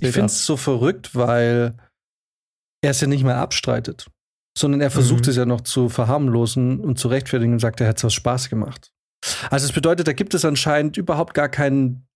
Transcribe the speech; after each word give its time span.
Ich 0.00 0.12
finde 0.12 0.26
es 0.26 0.44
so 0.44 0.56
verrückt, 0.56 1.14
weil 1.14 1.76
er 2.82 2.90
es 2.90 3.00
ja 3.00 3.06
nicht 3.06 3.24
mehr 3.24 3.38
abstreitet, 3.38 4.10
sondern 4.56 4.80
er 4.80 4.90
versucht 4.90 5.24
mhm. 5.24 5.30
es 5.30 5.36
ja 5.36 5.46
noch 5.46 5.62
zu 5.62 5.88
verharmlosen 5.88 6.80
und 6.80 6.98
zu 6.98 7.08
rechtfertigen 7.08 7.54
und 7.54 7.58
sagt, 7.58 7.80
er 7.80 7.88
hat 7.88 7.98
es 7.98 8.04
aus 8.04 8.14
Spaß 8.14 8.48
gemacht. 8.48 8.92
Also 9.50 9.66
es 9.66 9.72
bedeutet, 9.72 10.06
da 10.06 10.12
gibt 10.12 10.34
es 10.34 10.44
anscheinend 10.44 10.96
überhaupt 10.96 11.34
gar 11.34 11.48
kein, 11.48 12.06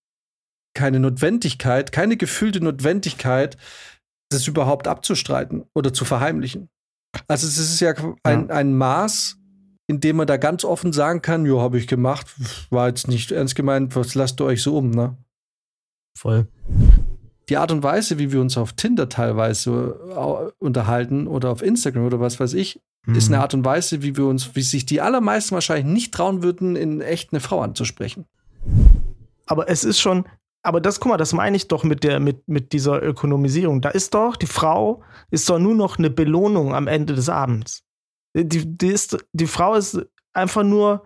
keine 0.73 0.99
Notwendigkeit, 0.99 1.91
keine 1.91 2.17
gefühlte 2.17 2.61
Notwendigkeit, 2.61 3.57
das 4.31 4.47
überhaupt 4.47 4.87
abzustreiten 4.87 5.65
oder 5.75 5.93
zu 5.93 6.05
verheimlichen. 6.05 6.69
Also 7.27 7.47
es 7.47 7.57
ist 7.57 7.79
ja 7.79 7.93
ein, 8.23 8.47
ja. 8.47 8.55
ein 8.55 8.75
Maß, 8.75 9.37
in 9.87 9.99
dem 9.99 10.15
man 10.15 10.27
da 10.27 10.37
ganz 10.37 10.63
offen 10.63 10.93
sagen 10.93 11.21
kann, 11.21 11.45
jo, 11.45 11.61
habe 11.61 11.77
ich 11.77 11.87
gemacht, 11.87 12.27
war 12.69 12.87
jetzt 12.87 13.07
nicht 13.07 13.31
ernst 13.31 13.55
gemeint, 13.55 13.95
was 13.95 14.15
lasst 14.15 14.39
ihr 14.41 14.45
euch 14.45 14.63
so 14.63 14.77
um, 14.77 14.89
ne? 14.89 15.17
Voll. 16.17 16.47
Die 17.49 17.57
Art 17.57 17.71
und 17.71 17.83
Weise, 17.83 18.19
wie 18.19 18.31
wir 18.31 18.39
uns 18.39 18.57
auf 18.57 18.73
Tinder 18.73 19.09
teilweise 19.09 19.99
äh, 20.15 20.63
unterhalten 20.63 21.27
oder 21.27 21.49
auf 21.49 21.61
Instagram 21.61 22.05
oder 22.05 22.19
was 22.19 22.39
weiß 22.39 22.53
ich, 22.53 22.79
mhm. 23.05 23.15
ist 23.15 23.27
eine 23.27 23.39
Art 23.41 23.53
und 23.53 23.65
Weise, 23.65 24.01
wie 24.01 24.15
wir 24.15 24.25
uns, 24.25 24.55
wie 24.55 24.61
sich 24.61 24.85
die 24.85 25.01
allermeisten 25.01 25.55
wahrscheinlich 25.55 25.91
nicht 25.91 26.13
trauen 26.13 26.43
würden, 26.43 26.75
in 26.75 27.01
echt 27.01 27.33
eine 27.33 27.39
Frau 27.41 27.61
anzusprechen. 27.61 28.25
Aber 29.45 29.69
es 29.69 29.83
ist 29.83 29.99
schon, 29.99 30.25
aber 30.63 30.79
das, 30.79 30.99
guck 30.99 31.11
mal, 31.11 31.17
das 31.17 31.33
meine 31.33 31.57
ich 31.57 31.67
doch 31.67 31.83
mit 31.83 32.03
der, 32.03 32.19
mit, 32.19 32.47
mit 32.47 32.71
dieser 32.71 33.03
Ökonomisierung. 33.03 33.81
Da 33.81 33.89
ist 33.89 34.13
doch, 34.13 34.37
die 34.37 34.47
Frau 34.47 35.03
ist 35.29 35.49
doch 35.49 35.59
nur 35.59 35.75
noch 35.75 35.97
eine 35.97 36.09
Belohnung 36.09 36.73
am 36.73 36.87
Ende 36.87 37.13
des 37.13 37.27
Abends. 37.27 37.83
Die, 38.35 38.77
die, 38.77 38.87
ist, 38.87 39.17
die 39.33 39.47
Frau 39.47 39.75
ist 39.75 39.99
einfach 40.31 40.63
nur, 40.63 41.05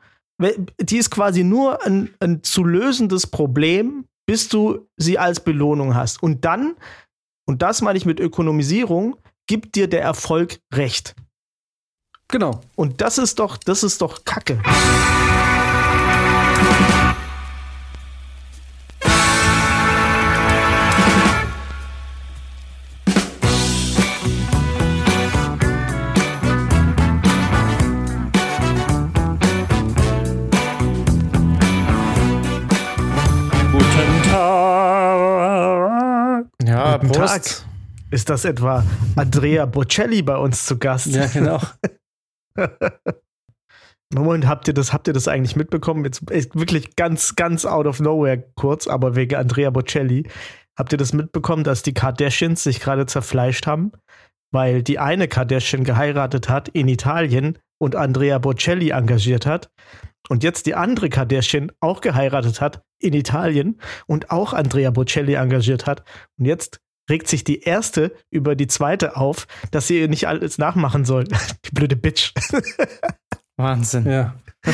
die 0.80 0.98
ist 0.98 1.10
quasi 1.10 1.44
nur 1.44 1.84
ein, 1.84 2.10
ein 2.20 2.44
zu 2.44 2.64
lösendes 2.64 3.26
Problem, 3.28 4.06
bis 4.28 4.50
du 4.50 4.88
sie 4.98 5.18
als 5.18 5.40
Belohnung 5.40 5.96
hast. 5.96 6.22
Und 6.22 6.46
dann, 6.46 6.76
und 7.48 7.62
das 7.64 7.82
meine 7.82 7.98
ich 7.98 8.06
mit 8.06 8.20
Ökonomisierung, 8.20 9.18
gibt 9.48 9.76
dir 9.76 9.88
der 9.88 10.02
Erfolg 10.02 10.60
recht. 10.74 11.16
Genau. 12.28 12.62
Und 12.76 13.02
das 13.02 13.18
ist 13.18 13.40
doch, 13.40 13.58
das 13.58 13.84
ist 13.84 14.02
doch 14.02 14.26
Kacke. 14.26 14.62
Guten 37.00 37.12
Prost. 37.12 37.60
Tag. 37.60 37.68
Ist 38.10 38.30
das 38.30 38.46
etwa 38.46 38.84
Andrea 39.16 39.66
Bocelli 39.66 40.22
bei 40.22 40.38
uns 40.38 40.66
zu 40.66 40.78
Gast? 40.80 41.08
Ja, 41.08 41.28
genau. 41.28 41.60
Moment, 44.14 44.48
habt 44.48 44.68
ihr 44.68 44.74
das, 44.74 44.94
habt 44.94 45.08
ihr 45.08 45.14
das 45.14 45.28
eigentlich 45.28 45.56
mitbekommen? 45.56 46.06
Jetzt 46.06 46.24
wirklich 46.56 46.96
ganz, 46.96 47.36
ganz 47.36 47.66
out 47.66 47.86
of 47.86 48.00
nowhere 48.00 48.44
kurz, 48.56 48.88
aber 48.88 49.16
wegen 49.16 49.36
Andrea 49.36 49.70
Bocelli. 49.70 50.28
Habt 50.78 50.92
ihr 50.94 50.98
das 50.98 51.14
mitbekommen, 51.14 51.64
dass 51.64 51.84
die 51.84 51.94
Kardashians 51.94 52.64
sich 52.64 52.80
gerade 52.80 53.06
zerfleischt 53.06 53.68
haben? 53.68 53.92
Weil 54.52 54.82
die 54.82 54.98
eine 54.98 55.28
Kardashian 55.28 55.84
geheiratet 55.84 56.50
hat 56.50 56.70
in 56.70 56.88
Italien 56.88 57.60
und 57.80 57.96
Andrea 57.96 58.40
Bocelli 58.40 58.90
engagiert 58.92 59.46
hat. 59.46 59.70
Und 60.30 60.44
jetzt 60.44 60.66
die 60.66 60.76
andere 60.76 61.10
Kardashian 61.10 61.72
auch 61.80 62.02
geheiratet 62.02 62.62
hat 62.62 62.82
in 63.00 63.14
Italien 63.14 63.80
und 64.08 64.32
auch 64.32 64.54
Andrea 64.54 64.92
Bocelli 64.92 65.34
engagiert 65.34 65.86
hat. 65.86 66.04
Und 66.38 66.46
jetzt 66.46 66.80
regt 67.10 67.28
sich 67.28 67.44
die 67.44 67.62
erste 67.62 68.16
über 68.30 68.56
die 68.56 68.68
zweite 68.68 69.18
auf, 69.18 69.48
dass 69.72 69.88
sie 69.88 70.00
ihr 70.00 70.08
nicht 70.08 70.28
alles 70.28 70.58
nachmachen 70.58 71.06
soll. 71.06 71.26
Die 71.66 71.72
blöde 71.72 71.96
Bitch. 71.96 72.34
Wahnsinn. 73.58 74.10
Ja. 74.10 74.36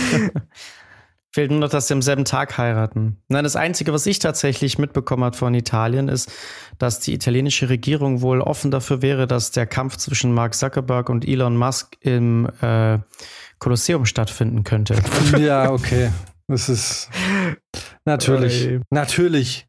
Fehlt 1.35 1.49
nur 1.49 1.61
noch, 1.61 1.69
dass 1.69 1.87
sie 1.87 1.95
am 1.95 2.03
selben 2.03 2.25
Tag 2.25 2.59
heiraten. 2.59 3.17
Nein, 3.27 3.43
das 3.43 3.55
Einzige, 3.55 3.91
was 3.91 4.05
ich 4.05 4.19
tatsächlich 4.19 4.77
mitbekommen 4.77 5.23
habe 5.23 5.35
von 5.35 5.55
Italien, 5.55 6.07
ist, 6.07 6.31
dass 6.77 6.99
die 6.99 7.11
italienische 7.11 7.69
Regierung 7.69 8.21
wohl 8.21 8.39
offen 8.39 8.69
dafür 8.69 9.01
wäre, 9.01 9.25
dass 9.25 9.49
der 9.49 9.65
Kampf 9.65 9.97
zwischen 9.97 10.31
Mark 10.31 10.53
Zuckerberg 10.53 11.09
und 11.09 11.27
Elon 11.27 11.57
Musk 11.57 11.97
im 12.01 12.47
äh, 12.61 12.99
Kolosseum 13.57 14.05
stattfinden 14.05 14.63
könnte. 14.63 14.95
Ja, 15.39 15.71
okay. 15.71 16.11
Das 16.47 16.69
ist 16.69 17.09
natürlich, 18.05 18.79
natürlich 18.91 19.65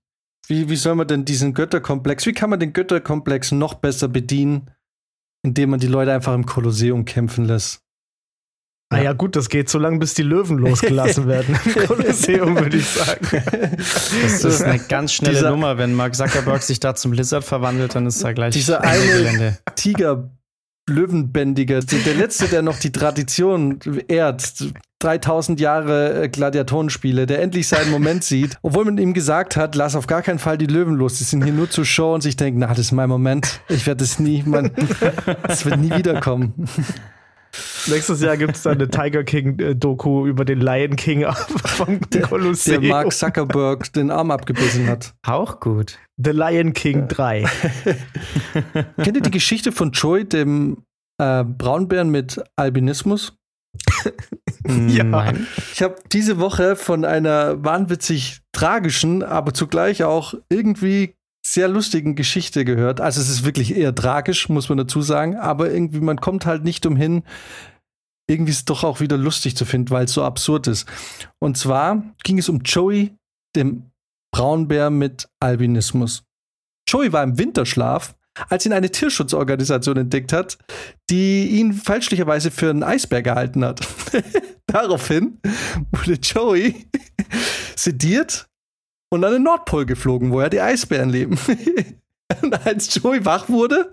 wie, 0.48 0.68
wie 0.68 0.76
soll 0.76 0.94
man 0.94 1.06
denn 1.06 1.24
diesen 1.24 1.54
Götterkomplex, 1.54 2.26
wie 2.26 2.32
kann 2.32 2.50
man 2.50 2.60
den 2.60 2.72
Götterkomplex 2.72 3.52
noch 3.52 3.74
besser 3.74 4.08
bedienen, 4.08 4.70
indem 5.42 5.70
man 5.70 5.80
die 5.80 5.86
Leute 5.86 6.12
einfach 6.12 6.34
im 6.34 6.46
Kolosseum 6.46 7.04
kämpfen 7.04 7.46
lässt? 7.46 7.80
Ah 8.90 9.00
ja, 9.00 9.12
gut, 9.12 9.34
das 9.34 9.48
geht 9.48 9.68
so 9.68 9.78
lange, 9.78 9.98
bis 9.98 10.14
die 10.14 10.22
Löwen 10.22 10.58
losgelassen 10.58 11.26
werden 11.28 11.58
im 11.64 11.86
Kolosseum, 11.86 12.56
würde 12.56 12.76
ich 12.76 12.86
sagen. 12.86 13.42
Das 14.22 14.44
ist 14.44 14.62
eine 14.62 14.78
ganz 14.78 15.12
schnelle 15.12 15.34
dieser, 15.34 15.50
Nummer. 15.50 15.78
Wenn 15.78 15.94
Mark 15.94 16.14
Zuckerberg 16.14 16.62
sich 16.62 16.80
da 16.80 16.94
zum 16.94 17.12
Lizard 17.12 17.44
verwandelt, 17.44 17.94
dann 17.94 18.06
ist 18.06 18.22
er 18.22 18.34
gleich 18.34 18.52
dieser 18.52 18.82
eine. 18.82 19.58
Tiger 19.74 20.30
Löwenbändiger, 20.88 21.80
der 21.80 22.14
letzte, 22.14 22.46
der 22.46 22.62
noch 22.62 22.78
die 22.78 22.92
Tradition 22.92 23.80
ehrt, 24.06 24.64
3000 25.04 25.60
Jahre 25.60 26.22
äh, 26.24 26.28
Gladiatorenspiele, 26.28 27.26
der 27.26 27.42
endlich 27.42 27.68
seinen 27.68 27.90
Moment 27.90 28.24
sieht, 28.24 28.56
obwohl 28.62 28.86
man 28.86 28.98
ihm 28.98 29.12
gesagt 29.12 29.56
hat, 29.56 29.74
lass 29.74 29.94
auf 29.96 30.06
gar 30.06 30.22
keinen 30.22 30.38
Fall 30.38 30.58
die 30.58 30.66
Löwen 30.66 30.94
los, 30.94 31.18
die 31.18 31.24
sind 31.24 31.44
hier 31.44 31.52
nur 31.52 31.68
zur 31.70 31.84
Show 31.84 32.14
und 32.14 32.22
sich 32.22 32.36
denkt, 32.36 32.58
na, 32.58 32.68
das 32.68 32.78
ist 32.78 32.92
mein 32.92 33.08
Moment, 33.08 33.60
ich 33.68 33.86
werde 33.86 33.98
das 33.98 34.18
nie, 34.18 34.42
man, 34.46 34.70
das 35.42 35.64
wird 35.64 35.78
nie 35.78 35.90
wiederkommen. 35.90 36.54
Nächstes 37.86 38.20
Jahr 38.20 38.36
gibt 38.36 38.56
es 38.56 38.62
dann 38.62 38.74
eine 38.74 38.88
Tiger 38.88 39.22
King-Doku 39.22 40.26
über 40.26 40.44
den 40.44 40.60
Lion 40.60 40.96
King 40.96 41.24
vom 41.64 42.00
Kolosseum. 42.22 42.82
Der 42.82 42.90
Mark 42.90 43.12
Zuckerberg 43.12 43.92
den 43.92 44.10
Arm 44.10 44.32
abgebissen 44.32 44.88
hat. 44.88 45.14
Auch 45.22 45.60
gut. 45.60 45.98
The 46.16 46.30
Lion 46.30 46.72
King 46.72 47.06
3. 47.06 47.44
Kennt 49.02 49.16
ihr 49.16 49.22
die 49.22 49.30
Geschichte 49.30 49.70
von 49.70 49.92
Joy, 49.92 50.24
dem 50.24 50.78
äh, 51.18 51.44
Braunbären 51.44 52.10
mit 52.10 52.42
Albinismus? 52.56 53.36
ja. 54.88 55.04
Nein. 55.04 55.46
Ich 55.72 55.82
habe 55.82 55.96
diese 56.12 56.38
Woche 56.38 56.76
von 56.76 57.04
einer 57.04 57.62
wahnwitzig 57.64 58.40
tragischen, 58.52 59.22
aber 59.22 59.52
zugleich 59.54 60.04
auch 60.04 60.34
irgendwie 60.48 61.14
sehr 61.46 61.68
lustigen 61.68 62.14
Geschichte 62.14 62.64
gehört. 62.64 63.00
Also 63.00 63.20
es 63.20 63.28
ist 63.28 63.44
wirklich 63.44 63.76
eher 63.76 63.94
tragisch, 63.94 64.48
muss 64.48 64.68
man 64.68 64.78
dazu 64.78 65.02
sagen, 65.02 65.36
aber 65.36 65.70
irgendwie 65.70 66.00
man 66.00 66.20
kommt 66.20 66.46
halt 66.46 66.64
nicht 66.64 66.86
umhin, 66.86 67.22
irgendwie 68.26 68.52
ist 68.52 68.58
es 68.58 68.64
doch 68.64 68.84
auch 68.84 69.00
wieder 69.00 69.18
lustig 69.18 69.56
zu 69.56 69.66
finden, 69.66 69.90
weil 69.90 70.06
es 70.06 70.12
so 70.12 70.24
absurd 70.24 70.66
ist. 70.66 70.88
Und 71.38 71.58
zwar 71.58 72.02
ging 72.22 72.38
es 72.38 72.48
um 72.48 72.60
Joey, 72.60 73.14
dem 73.54 73.90
Braunbär 74.32 74.90
mit 74.90 75.28
Albinismus. 75.40 76.24
Joey 76.88 77.12
war 77.12 77.22
im 77.22 77.38
Winterschlaf, 77.38 78.16
als 78.48 78.66
ihn 78.66 78.72
eine 78.72 78.90
Tierschutzorganisation 78.90 79.96
entdeckt 79.96 80.32
hat, 80.32 80.58
die 81.10 81.48
ihn 81.58 81.72
fälschlicherweise 81.72 82.50
für 82.50 82.70
einen 82.70 82.82
Eisbär 82.82 83.22
gehalten 83.22 83.64
hat. 83.64 83.80
Daraufhin 84.66 85.40
wurde 85.92 86.14
Joey 86.14 86.86
sediert 87.76 88.46
und 89.10 89.24
an 89.24 89.32
den 89.32 89.42
Nordpol 89.42 89.86
geflogen, 89.86 90.32
wo 90.32 90.40
ja 90.40 90.48
die 90.48 90.60
Eisbären 90.60 91.10
leben. 91.10 91.38
und 92.42 92.66
als 92.66 92.92
Joey 92.94 93.24
wach 93.24 93.48
wurde, 93.48 93.92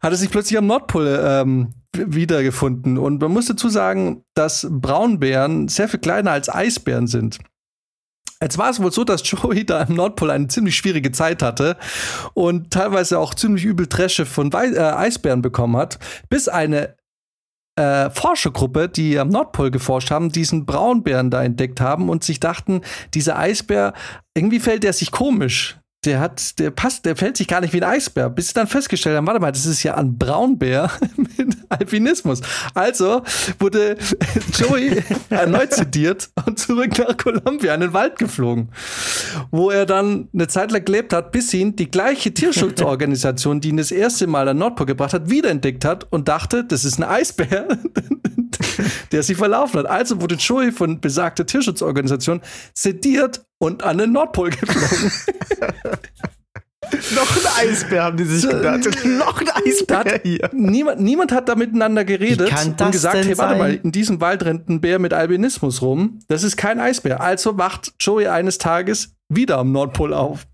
hat 0.00 0.12
er 0.12 0.16
sich 0.16 0.30
plötzlich 0.30 0.58
am 0.58 0.66
Nordpol 0.66 1.20
ähm, 1.22 1.74
wiedergefunden. 1.94 2.98
Und 2.98 3.20
man 3.20 3.32
muss 3.32 3.46
dazu 3.46 3.68
sagen, 3.68 4.24
dass 4.34 4.66
Braunbären 4.70 5.68
sehr 5.68 5.88
viel 5.88 6.00
kleiner 6.00 6.32
als 6.32 6.48
Eisbären 6.48 7.06
sind. 7.06 7.38
Jetzt 8.40 8.56
war 8.56 8.70
es 8.70 8.80
wohl 8.80 8.92
so, 8.92 9.02
dass 9.02 9.28
Joey 9.28 9.66
da 9.66 9.82
im 9.82 9.94
Nordpol 9.94 10.30
eine 10.30 10.46
ziemlich 10.46 10.76
schwierige 10.76 11.10
Zeit 11.10 11.42
hatte 11.42 11.76
und 12.34 12.70
teilweise 12.70 13.18
auch 13.18 13.34
ziemlich 13.34 13.64
übel 13.64 13.88
Tresche 13.88 14.26
von 14.26 14.52
Wei 14.52 14.68
äh, 14.68 14.78
Eisbären 14.78 15.42
bekommen 15.42 15.76
hat, 15.76 15.98
bis 16.28 16.46
eine 16.46 16.96
äh, 17.74 18.10
Forschergruppe, 18.10 18.88
die 18.88 19.18
am 19.18 19.28
Nordpol 19.28 19.72
geforscht 19.72 20.12
haben, 20.12 20.30
diesen 20.30 20.66
Braunbären 20.66 21.30
da 21.30 21.42
entdeckt 21.42 21.80
haben 21.80 22.08
und 22.08 22.22
sich 22.22 22.38
dachten, 22.38 22.82
dieser 23.14 23.38
Eisbär, 23.38 23.92
irgendwie 24.34 24.60
fällt 24.60 24.84
der 24.84 24.92
sich 24.92 25.10
komisch 25.10 25.77
der 26.04 26.20
hat, 26.20 26.60
der 26.60 26.70
passt, 26.70 27.04
der 27.04 27.16
fällt 27.16 27.36
sich 27.36 27.48
gar 27.48 27.60
nicht 27.60 27.72
wie 27.72 27.82
ein 27.82 27.90
Eisbär, 27.90 28.30
bis 28.30 28.48
sie 28.48 28.54
dann 28.54 28.68
festgestellt 28.68 29.16
haben, 29.16 29.26
warte 29.26 29.40
mal, 29.40 29.50
das 29.50 29.66
ist 29.66 29.82
ja 29.82 29.96
ein 29.96 30.16
Braunbär 30.16 30.90
mit 31.16 31.56
Alpinismus. 31.68 32.40
Also 32.72 33.22
wurde 33.58 33.96
Joey 34.58 35.02
erneut 35.28 35.72
zitiert 35.72 36.30
und 36.46 36.58
zurück 36.58 36.96
nach 36.98 37.16
Kolumbien 37.16 37.74
in 37.74 37.80
den 37.80 37.92
Wald 37.94 38.16
geflogen, 38.16 38.68
wo 39.50 39.70
er 39.70 39.86
dann 39.86 40.28
eine 40.32 40.46
Zeit 40.46 40.70
lang 40.70 40.84
gelebt 40.84 41.12
hat, 41.12 41.32
bis 41.32 41.52
ihn 41.52 41.74
die 41.74 41.90
gleiche 41.90 42.32
Tierschutzorganisation, 42.32 43.60
die 43.60 43.70
ihn 43.70 43.76
das 43.76 43.90
erste 43.90 44.28
Mal 44.28 44.48
an 44.48 44.58
Nordpol 44.58 44.86
gebracht 44.86 45.12
hat, 45.12 45.30
wiederentdeckt 45.30 45.84
hat 45.84 46.06
und 46.12 46.28
dachte, 46.28 46.64
das 46.64 46.84
ist 46.84 46.98
ein 46.98 47.04
Eisbär, 47.04 47.66
der 49.12 49.24
sich 49.24 49.36
verlaufen 49.36 49.80
hat. 49.80 49.86
Also 49.86 50.20
wurde 50.20 50.36
Joey 50.36 50.70
von 50.70 51.00
besagter 51.00 51.44
Tierschutzorganisation 51.44 52.40
sediert 52.72 53.44
und 53.58 53.82
an 53.82 53.98
den 53.98 54.12
Nordpol 54.12 54.50
geflogen. 54.50 55.12
noch 57.14 57.58
Eisbär, 57.58 58.04
haben 58.04 58.16
die 58.16 58.24
sich 58.24 58.48
gedacht. 58.48 58.84
noch 59.04 59.40
ein 59.40 59.48
Eisbär 59.48 60.20
hier. 60.22 60.50
Niemand, 60.52 61.00
niemand 61.00 61.32
hat 61.32 61.48
da 61.48 61.54
miteinander 61.54 62.04
geredet 62.04 62.50
und 62.80 62.92
gesagt, 62.92 63.16
hey, 63.16 63.36
warte 63.36 63.52
sein? 63.52 63.58
mal, 63.58 63.74
in 63.74 63.92
diesem 63.92 64.20
Wald 64.20 64.44
rennt 64.44 64.68
ein 64.68 64.80
Bär 64.80 64.98
mit 64.98 65.12
Albinismus 65.12 65.82
rum. 65.82 66.20
Das 66.28 66.42
ist 66.42 66.56
kein 66.56 66.80
Eisbär. 66.80 67.20
Also 67.20 67.58
wacht 67.58 67.92
Joey 68.00 68.28
eines 68.28 68.58
Tages 68.58 69.14
wieder 69.28 69.58
am 69.58 69.72
Nordpol 69.72 70.14
auf. 70.14 70.46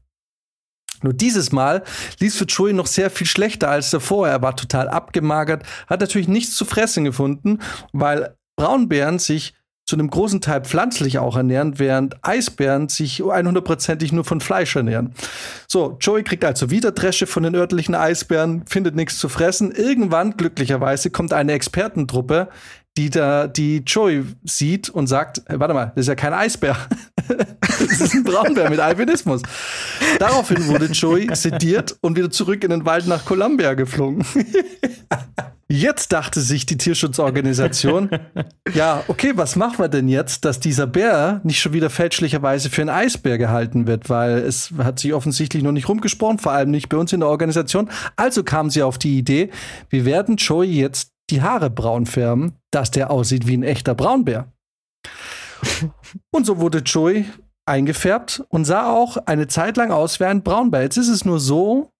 Nur 1.02 1.12
dieses 1.12 1.52
Mal 1.52 1.84
lief 2.18 2.34
für 2.34 2.44
Joey 2.44 2.72
noch 2.72 2.86
sehr 2.86 3.10
viel 3.10 3.26
schlechter 3.26 3.68
als 3.68 3.90
davor. 3.90 4.26
Er 4.26 4.40
war 4.40 4.56
total 4.56 4.88
abgemagert, 4.88 5.64
hat 5.86 6.00
natürlich 6.00 6.28
nichts 6.28 6.56
zu 6.56 6.64
fressen 6.64 7.04
gefunden, 7.04 7.58
weil 7.92 8.36
Braunbären 8.56 9.18
sich 9.18 9.54
zu 9.86 9.96
einem 9.96 10.08
großen 10.08 10.40
Teil 10.40 10.62
pflanzlich 10.62 11.18
auch 11.18 11.36
ernähren, 11.36 11.78
während 11.78 12.16
Eisbären 12.22 12.88
sich 12.88 13.20
100%ig 13.22 14.12
nur 14.12 14.24
von 14.24 14.40
Fleisch 14.40 14.74
ernähren. 14.76 15.12
So, 15.68 15.98
Joey 16.00 16.22
kriegt 16.22 16.44
also 16.44 16.70
wieder 16.70 16.92
Dresche 16.92 17.26
von 17.26 17.42
den 17.42 17.54
örtlichen 17.54 17.94
Eisbären, 17.94 18.64
findet 18.66 18.94
nichts 18.96 19.18
zu 19.18 19.28
fressen. 19.28 19.72
Irgendwann, 19.72 20.36
glücklicherweise, 20.38 21.10
kommt 21.10 21.34
eine 21.34 21.52
Expertentruppe, 21.52 22.48
die 22.96 23.10
da 23.10 23.48
die 23.48 23.82
Joey 23.84 24.24
sieht 24.44 24.88
und 24.88 25.06
sagt, 25.08 25.42
warte 25.48 25.74
mal, 25.74 25.92
das 25.94 26.02
ist 26.02 26.08
ja 26.08 26.14
kein 26.14 26.32
Eisbär. 26.32 26.76
das 27.28 28.00
ist 28.00 28.14
ein 28.14 28.22
Braunbär 28.24 28.70
mit 28.70 28.78
Albinismus. 28.78 29.42
Daraufhin 30.18 30.66
wurde 30.68 30.86
Joey 30.86 31.34
sediert 31.34 31.96
und 32.00 32.16
wieder 32.16 32.30
zurück 32.30 32.62
in 32.62 32.70
den 32.70 32.84
Wald 32.84 33.06
nach 33.06 33.24
Columbia 33.24 33.74
geflogen. 33.74 34.24
Jetzt 35.66 36.12
dachte 36.12 36.40
sich 36.40 36.66
die 36.66 36.76
Tierschutzorganisation, 36.76 38.10
ja, 38.74 39.02
okay, 39.08 39.32
was 39.34 39.56
machen 39.56 39.78
wir 39.78 39.88
denn 39.88 40.08
jetzt, 40.08 40.44
dass 40.44 40.60
dieser 40.60 40.86
Bär 40.86 41.40
nicht 41.42 41.58
schon 41.58 41.72
wieder 41.72 41.88
fälschlicherweise 41.88 42.68
für 42.68 42.82
einen 42.82 42.90
Eisbär 42.90 43.38
gehalten 43.38 43.86
wird, 43.86 44.10
weil 44.10 44.38
es 44.38 44.72
hat 44.76 44.98
sich 44.98 45.14
offensichtlich 45.14 45.62
noch 45.62 45.72
nicht 45.72 45.88
rumgesprochen, 45.88 46.38
vor 46.38 46.52
allem 46.52 46.70
nicht 46.70 46.90
bei 46.90 46.98
uns 46.98 47.14
in 47.14 47.20
der 47.20 47.30
Organisation. 47.30 47.90
Also 48.14 48.44
kamen 48.44 48.68
sie 48.68 48.82
auf 48.82 48.98
die 48.98 49.18
Idee, 49.18 49.50
wir 49.88 50.04
werden 50.04 50.36
Joey 50.36 50.70
jetzt 50.70 51.13
die 51.30 51.42
Haare 51.42 51.70
braun 51.70 52.06
färben, 52.06 52.56
dass 52.70 52.90
der 52.90 53.10
aussieht 53.10 53.46
wie 53.46 53.56
ein 53.56 53.62
echter 53.62 53.94
Braunbär. 53.94 54.52
Und 56.30 56.44
so 56.44 56.58
wurde 56.58 56.78
Joey 56.78 57.26
eingefärbt 57.66 58.44
und 58.48 58.64
sah 58.64 58.90
auch 58.90 59.16
eine 59.26 59.48
Zeit 59.48 59.76
lang 59.76 59.90
aus 59.90 60.20
wie 60.20 60.24
ein 60.24 60.42
Braunbär. 60.42 60.82
Jetzt 60.82 60.98
ist 60.98 61.08
es 61.08 61.24
nur 61.24 61.40
so, 61.40 61.90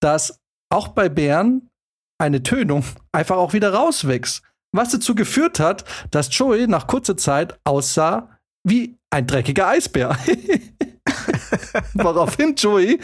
dass 0.00 0.40
auch 0.70 0.88
bei 0.88 1.08
Bären 1.08 1.70
eine 2.18 2.42
Tönung 2.42 2.84
einfach 3.12 3.36
auch 3.36 3.52
wieder 3.52 3.72
rauswächst. 3.72 4.42
Was 4.74 4.90
dazu 4.90 5.14
geführt 5.14 5.58
hat, 5.58 5.84
dass 6.10 6.36
Joey 6.36 6.66
nach 6.66 6.86
kurzer 6.86 7.16
Zeit 7.16 7.58
aussah 7.64 8.38
wie 8.66 8.98
ein 9.10 9.26
dreckiger 9.26 9.68
Eisbär. 9.68 10.18
Woraufhin 11.94 12.54
Joey 12.54 12.98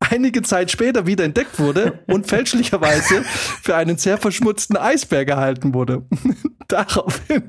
einige 0.00 0.42
Zeit 0.42 0.70
später 0.70 1.06
wieder 1.06 1.24
entdeckt 1.24 1.58
wurde 1.58 2.04
und 2.06 2.26
fälschlicherweise 2.26 3.22
für 3.62 3.74
einen 3.76 3.96
sehr 3.98 4.18
verschmutzten 4.18 4.76
Eisbär 4.76 5.24
gehalten 5.24 5.74
wurde. 5.74 6.06
Daraufhin. 6.68 7.48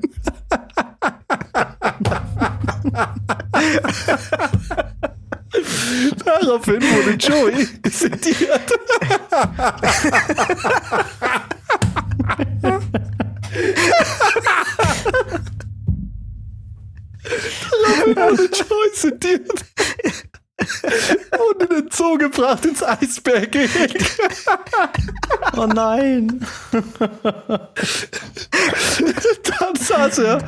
Daraufhin 6.24 6.82
wurde 6.82 7.12
Joey 7.18 7.66
sediert. 7.90 8.60
Wurde 18.14 18.44
Joey 18.44 18.90
sediert. 18.94 19.50
Und 21.38 21.62
in 21.62 21.68
den 21.68 21.90
Zoo 21.90 22.18
gebracht 22.18 22.64
ins 22.66 22.82
Eisberggehege. 22.82 24.04
Oh 25.56 25.66
nein. 25.66 26.44
Dann 29.60 29.76
saß 29.76 30.18
er. 30.18 30.38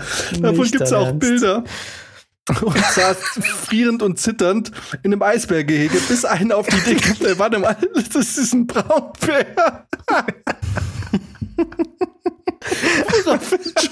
Davon 0.41 0.71
gibt 0.71 0.83
es 0.83 0.93
auch 0.93 1.07
Ernst. 1.07 1.21
Bilder 1.21 1.65
und 2.63 2.77
saß 2.77 3.17
frierend 3.67 4.03
und 4.03 4.19
zitternd 4.19 4.73
in 5.03 5.13
einem 5.13 5.23
Eisbärgehege, 5.23 5.99
bis 6.09 6.25
einer 6.25 6.57
auf 6.57 6.67
die 6.67 6.77
Idee 6.77 6.97
kam, 6.97 7.39
warte 7.39 7.59
mal, 7.59 7.77
das 8.13 8.39
ist 8.39 8.53
ein 8.53 8.67
Braunbär. 8.67 9.87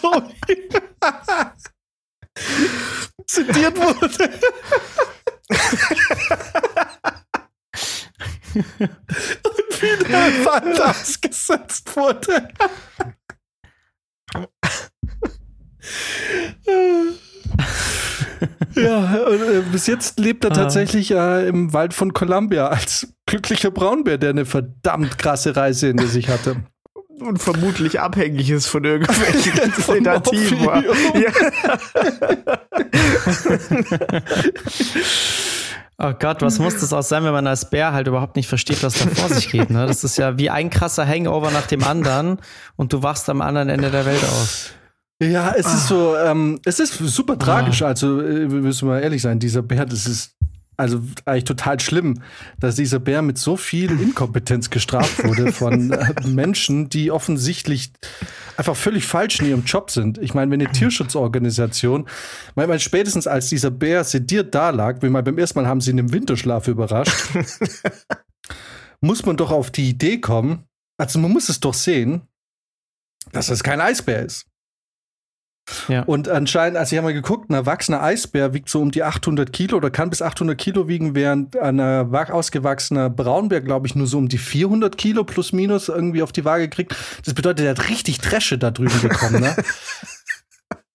Joey 0.03 0.68
zitiert 3.27 3.77
wurde. 3.77 4.31
und 8.55 9.83
wieder 9.83 10.29
im 10.29 10.45
Wald 10.45 10.81
ausgesetzt 10.81 11.95
wurde. 11.95 12.49
ja, 18.75 19.17
äh, 19.17 19.63
bis 19.73 19.87
jetzt 19.87 20.19
lebt 20.19 20.45
er 20.45 20.53
ah. 20.53 20.55
tatsächlich 20.55 21.11
äh, 21.11 21.49
im 21.49 21.73
Wald 21.73 21.95
von 21.95 22.13
Columbia 22.13 22.69
als 22.69 23.13
glücklicher 23.27 23.71
Braunbär, 23.71 24.19
der 24.19 24.31
eine 24.31 24.45
verdammt 24.45 25.19
krasse 25.19 25.57
Reise 25.57 25.89
hinter 25.89 26.07
sich 26.07 26.29
hatte. 26.29 26.57
Und 27.21 27.39
vermutlich 27.39 28.01
abhängig 28.01 28.51
ist 28.51 28.67
von 28.67 28.85
irgendwelchen 28.85 29.73
Sedativen. 29.77 30.59
Ja. 30.65 31.33
Oh 36.01 36.13
Gott, 36.17 36.43
was 36.43 36.61
muss 36.61 36.79
das 36.79 36.93
auch 36.93 37.03
sein, 37.03 37.25
wenn 37.25 37.33
man 37.33 37.49
als 37.49 37.71
Bär 37.71 37.93
halt 37.93 38.07
überhaupt 38.07 38.37
nicht 38.37 38.47
versteht, 38.47 38.85
was 38.85 38.95
da 38.95 39.09
vor 39.09 39.31
sich 39.31 39.51
geht. 39.51 39.71
Ne? 39.71 39.85
Das 39.85 40.05
ist 40.05 40.17
ja 40.17 40.39
wie 40.39 40.49
ein 40.49 40.71
krasser 40.71 41.05
Hangover 41.05 41.51
nach 41.51 41.67
dem 41.67 41.83
anderen 41.83 42.39
und 42.77 42.93
du 42.93 43.03
wachst 43.03 43.29
am 43.29 43.41
anderen 43.41 43.69
Ende 43.69 43.91
der 43.91 44.07
Welt 44.07 44.23
auf. 44.23 44.75
Ja, 45.21 45.53
es 45.57 45.67
ah. 45.67 45.75
ist 45.75 45.89
so, 45.89 46.17
ähm, 46.17 46.61
es 46.65 46.79
ist 46.79 46.99
super 46.99 47.37
tragisch. 47.37 47.83
Ah. 47.83 47.89
Also, 47.89 48.21
äh, 48.21 48.47
müssen 48.47 48.87
wir 48.87 48.95
mal 48.95 49.03
ehrlich 49.03 49.23
sein, 49.23 49.41
dieser 49.41 49.63
Bär, 49.63 49.87
das 49.87 50.07
ist 50.07 50.37
also 50.79 51.03
eigentlich 51.25 51.45
total 51.45 51.81
schlimm, 51.81 52.23
dass 52.61 52.77
dieser 52.77 53.01
Bär 53.01 53.21
mit 53.21 53.37
so 53.37 53.57
viel 53.57 54.01
Inkompetenz 54.01 54.71
gestraft 54.71 55.25
wurde 55.25 55.53
von 55.53 55.91
äh, 55.91 56.15
Menschen, 56.25 56.89
die 56.89 57.11
offensichtlich 57.11 57.93
einfach 58.57 58.77
völlig 58.77 59.05
falsch 59.05 59.41
in 59.41 59.47
ihrem 59.49 59.65
Job 59.65 59.91
sind. 59.91 60.19
Ich 60.19 60.35
meine, 60.35 60.51
wenn 60.53 60.61
eine 60.61 60.71
Tierschutzorganisation, 60.71 62.09
mein, 62.55 62.69
mein, 62.69 62.79
spätestens 62.79 63.27
als 63.27 63.49
dieser 63.49 63.73
Bär 63.73 64.05
sediert 64.05 64.55
da 64.55 64.71
lag, 64.71 65.03
wie 65.03 65.09
mal 65.09 65.23
beim 65.23 65.37
ersten 65.37 65.61
Mal 65.61 65.69
haben 65.69 65.81
sie 65.81 65.91
ihn 65.91 65.99
im 65.99 66.13
Winterschlaf 66.13 66.69
überrascht, 66.69 67.29
muss 69.01 69.27
man 69.27 69.37
doch 69.37 69.51
auf 69.51 69.73
die 69.73 69.89
Idee 69.89 70.21
kommen, 70.21 70.65
also 70.97 71.19
man 71.19 71.33
muss 71.33 71.49
es 71.49 71.59
doch 71.59 71.75
sehen, 71.75 72.23
dass 73.33 73.49
das 73.49 73.65
kein 73.65 73.81
Eisbär 73.81 74.25
ist. 74.25 74.48
Ja. 75.89 76.03
Und 76.03 76.29
anscheinend, 76.29 76.79
also 76.79 76.95
ich 76.95 76.99
habe 76.99 77.09
mal 77.09 77.15
geguckt, 77.15 77.51
ein 77.51 77.55
erwachsener 77.55 78.03
Eisbär 78.03 78.55
wiegt 78.55 78.69
so 78.69 78.81
um 78.81 78.91
die 78.91 79.03
800 79.03 79.53
Kilo 79.53 79.77
oder 79.77 79.91
kann 79.91 80.11
bis 80.11 80.23
800 80.23 80.57
Kilo 80.57 80.89
wiegen, 80.89 81.15
während 81.15 81.57
ein 81.57 81.81
ausgewachsener 81.81 83.11
Braunbär, 83.11 83.61
glaube 83.61 83.87
ich, 83.87 83.95
nur 83.95 84.07
so 84.07 84.19
um 84.19 84.29
die 84.29 84.39
400 84.39 84.97
Kilo 84.97 85.25
plus 85.25 85.53
minus 85.53 85.89
irgendwie 85.89 86.23
auf 86.23 86.33
die 86.33 86.45
Waage 86.45 86.69
kriegt. 86.69 86.95
Das 87.25 87.35
bedeutet, 87.35 87.65
er 87.65 87.71
hat 87.71 87.89
richtig 87.89 88.19
Dresche 88.21 88.59
da 88.59 88.71
drüben 88.71 89.01
bekommen, 89.01 89.41
ne? 89.41 89.57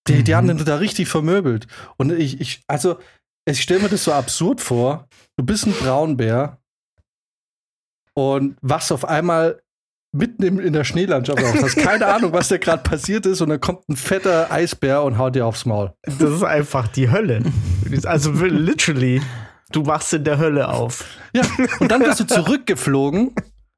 Die, 0.06 0.22
die 0.22 0.34
haben 0.34 0.46
den 0.46 0.62
da 0.62 0.76
richtig 0.76 1.08
vermöbelt. 1.08 1.66
Und 1.96 2.12
ich, 2.12 2.38
ich 2.38 2.62
also, 2.66 2.98
ich 3.46 3.62
stelle 3.62 3.80
mir 3.80 3.88
das 3.88 4.04
so 4.04 4.12
absurd 4.12 4.60
vor. 4.60 5.08
Du 5.38 5.44
bist 5.46 5.66
ein 5.66 5.72
Braunbär 5.72 6.58
und 8.14 8.56
wachst 8.60 8.92
auf 8.92 9.04
einmal 9.06 9.62
mitten 10.14 10.60
in 10.60 10.72
der 10.72 10.84
Schneelandschaft 10.84 11.42
aus. 11.42 11.62
Hast 11.62 11.76
keine 11.76 12.06
Ahnung, 12.06 12.32
was 12.32 12.48
da 12.48 12.56
gerade 12.56 12.82
passiert 12.82 13.26
ist 13.26 13.40
und 13.40 13.48
dann 13.48 13.60
kommt 13.60 13.88
ein 13.88 13.96
fetter 13.96 14.50
Eisbär 14.50 15.02
und 15.02 15.18
haut 15.18 15.34
dir 15.34 15.44
aufs 15.44 15.66
Maul. 15.66 15.92
Das 16.02 16.30
ist 16.30 16.44
einfach 16.44 16.86
die 16.88 17.10
Hölle. 17.10 17.42
Also 18.04 18.30
literally, 18.32 19.20
du 19.72 19.86
wachst 19.86 20.12
in 20.14 20.24
der 20.24 20.38
Hölle 20.38 20.68
auf. 20.68 21.04
Ja, 21.32 21.42
und 21.80 21.90
dann 21.90 22.00
wirst 22.02 22.20
du 22.20 22.26
zurückgeflogen 22.26 23.34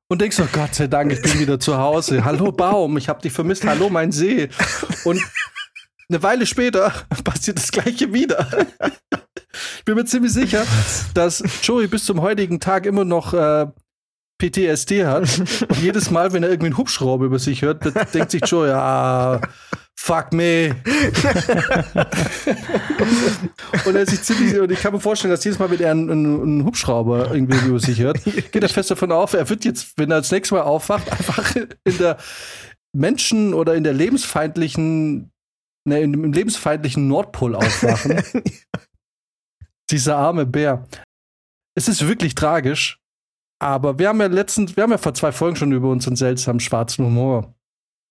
und 0.08 0.20
denkst, 0.20 0.38
oh 0.40 0.48
Gott 0.52 0.74
sei 0.74 0.86
Dank, 0.88 1.10
ich 1.10 1.22
bin 1.22 1.40
wieder 1.40 1.58
zu 1.58 1.78
Hause. 1.78 2.24
Hallo 2.24 2.52
Baum, 2.52 2.98
ich 2.98 3.08
hab 3.08 3.22
dich 3.22 3.32
vermisst. 3.32 3.64
Hallo 3.64 3.88
mein 3.88 4.12
See. 4.12 4.50
Und 5.04 5.22
eine 6.10 6.22
Weile 6.22 6.44
später 6.44 6.92
passiert 7.24 7.56
das 7.56 7.72
gleiche 7.72 8.12
wieder. 8.12 8.46
Ich 9.78 9.84
bin 9.86 9.94
mir 9.94 10.04
ziemlich 10.04 10.34
sicher, 10.34 10.64
dass 11.14 11.42
Joey 11.62 11.86
bis 11.86 12.04
zum 12.04 12.20
heutigen 12.20 12.60
Tag 12.60 12.84
immer 12.84 13.06
noch 13.06 13.32
äh, 13.32 13.66
PTSD 14.38 15.04
hat. 15.06 15.22
Und 15.68 15.78
jedes 15.80 16.10
Mal, 16.10 16.32
wenn 16.32 16.42
er 16.42 16.50
irgendwie 16.50 16.66
einen 16.66 16.78
Hubschrauber 16.78 17.26
über 17.26 17.38
sich 17.38 17.62
hört, 17.62 17.84
denkt 18.14 18.30
sich 18.30 18.42
Joe, 18.44 18.68
ja, 18.68 19.40
fuck 19.98 20.32
me. 20.32 20.76
und 23.86 23.96
er 23.96 24.06
sich 24.06 24.22
ziemlich, 24.22 24.58
und 24.58 24.70
ich 24.70 24.80
kann 24.80 24.92
mir 24.92 25.00
vorstellen, 25.00 25.32
dass 25.32 25.42
jedes 25.42 25.58
Mal, 25.58 25.70
wenn 25.70 25.80
er 25.80 25.90
einen, 25.90 26.10
einen, 26.10 26.64
Hubschrauber 26.64 27.34
irgendwie 27.34 27.66
über 27.66 27.80
sich 27.80 27.98
hört, 27.98 28.22
geht 28.52 28.62
er 28.62 28.68
fest 28.68 28.90
davon 28.90 29.10
auf, 29.10 29.32
er 29.32 29.48
wird 29.48 29.64
jetzt, 29.64 29.98
wenn 29.98 30.10
er 30.10 30.18
das 30.18 30.30
nächste 30.30 30.54
Mal 30.54 30.62
aufwacht, 30.62 31.10
einfach 31.10 31.56
in 31.56 31.98
der 31.98 32.18
Menschen- 32.94 33.54
oder 33.54 33.74
in 33.74 33.84
der 33.84 33.94
lebensfeindlichen, 33.94 35.32
ne, 35.84 36.00
im 36.00 36.32
lebensfeindlichen 36.32 37.08
Nordpol 37.08 37.56
aufwachen. 37.56 38.22
Dieser 39.90 40.16
arme 40.16 40.46
Bär. 40.46 40.86
Es 41.74 41.88
ist 41.88 42.06
wirklich 42.06 42.34
tragisch, 42.34 43.00
Aber 43.58 43.98
wir 43.98 44.08
haben 44.08 44.20
ja 44.20 44.26
letztens, 44.26 44.76
wir 44.76 44.82
haben 44.82 44.90
ja 44.90 44.98
vor 44.98 45.14
zwei 45.14 45.32
Folgen 45.32 45.56
schon 45.56 45.72
über 45.72 45.88
unseren 45.88 46.16
seltsamen 46.16 46.60
schwarzen 46.60 47.04
Humor 47.06 47.54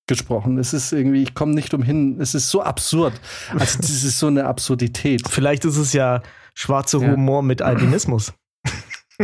gesprochen. 0.07 0.57
Es 0.57 0.73
ist 0.73 0.91
irgendwie, 0.91 1.23
ich 1.23 1.33
komme 1.33 1.53
nicht 1.53 1.73
umhin, 1.73 2.19
es 2.19 2.35
ist 2.35 2.49
so 2.49 2.61
absurd. 2.61 3.13
Also, 3.51 3.79
das 3.79 4.03
ist 4.03 4.19
so 4.19 4.27
eine 4.27 4.45
Absurdität. 4.45 5.23
Vielleicht 5.29 5.65
ist 5.65 5.77
es 5.77 5.93
ja 5.93 6.21
schwarzer 6.53 6.99
ja. 6.99 7.11
Humor 7.11 7.43
mit 7.43 7.61
Albinismus. 7.61 8.33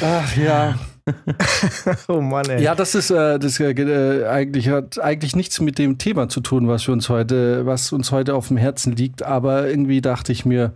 Ach 0.00 0.36
ja. 0.36 0.78
oh 2.08 2.20
Mann, 2.20 2.48
ey. 2.48 2.62
Ja, 2.62 2.74
das 2.74 2.94
ist 2.94 3.10
äh, 3.10 3.38
das 3.38 3.58
äh, 3.60 4.26
eigentlich 4.26 4.68
hat 4.68 4.98
eigentlich 5.00 5.34
nichts 5.34 5.60
mit 5.60 5.78
dem 5.78 5.98
Thema 5.98 6.28
zu 6.28 6.40
tun, 6.40 6.68
was 6.68 6.86
wir 6.86 6.92
uns 6.92 7.08
heute, 7.08 7.64
was 7.66 7.92
uns 7.92 8.12
heute 8.12 8.34
auf 8.34 8.48
dem 8.48 8.56
Herzen 8.56 8.94
liegt. 8.94 9.22
Aber 9.22 9.68
irgendwie 9.68 10.00
dachte 10.00 10.32
ich 10.32 10.44
mir, 10.44 10.72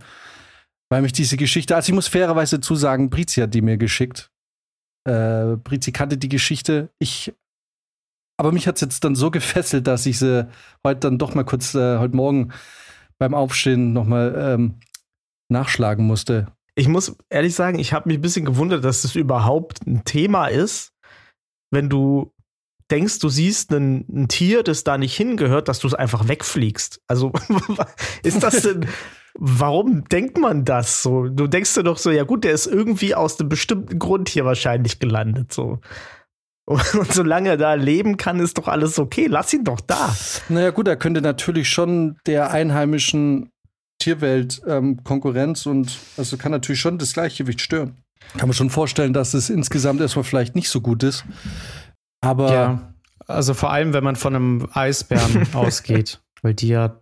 weil 0.93 1.01
mich 1.01 1.13
diese 1.13 1.37
Geschichte, 1.37 1.75
also 1.75 1.89
ich 1.89 1.95
muss 1.95 2.07
fairerweise 2.07 2.59
zusagen, 2.59 3.09
Brizi 3.09 3.41
hat 3.41 3.55
die 3.55 3.63
mir 3.63 3.77
geschickt. 3.77 4.31
Äh, 5.05 5.55
Brizi 5.55 5.91
kannte 5.91 6.19
die 6.19 6.29
Geschichte. 6.29 6.91
Ich, 6.99 7.33
aber 8.37 8.51
mich 8.51 8.67
hat 8.67 8.75
es 8.75 8.81
jetzt 8.81 9.03
dann 9.03 9.15
so 9.15 9.31
gefesselt, 9.31 9.87
dass 9.87 10.05
ich 10.05 10.19
sie 10.19 10.47
heute 10.85 10.99
dann 10.99 11.17
doch 11.17 11.33
mal 11.33 11.45
kurz 11.45 11.73
äh, 11.73 11.97
heute 11.97 12.15
Morgen 12.15 12.53
beim 13.17 13.33
Aufstehen 13.33 13.93
noch 13.93 14.05
mal 14.05 14.35
ähm, 14.37 14.75
nachschlagen 15.49 16.05
musste. 16.05 16.53
Ich 16.75 16.87
muss 16.87 17.17
ehrlich 17.31 17.55
sagen, 17.55 17.79
ich 17.79 17.91
habe 17.91 18.07
mich 18.07 18.19
ein 18.19 18.21
bisschen 18.21 18.45
gewundert, 18.45 18.83
dass 18.83 19.01
das 19.01 19.15
überhaupt 19.15 19.87
ein 19.87 20.05
Thema 20.05 20.45
ist, 20.45 20.93
wenn 21.71 21.89
du 21.89 22.31
denkst, 22.91 23.17
du 23.17 23.29
siehst 23.29 23.71
ein, 23.71 24.05
ein 24.13 24.27
Tier, 24.27 24.61
das 24.61 24.83
da 24.83 24.99
nicht 24.99 25.17
hingehört, 25.17 25.69
dass 25.69 25.79
du 25.79 25.87
es 25.87 25.95
einfach 25.95 26.27
wegfliegst. 26.27 27.01
Also 27.07 27.33
ist 28.21 28.43
das 28.43 28.61
denn, 28.61 28.85
warum 29.35 30.05
denkt 30.05 30.37
man 30.37 30.65
das 30.65 31.01
so? 31.01 31.27
Du 31.27 31.47
denkst 31.47 31.73
dir 31.73 31.83
doch 31.83 31.97
so, 31.97 32.11
ja 32.11 32.23
gut, 32.23 32.43
der 32.43 32.53
ist 32.53 32.67
irgendwie 32.67 33.15
aus 33.15 33.39
einem 33.39 33.49
bestimmten 33.49 33.99
Grund 33.99 34.29
hier 34.29 34.45
wahrscheinlich 34.45 34.99
gelandet, 34.99 35.53
so. 35.53 35.79
Und 36.65 37.11
solange 37.11 37.49
er 37.49 37.57
da 37.57 37.73
leben 37.73 38.15
kann, 38.15 38.39
ist 38.39 38.57
doch 38.57 38.69
alles 38.69 38.97
okay. 38.97 39.27
Lass 39.27 39.51
ihn 39.51 39.65
doch 39.65 39.81
da. 39.81 40.15
Naja, 40.47 40.69
gut, 40.69 40.87
er 40.87 40.95
könnte 40.95 41.21
natürlich 41.21 41.69
schon 41.69 42.17
der 42.25 42.51
einheimischen 42.51 43.49
Tierwelt 43.99 44.61
ähm, 44.65 45.03
Konkurrenz 45.03 45.65
und 45.65 45.97
also 46.17 46.37
kann 46.37 46.51
natürlich 46.51 46.79
schon 46.79 46.97
das 46.97 47.13
Gleichgewicht 47.13 47.59
stören. 47.59 47.97
Kann 48.37 48.47
man 48.47 48.53
schon 48.53 48.69
vorstellen, 48.69 49.13
dass 49.13 49.33
es 49.33 49.49
insgesamt 49.49 49.99
erstmal 49.99 50.23
vielleicht 50.23 50.55
nicht 50.55 50.69
so 50.69 50.81
gut 50.81 51.03
ist. 51.03 51.25
Aber. 52.21 52.53
Ja, 52.53 52.93
also 53.27 53.53
vor 53.53 53.71
allem, 53.71 53.93
wenn 53.93 54.03
man 54.03 54.15
von 54.15 54.35
einem 54.35 54.67
Eisbären 54.73 55.47
ausgeht, 55.53 56.21
weil 56.41 56.53
die 56.53 56.69
ja 56.69 56.99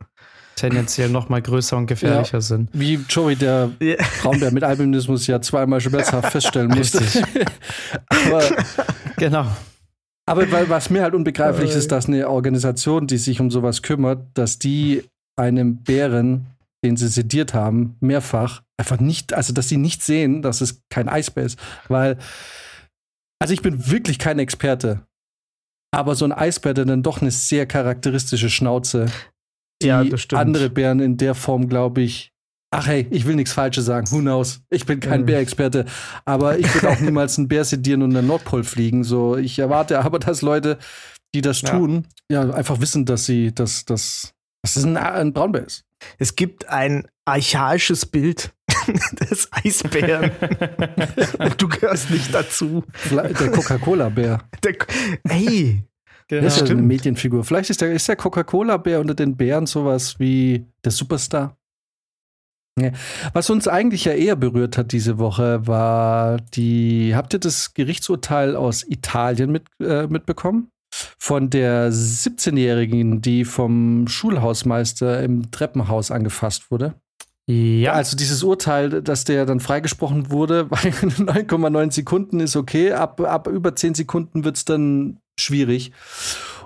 tendenziell 0.62 1.10
noch 1.10 1.30
mal 1.30 1.42
größer 1.42 1.78
und 1.78 1.88
gefährlicher 1.88 2.38
ja, 2.38 2.42
sind. 2.42 2.70
Wie 2.74 3.00
Joey, 3.10 3.36
der 3.36 3.72
Braunbär 4.22 4.52
mit 4.52 4.64
Albinismus 4.64 5.28
ja 5.28 5.42
zweimal 5.42 5.82
schmerzhaft 5.82 6.32
feststellen 6.32 6.70
musste. 6.70 7.04
aber, 8.08 8.44
genau. 9.18 9.46
Aber 10.26 10.50
weil, 10.52 10.70
was 10.70 10.90
mir 10.90 11.02
halt 11.02 11.14
unbegreiflich 11.14 11.72
ist, 11.72 11.92
dass 11.92 12.08
eine 12.08 12.30
Organisation, 12.30 13.08
die 13.08 13.18
sich 13.18 13.42
um 13.42 13.52
sowas 13.52 13.82
kümmert, 13.82 14.28
dass 14.36 14.60
die 14.60 15.04
einem 15.36 15.78
Bären 15.78 16.46
den 16.84 16.98
sie 16.98 17.08
sediert 17.08 17.54
haben, 17.54 17.96
mehrfach, 18.00 18.64
einfach 18.78 19.00
nicht, 19.00 19.34
also 19.34 19.54
dass 19.54 19.70
sie 19.70 19.78
nicht 19.78 20.02
sehen, 20.02 20.42
dass 20.42 20.62
es 20.62 20.82
kein 20.90 21.10
Eisbär 21.10 21.44
ist. 21.44 21.60
Weil, 21.88 22.18
also 23.40 23.54
ich 23.54 23.62
bin 23.62 23.90
wirklich 23.92 24.18
kein 24.18 24.40
Experte, 24.40 25.06
aber 25.94 26.16
so 26.16 26.26
ein 26.26 26.32
Eisbär, 26.32 26.74
der 26.74 26.86
dann 26.86 27.04
doch 27.04 27.22
eine 27.22 27.32
sehr 27.32 27.66
charakteristische 27.66 28.50
Schnauze, 28.50 29.08
die 29.82 29.88
ja, 29.88 30.04
andere 30.34 30.70
Bären 30.70 31.00
in 31.00 31.18
der 31.18 31.36
Form, 31.36 31.68
glaube 31.68 32.02
ich, 32.02 32.32
ach 32.72 32.88
hey, 32.88 33.06
ich 33.12 33.26
will 33.26 33.36
nichts 33.36 33.54
Falsches 33.54 33.86
sagen, 33.86 34.10
who 34.12 34.20
knows? 34.20 34.62
Ich 34.70 34.86
bin 34.86 35.00
kein 35.00 35.22
mhm. 35.22 35.26
Bärexperte, 35.26 35.86
aber 36.26 36.58
ich 36.58 36.74
würde 36.74 36.90
auch 36.90 37.00
niemals 37.02 37.38
einen 37.38 37.48
Bär 37.48 37.66
sedieren 37.66 38.02
und 38.02 38.12
in 38.12 38.16
den 38.16 38.28
Nordpol 38.28 38.64
fliegen. 38.64 39.04
So, 39.04 39.38
ich 39.38 39.60
erwarte 39.60 40.00
aber, 40.00 40.20
dass 40.20 40.42
Leute, 40.42 40.78
die 41.36 41.42
das 41.42 41.62
ja. 41.62 41.70
tun, 41.70 42.08
ja, 42.32 42.50
einfach 42.50 42.80
wissen, 42.80 43.06
dass 43.06 43.26
sie, 43.26 43.54
dass, 43.54 43.86
dass, 43.86 44.34
dass 44.64 44.76
es 44.76 44.84
ein, 44.84 44.98
ein 44.98 45.34
Braunbär 45.34 45.66
ist. 45.66 45.86
Es 46.18 46.36
gibt 46.36 46.68
ein 46.70 47.08
archaisches 47.26 48.06
Bild 48.06 48.54
des 49.20 49.50
Eisbären. 49.52 50.32
Und 51.38 51.62
du 51.62 51.68
gehörst 51.68 52.10
nicht 52.10 52.34
dazu. 52.34 52.84
Der 53.12 53.52
Coca-Cola-Bär. 53.52 54.44
Hey. 55.28 55.84
Genau. 56.28 56.44
Das 56.44 56.58
ist 56.58 56.68
ja 56.68 56.74
eine 56.74 56.82
Medienfigur. 56.82 57.44
Vielleicht 57.44 57.70
ist 57.70 57.82
der, 57.82 57.92
ist 57.92 58.08
der 58.08 58.16
Coca-Cola-Bär 58.16 59.00
unter 59.00 59.14
den 59.14 59.38
Bären 59.38 59.66
sowas 59.66 60.20
wie 60.20 60.66
der 60.84 60.92
Superstar. 60.92 61.58
Ja. 62.80 62.92
Was 63.34 63.50
uns 63.50 63.68
eigentlich 63.68 64.06
ja 64.06 64.14
eher 64.14 64.36
berührt 64.36 64.78
hat 64.78 64.94
diese 64.94 65.18
Woche, 65.18 65.68
war 65.68 66.38
die. 66.38 67.14
Habt 67.16 67.34
ihr 67.34 67.40
das 67.40 67.74
Gerichtsurteil 67.74 68.56
aus 68.56 68.84
Italien 68.88 69.52
mit, 69.52 69.64
äh, 69.82 70.08
mitbekommen? 70.08 70.72
von 71.18 71.50
der 71.50 71.92
17-Jährigen, 71.92 73.22
die 73.22 73.46
vom 73.46 74.08
Schulhausmeister 74.08 75.24
im 75.24 75.52
Treppenhaus 75.52 76.12
angefasst 76.12 76.70
wurde. 76.70 76.96
Ja. 77.48 77.94
Also 77.94 78.16
dieses 78.16 78.44
Urteil, 78.44 79.02
dass 79.02 79.24
der 79.24 79.46
dann 79.46 79.60
freigesprochen 79.60 80.32
wurde, 80.32 80.66
bei 80.70 80.78
9,9 80.78 81.92
Sekunden 81.92 82.40
ist 82.40 82.56
okay, 82.56 82.92
ab, 82.94 83.20
ab 83.22 83.48
über 83.48 83.76
10 83.76 83.96
Sekunden 83.96 84.44
wird 84.44 84.58
es 84.58 84.66
dann 84.66 85.18
schwierig. 85.40 85.92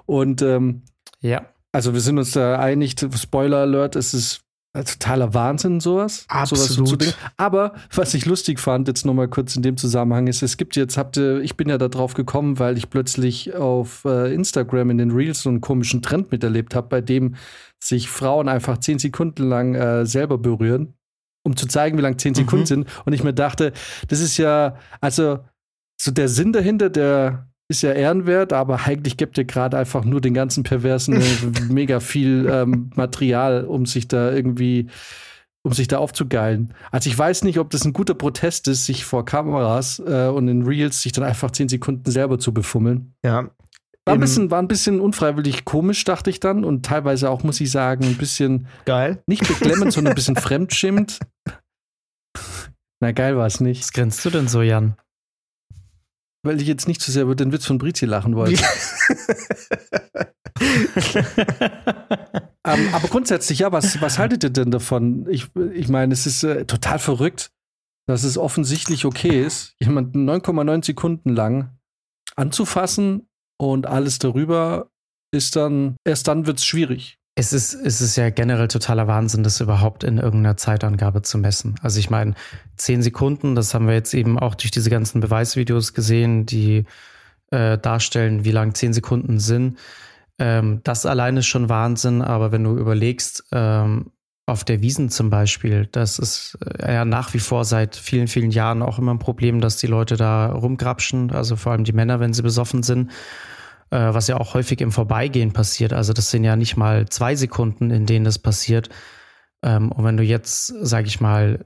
Und 0.05 0.41
ähm, 0.41 0.84
ja. 1.22 1.45
Also 1.72 1.93
wir 1.93 2.01
sind 2.01 2.17
uns 2.17 2.31
da 2.31 2.57
einig, 2.57 2.95
Spoiler 3.17 3.57
Alert, 3.57 3.98
es 3.98 4.13
ist 4.13 4.45
totaler 4.84 5.34
Wahnsinn, 5.34 5.79
sowas. 5.79 6.25
Absolut. 6.27 6.89
Sowas 7.00 7.15
Aber 7.38 7.74
was 7.93 8.13
ich 8.13 8.25
lustig 8.25 8.60
fand, 8.60 8.88
jetzt 8.88 9.05
nochmal 9.05 9.29
kurz 9.29 9.55
in 9.55 9.62
dem 9.62 9.77
Zusammenhang, 9.77 10.27
ist, 10.27 10.41
es 10.41 10.57
gibt 10.57 10.75
jetzt, 10.75 10.98
habt 10.98 11.17
ihr, 11.17 11.39
ich 11.39 11.55
bin 11.55 11.69
ja 11.69 11.77
da 11.77 11.88
drauf 11.88 12.13
gekommen, 12.13 12.60
weil 12.60 12.77
ich 12.77 12.89
plötzlich 12.89 13.55
auf 13.55 14.03
äh, 14.05 14.34
Instagram 14.34 14.89
in 14.89 14.98
den 14.98 15.12
Reels 15.12 15.43
so 15.43 15.50
einen 15.50 15.62
komischen 15.62 16.01
Trend 16.01 16.31
miterlebt 16.31 16.75
habe, 16.75 16.88
bei 16.89 17.01
dem 17.01 17.36
sich 17.81 18.10
Frauen 18.10 18.50
einfach 18.50 18.79
zehn 18.79 19.00
Sekunden 19.00 19.43
lang 19.43 19.75
äh, 19.75 20.05
selber 20.05 20.38
berühren, 20.38 20.93
um 21.43 21.55
zu 21.55 21.67
zeigen, 21.67 21.98
wie 21.98 22.01
lang 22.01 22.17
zehn 22.17 22.34
Sekunden 22.34 22.63
mhm. 22.63 22.67
sind. 22.67 22.88
Und 23.05 23.13
ich 23.13 23.24
mir 23.24 23.34
dachte, 23.34 23.72
das 24.10 24.19
ist 24.19 24.38
ja, 24.38 24.75
also 25.00 25.39
so 25.98 26.12
der 26.12 26.27
Sinn 26.27 26.51
dahinter, 26.51 26.89
der 26.89 27.48
ist 27.67 27.81
ja 27.81 27.91
ehrenwert, 27.91 28.53
aber 28.53 28.86
eigentlich 28.86 29.17
gibt 29.17 29.38
ihr 29.38 29.45
gerade 29.45 29.77
einfach 29.77 30.05
nur 30.05 30.22
den 30.22 30.34
ganzen 30.34 30.63
Perversen 30.63 31.22
mega 31.69 32.00
viel 32.00 32.48
ähm, 32.51 32.91
Material, 32.95 33.65
um 33.65 33.86
sich 33.86 34.07
da 34.07 34.31
irgendwie, 34.31 34.88
um 35.63 35.74
sich 35.74 35.88
da 35.88 35.98
aufzugeilen. 35.98 36.74
Also 36.91 37.10
ich 37.10 37.17
weiß 37.17 37.43
nicht, 37.43 37.57
ob 37.57 37.72
das 37.72 37.86
ein 37.86 37.93
guter 37.93 38.13
Protest 38.13 38.67
ist, 38.67 38.86
sich 38.86 39.03
vor 39.03 39.25
Kameras 39.25 40.00
äh, 40.05 40.27
und 40.27 40.48
in 40.48 40.63
Reels 40.63 41.01
sich 41.01 41.12
dann 41.12 41.24
einfach 41.24 41.51
zehn 41.51 41.69
Sekunden 41.69 42.10
selber 42.12 42.38
zu 42.38 42.53
befummeln. 42.53 43.13
Ja. 43.24 43.50
War 44.07 44.13
ein, 44.13 44.19
bisschen, 44.19 44.51
war 44.51 44.62
ein 44.62 44.67
bisschen 44.67 45.01
unfreiwillig 45.01 45.65
komisch, 45.65 46.03
dachte 46.03 46.29
ich 46.29 46.39
dann. 46.39 46.63
Und 46.63 46.86
teilweise 46.86 47.31
auch, 47.31 47.41
muss 47.41 47.60
ich 47.60 47.72
sagen, 47.72 48.05
ein 48.05 48.17
bisschen 48.17 48.67
geil. 48.86 49.24
Nicht 49.25 49.48
beklemmend, 49.48 49.93
sondern 49.93 50.12
ein 50.12 50.15
bisschen 50.15 50.36
fremdschimmt. 50.36 51.17
Na, 53.00 53.12
geil 53.13 53.36
war 53.36 53.48
es 53.48 53.62
nicht. 53.62 53.81
Was 53.81 53.93
grenzt 53.93 54.24
du 54.24 54.29
denn 54.29 54.48
so, 54.48 54.62
Jan? 54.62 54.95
Weil 56.46 56.62
ich 56.62 56.68
jetzt 56.68 56.88
nicht 56.88 57.02
zu 57.02 57.12
so 57.12 57.16
sehr 57.16 57.24
über 57.24 57.36
den 57.36 57.52
Witz 57.52 57.66
von 57.66 57.78
Brizi 57.78 58.06
lachen 58.06 58.36
wollte. 58.36 58.62
ähm, 62.64 62.90
aber 62.94 63.08
grundsätzlich, 63.10 63.60
ja, 63.60 63.72
was, 63.72 64.00
was 64.02 64.18
haltet 64.18 64.44
ihr 64.44 64.50
denn 64.52 64.72
davon? 64.72 65.28
Ich, 65.30 65.48
ich 65.74 65.90
meine, 65.90 66.14
es 66.14 66.25
ist 66.25 66.44
äh, 66.44 66.66
total 66.66 67.00
verrückt, 67.00 67.52
dass 68.08 68.24
es 68.24 68.38
offensichtlich 68.38 69.06
okay 69.06 69.44
ist, 69.44 69.75
jemanden 69.80 70.30
9,9 70.30 70.86
Sekunden 70.86 71.30
lang 71.36 71.78
anzufassen 72.36 73.28
und 73.58 73.88
alles 73.88 74.20
darüber 74.20 74.92
ist 75.32 75.56
dann, 75.56 75.98
erst 76.06 76.28
dann 76.28 76.46
wird 76.46 76.60
es 76.60 76.66
schwierig. 76.66 77.18
Es 77.38 77.51
ist, 77.51 77.74
es 77.74 78.00
ist 78.00 78.15
ja 78.15 78.30
generell 78.30 78.70
totaler 78.70 79.08
Wahnsinn, 79.08 79.44
das 79.44 79.60
überhaupt 79.60 80.06
in 80.06 80.18
irgendeiner 80.18 80.56
Zeitangabe 80.56 81.22
zu 81.22 81.38
messen. 81.38 81.75
Also 81.82 82.00
ich 82.00 82.10
meine, 82.10 82.34
zehn 82.77 83.01
Sekunden, 83.01 83.56
das 83.56 83.74
haben 83.74 83.88
wir 83.88 83.94
jetzt 83.94 84.13
eben 84.13 84.39
auch 84.39 84.56
durch 84.56 84.72
diese 84.72 84.89
ganzen 84.89 85.20
Beweisvideos 85.20 85.94
gesehen, 85.94 86.46
die 86.46 86.86
äh, 87.51 87.77
darstellen, 87.77 88.46
wie 88.46 88.51
lang 88.51 88.74
zehn 88.74 88.94
Sekunden 88.94 89.39
sind. 89.39 89.77
Ähm, 90.39 90.80
das 90.86 91.06
allein 91.06 91.36
ist 91.36 91.48
schon 91.48 91.68
Wahnsinn, 91.68 92.22
aber 92.22 92.54
wenn 92.54 92.63
du 92.63 92.77
überlegst, 92.77 93.44
ähm, 93.51 94.12
auf 94.46 94.63
der 94.63 94.82
Wiesen 94.82 95.10
zum 95.10 95.30
Beispiel, 95.30 95.88
das 95.92 96.20
ist 96.20 96.58
äh, 96.80 96.94
ja 96.94 97.04
nach 97.04 97.34
wie 97.34 97.39
vor 97.39 97.65
seit 97.65 97.98
vielen, 97.98 98.27
vielen 98.27 98.51
Jahren 98.51 98.82
auch 98.82 98.98
immer 98.98 99.13
ein 99.13 99.20
Problem, 99.20 99.60
dass 99.60 99.75
die 99.75 99.88
Leute 99.88 100.15
da 100.15 100.48
rumgrapschen, 100.48 101.32
also 101.32 101.58
vor 101.58 101.74
allem 101.74 101.84
die 101.84 101.94
Männer, 101.94 102.22
wenn 102.22 102.34
sie 102.34 102.44
besoffen 102.44 102.82
sind 102.82 103.12
was 104.00 104.28
ja 104.28 104.38
auch 104.38 104.54
häufig 104.54 104.82
im 104.82 104.92
Vorbeigehen 104.92 105.54
passiert. 105.54 105.94
Also 105.94 106.14
das 106.14 106.32
sind 106.32 106.44
ja 106.44 106.56
nicht 106.56 106.78
mal 106.78 107.08
zwei 107.10 107.36
Sekunden, 107.36 107.92
in 107.92 108.06
denen 108.06 108.25
das 108.25 108.40
passiert. 108.40 108.90
Ähm, 109.64 109.92
und 109.92 110.04
wenn 110.04 110.18
du 110.18 110.24
jetzt, 110.24 110.68
sag 110.82 111.06
ich 111.08 111.22
mal, 111.22 111.66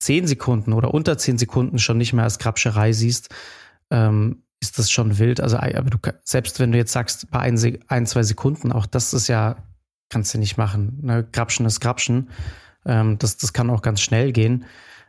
zehn 0.00 0.26
Sekunden 0.26 0.72
oder 0.72 0.94
unter 0.94 1.18
zehn 1.18 1.38
Sekunden 1.38 1.78
schon 1.78 1.98
nicht 1.98 2.12
mehr 2.12 2.24
als 2.24 2.38
Krabscherei 2.38 2.92
siehst, 2.92 3.34
ähm, 3.90 4.42
ist 4.60 4.78
das 4.78 4.90
schon 4.90 5.18
wild. 5.18 5.40
Also 5.40 5.58
du, 5.58 5.98
selbst 6.24 6.60
wenn 6.60 6.72
du 6.72 6.78
jetzt 6.78 6.92
sagst, 6.92 7.30
bei 7.30 7.40
ein, 7.40 7.78
ein, 7.88 8.06
zwei 8.06 8.22
Sekunden, 8.22 8.72
auch 8.72 8.86
das 8.86 9.14
ist 9.14 9.28
ja, 9.28 9.56
kannst 10.08 10.34
du 10.34 10.38
nicht 10.38 10.56
machen. 10.56 10.98
Ne? 11.02 11.26
Grapschen 11.30 11.66
ist 11.66 11.80
Grapschen. 11.80 12.30
Ähm, 12.84 13.18
das, 13.18 13.36
das 13.36 13.52
kann 13.52 13.70
auch 13.70 13.82
ganz 13.82 14.00
schnell 14.00 14.32
gehen. 14.32 14.64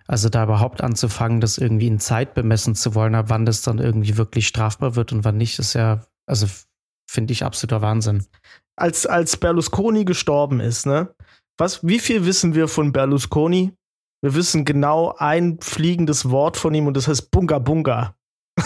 Also 0.08 0.30
da 0.30 0.44
überhaupt 0.44 0.82
anzufangen, 0.82 1.40
das 1.40 1.60
irgendwie 1.60 1.88
in 1.88 2.00
Zeit 2.00 2.34
bemessen 2.34 2.74
zu 2.74 2.96
wollen, 2.96 3.14
ab 3.14 3.26
wann 3.30 3.46
das 3.46 3.62
dann 3.62 3.78
irgendwie 3.78 4.18
wirklich 4.18 4.48
strafbar 4.48 4.96
wird 4.96 5.14
und 5.14 5.24
wann 5.24 5.38
nicht, 5.38 5.60
ist 5.60 5.76
ja, 5.76 6.02
also 6.30 6.48
finde 7.10 7.34
ich 7.34 7.44
absoluter 7.44 7.82
Wahnsinn. 7.82 8.26
Als, 8.78 9.06
als 9.06 9.36
Berlusconi 9.36 10.06
gestorben 10.06 10.60
ist, 10.60 10.86
ne? 10.86 11.14
Was, 11.58 11.86
wie 11.86 12.00
viel 12.00 12.26
wissen 12.26 12.56
wir 12.56 12.70
von 12.70 12.94
Berlusconi? 12.94 13.74
Wir 14.22 14.36
wissen 14.36 14.64
genau 14.64 15.16
ein 15.18 15.60
fliegendes 15.62 16.30
Wort 16.30 16.56
von 16.56 16.74
ihm 16.74 16.88
und 16.88 16.96
das 16.96 17.08
heißt 17.08 17.32
Bunga 17.32 17.60
Bunga. 17.60 18.16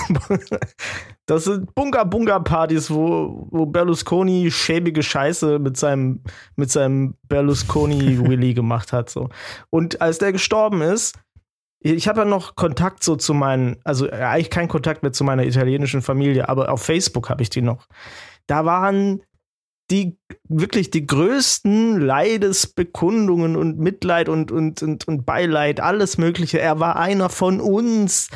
das 1.26 1.46
sind 1.46 1.74
Bunga 1.74 2.04
Bunga 2.04 2.40
Partys, 2.40 2.92
wo, 2.92 3.48
wo 3.50 3.66
Berlusconi 3.66 4.52
schäbige 4.52 5.02
Scheiße 5.02 5.60
mit 5.60 5.78
seinem, 5.78 6.22
mit 6.56 6.70
seinem 6.72 7.16
Berlusconi 7.28 8.20
Willy 8.20 8.54
gemacht 8.54 8.94
hat. 8.94 9.10
So. 9.10 9.30
Und 9.70 10.02
als 10.02 10.18
der 10.18 10.32
gestorben 10.32 10.82
ist, 10.82 11.18
ich 11.84 12.08
habe 12.08 12.22
ja 12.22 12.26
noch 12.26 12.56
Kontakt 12.56 13.04
so 13.04 13.16
zu 13.16 13.34
meinen, 13.34 13.78
also 13.84 14.10
eigentlich 14.10 14.50
keinen 14.50 14.70
Kontakt 14.70 15.04
mehr 15.04 15.12
zu 15.12 15.24
meiner 15.24 15.46
italienischen 15.46 16.02
Familie, 16.02 16.48
aber 16.48 16.72
auf 16.72 16.82
Facebook 16.82 17.30
habe 17.30 17.44
ich 17.44 17.50
die 17.50 17.62
noch. 17.62 17.88
Da 18.48 18.66
waren 18.66 19.22
die 19.92 20.18
wirklich 20.48 20.92
die 20.92 21.06
größten 21.06 22.00
Leidesbekundungen 22.00 23.58
und 23.58 23.80
Mitleid 23.80 24.30
und, 24.30 24.52
und, 24.52 24.82
und, 24.82 25.08
und 25.08 25.26
Beileid, 25.26 25.82
alles 25.82 26.18
Mögliche. 26.18 26.60
Er 26.60 26.80
war 26.80 26.96
einer 26.96 27.30
von 27.30 27.60
uns. 27.60 28.30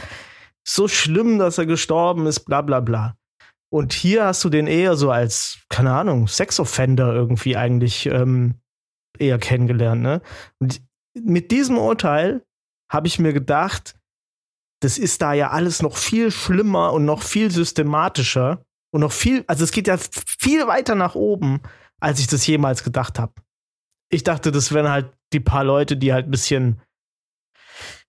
So 0.68 0.90
schlimm, 0.90 1.40
dass 1.40 1.58
er 1.58 1.66
gestorben 1.66 2.28
ist, 2.28 2.42
bla 2.42 2.62
bla 2.62 2.82
bla. 2.82 3.16
Und 3.70 3.94
hier 3.94 4.26
hast 4.26 4.44
du 4.44 4.50
den 4.50 4.68
eher 4.68 4.98
so 4.98 5.10
als, 5.10 5.60
keine 5.70 5.94
Ahnung, 5.94 6.28
Sexoffender 6.28 7.14
irgendwie 7.14 7.56
eigentlich 7.56 8.06
ähm, 8.08 8.56
eher 9.18 9.40
kennengelernt. 9.40 10.02
Ne? 10.02 10.22
Und 10.60 10.82
mit 11.14 11.52
diesem 11.52 11.78
Urteil 11.78 12.44
habe 12.90 13.08
ich 13.08 13.20
mir 13.20 13.34
gedacht, 13.34 13.96
das 14.82 14.98
ist 14.98 15.22
da 15.22 15.34
ja 15.34 15.50
alles 15.50 15.82
noch 15.82 15.98
viel 15.98 16.32
schlimmer 16.32 16.94
und 16.94 17.06
noch 17.06 17.24
viel 17.24 17.52
systematischer 17.52 18.64
und 18.92 19.02
noch 19.02 19.12
viel, 19.12 19.44
also 19.48 19.64
es 19.64 19.72
geht 19.72 19.88
ja 19.88 19.98
viel 19.98 20.68
weiter 20.68 20.96
nach 20.96 21.16
oben, 21.16 21.62
als 22.00 22.20
ich 22.20 22.28
das 22.28 22.46
jemals 22.46 22.84
gedacht 22.84 23.20
habe. 23.20 23.34
Ich 24.10 24.24
dachte, 24.24 24.52
das 24.52 24.72
wären 24.72 24.90
halt 24.90 25.12
die 25.34 25.40
paar 25.40 25.64
Leute, 25.64 25.98
die 25.98 26.14
halt 26.14 26.28
ein 26.28 26.32
bisschen 26.32 26.82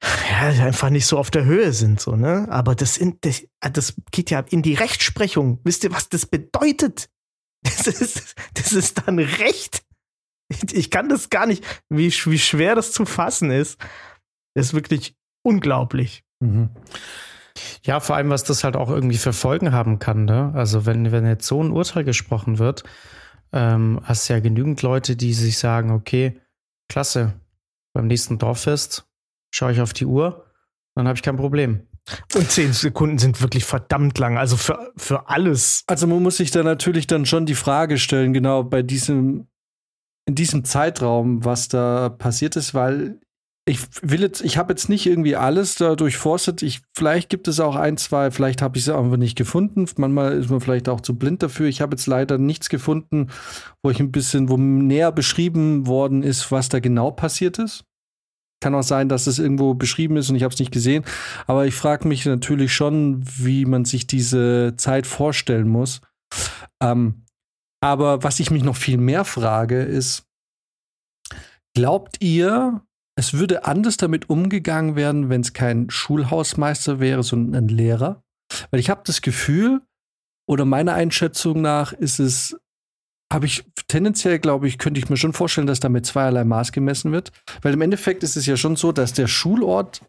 ja, 0.02 0.64
einfach 0.64 0.90
nicht 0.90 1.06
so 1.06 1.18
auf 1.18 1.30
der 1.30 1.44
Höhe 1.44 1.72
sind, 1.72 2.00
so, 2.00 2.14
ne? 2.14 2.46
Aber 2.50 2.74
das, 2.74 2.96
in, 2.96 3.18
das, 3.20 3.42
das 3.60 3.94
geht 4.12 4.30
ja 4.30 4.40
in 4.40 4.62
die 4.62 4.74
Rechtsprechung. 4.74 5.60
Wisst 5.64 5.84
ihr, 5.84 5.92
was 5.92 6.08
das 6.08 6.26
bedeutet? 6.26 7.08
Das 7.64 7.88
ist, 7.88 8.36
das 8.54 8.72
ist 8.72 9.02
dann 9.04 9.18
Recht. 9.18 9.82
Ich, 10.72 10.90
kann 10.90 11.08
das 11.08 11.28
gar 11.28 11.46
nicht, 11.46 11.64
wie, 11.88 12.06
wie 12.10 12.38
schwer 12.38 12.76
das 12.76 12.92
zu 12.92 13.04
fassen 13.04 13.50
ist. 13.50 13.78
Das 14.58 14.66
ist 14.66 14.74
wirklich 14.74 15.14
unglaublich. 15.42 16.24
Mhm. 16.40 16.70
Ja, 17.84 18.00
vor 18.00 18.16
allem, 18.16 18.28
was 18.28 18.42
das 18.42 18.64
halt 18.64 18.74
auch 18.74 18.90
irgendwie 18.90 19.16
für 19.16 19.32
Folgen 19.32 19.70
haben 19.70 20.00
kann. 20.00 20.24
Ne? 20.24 20.50
Also, 20.52 20.84
wenn, 20.84 21.12
wenn 21.12 21.24
jetzt 21.26 21.46
so 21.46 21.62
ein 21.62 21.70
Urteil 21.70 22.02
gesprochen 22.02 22.58
wird, 22.58 22.82
ähm, 23.52 24.00
hast 24.02 24.28
du 24.28 24.32
ja 24.32 24.40
genügend 24.40 24.82
Leute, 24.82 25.14
die 25.14 25.32
sich 25.32 25.58
sagen: 25.58 25.92
Okay, 25.92 26.40
klasse, 26.88 27.34
beim 27.92 28.08
nächsten 28.08 28.38
Dorffest 28.38 29.06
schaue 29.54 29.70
ich 29.70 29.80
auf 29.80 29.92
die 29.92 30.06
Uhr, 30.06 30.44
dann 30.96 31.06
habe 31.06 31.16
ich 31.16 31.22
kein 31.22 31.36
Problem. 31.36 31.86
Und 32.34 32.50
zehn 32.50 32.72
Sekunden 32.72 33.18
sind 33.18 33.40
wirklich 33.40 33.64
verdammt 33.64 34.18
lang, 34.18 34.38
also 34.38 34.56
für, 34.56 34.92
für 34.96 35.28
alles. 35.28 35.84
Also 35.86 36.08
man 36.08 36.20
muss 36.20 36.38
sich 36.38 36.50
da 36.50 36.64
natürlich 36.64 37.06
dann 37.06 37.26
schon 37.26 37.46
die 37.46 37.54
Frage 37.54 37.96
stellen, 37.96 38.32
genau 38.32 38.64
bei 38.64 38.82
diesem, 38.82 39.46
in 40.26 40.34
diesem 40.34 40.64
Zeitraum, 40.64 41.44
was 41.44 41.68
da 41.68 42.08
passiert 42.08 42.56
ist, 42.56 42.74
weil 42.74 43.20
ich 43.68 43.80
will 44.00 44.22
jetzt, 44.22 44.40
ich 44.40 44.56
habe 44.56 44.72
jetzt 44.72 44.88
nicht 44.88 45.06
irgendwie 45.06 45.36
alles 45.36 45.74
da 45.74 45.94
durchforstet. 45.94 46.62
Ich, 46.62 46.80
vielleicht 46.96 47.28
gibt 47.28 47.48
es 47.48 47.60
auch 47.60 47.76
ein, 47.76 47.98
zwei, 47.98 48.30
vielleicht 48.30 48.62
habe 48.62 48.78
ich 48.78 48.84
es 48.84 48.88
einfach 48.88 49.18
nicht 49.18 49.36
gefunden. 49.36 49.86
Manchmal 49.96 50.38
ist 50.38 50.50
man 50.50 50.60
vielleicht 50.60 50.88
auch 50.88 51.02
zu 51.02 51.16
blind 51.16 51.42
dafür. 51.42 51.68
Ich 51.68 51.80
habe 51.80 51.94
jetzt 51.94 52.06
leider 52.06 52.38
nichts 52.38 52.70
gefunden, 52.70 53.28
wo 53.82 53.90
ich 53.90 54.00
ein 54.00 54.10
bisschen, 54.10 54.48
wo 54.48 54.56
näher 54.56 55.12
beschrieben 55.12 55.86
worden 55.86 56.22
ist, 56.22 56.50
was 56.50 56.68
da 56.68 56.80
genau 56.80 57.10
passiert 57.10 57.58
ist. 57.58 57.84
Kann 58.60 58.74
auch 58.74 58.82
sein, 58.82 59.08
dass 59.08 59.26
es 59.26 59.38
irgendwo 59.38 59.74
beschrieben 59.74 60.16
ist 60.16 60.30
und 60.30 60.36
ich 60.36 60.42
habe 60.42 60.52
es 60.52 60.58
nicht 60.58 60.72
gesehen. 60.72 61.04
Aber 61.46 61.66
ich 61.66 61.74
frage 61.74 62.08
mich 62.08 62.24
natürlich 62.24 62.72
schon, 62.72 63.22
wie 63.22 63.66
man 63.66 63.84
sich 63.84 64.06
diese 64.06 64.74
Zeit 64.78 65.06
vorstellen 65.06 65.68
muss. 65.68 66.00
Ähm, 66.82 67.24
aber 67.80 68.22
was 68.24 68.40
ich 68.40 68.50
mich 68.50 68.64
noch 68.64 68.76
viel 68.76 68.96
mehr 68.96 69.24
frage, 69.24 69.82
ist, 69.82 70.24
glaubt 71.74 72.16
ihr, 72.20 72.82
es 73.18 73.34
würde 73.34 73.64
anders 73.64 73.96
damit 73.96 74.30
umgegangen 74.30 74.94
werden, 74.94 75.28
wenn 75.28 75.40
es 75.40 75.52
kein 75.52 75.90
Schulhausmeister 75.90 77.00
wäre, 77.00 77.24
sondern 77.24 77.64
ein 77.64 77.68
Lehrer. 77.68 78.22
Weil 78.70 78.78
ich 78.78 78.90
habe 78.90 79.02
das 79.04 79.22
Gefühl, 79.22 79.82
oder 80.48 80.64
meiner 80.64 80.94
Einschätzung 80.94 81.60
nach 81.60 81.92
ist 81.92 82.20
es, 82.20 82.56
habe 83.32 83.46
ich 83.46 83.64
tendenziell, 83.88 84.38
glaube 84.38 84.68
ich, 84.68 84.78
könnte 84.78 85.00
ich 85.00 85.10
mir 85.10 85.16
schon 85.16 85.32
vorstellen, 85.32 85.66
dass 85.66 85.80
damit 85.80 86.06
zweierlei 86.06 86.44
Maß 86.44 86.70
gemessen 86.70 87.10
wird. 87.10 87.32
Weil 87.60 87.74
im 87.74 87.80
Endeffekt 87.80 88.22
ist 88.22 88.36
es 88.36 88.46
ja 88.46 88.56
schon 88.56 88.76
so, 88.76 88.92
dass 88.92 89.14
der 89.14 89.26
Schulort 89.26 90.00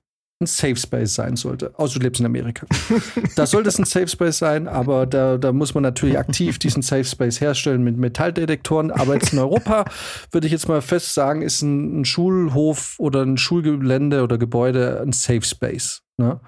ein 0.41 0.45
Safe 0.45 0.75
Space 0.77 1.15
sein 1.15 1.35
sollte. 1.35 1.73
Außer 1.77 1.99
du 1.99 2.03
lebst 2.03 2.21
in 2.21 2.25
Amerika. 2.25 2.65
da 3.35 3.45
sollte 3.45 3.67
es 3.67 3.77
ein 3.77 3.85
Safe 3.85 4.07
Space 4.07 4.37
sein, 4.37 4.67
aber 4.67 5.05
da, 5.05 5.37
da 5.37 5.51
muss 5.51 5.73
man 5.73 5.83
natürlich 5.83 6.17
aktiv 6.17 6.59
diesen 6.59 6.81
Safe 6.81 7.03
Space 7.03 7.41
herstellen 7.41 7.83
mit 7.83 7.97
Metalldetektoren. 7.97 8.91
Aber 8.91 9.15
jetzt 9.15 9.33
in 9.33 9.39
Europa 9.39 9.85
würde 10.31 10.47
ich 10.47 10.53
jetzt 10.53 10.69
mal 10.69 10.81
fest 10.81 11.13
sagen, 11.13 11.41
ist 11.41 11.61
ein, 11.61 12.01
ein, 12.01 12.05
Schulhof 12.05 12.95
oder 12.99 13.23
ein 13.23 13.37
Schulgelände 13.37 14.23
oder 14.23 14.37
Gebäude 14.37 15.01
ein 15.01 15.11
Safe 15.11 15.43
Space. 15.43 16.03
Ne? 16.17 16.39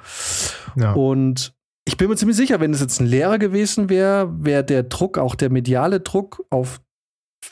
Ja. 0.77 0.93
Und 0.93 1.53
ich 1.85 1.97
bin 1.97 2.07
mir 2.07 2.15
ziemlich 2.15 2.37
sicher, 2.37 2.61
wenn 2.61 2.73
es 2.73 2.79
jetzt 2.79 3.01
ein 3.01 3.07
Lehrer 3.07 3.39
gewesen 3.39 3.89
wäre, 3.89 4.31
wäre 4.39 4.63
der 4.63 4.83
Druck, 4.83 5.17
auch 5.17 5.35
der 5.35 5.49
mediale 5.49 5.99
Druck, 5.99 6.45
auf 6.49 6.79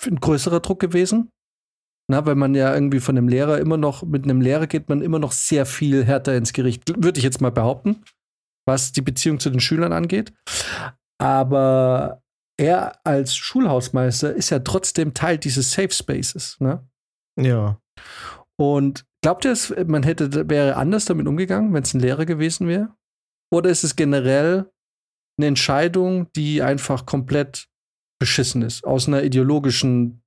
ein 0.06 0.20
größerer 0.20 0.62
Druck 0.62 0.80
gewesen. 0.80 1.32
Na, 2.10 2.26
weil 2.26 2.36
man 2.36 2.56
ja 2.56 2.74
irgendwie 2.74 3.00
von 3.00 3.16
einem 3.16 3.28
Lehrer 3.28 3.60
immer 3.60 3.78
noch, 3.78 4.02
mit 4.02 4.24
einem 4.24 4.42
Lehrer 4.42 4.66
geht 4.66 4.90
man 4.90 5.04
immer 5.04 5.20
noch 5.20 5.32
sehr 5.32 5.68
viel 5.68 6.04
härter 6.04 6.36
ins 6.36 6.54
Gericht, 6.54 6.92
würde 7.04 7.20
ich 7.20 7.24
jetzt 7.24 7.40
mal 7.40 7.52
behaupten, 7.52 8.04
was 8.68 8.92
die 8.92 9.04
Beziehung 9.04 9.40
zu 9.40 9.52
den 9.52 9.60
Schülern 9.60 9.94
angeht. 9.94 10.34
Aber 11.22 12.24
er 12.58 13.00
als 13.06 13.36
Schulhausmeister 13.36 14.34
ist 14.34 14.50
ja 14.50 14.60
trotzdem 14.60 15.14
Teil 15.14 15.38
dieses 15.38 15.72
Safe 15.72 15.92
Spaces, 15.92 16.58
ne? 16.60 16.84
Ja. 17.40 17.80
Und 18.60 19.06
glaubt 19.22 19.46
ihr, 19.46 19.56
man 19.86 20.02
hätte, 20.02 20.50
wäre 20.50 20.78
anders 20.78 21.06
damit 21.06 21.28
umgegangen, 21.28 21.74
wenn 21.74 21.84
es 21.84 21.94
ein 21.94 22.02
Lehrer 22.02 22.26
gewesen 22.26 22.68
wäre? 22.68 22.90
Oder 23.54 23.70
ist 23.70 23.84
es 23.84 23.96
generell 23.96 24.70
eine 25.38 25.48
Entscheidung, 25.48 26.32
die 26.34 26.64
einfach 26.64 27.06
komplett 27.06 27.68
beschissen 28.20 28.64
ist, 28.64 28.84
aus 28.84 29.08
einer 29.08 29.24
ideologischen 29.24 30.24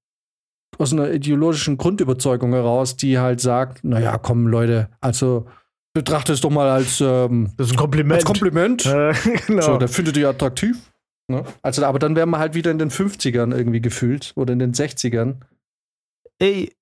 aus 0.78 0.92
einer 0.92 1.10
ideologischen 1.10 1.76
Grundüberzeugung 1.76 2.52
heraus, 2.52 2.96
die 2.96 3.18
halt 3.18 3.40
sagt, 3.40 3.84
naja, 3.84 4.18
komm 4.18 4.46
Leute, 4.46 4.88
also 5.00 5.46
betrachte 5.94 6.32
es 6.32 6.40
doch 6.40 6.50
mal 6.50 6.68
als, 6.68 7.00
ähm, 7.00 7.52
das 7.56 7.68
ist 7.68 7.74
ein 7.74 7.78
Kompliment. 7.78 8.14
Als 8.14 8.24
Kompliment. 8.24 8.86
Äh, 8.86 9.14
genau. 9.46 9.62
So, 9.62 9.76
der 9.76 9.88
findet 9.88 10.16
die 10.16 10.24
attraktiv. 10.24 10.90
Ne? 11.30 11.44
Also, 11.62 11.84
aber 11.84 11.98
dann 11.98 12.16
wären 12.16 12.30
wir 12.30 12.38
halt 12.38 12.54
wieder 12.54 12.70
in 12.70 12.78
den 12.78 12.90
50ern 12.90 13.54
irgendwie 13.56 13.80
gefühlt 13.80 14.32
oder 14.36 14.52
in 14.52 14.58
den 14.58 14.72
60ern. 14.72 15.40
Ey, 16.38 16.74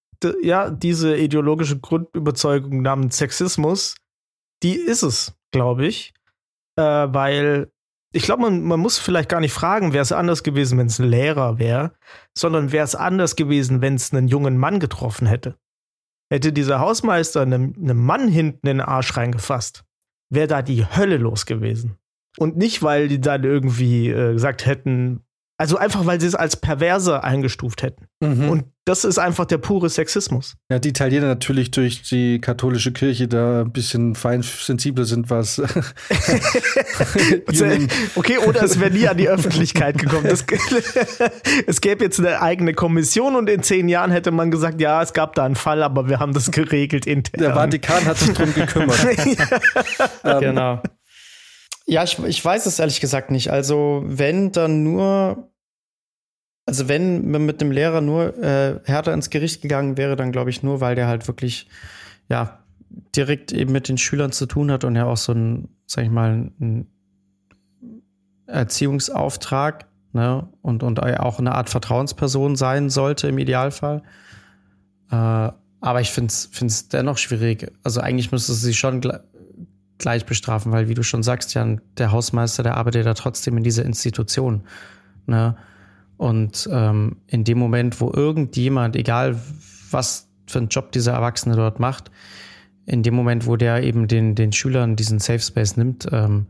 ja, 0.42 0.70
diese 0.70 1.16
ideologische 1.16 1.78
Grundüberzeugung 1.78 2.82
namens 2.82 3.18
Sexismus, 3.18 3.96
die 4.62 4.76
ist 4.76 5.02
es, 5.02 5.34
glaube 5.52 5.86
ich. 5.86 6.14
Äh, 6.76 6.82
weil 6.82 7.70
ich 8.12 8.24
glaube, 8.24 8.42
man, 8.42 8.62
man 8.62 8.80
muss 8.80 8.98
vielleicht 8.98 9.28
gar 9.28 9.40
nicht 9.40 9.52
fragen, 9.52 9.92
wäre 9.92 10.02
es 10.02 10.12
anders 10.12 10.42
gewesen, 10.42 10.78
wenn 10.78 10.88
es 10.88 10.98
ein 10.98 11.08
Lehrer 11.08 11.58
wäre, 11.58 11.92
sondern 12.36 12.72
wäre 12.72 12.84
es 12.84 12.94
anders 12.94 13.36
gewesen, 13.36 13.80
wenn 13.80 13.94
es 13.94 14.12
einen 14.12 14.28
jungen 14.28 14.58
Mann 14.58 14.80
getroffen 14.80 15.26
hätte. 15.26 15.56
Hätte 16.32 16.52
dieser 16.52 16.80
Hausmeister 16.80 17.42
einem, 17.42 17.74
einem 17.76 18.04
Mann 18.04 18.28
hinten 18.28 18.66
in 18.66 18.78
den 18.78 18.86
Arsch 18.86 19.16
reingefasst, 19.16 19.84
wäre 20.28 20.48
da 20.48 20.62
die 20.62 20.84
Hölle 20.84 21.16
los 21.16 21.46
gewesen. 21.46 21.96
Und 22.38 22.56
nicht, 22.56 22.82
weil 22.82 23.08
die 23.08 23.20
dann 23.20 23.44
irgendwie 23.44 24.08
äh, 24.08 24.32
gesagt 24.32 24.66
hätten, 24.66 25.24
also 25.60 25.76
einfach, 25.76 26.06
weil 26.06 26.18
sie 26.18 26.26
es 26.26 26.34
als 26.34 26.56
perverse 26.56 27.22
eingestuft 27.22 27.82
hätten. 27.82 28.06
Mhm. 28.20 28.48
Und 28.48 28.64
das 28.86 29.04
ist 29.04 29.18
einfach 29.18 29.44
der 29.44 29.58
pure 29.58 29.90
Sexismus. 29.90 30.56
Ja, 30.70 30.78
die 30.78 30.88
Italiener 30.88 31.26
natürlich 31.26 31.70
durch 31.70 32.00
die 32.00 32.40
katholische 32.40 32.92
Kirche 32.92 33.28
da 33.28 33.60
ein 33.60 33.70
bisschen 33.70 34.14
fein 34.14 34.42
sensibel 34.42 35.04
sind, 35.04 35.28
was. 35.28 35.58
okay, 38.14 38.38
oder 38.38 38.62
es 38.62 38.80
wäre 38.80 38.90
nie 38.90 39.06
an 39.06 39.18
die 39.18 39.28
Öffentlichkeit 39.28 39.98
gekommen. 39.98 40.28
Das, 40.30 40.46
es 41.66 41.82
gäbe 41.82 42.04
jetzt 42.04 42.18
eine 42.18 42.40
eigene 42.40 42.72
Kommission 42.72 43.36
und 43.36 43.50
in 43.50 43.62
zehn 43.62 43.90
Jahren 43.90 44.12
hätte 44.12 44.30
man 44.30 44.50
gesagt, 44.50 44.80
ja, 44.80 45.02
es 45.02 45.12
gab 45.12 45.34
da 45.34 45.44
einen 45.44 45.56
Fall, 45.56 45.82
aber 45.82 46.08
wir 46.08 46.20
haben 46.20 46.32
das 46.32 46.50
geregelt 46.50 47.04
intern. 47.04 47.38
Der 47.38 47.52
Vatikan 47.52 48.06
hat 48.06 48.16
sich 48.16 48.32
drum 48.32 48.54
gekümmert. 48.54 48.98
ja. 50.24 50.40
genau. 50.40 50.80
Ja, 51.90 52.04
ich, 52.04 52.20
ich 52.20 52.44
weiß 52.44 52.66
es 52.66 52.78
ehrlich 52.78 53.00
gesagt 53.00 53.32
nicht. 53.32 53.50
Also, 53.50 54.04
wenn 54.06 54.52
dann 54.52 54.84
nur, 54.84 55.49
also 56.70 56.88
wenn 56.88 57.32
man 57.32 57.44
mit 57.44 57.60
dem 57.60 57.72
Lehrer 57.72 58.00
nur 58.00 58.38
äh, 58.38 58.78
härter 58.84 59.12
ins 59.12 59.28
Gericht 59.28 59.60
gegangen 59.60 59.96
wäre, 59.96 60.14
dann 60.14 60.30
glaube 60.30 60.50
ich 60.50 60.62
nur, 60.62 60.80
weil 60.80 60.94
der 60.94 61.08
halt 61.08 61.26
wirklich, 61.26 61.66
ja, 62.28 62.60
direkt 63.16 63.50
eben 63.50 63.72
mit 63.72 63.88
den 63.88 63.98
Schülern 63.98 64.30
zu 64.30 64.46
tun 64.46 64.70
hat 64.70 64.84
und 64.84 64.94
ja 64.94 65.06
auch 65.06 65.16
so 65.16 65.32
ein, 65.32 65.68
sag 65.86 66.04
ich 66.04 66.10
mal, 66.10 66.48
ein 66.60 66.86
Erziehungsauftrag 68.46 69.86
ne? 70.12 70.46
und, 70.62 70.84
und 70.84 71.02
auch 71.02 71.40
eine 71.40 71.56
Art 71.56 71.70
Vertrauensperson 71.70 72.54
sein 72.54 72.88
sollte 72.88 73.26
im 73.26 73.38
Idealfall. 73.38 74.04
Äh, 75.10 75.16
aber 75.16 76.00
ich 76.00 76.12
finde 76.12 76.32
es 76.32 76.88
dennoch 76.88 77.18
schwierig. 77.18 77.72
Also 77.82 78.00
eigentlich 78.00 78.30
müsste 78.30 78.52
sie 78.52 78.74
schon 78.74 79.00
gle 79.00 79.24
gleich 79.98 80.24
bestrafen, 80.24 80.70
weil 80.70 80.88
wie 80.88 80.94
du 80.94 81.02
schon 81.02 81.24
sagst, 81.24 81.52
Jan, 81.52 81.80
der 81.98 82.12
Hausmeister, 82.12 82.62
der 82.62 82.76
arbeitet 82.76 83.06
ja 83.06 83.14
trotzdem 83.14 83.56
in 83.56 83.64
dieser 83.64 83.84
Institution. 83.84 84.62
Ne? 85.26 85.56
Und 86.20 86.68
ähm, 86.70 87.16
in 87.28 87.44
dem 87.44 87.56
Moment, 87.56 87.98
wo 87.98 88.12
irgendjemand, 88.12 88.94
egal 88.94 89.40
was 89.90 90.28
für 90.46 90.58
einen 90.58 90.68
Job 90.68 90.92
dieser 90.92 91.12
Erwachsene 91.12 91.56
dort 91.56 91.80
macht, 91.80 92.10
in 92.84 93.02
dem 93.02 93.14
Moment, 93.14 93.46
wo 93.46 93.56
der 93.56 93.82
eben 93.82 94.06
den, 94.06 94.34
den 94.34 94.52
Schülern 94.52 94.96
diesen 94.96 95.18
Safe 95.18 95.38
Space 95.38 95.78
nimmt, 95.78 96.06
ähm, 96.12 96.44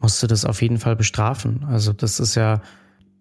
musst 0.00 0.22
du 0.22 0.26
das 0.26 0.44
auf 0.44 0.60
jeden 0.60 0.76
Fall 0.76 0.96
bestrafen. 0.96 1.64
Also 1.66 1.94
das 1.94 2.20
ist 2.20 2.34
ja, 2.34 2.60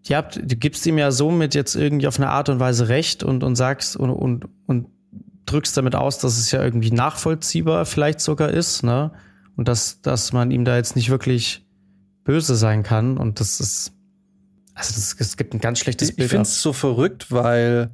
ja, 0.04 0.22
du 0.22 0.58
gibst 0.58 0.86
ihm 0.86 0.98
ja 0.98 1.12
somit 1.12 1.56
jetzt 1.56 1.76
irgendwie 1.76 2.08
auf 2.08 2.20
eine 2.20 2.28
Art 2.28 2.50
und 2.50 2.60
Weise 2.60 2.89
recht 2.89 3.24
und, 3.24 3.41
und 3.41 3.56
sagst 3.56 3.96
und, 3.96 4.10
und, 4.10 4.50
und 4.67 4.88
drückst 5.46 5.78
damit 5.78 5.96
aus, 5.96 6.17
dass 6.20 6.39
es 6.39 6.52
ja 6.52 6.62
irgendwie 6.62 6.91
nachvollziehbar 6.91 7.86
vielleicht 7.86 8.20
sogar 8.20 8.50
ist, 8.50 8.84
ne? 8.84 9.13
Und 9.56 9.70
dass, 9.70 10.02
dass 10.02 10.34
man 10.34 10.52
ihm 10.52 10.65
da 10.65 10.76
jetzt 10.76 10.98
nicht 10.98 11.10
wirklich 11.10 11.65
böse 12.26 12.58
sein 12.58 12.84
kann. 12.84 13.17
Und 13.17 13.39
das 13.39 13.62
ist, 13.62 13.94
also 14.88 15.15
es 15.20 15.38
gibt 15.38 15.54
ein 15.54 15.60
ganz 15.60 15.80
schlechtes 15.80 16.10
ich, 16.10 16.15
Bild. 16.15 16.26
Ich 16.26 16.32
finde 16.32 16.44
es 16.44 16.62
so 16.62 16.74
verrückt, 16.74 17.32
weil 17.32 17.91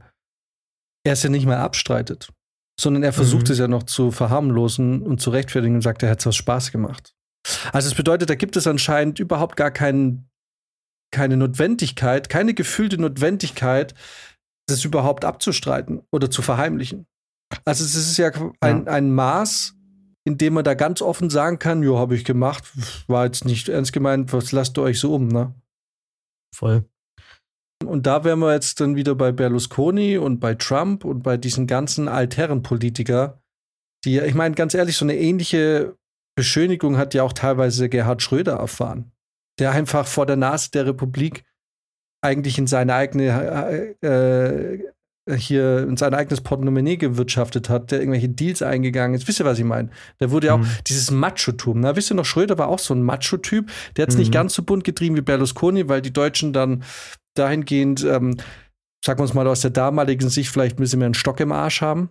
er 1.05 1.13
es 1.13 1.23
ja 1.23 1.29
nicht 1.29 1.45
mehr 1.45 1.59
abstreitet, 1.59 2.31
sondern 2.79 3.03
er 3.03 3.13
versucht 3.13 3.47
mhm. 3.47 3.51
es 3.51 3.59
ja 3.59 3.67
noch 3.67 3.83
zu 3.83 4.11
verharmlosen 4.11 5.01
und 5.01 5.21
zu 5.21 5.29
rechtfertigen 5.29 5.75
und 5.75 5.81
sagt, 5.81 6.03
er 6.03 6.09
hat 6.09 6.19
es 6.19 6.27
aus 6.27 6.35
Spaß 6.35 6.71
gemacht. 6.71 7.13
Also 7.71 7.87
es 7.87 7.95
bedeutet, 7.95 8.29
da 8.29 8.35
gibt 8.35 8.55
es 8.55 8.67
anscheinend 8.67 9.19
überhaupt 9.19 9.55
gar 9.55 9.71
keinen, 9.71 10.29
keine 11.11 11.37
Notwendigkeit, 11.37 12.29
keine 12.29 12.53
gefühlte 12.53 12.97
Notwendigkeit, 12.97 13.93
das 14.67 14.83
überhaupt 14.83 15.23
abzustreiten 15.23 16.01
oder 16.11 16.29
zu 16.29 16.41
verheimlichen. 16.41 17.05
Also 17.63 17.85
es 17.85 17.95
ist 17.95 18.17
ja 18.17 18.31
ein, 18.59 18.85
ja. 18.85 18.91
ein 18.91 19.13
Maß, 19.13 19.75
in 20.25 20.37
dem 20.37 20.55
man 20.55 20.65
da 20.65 20.73
ganz 20.73 21.01
offen 21.01 21.29
sagen 21.29 21.57
kann, 21.59 21.83
jo, 21.83 21.97
habe 21.97 22.15
ich 22.15 22.25
gemacht, 22.25 22.65
war 23.07 23.25
jetzt 23.25 23.45
nicht 23.45 23.69
ernst 23.69 23.93
gemeint, 23.93 24.33
was 24.33 24.51
lasst 24.51 24.77
ihr 24.77 24.81
euch 24.81 24.99
so 24.99 25.15
um, 25.15 25.29
ne? 25.29 25.55
Voll. 26.55 26.85
Und 27.85 28.07
da 28.07 28.23
wären 28.23 28.39
wir 28.39 28.53
jetzt 28.53 28.81
dann 28.81 28.95
wieder 28.95 29.15
bei 29.15 29.31
Berlusconi 29.31 30.17
und 30.17 30.39
bei 30.39 30.55
Trump 30.55 31.05
und 31.05 31.21
bei 31.21 31.37
diesen 31.37 31.67
ganzen 31.67 32.07
Altherrenpolitiker, 32.07 33.41
die, 34.03 34.19
ich 34.19 34.33
meine, 34.33 34.55
ganz 34.55 34.73
ehrlich, 34.73 34.97
so 34.97 35.05
eine 35.05 35.15
ähnliche 35.15 35.95
Beschönigung 36.35 36.97
hat 36.97 37.13
ja 37.13 37.23
auch 37.23 37.33
teilweise 37.33 37.89
Gerhard 37.89 38.21
Schröder 38.21 38.53
erfahren, 38.53 39.11
der 39.59 39.71
einfach 39.71 40.07
vor 40.07 40.25
der 40.25 40.35
Nase 40.35 40.71
der 40.71 40.87
Republik 40.87 41.45
eigentlich 42.23 42.57
in 42.57 42.67
seine 42.67 42.95
eigene 42.95 43.95
äh, 44.01 44.07
äh 44.07 44.91
hier 45.35 45.79
in 45.79 45.97
sein 45.97 46.13
eigenes 46.13 46.41
Portemonnaie 46.41 46.97
gewirtschaftet 46.97 47.69
hat, 47.69 47.91
der 47.91 47.99
irgendwelche 47.99 48.29
Deals 48.29 48.61
eingegangen 48.61 49.15
ist. 49.15 49.27
Wisst 49.27 49.39
ihr, 49.39 49.45
was 49.45 49.59
ich 49.59 49.65
meine? 49.65 49.89
Da 50.19 50.31
wurde 50.31 50.47
ja 50.47 50.53
auch 50.53 50.59
mhm. 50.59 50.67
dieses 50.87 51.11
Macho-Tum. 51.11 51.81
Na, 51.81 51.95
wisst 51.95 52.11
ihr 52.11 52.15
noch, 52.15 52.25
Schröder 52.25 52.57
war 52.57 52.67
auch 52.67 52.79
so 52.79 52.93
ein 52.93 53.03
Macho-Typ. 53.03 53.69
Der 53.95 54.03
hat 54.03 54.09
es 54.09 54.15
mhm. 54.15 54.21
nicht 54.21 54.31
ganz 54.31 54.53
so 54.53 54.63
bunt 54.63 54.83
getrieben 54.83 55.15
wie 55.15 55.21
Berlusconi, 55.21 55.89
weil 55.89 56.01
die 56.01 56.13
Deutschen 56.13 56.53
dann 56.53 56.83
dahingehend, 57.35 58.03
ähm, 58.03 58.37
sagen 59.05 59.19
wir 59.19 59.23
uns 59.23 59.33
mal 59.33 59.47
aus 59.47 59.61
der 59.61 59.71
damaligen 59.71 60.29
Sicht, 60.29 60.49
vielleicht 60.49 60.77
ein 60.77 60.81
bisschen 60.81 60.99
mehr 60.99 61.07
einen 61.07 61.13
Stock 61.13 61.39
im 61.39 61.51
Arsch 61.51 61.81
haben 61.81 62.09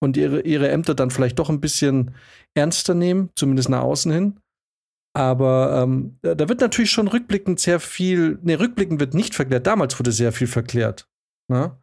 und 0.00 0.16
ihre, 0.16 0.42
ihre 0.42 0.68
Ämter 0.68 0.94
dann 0.94 1.10
vielleicht 1.10 1.38
doch 1.38 1.50
ein 1.50 1.60
bisschen 1.60 2.14
ernster 2.54 2.94
nehmen, 2.94 3.30
zumindest 3.36 3.68
nach 3.68 3.82
außen 3.82 4.12
hin. 4.12 4.40
Aber 5.16 5.80
ähm, 5.82 6.18
da 6.22 6.48
wird 6.48 6.60
natürlich 6.60 6.90
schon 6.90 7.06
rückblickend 7.06 7.60
sehr 7.60 7.78
viel, 7.78 8.38
ne, 8.42 8.58
rückblickend 8.58 8.98
wird 8.98 9.14
nicht 9.14 9.34
verklärt. 9.34 9.66
Damals 9.66 9.98
wurde 9.98 10.10
sehr 10.10 10.32
viel 10.32 10.48
verklärt. 10.48 11.08
Ne? 11.48 11.78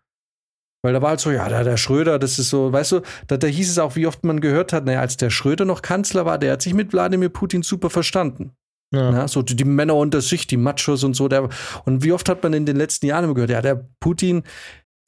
Weil 0.84 0.94
da 0.94 1.02
war 1.02 1.10
halt 1.10 1.20
so, 1.20 1.32
ja, 1.32 1.48
der, 1.48 1.64
der 1.64 1.78
Schröder, 1.78 2.18
das 2.18 2.40
ist 2.40 2.50
so, 2.50 2.74
weißt 2.74 2.94
du, 2.94 3.02
da, 3.28 3.38
da 3.38 3.48
hieß 3.48 3.70
es 3.70 3.78
auch, 3.78 3.96
wie 3.96 4.08
oft 4.08 4.24
man 4.24 4.42
gehört 4.42 4.74
hat, 4.74 4.86
naja, 4.86 5.00
als 5.00 5.16
der 5.16 5.30
Schröder 5.30 5.66
noch 5.66 5.82
Kanzler 5.82 6.26
war, 6.26 6.40
der 6.40 6.54
hat 6.54 6.62
sich 6.62 6.74
mit 6.74 6.92
Wladimir 6.92 7.30
Putin 7.30 7.62
super 7.62 7.90
verstanden. 7.90 8.52
Ja. 8.94 9.12
ja. 9.12 9.28
so 9.28 9.42
die, 9.42 9.56
die, 9.56 9.64
Männer 9.64 9.96
unter 9.96 10.22
sich, 10.22 10.48
die 10.48 10.58
Machos 10.58 11.04
und 11.04 11.16
so. 11.16 11.28
Der, 11.28 11.48
und 11.86 12.04
wie 12.04 12.12
oft 12.12 12.28
hat 12.30 12.44
man 12.44 12.54
in 12.54 12.66
den 12.66 12.78
letzten 12.78 13.06
Jahren 13.06 13.26
immer 13.26 13.36
gehört, 13.36 13.52
ja, 13.52 13.62
der 13.62 13.88
Putin, 14.00 14.44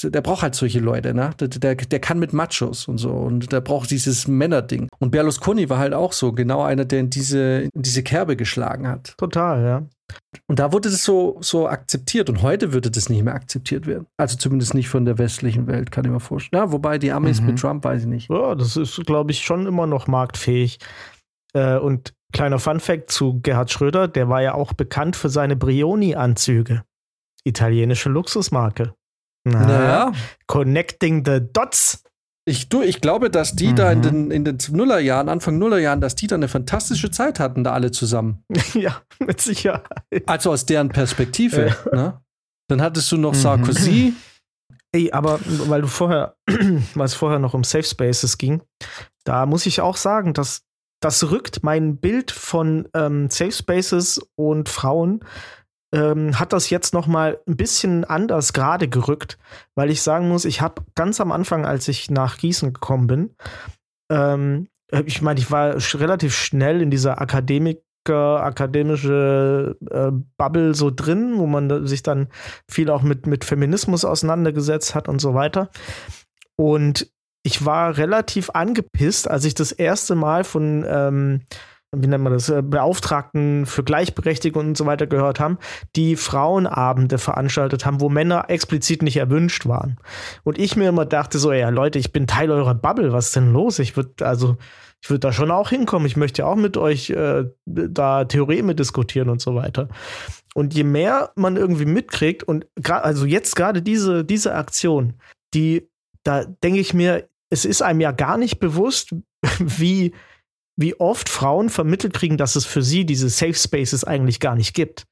der 0.03 0.21
braucht 0.21 0.43
halt 0.43 0.55
solche 0.55 0.79
Leute, 0.79 1.13
ne? 1.13 1.31
Der, 1.39 1.47
der, 1.47 1.75
der, 1.75 1.99
kann 1.99 2.19
mit 2.19 2.33
Machos 2.33 2.87
und 2.87 2.97
so. 2.97 3.09
Und 3.09 3.51
der 3.51 3.61
braucht 3.61 3.89
dieses 3.89 4.27
Männerding. 4.27 4.89
Und 4.99 5.11
Berlusconi 5.11 5.69
war 5.69 5.79
halt 5.79 5.93
auch 5.93 6.13
so, 6.13 6.33
genau 6.33 6.61
einer, 6.61 6.85
der 6.85 6.99
in 6.99 7.09
diese, 7.09 7.69
in 7.73 7.81
diese 7.81 8.03
Kerbe 8.03 8.35
geschlagen 8.35 8.87
hat. 8.87 9.15
Total, 9.17 9.63
ja. 9.63 9.83
Und 10.47 10.59
da 10.59 10.71
wurde 10.71 10.89
das 10.89 11.03
so, 11.03 11.37
so 11.41 11.67
akzeptiert. 11.67 12.29
Und 12.29 12.41
heute 12.41 12.73
würde 12.73 12.91
das 12.91 13.09
nicht 13.09 13.23
mehr 13.23 13.33
akzeptiert 13.33 13.87
werden. 13.87 14.07
Also 14.17 14.37
zumindest 14.37 14.73
nicht 14.73 14.89
von 14.89 15.05
der 15.05 15.17
westlichen 15.17 15.67
Welt, 15.67 15.91
kann 15.91 16.05
ich 16.05 16.11
mir 16.11 16.19
vorstellen. 16.19 16.61
Ja, 16.61 16.71
wobei 16.71 16.97
die 16.97 17.11
Amis 17.11 17.41
mhm. 17.41 17.47
mit 17.47 17.59
Trump, 17.59 17.83
weiß 17.83 18.01
ich 18.01 18.07
nicht. 18.07 18.29
Ja, 18.29 18.55
das 18.55 18.77
ist, 18.77 19.05
glaube 19.05 19.31
ich, 19.31 19.41
schon 19.41 19.65
immer 19.65 19.87
noch 19.87 20.07
marktfähig. 20.07 20.79
Äh, 21.53 21.77
und 21.77 22.13
kleiner 22.33 22.59
Fun-Fact 22.59 23.11
zu 23.11 23.39
Gerhard 23.41 23.71
Schröder: 23.71 24.07
der 24.07 24.29
war 24.29 24.41
ja 24.41 24.53
auch 24.53 24.73
bekannt 24.73 25.15
für 25.15 25.29
seine 25.29 25.55
Brioni-Anzüge. 25.55 26.83
Italienische 27.45 28.09
Luxusmarke. 28.09 28.93
Na, 29.45 29.65
naja. 29.65 30.11
Connecting 30.47 31.25
the 31.25 31.39
Dots. 31.51 32.03
Ich, 32.45 32.67
du, 32.67 32.81
ich 32.81 32.99
glaube, 32.99 33.29
dass 33.29 33.55
die 33.55 33.69
mhm. 33.69 33.75
da 33.75 33.91
in 33.91 33.99
mhm. 33.99 34.03
den, 34.03 34.31
in 34.31 34.45
den 34.45 34.57
Nullerjahren, 34.71 35.29
Anfang 35.29 35.57
Nullerjahren, 35.57 36.01
dass 36.01 36.15
die 36.15 36.27
da 36.27 36.35
eine 36.35 36.49
fantastische 36.49 37.09
Zeit 37.09 37.39
hatten, 37.39 37.63
da 37.63 37.71
alle 37.71 37.91
zusammen. 37.91 38.43
ja, 38.73 39.01
mit 39.19 39.39
Sicherheit. 39.39 40.03
Also 40.25 40.51
aus 40.51 40.65
deren 40.65 40.89
Perspektive. 40.89 41.75
Ja. 41.91 41.95
Ne? 41.95 42.21
Dann 42.67 42.81
hattest 42.81 43.11
du 43.11 43.17
noch 43.17 43.33
mhm. 43.33 43.37
Sarkozy. 43.37 44.13
Ey, 44.91 45.11
aber 45.11 45.39
weil 45.45 45.81
du 45.81 45.87
vorher, 45.87 46.35
weil 46.47 47.05
es 47.05 47.13
vorher 47.13 47.39
noch 47.39 47.53
um 47.53 47.63
Safe 47.63 47.83
Spaces 47.83 48.37
ging, 48.37 48.61
da 49.23 49.45
muss 49.45 49.65
ich 49.65 49.81
auch 49.81 49.97
sagen, 49.97 50.33
dass 50.33 50.63
das 51.01 51.31
rückt 51.31 51.63
mein 51.63 51.97
Bild 51.97 52.31
von 52.31 52.87
ähm, 52.93 53.29
Safe 53.29 53.51
Spaces 53.51 54.21
und 54.35 54.69
Frauen 54.69 55.23
ähm, 55.93 56.39
hat 56.39 56.51
das 56.51 56.69
jetzt 56.69 56.93
noch 56.93 57.07
mal 57.07 57.39
ein 57.47 57.55
bisschen 57.55 58.03
anders 58.03 58.51
gerade 58.51 58.89
gerückt, 58.89 59.37
weil 59.75 59.91
ich 59.91 60.01
sagen 60.01 60.27
muss, 60.27 60.43
ich 60.43 60.59
habe 60.59 60.81
ganz 60.95 61.21
am 61.21 61.31
Anfang, 61.31 61.65
als 61.65 61.87
ich 61.87 62.09
nach 62.09 62.37
Gießen 62.37 62.73
gekommen 62.73 63.07
bin, 63.07 63.35
ähm, 64.11 64.67
äh, 64.91 65.03
ich 65.05 65.21
meine, 65.21 65.39
ich 65.39 65.51
war 65.51 65.75
relativ 65.93 66.35
schnell 66.35 66.81
in 66.81 66.91
dieser 66.91 67.21
Akademik 67.21 67.81
akademische 68.05 69.77
äh, 69.89 70.11
Bubble 70.37 70.75
so 70.75 70.91
drin, 70.91 71.35
wo 71.37 71.47
man 71.47 71.87
sich 71.87 72.03
dann 72.03 72.27
viel 72.69 72.89
auch 72.89 73.01
mit, 73.01 73.27
mit 73.27 73.45
Feminismus 73.45 74.03
auseinandergesetzt 74.03 74.93
hat 74.93 75.07
und 75.07 75.19
so 75.19 75.33
weiter. 75.35 75.69
Und 76.57 77.09
ich 77.43 77.65
war 77.65 77.95
relativ 77.95 78.49
angepisst, 78.49 79.29
als 79.29 79.45
ich 79.45 79.53
das 79.53 79.71
erste 79.71 80.15
Mal 80.15 80.43
von 80.43 80.85
ähm, 80.85 81.43
wie 81.95 82.07
nennt 82.07 82.23
man 82.23 82.33
das, 82.33 82.49
äh, 82.49 82.61
Beauftragten 82.61 83.65
für 83.65 83.83
Gleichberechtigung 83.83 84.67
und 84.69 84.77
so 84.77 84.85
weiter 84.85 85.07
gehört 85.07 85.39
haben, 85.39 85.57
die 85.95 86.15
Frauenabende 86.15 87.17
veranstaltet 87.17 87.85
haben, 87.85 88.01
wo 88.01 88.09
Männer 88.09 88.45
explizit 88.49 89.03
nicht 89.03 89.17
erwünscht 89.17 89.67
waren. 89.67 89.97
Und 90.43 90.57
ich 90.57 90.75
mir 90.75 90.89
immer 90.89 91.05
dachte 91.05 91.39
so, 91.39 91.51
ja 91.51 91.69
Leute, 91.69 91.99
ich 91.99 92.11
bin 92.11 92.27
Teil 92.27 92.51
eurer 92.51 92.75
Bubble, 92.75 93.13
was 93.13 93.27
ist 93.27 93.35
denn 93.35 93.53
los? 93.53 93.79
Ich 93.79 93.95
würde 93.95 94.25
also 94.25 94.57
ich 95.01 95.09
würde 95.09 95.19
da 95.19 95.33
schon 95.33 95.51
auch 95.51 95.69
hinkommen. 95.69 96.07
Ich 96.07 96.15
möchte 96.15 96.43
ja 96.43 96.47
auch 96.47 96.55
mit 96.55 96.77
euch 96.77 97.09
äh, 97.09 97.43
da 97.65 98.23
Theoreme 98.23 98.73
diskutieren 98.73 99.29
und 99.29 99.41
so 99.41 99.53
weiter. 99.53 99.89
Und 100.53 100.73
je 100.73 100.85
mehr 100.85 101.31
man 101.35 101.57
irgendwie 101.57 101.85
mitkriegt 101.85 102.43
und 102.43 102.65
also 102.87 103.25
jetzt 103.25 103.55
gerade 103.55 103.81
diese 103.81 104.23
diese 104.23 104.55
Aktion, 104.55 105.15
die 105.53 105.89
da 106.23 106.45
denke 106.45 106.79
ich 106.79 106.93
mir, 106.93 107.27
es 107.49 107.65
ist 107.65 107.81
einem 107.81 107.99
ja 107.99 108.11
gar 108.11 108.37
nicht 108.37 108.59
bewusst, 108.59 109.13
wie 109.59 110.13
wie 110.75 110.99
oft 110.99 111.29
Frauen 111.29 111.69
vermittelt 111.69 112.13
kriegen, 112.13 112.37
dass 112.37 112.55
es 112.55 112.65
für 112.65 112.81
sie 112.81 113.05
diese 113.05 113.29
Safe 113.29 113.53
Spaces 113.53 114.03
eigentlich 114.03 114.39
gar 114.39 114.55
nicht 114.55 114.73
gibt. 114.73 115.05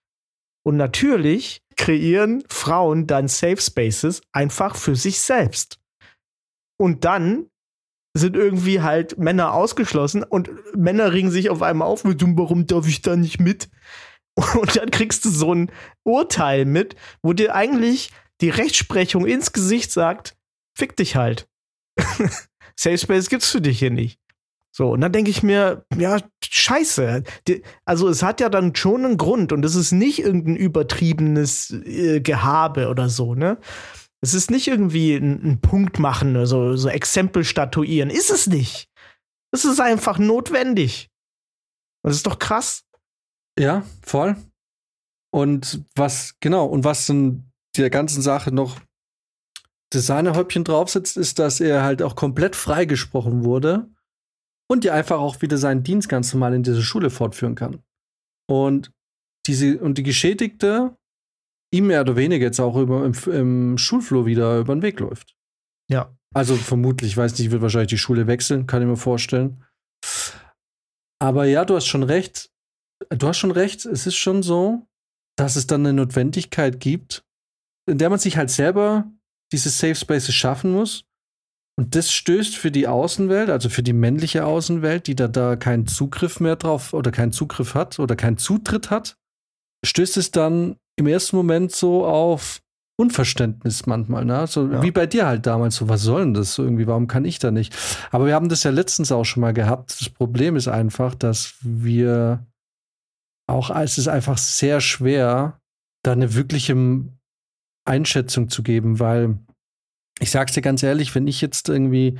Und 0.63 0.77
natürlich 0.77 1.61
kreieren 1.75 2.43
Frauen 2.49 3.07
dann 3.07 3.27
Safe 3.27 3.59
Spaces 3.59 4.21
einfach 4.31 4.75
für 4.75 4.95
sich 4.95 5.19
selbst. 5.19 5.79
Und 6.79 7.05
dann 7.05 7.47
sind 8.13 8.35
irgendwie 8.35 8.81
halt 8.81 9.17
Männer 9.17 9.53
ausgeschlossen 9.53 10.23
und 10.23 10.49
Männer 10.75 11.13
regen 11.13 11.31
sich 11.31 11.49
auf 11.49 11.61
einmal 11.61 11.87
auf 11.87 12.03
mit, 12.03 12.21
warum 12.21 12.67
darf 12.67 12.87
ich 12.87 13.01
da 13.01 13.15
nicht 13.15 13.39
mit? 13.39 13.69
Und 14.59 14.75
dann 14.77 14.91
kriegst 14.91 15.25
du 15.25 15.29
so 15.29 15.53
ein 15.53 15.71
Urteil 16.03 16.65
mit, 16.65 16.95
wo 17.21 17.33
dir 17.33 17.53
eigentlich 17.53 18.11
die 18.41 18.49
Rechtsprechung 18.49 19.25
ins 19.25 19.53
Gesicht 19.53 19.91
sagt, 19.91 20.35
fick 20.77 20.95
dich 20.95 21.15
halt. 21.15 21.47
Safe 22.75 22.97
Space 22.97 23.29
gibt's 23.29 23.51
für 23.51 23.61
dich 23.61 23.79
hier 23.79 23.91
nicht. 23.91 24.19
So, 24.73 24.91
und 24.91 25.01
dann 25.01 25.11
denke 25.11 25.29
ich 25.29 25.43
mir, 25.43 25.85
ja, 25.97 26.17
scheiße. 26.43 27.23
also 27.83 28.07
es 28.07 28.23
hat 28.23 28.39
ja 28.39 28.47
dann 28.47 28.73
schon 28.73 29.03
einen 29.03 29.17
Grund 29.17 29.51
und 29.51 29.65
es 29.65 29.75
ist 29.75 29.91
nicht 29.91 30.19
irgendein 30.19 30.55
übertriebenes 30.55 31.71
äh, 31.71 32.21
Gehabe 32.21 32.87
oder 32.87 33.09
so, 33.09 33.35
ne? 33.35 33.57
Es 34.21 34.33
ist 34.33 34.51
nicht 34.51 34.67
irgendwie 34.67 35.15
ein, 35.15 35.43
ein 35.43 35.61
Punkt 35.61 35.99
machen, 35.99 36.45
so, 36.45 36.75
so 36.75 36.89
Exempel 36.89 37.43
statuieren. 37.43 38.09
Ist 38.09 38.29
es 38.29 38.47
nicht. 38.47 38.87
Es 39.51 39.65
ist 39.65 39.81
einfach 39.81 40.19
notwendig. 40.19 41.09
Das 42.03 42.15
ist 42.15 42.27
doch 42.27 42.39
krass. 42.39 42.83
Ja, 43.57 43.83
voll. 44.03 44.37
Und 45.33 45.83
was, 45.95 46.35
genau, 46.39 46.65
und 46.65 46.83
was 46.83 47.07
dann 47.07 47.51
der 47.75 47.89
ganzen 47.89 48.21
Sache 48.21 48.53
noch 48.53 48.79
das 49.89 50.05
Sahnehäubchen 50.05 50.63
draufsetzt, 50.63 51.17
ist, 51.17 51.39
dass 51.39 51.59
er 51.59 51.83
halt 51.83 52.01
auch 52.01 52.15
komplett 52.15 52.55
freigesprochen 52.55 53.43
wurde 53.43 53.89
und 54.71 54.85
ja 54.85 54.93
einfach 54.93 55.19
auch 55.19 55.41
wieder 55.41 55.57
seinen 55.57 55.83
Dienst 55.83 56.07
ganz 56.07 56.33
normal 56.33 56.53
in 56.53 56.63
dieser 56.63 56.81
Schule 56.81 57.09
fortführen 57.09 57.55
kann. 57.55 57.83
Und 58.49 58.93
diese, 59.45 59.77
und 59.79 59.97
die 59.97 60.03
Geschädigte 60.03 60.95
ihm 61.73 61.87
mehr 61.87 61.99
oder 61.99 62.15
weniger 62.15 62.45
jetzt 62.45 62.59
auch 62.61 62.77
über, 62.77 63.05
im, 63.05 63.13
im 63.33 63.77
Schulflur 63.77 64.25
wieder 64.25 64.59
über 64.59 64.73
den 64.73 64.81
Weg 64.81 65.01
läuft. 65.01 65.35
Ja. 65.89 66.15
Also 66.33 66.55
vermutlich, 66.55 67.11
ich 67.11 67.17
weiß 67.17 67.37
nicht, 67.37 67.51
wird 67.51 67.61
wahrscheinlich 67.61 67.89
die 67.89 67.97
Schule 67.97 68.27
wechseln, 68.27 68.65
kann 68.65 68.81
ich 68.81 68.87
mir 68.87 68.95
vorstellen. 68.95 69.61
Aber 71.21 71.43
ja, 71.43 71.65
du 71.65 71.75
hast 71.75 71.87
schon 71.87 72.03
recht. 72.03 72.49
Du 73.09 73.27
hast 73.27 73.39
schon 73.39 73.51
recht. 73.51 73.85
Es 73.85 74.07
ist 74.07 74.15
schon 74.15 74.41
so, 74.41 74.87
dass 75.37 75.57
es 75.57 75.67
dann 75.67 75.81
eine 75.81 75.93
Notwendigkeit 75.93 76.79
gibt, 76.79 77.25
in 77.89 77.97
der 77.97 78.09
man 78.09 78.19
sich 78.19 78.37
halt 78.37 78.49
selber 78.49 79.11
diese 79.51 79.69
Safe 79.69 79.95
Spaces 79.95 80.33
schaffen 80.33 80.71
muss. 80.71 81.03
Und 81.81 81.95
das 81.95 82.11
stößt 82.11 82.57
für 82.57 82.69
die 82.69 82.87
Außenwelt, 82.87 83.49
also 83.49 83.67
für 83.67 83.81
die 83.81 83.91
männliche 83.91 84.45
Außenwelt, 84.45 85.07
die 85.07 85.15
da, 85.15 85.27
da 85.27 85.55
keinen 85.55 85.87
Zugriff 85.87 86.39
mehr 86.39 86.55
drauf 86.55 86.93
oder 86.93 87.09
keinen 87.09 87.31
Zugriff 87.31 87.73
hat 87.73 87.97
oder 87.97 88.15
keinen 88.15 88.37
Zutritt 88.37 88.91
hat, 88.91 89.17
stößt 89.83 90.17
es 90.17 90.29
dann 90.29 90.75
im 90.95 91.07
ersten 91.07 91.37
Moment 91.37 91.71
so 91.71 92.05
auf 92.05 92.61
Unverständnis 92.99 93.87
manchmal, 93.87 94.25
ne? 94.25 94.45
So 94.45 94.67
ja. 94.67 94.83
wie 94.83 94.91
bei 94.91 95.07
dir 95.07 95.25
halt 95.25 95.47
damals, 95.47 95.77
so 95.77 95.89
was 95.89 96.03
soll 96.03 96.21
denn 96.21 96.33
das 96.35 96.53
so 96.53 96.63
irgendwie, 96.63 96.85
warum 96.85 97.07
kann 97.07 97.25
ich 97.25 97.39
da 97.39 97.49
nicht? 97.49 97.75
Aber 98.11 98.27
wir 98.27 98.35
haben 98.35 98.49
das 98.49 98.61
ja 98.61 98.69
letztens 98.69 99.11
auch 99.11 99.25
schon 99.25 99.41
mal 99.41 99.53
gehabt. 99.53 99.99
Das 99.99 100.07
Problem 100.07 100.55
ist 100.55 100.67
einfach, 100.67 101.15
dass 101.15 101.55
wir 101.61 102.45
auch, 103.47 103.71
es 103.71 103.97
ist 103.97 104.07
einfach 104.07 104.37
sehr 104.37 104.81
schwer, 104.81 105.59
da 106.03 106.11
eine 106.11 106.35
wirkliche 106.35 106.75
Einschätzung 107.85 108.49
zu 108.49 108.61
geben, 108.61 108.99
weil 108.99 109.39
ich 110.21 110.31
sag's 110.31 110.53
dir 110.53 110.61
ganz 110.61 110.83
ehrlich, 110.83 111.13
wenn 111.15 111.27
ich 111.27 111.41
jetzt 111.41 111.67
irgendwie 111.67 112.17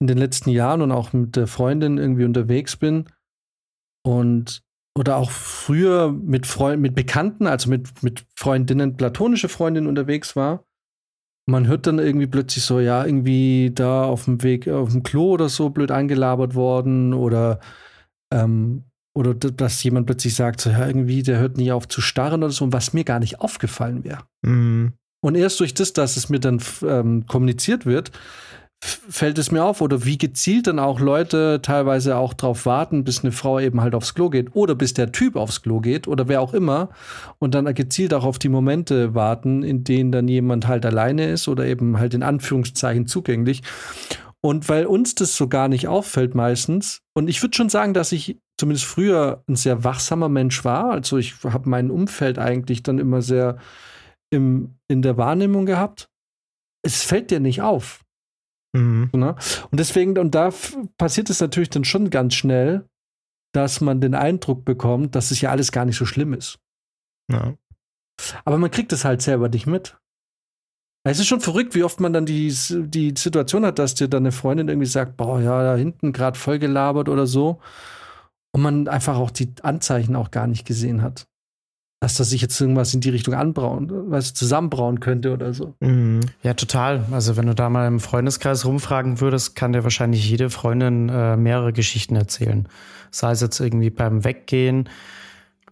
in 0.00 0.06
den 0.06 0.18
letzten 0.18 0.50
Jahren 0.50 0.82
und 0.82 0.90
auch 0.90 1.12
mit 1.12 1.36
der 1.36 1.46
Freundin 1.46 1.98
irgendwie 1.98 2.24
unterwegs 2.24 2.76
bin 2.76 3.04
und 4.04 4.62
oder 4.98 5.16
auch 5.16 5.30
früher 5.30 6.12
mit 6.12 6.46
Freunden, 6.46 6.82
mit 6.82 6.94
Bekannten, 6.94 7.46
also 7.46 7.70
mit, 7.70 8.02
mit 8.02 8.26
Freundinnen, 8.36 8.96
platonische 8.96 9.48
Freundinnen 9.48 9.86
unterwegs 9.86 10.36
war. 10.36 10.64
Man 11.48 11.66
hört 11.66 11.86
dann 11.86 11.98
irgendwie 11.98 12.26
plötzlich 12.26 12.64
so, 12.64 12.78
ja, 12.78 13.04
irgendwie 13.04 13.70
da 13.74 14.04
auf 14.04 14.26
dem 14.26 14.42
Weg, 14.42 14.68
auf 14.68 14.92
dem 14.92 15.02
Klo 15.02 15.32
oder 15.32 15.48
so 15.48 15.70
blöd 15.70 15.90
angelabert 15.90 16.54
worden 16.54 17.14
oder, 17.14 17.58
ähm, 18.32 18.84
oder 19.14 19.34
dass 19.34 19.82
jemand 19.82 20.06
plötzlich 20.06 20.34
sagt, 20.34 20.60
so, 20.60 20.70
ja, 20.70 20.86
irgendwie, 20.86 21.22
der 21.22 21.38
hört 21.38 21.56
nie 21.56 21.72
auf 21.72 21.88
zu 21.88 22.00
starren 22.00 22.42
oder 22.42 22.52
so, 22.52 22.70
was 22.72 22.92
mir 22.92 23.04
gar 23.04 23.18
nicht 23.18 23.40
aufgefallen 23.40 24.04
wäre. 24.04 24.24
Mhm. 24.42 24.92
Und 25.22 25.36
erst 25.36 25.60
durch 25.60 25.72
das, 25.72 25.92
dass 25.92 26.16
es 26.16 26.28
mir 26.28 26.40
dann 26.40 26.60
ähm, 26.86 27.26
kommuniziert 27.26 27.86
wird, 27.86 28.10
fällt 28.84 29.38
es 29.38 29.52
mir 29.52 29.62
auf 29.62 29.80
oder 29.80 30.04
wie 30.04 30.18
gezielt 30.18 30.66
dann 30.66 30.80
auch 30.80 30.98
Leute 30.98 31.60
teilweise 31.62 32.16
auch 32.16 32.34
drauf 32.34 32.66
warten, 32.66 33.04
bis 33.04 33.22
eine 33.22 33.30
Frau 33.30 33.60
eben 33.60 33.80
halt 33.80 33.94
aufs 33.94 34.14
Klo 34.14 34.28
geht 34.28 34.56
oder 34.56 34.74
bis 34.74 34.92
der 34.92 35.12
Typ 35.12 35.36
aufs 35.36 35.62
Klo 35.62 35.78
geht 35.78 36.08
oder 36.08 36.26
wer 36.26 36.40
auch 36.40 36.52
immer 36.52 36.88
und 37.38 37.54
dann 37.54 37.72
gezielt 37.74 38.12
auch 38.12 38.24
auf 38.24 38.40
die 38.40 38.48
Momente 38.48 39.14
warten, 39.14 39.62
in 39.62 39.84
denen 39.84 40.10
dann 40.10 40.26
jemand 40.26 40.66
halt 40.66 40.84
alleine 40.84 41.30
ist 41.30 41.46
oder 41.46 41.64
eben 41.64 42.00
halt 42.00 42.14
in 42.14 42.24
Anführungszeichen 42.24 43.06
zugänglich. 43.06 43.62
Und 44.40 44.68
weil 44.68 44.86
uns 44.86 45.14
das 45.14 45.36
so 45.36 45.46
gar 45.46 45.68
nicht 45.68 45.86
auffällt 45.86 46.34
meistens 46.34 47.02
und 47.14 47.28
ich 47.28 47.40
würde 47.40 47.56
schon 47.56 47.68
sagen, 47.68 47.94
dass 47.94 48.10
ich 48.10 48.40
zumindest 48.56 48.86
früher 48.86 49.44
ein 49.48 49.54
sehr 49.54 49.84
wachsamer 49.84 50.28
Mensch 50.28 50.64
war, 50.64 50.90
also 50.90 51.18
ich 51.18 51.34
habe 51.44 51.68
mein 51.68 51.92
Umfeld 51.92 52.40
eigentlich 52.40 52.82
dann 52.82 52.98
immer 52.98 53.22
sehr 53.22 53.58
im, 54.32 54.78
in 54.88 55.02
der 55.02 55.16
Wahrnehmung 55.16 55.66
gehabt. 55.66 56.08
Es 56.84 57.04
fällt 57.04 57.30
dir 57.30 57.40
nicht 57.40 57.62
auf 57.62 58.02
Mhm. 58.74 59.10
Ne? 59.12 59.34
Und 59.70 59.78
deswegen, 59.80 60.18
und 60.18 60.34
da 60.34 60.50
passiert 60.96 61.30
es 61.30 61.40
natürlich 61.40 61.70
dann 61.70 61.84
schon 61.84 62.10
ganz 62.10 62.34
schnell, 62.34 62.88
dass 63.54 63.80
man 63.80 64.00
den 64.00 64.14
Eindruck 64.14 64.64
bekommt, 64.64 65.14
dass 65.14 65.30
es 65.30 65.40
ja 65.40 65.50
alles 65.50 65.72
gar 65.72 65.84
nicht 65.84 65.96
so 65.96 66.06
schlimm 66.06 66.32
ist. 66.32 66.58
Ja. 67.30 67.54
Aber 68.44 68.58
man 68.58 68.70
kriegt 68.70 68.92
es 68.92 69.04
halt 69.04 69.20
selber 69.20 69.48
nicht 69.48 69.66
mit. 69.66 69.98
Es 71.04 71.18
ist 71.18 71.26
schon 71.26 71.40
verrückt, 71.40 71.74
wie 71.74 71.82
oft 71.82 72.00
man 72.00 72.12
dann 72.12 72.26
die, 72.26 72.54
die 72.70 73.14
Situation 73.16 73.66
hat, 73.66 73.78
dass 73.78 73.94
dir 73.94 74.08
dann 74.08 74.22
eine 74.22 74.32
Freundin 74.32 74.68
irgendwie 74.68 74.86
sagt, 74.86 75.16
boah, 75.16 75.40
ja, 75.40 75.62
da 75.62 75.76
hinten 75.76 76.12
gerade 76.12 76.38
voll 76.38 76.58
gelabert 76.58 77.08
oder 77.08 77.26
so. 77.26 77.60
Und 78.54 78.62
man 78.62 78.86
einfach 78.86 79.16
auch 79.16 79.30
die 79.30 79.52
Anzeichen 79.62 80.14
auch 80.14 80.30
gar 80.30 80.46
nicht 80.46 80.64
gesehen 80.64 81.02
hat 81.02 81.26
dass 82.02 82.14
das 82.14 82.30
sich 82.30 82.42
jetzt 82.42 82.60
irgendwas 82.60 82.92
in 82.94 83.00
die 83.00 83.10
Richtung 83.10 83.32
anbrauen, 83.32 83.88
was 84.10 84.34
zusammenbrauen 84.34 84.98
könnte 84.98 85.32
oder 85.32 85.54
so. 85.54 85.76
Mhm. 85.78 86.18
Ja, 86.42 86.54
total. 86.54 87.04
Also 87.12 87.36
wenn 87.36 87.46
du 87.46 87.54
da 87.54 87.70
mal 87.70 87.86
im 87.86 88.00
Freundeskreis 88.00 88.64
rumfragen 88.64 89.20
würdest, 89.20 89.54
kann 89.54 89.72
dir 89.72 89.84
wahrscheinlich 89.84 90.28
jede 90.28 90.50
Freundin 90.50 91.08
äh, 91.08 91.36
mehrere 91.36 91.72
Geschichten 91.72 92.16
erzählen. 92.16 92.66
Sei 93.12 93.30
es 93.30 93.40
jetzt 93.40 93.60
irgendwie 93.60 93.90
beim 93.90 94.24
Weggehen, 94.24 94.88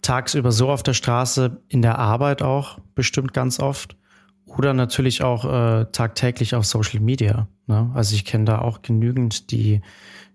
tagsüber 0.01 0.53
so 0.53 0.69
auf 0.69 0.83
der 0.83 0.93
Straße, 0.93 1.57
in 1.67 1.81
der 1.81 1.99
Arbeit 1.99 2.41
auch, 2.41 2.79
bestimmt 2.95 3.33
ganz 3.33 3.59
oft. 3.59 3.97
Oder 4.45 4.73
natürlich 4.73 5.23
auch 5.23 5.43
äh, 5.43 5.85
tagtäglich 5.91 6.55
auf 6.55 6.65
Social 6.65 7.01
Media. 7.01 7.49
Ne? 7.67 7.91
Also 7.93 8.15
ich 8.15 8.23
kenne 8.23 8.45
da 8.45 8.59
auch 8.59 8.81
genügend, 8.81 9.51
die 9.51 9.81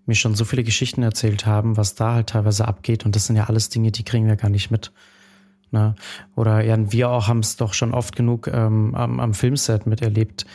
mir 0.05 0.13
schon 0.13 0.35
so 0.35 0.45
viele 0.45 0.63
Geschichten 0.63 1.01
erzählt 1.01 1.47
haben, 1.47 1.75
was 1.75 1.95
da 1.95 2.13
halt 2.13 2.29
teilweise 2.29 2.67
abgeht. 2.67 3.03
Und 3.03 3.15
das 3.15 3.25
sind 3.25 3.35
ja 3.35 3.45
alles 3.45 3.69
Dinge, 3.69 3.91
die 3.91 4.03
kriegen 4.03 4.27
wir 4.27 4.35
gar 4.35 4.51
nicht 4.51 4.69
mit. 4.69 4.91
Ne? 5.71 5.95
Oder 6.35 6.63
ja, 6.63 6.91
wir 6.91 7.09
auch 7.09 7.27
haben 7.27 7.39
es 7.39 7.57
doch 7.57 7.73
schon 7.73 7.93
oft 7.93 8.15
genug 8.15 8.47
ähm, 8.47 8.95
am, 8.95 9.19
am 9.19 9.33
Filmset 9.33 9.85
miterlebt, 9.85 10.45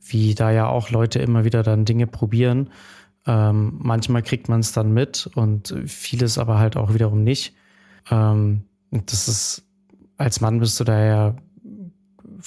wie 0.00 0.34
da 0.34 0.50
ja 0.50 0.68
auch 0.68 0.90
Leute 0.90 1.18
immer 1.18 1.44
wieder 1.44 1.62
dann 1.62 1.84
Dinge 1.84 2.06
probieren. 2.06 2.70
Ähm, 3.26 3.74
manchmal 3.78 4.22
kriegt 4.22 4.48
man 4.48 4.60
es 4.60 4.72
dann 4.72 4.92
mit 4.92 5.28
und 5.34 5.74
vieles 5.86 6.38
aber 6.38 6.58
halt 6.58 6.76
auch 6.76 6.94
wiederum 6.94 7.22
nicht. 7.22 7.54
Ähm, 8.10 8.64
das 8.90 9.28
ist, 9.28 9.66
als 10.16 10.40
Mann 10.40 10.60
bist 10.60 10.80
du 10.80 10.84
da 10.84 11.04
ja 11.04 11.36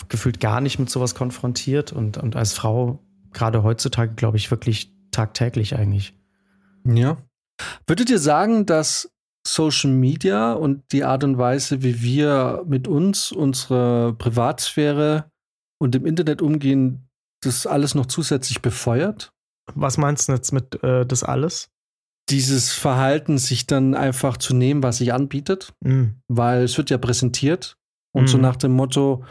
gefühlt 0.09 0.39
gar 0.39 0.61
nicht 0.61 0.79
mit 0.79 0.89
sowas 0.89 1.15
konfrontiert 1.15 1.93
und, 1.93 2.17
und 2.17 2.35
als 2.35 2.53
Frau 2.53 2.99
gerade 3.31 3.63
heutzutage, 3.63 4.13
glaube 4.15 4.37
ich, 4.37 4.49
wirklich 4.49 4.91
tagtäglich 5.11 5.75
eigentlich. 5.75 6.17
Ja. 6.85 7.17
Würdet 7.85 8.09
ihr 8.09 8.19
sagen, 8.19 8.65
dass 8.65 9.12
Social 9.45 9.91
Media 9.91 10.53
und 10.53 10.83
die 10.91 11.03
Art 11.03 11.23
und 11.23 11.37
Weise, 11.37 11.83
wie 11.83 12.01
wir 12.01 12.63
mit 12.65 12.87
uns, 12.87 13.31
unserer 13.31 14.13
Privatsphäre 14.13 15.29
und 15.79 15.93
dem 15.93 16.05
Internet 16.05 16.41
umgehen, 16.41 17.09
das 17.43 17.67
alles 17.67 17.95
noch 17.95 18.05
zusätzlich 18.05 18.61
befeuert? 18.61 19.33
Was 19.75 19.97
meinst 19.97 20.27
du 20.27 20.33
jetzt 20.33 20.51
mit 20.51 20.81
äh, 20.83 21.05
das 21.05 21.23
alles? 21.23 21.69
Dieses 22.29 22.71
Verhalten, 22.71 23.37
sich 23.37 23.67
dann 23.67 23.95
einfach 23.95 24.37
zu 24.37 24.55
nehmen, 24.55 24.81
was 24.81 24.97
sich 24.97 25.13
anbietet, 25.13 25.73
mhm. 25.81 26.21
weil 26.29 26.63
es 26.63 26.77
wird 26.77 26.89
ja 26.89 26.97
präsentiert 26.97 27.77
und 28.13 28.23
mhm. 28.23 28.27
so 28.27 28.37
nach 28.37 28.55
dem 28.55 28.71
Motto, 28.71 29.25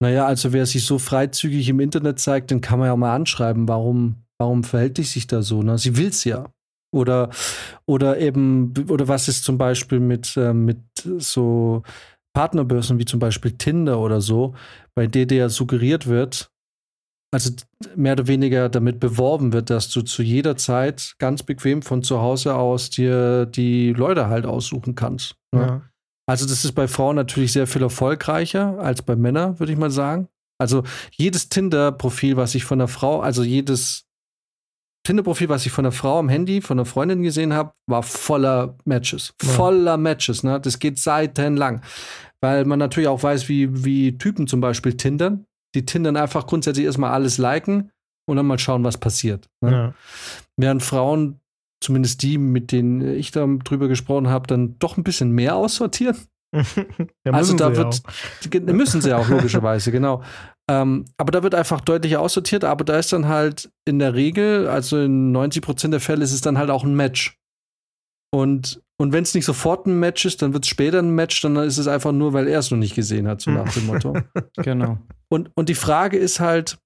naja, 0.00 0.26
also 0.26 0.52
wer 0.52 0.64
sich 0.64 0.84
so 0.86 0.98
freizügig 0.98 1.68
im 1.68 1.80
Internet 1.80 2.18
zeigt, 2.18 2.50
den 2.50 2.62
kann 2.62 2.78
man 2.78 2.88
ja 2.88 2.96
mal 2.96 3.14
anschreiben, 3.14 3.68
warum, 3.68 4.24
warum 4.38 4.64
verhält 4.64 4.96
die 4.96 5.02
sich 5.02 5.26
da 5.26 5.42
so? 5.42 5.62
Ne? 5.62 5.76
Sie 5.76 5.96
will 5.96 6.08
es 6.08 6.24
ja. 6.24 6.50
Oder, 6.92 7.30
oder 7.86 8.18
eben, 8.18 8.74
oder 8.88 9.08
was 9.08 9.28
ist 9.28 9.44
zum 9.44 9.56
Beispiel 9.58 9.98
mit, 9.98 10.36
äh, 10.36 10.52
mit 10.52 10.80
so 11.18 11.82
Partnerbörsen 12.34 12.98
wie 12.98 13.04
zum 13.04 13.18
Beispiel 13.18 13.52
Tinder 13.52 13.98
oder 13.98 14.20
so, 14.20 14.54
bei 14.94 15.06
der 15.06 15.26
dir 15.26 15.48
suggeriert 15.48 16.06
wird, 16.06 16.52
also 17.32 17.50
mehr 17.96 18.12
oder 18.12 18.26
weniger 18.26 18.68
damit 18.68 19.00
beworben 19.00 19.52
wird, 19.52 19.70
dass 19.70 19.88
du 19.88 20.02
zu 20.02 20.22
jeder 20.22 20.56
Zeit 20.56 21.14
ganz 21.18 21.42
bequem 21.42 21.80
von 21.80 22.02
zu 22.02 22.20
Hause 22.20 22.54
aus 22.54 22.90
dir 22.90 23.46
die 23.46 23.92
Leute 23.94 24.28
halt 24.28 24.44
aussuchen 24.44 24.94
kannst. 24.94 25.36
Ne? 25.52 25.60
Ja. 25.60 25.82
Also 26.26 26.46
das 26.46 26.64
ist 26.64 26.72
bei 26.72 26.88
Frauen 26.88 27.16
natürlich 27.16 27.52
sehr 27.52 27.66
viel 27.66 27.82
erfolgreicher 27.82 28.78
als 28.78 29.02
bei 29.02 29.16
Männern, 29.16 29.58
würde 29.58 29.72
ich 29.72 29.78
mal 29.78 29.90
sagen. 29.90 30.28
Also 30.60 30.84
jedes 31.10 31.48
Tinder-Profil, 31.48 32.36
was 32.36 32.54
ich 32.54 32.64
von 32.64 32.80
einer 32.80 32.88
Frau, 32.88 33.20
also 33.20 33.42
jedes 33.42 34.06
Tinder-Profil, 35.04 35.48
was 35.48 35.66
ich 35.66 35.72
von 35.72 35.84
einer 35.84 35.92
Frau 35.92 36.18
am 36.18 36.28
Handy, 36.28 36.60
von 36.60 36.78
einer 36.78 36.86
Freundin 36.86 37.22
gesehen 37.22 37.52
habe, 37.52 37.72
war 37.86 38.02
voller 38.02 38.76
Matches. 38.84 39.34
Ja. 39.42 39.48
Voller 39.48 39.96
Matches, 39.96 40.42
ne? 40.44 40.60
Das 40.60 40.78
geht 40.78 40.98
seitenlang. 40.98 41.82
Weil 42.40 42.64
man 42.64 42.78
natürlich 42.78 43.08
auch 43.08 43.22
weiß, 43.22 43.48
wie, 43.48 43.84
wie 43.84 44.16
Typen 44.18 44.46
zum 44.46 44.60
Beispiel 44.60 44.96
tindern. 44.96 45.46
Die 45.74 45.84
tindern 45.86 46.16
einfach 46.16 46.46
grundsätzlich 46.46 46.86
erstmal 46.86 47.12
alles 47.12 47.38
liken 47.38 47.90
und 48.28 48.36
dann 48.36 48.46
mal 48.46 48.58
schauen, 48.58 48.84
was 48.84 48.98
passiert. 48.98 49.48
Ne? 49.60 49.72
Ja. 49.72 49.94
Während 50.56 50.82
Frauen, 50.82 51.40
zumindest 51.80 52.22
die, 52.22 52.38
mit 52.38 52.72
denen 52.72 53.16
ich 53.16 53.30
da 53.30 53.46
drüber 53.46 53.88
gesprochen 53.88 54.28
habe, 54.28 54.46
dann 54.46 54.78
doch 54.78 54.96
ein 54.96 55.04
bisschen 55.04 55.32
mehr 55.32 55.56
aussortieren. 55.56 56.16
ja, 56.54 57.32
also 57.32 57.56
da 57.56 57.74
wird, 57.76 58.02
auch. 58.04 58.72
müssen 58.72 59.00
sie 59.00 59.16
auch 59.16 59.28
logischerweise, 59.28 59.90
genau. 59.92 60.22
Ähm, 60.70 61.06
aber 61.16 61.32
da 61.32 61.42
wird 61.42 61.54
einfach 61.54 61.80
deutlich 61.80 62.16
aussortiert, 62.16 62.64
aber 62.64 62.84
da 62.84 62.98
ist 62.98 63.12
dann 63.12 63.28
halt 63.28 63.70
in 63.84 63.98
der 63.98 64.14
Regel, 64.14 64.68
also 64.68 65.00
in 65.00 65.32
90 65.32 65.62
Prozent 65.62 65.92
der 65.92 66.00
Fälle, 66.00 66.22
ist 66.22 66.32
es 66.32 66.40
dann 66.40 66.58
halt 66.58 66.70
auch 66.70 66.84
ein 66.84 66.94
Match. 66.94 67.38
Und, 68.34 68.80
und 68.98 69.12
wenn 69.12 69.24
es 69.24 69.34
nicht 69.34 69.44
sofort 69.44 69.86
ein 69.86 69.98
Match 69.98 70.24
ist, 70.24 70.40
dann 70.40 70.54
wird 70.54 70.64
es 70.64 70.70
später 70.70 71.00
ein 71.00 71.10
Match, 71.10 71.40
dann 71.42 71.56
ist 71.56 71.78
es 71.78 71.88
einfach 71.88 72.12
nur, 72.12 72.32
weil 72.32 72.48
er 72.48 72.60
es 72.60 72.70
noch 72.70 72.78
nicht 72.78 72.94
gesehen 72.94 73.28
hat, 73.28 73.40
so 73.42 73.50
nach 73.50 73.72
dem 73.72 73.86
Motto. 73.86 74.16
genau. 74.56 74.98
Und, 75.28 75.50
und 75.54 75.68
die 75.68 75.74
Frage 75.74 76.16
ist 76.16 76.40
halt, 76.40 76.78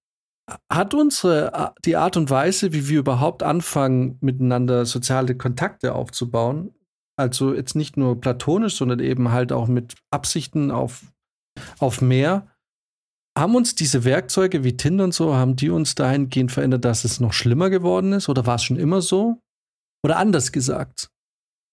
hat 0.73 0.95
unsere, 0.95 1.75
die 1.85 1.97
Art 1.97 2.17
und 2.17 2.31
Weise, 2.31 2.73
wie 2.73 2.89
wir 2.89 3.01
überhaupt 3.01 3.43
anfangen, 3.43 4.17
miteinander 4.21 4.87
soziale 4.87 5.37
Kontakte 5.37 5.95
aufzubauen, 5.95 6.73
also 7.19 7.55
jetzt 7.55 7.75
nicht 7.75 7.97
nur 7.97 8.21
platonisch, 8.21 8.77
sondern 8.77 9.01
eben 9.01 9.33
halt 9.33 9.53
auch 9.53 9.69
mit 9.69 9.95
Absichten 10.11 10.71
auf, 10.71 11.03
auf 11.79 12.01
mehr, 12.01 12.47
haben 13.37 13.55
uns 13.55 13.75
diese 13.75 14.05
Werkzeuge 14.05 14.65
wie 14.65 14.77
Tinder 14.77 15.05
und 15.05 15.13
so, 15.13 15.35
haben 15.35 15.57
die 15.57 15.71
uns 15.71 15.95
dahingehend 15.95 16.53
verändert, 16.53 16.85
dass 16.85 17.05
es 17.05 17.21
noch 17.21 17.33
schlimmer 17.33 17.69
geworden 17.71 18.13
ist? 18.15 18.29
Oder 18.29 18.47
war 18.47 18.57
es 18.57 18.63
schon 18.63 18.79
immer 18.79 19.03
so? 19.03 19.41
Oder 20.03 20.17
anders 20.17 20.53
gesagt, 20.53 21.11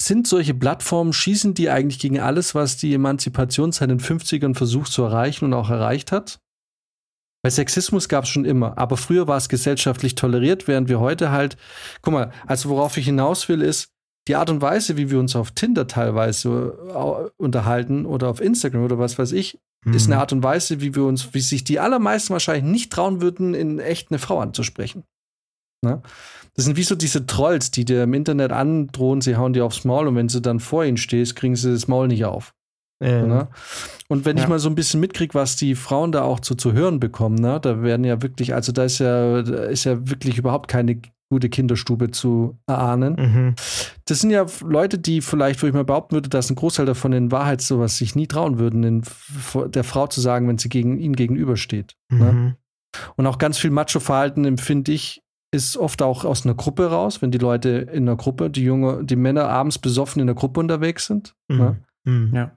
sind 0.01 0.27
solche 0.27 0.53
Plattformen, 0.53 1.13
schießen 1.13 1.53
die 1.53 1.69
eigentlich 1.69 1.99
gegen 1.99 2.19
alles, 2.19 2.53
was 2.53 2.77
die 2.77 2.93
Emanzipation 2.93 3.71
seit 3.71 3.89
den 3.89 3.99
50ern 3.99 4.55
versucht 4.55 4.91
zu 4.91 5.03
erreichen 5.03 5.45
und 5.45 5.53
auch 5.53 5.69
erreicht 5.69 6.11
hat? 6.11 6.39
Weil 7.43 7.51
Sexismus 7.51 8.09
gab 8.09 8.25
es 8.25 8.29
schon 8.29 8.45
immer, 8.45 8.77
aber 8.77 8.97
früher 8.97 9.27
war 9.27 9.37
es 9.37 9.49
gesellschaftlich 9.49 10.15
toleriert, 10.15 10.67
während 10.67 10.89
wir 10.89 10.99
heute 10.99 11.31
halt, 11.31 11.57
guck 12.01 12.13
mal, 12.13 12.31
also 12.45 12.69
worauf 12.69 12.97
ich 12.97 13.05
hinaus 13.05 13.47
will, 13.47 13.61
ist, 13.61 13.89
die 14.27 14.35
Art 14.35 14.49
und 14.49 14.61
Weise, 14.61 14.95
wie 14.95 15.09
wir 15.09 15.19
uns 15.19 15.35
auf 15.35 15.51
Tinder 15.51 15.87
teilweise 15.87 16.77
äh, 16.87 17.41
unterhalten 17.41 18.05
oder 18.05 18.29
auf 18.29 18.39
Instagram 18.39 18.83
oder 18.83 18.97
was 18.97 19.19
weiß 19.19 19.33
ich, 19.33 19.59
mhm. 19.83 19.93
ist 19.93 20.07
eine 20.07 20.19
Art 20.19 20.33
und 20.33 20.43
Weise, 20.43 20.81
wie 20.81 20.95
wir 20.95 21.03
uns, 21.03 21.33
wie 21.33 21.41
sich 21.41 21.63
die 21.63 21.79
allermeisten 21.79 22.33
wahrscheinlich 22.33 22.71
nicht 22.71 22.91
trauen 22.91 23.21
würden, 23.21 23.53
in 23.53 23.79
echt 23.79 24.11
eine 24.11 24.19
Frau 24.19 24.39
anzusprechen. 24.39 25.03
Ne? 25.83 26.01
Das 26.55 26.65
sind 26.65 26.77
wie 26.77 26.83
so 26.83 26.95
diese 26.95 27.25
Trolls, 27.25 27.71
die 27.71 27.85
dir 27.85 28.03
im 28.03 28.13
Internet 28.13 28.51
androhen, 28.51 29.21
sie 29.21 29.35
hauen 29.35 29.53
dir 29.53 29.65
aufs 29.65 29.85
Maul 29.85 30.07
und 30.07 30.15
wenn 30.15 30.27
du 30.27 30.39
dann 30.39 30.59
vor 30.59 30.85
ihnen 30.85 30.97
stehst, 30.97 31.35
kriegen 31.35 31.55
sie 31.55 31.71
das 31.71 31.87
Maul 31.87 32.07
nicht 32.07 32.25
auf. 32.25 32.53
Ja. 33.01 33.25
Ne? 33.25 33.47
Und 34.07 34.25
wenn 34.25 34.37
ja. 34.37 34.43
ich 34.43 34.49
mal 34.49 34.59
so 34.59 34.69
ein 34.69 34.75
bisschen 34.75 34.99
mitkriege, 34.99 35.33
was 35.33 35.55
die 35.55 35.75
Frauen 35.75 36.11
da 36.11 36.23
auch 36.23 36.39
zu, 36.39 36.55
zu 36.55 36.73
hören 36.73 36.99
bekommen, 36.99 37.35
ne? 37.35 37.59
da 37.61 37.81
werden 37.81 38.05
ja 38.05 38.21
wirklich, 38.21 38.53
also 38.53 38.71
da 38.71 38.83
ist 38.83 38.99
ja, 38.99 39.41
da 39.41 39.63
ist 39.63 39.83
ja 39.83 40.09
wirklich 40.09 40.37
überhaupt 40.37 40.69
keine 40.69 41.01
gute 41.29 41.49
Kinderstube 41.49 42.11
zu 42.11 42.59
erahnen. 42.67 43.15
Mhm. 43.15 43.55
Das 44.05 44.21
sind 44.21 44.29
ja 44.29 44.45
Leute, 44.63 44.99
die 44.99 45.21
vielleicht, 45.21 45.63
wo 45.63 45.67
ich 45.67 45.73
mal 45.73 45.83
behaupten 45.83 46.13
würde, 46.15 46.29
dass 46.29 46.49
ein 46.49 46.55
Großteil 46.55 46.85
davon 46.85 47.11
in 47.11 47.31
Wahrheit 47.31 47.61
sowas 47.61 47.97
sich 47.97 48.15
nie 48.15 48.27
trauen 48.27 48.59
würden, 48.59 48.83
in, 48.83 49.01
der 49.67 49.83
Frau 49.83 50.07
zu 50.07 50.21
sagen, 50.21 50.47
wenn 50.47 50.59
sie 50.59 50.69
gegen 50.69 50.99
ihn 50.99 51.15
gegenübersteht. 51.15 51.95
Ne? 52.09 52.31
Mhm. 52.31 52.43
Ne? 52.43 52.57
Und 53.15 53.25
auch 53.25 53.39
ganz 53.39 53.57
viel 53.57 53.71
Macho-Verhalten 53.71 54.45
empfinde 54.45 54.91
ich, 54.91 55.23
ist 55.51 55.77
oft 55.77 56.01
auch 56.01 56.25
aus 56.25 56.45
einer 56.45 56.55
Gruppe 56.55 56.87
raus, 56.87 57.21
wenn 57.21 57.31
die 57.31 57.37
Leute 57.37 57.69
in 57.69 58.07
einer 58.07 58.17
Gruppe, 58.17 58.49
die 58.49 58.63
Junge, 58.63 59.03
die 59.03 59.15
Männer 59.15 59.49
abends 59.49 59.79
besoffen 59.79 60.19
in 60.19 60.27
der 60.27 60.35
Gruppe 60.35 60.59
unterwegs 60.59 61.07
sind. 61.07 61.35
Mhm. 61.47 61.57
Ne? 61.57 61.77
Mhm. 62.05 62.35
Ja. 62.35 62.51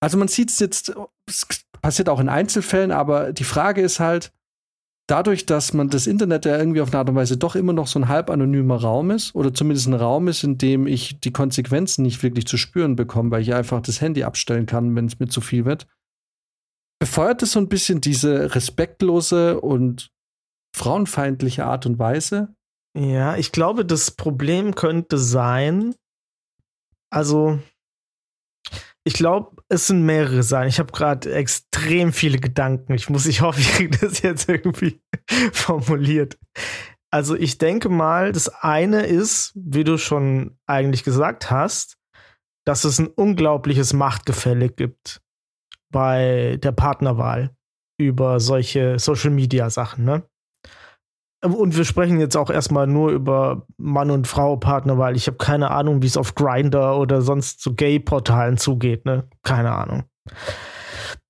Also 0.00 0.18
man 0.18 0.28
sieht 0.28 0.50
es 0.50 0.58
jetzt, 0.58 0.94
es 1.26 1.46
passiert 1.80 2.08
auch 2.08 2.20
in 2.20 2.28
Einzelfällen, 2.28 2.92
aber 2.92 3.32
die 3.32 3.44
Frage 3.44 3.82
ist 3.82 4.00
halt, 4.00 4.32
dadurch, 5.08 5.46
dass 5.46 5.72
man 5.72 5.88
das 5.88 6.06
Internet 6.06 6.44
ja 6.44 6.56
irgendwie 6.56 6.80
auf 6.80 6.90
eine 6.90 6.98
Art 6.98 7.08
und 7.08 7.16
Weise 7.16 7.36
doch 7.36 7.56
immer 7.56 7.72
noch 7.72 7.86
so 7.86 7.98
ein 7.98 8.08
halb 8.08 8.30
anonymer 8.30 8.76
Raum 8.76 9.10
ist, 9.10 9.34
oder 9.34 9.52
zumindest 9.52 9.88
ein 9.88 9.94
Raum 9.94 10.28
ist, 10.28 10.44
in 10.44 10.58
dem 10.58 10.86
ich 10.86 11.18
die 11.20 11.32
Konsequenzen 11.32 12.02
nicht 12.02 12.22
wirklich 12.22 12.46
zu 12.46 12.56
spüren 12.56 12.94
bekomme, 12.94 13.30
weil 13.30 13.42
ich 13.42 13.54
einfach 13.54 13.80
das 13.80 14.00
Handy 14.00 14.22
abstellen 14.22 14.66
kann, 14.66 14.94
wenn 14.94 15.06
es 15.06 15.18
mir 15.18 15.28
zu 15.28 15.40
viel 15.40 15.64
wird, 15.64 15.86
befeuert 17.00 17.42
es 17.42 17.52
so 17.52 17.58
ein 17.58 17.68
bisschen 17.68 18.00
diese 18.00 18.54
respektlose 18.54 19.60
und 19.60 20.10
frauenfeindliche 20.76 21.64
Art 21.64 21.86
und 21.86 21.98
Weise. 21.98 22.54
Ja, 22.96 23.36
ich 23.36 23.52
glaube, 23.52 23.84
das 23.84 24.10
Problem 24.10 24.74
könnte 24.74 25.18
sein, 25.18 25.94
also 27.10 27.58
ich 29.08 29.14
glaube, 29.14 29.62
es 29.70 29.86
sind 29.86 30.02
mehrere 30.02 30.42
Sachen. 30.42 30.68
Ich 30.68 30.78
habe 30.78 30.92
gerade 30.92 31.32
extrem 31.32 32.12
viele 32.12 32.38
Gedanken. 32.38 32.92
Ich 32.92 33.08
muss, 33.08 33.24
ich 33.24 33.40
hoffe, 33.40 33.58
ich 33.62 33.72
kriege 33.72 33.96
das 33.96 34.20
jetzt 34.20 34.50
irgendwie 34.50 35.00
formuliert. 35.52 36.38
Also 37.10 37.34
ich 37.34 37.56
denke 37.56 37.88
mal, 37.88 38.32
das 38.32 38.50
eine 38.50 39.06
ist, 39.06 39.52
wie 39.54 39.82
du 39.82 39.96
schon 39.96 40.58
eigentlich 40.66 41.04
gesagt 41.04 41.50
hast, 41.50 41.96
dass 42.66 42.84
es 42.84 42.98
ein 42.98 43.06
unglaubliches 43.06 43.94
Machtgefälle 43.94 44.68
gibt 44.68 45.22
bei 45.90 46.58
der 46.62 46.72
Partnerwahl 46.72 47.56
über 47.98 48.40
solche 48.40 48.98
Social-Media-Sachen. 48.98 50.04
Ne? 50.04 50.28
Und 51.42 51.76
wir 51.76 51.84
sprechen 51.84 52.18
jetzt 52.18 52.36
auch 52.36 52.50
erstmal 52.50 52.88
nur 52.88 53.10
über 53.10 53.66
Mann 53.76 54.10
und 54.10 54.26
Frau 54.26 54.56
Partner, 54.56 54.98
weil 54.98 55.14
ich 55.14 55.28
habe 55.28 55.36
keine 55.36 55.70
Ahnung, 55.70 56.02
wie 56.02 56.06
es 56.06 56.16
auf 56.16 56.34
Grinder 56.34 56.98
oder 56.98 57.22
sonst 57.22 57.60
zu 57.60 57.74
Gay-Portalen 57.74 58.56
zugeht, 58.56 59.04
ne? 59.04 59.28
Keine 59.44 59.72
Ahnung. 59.72 60.04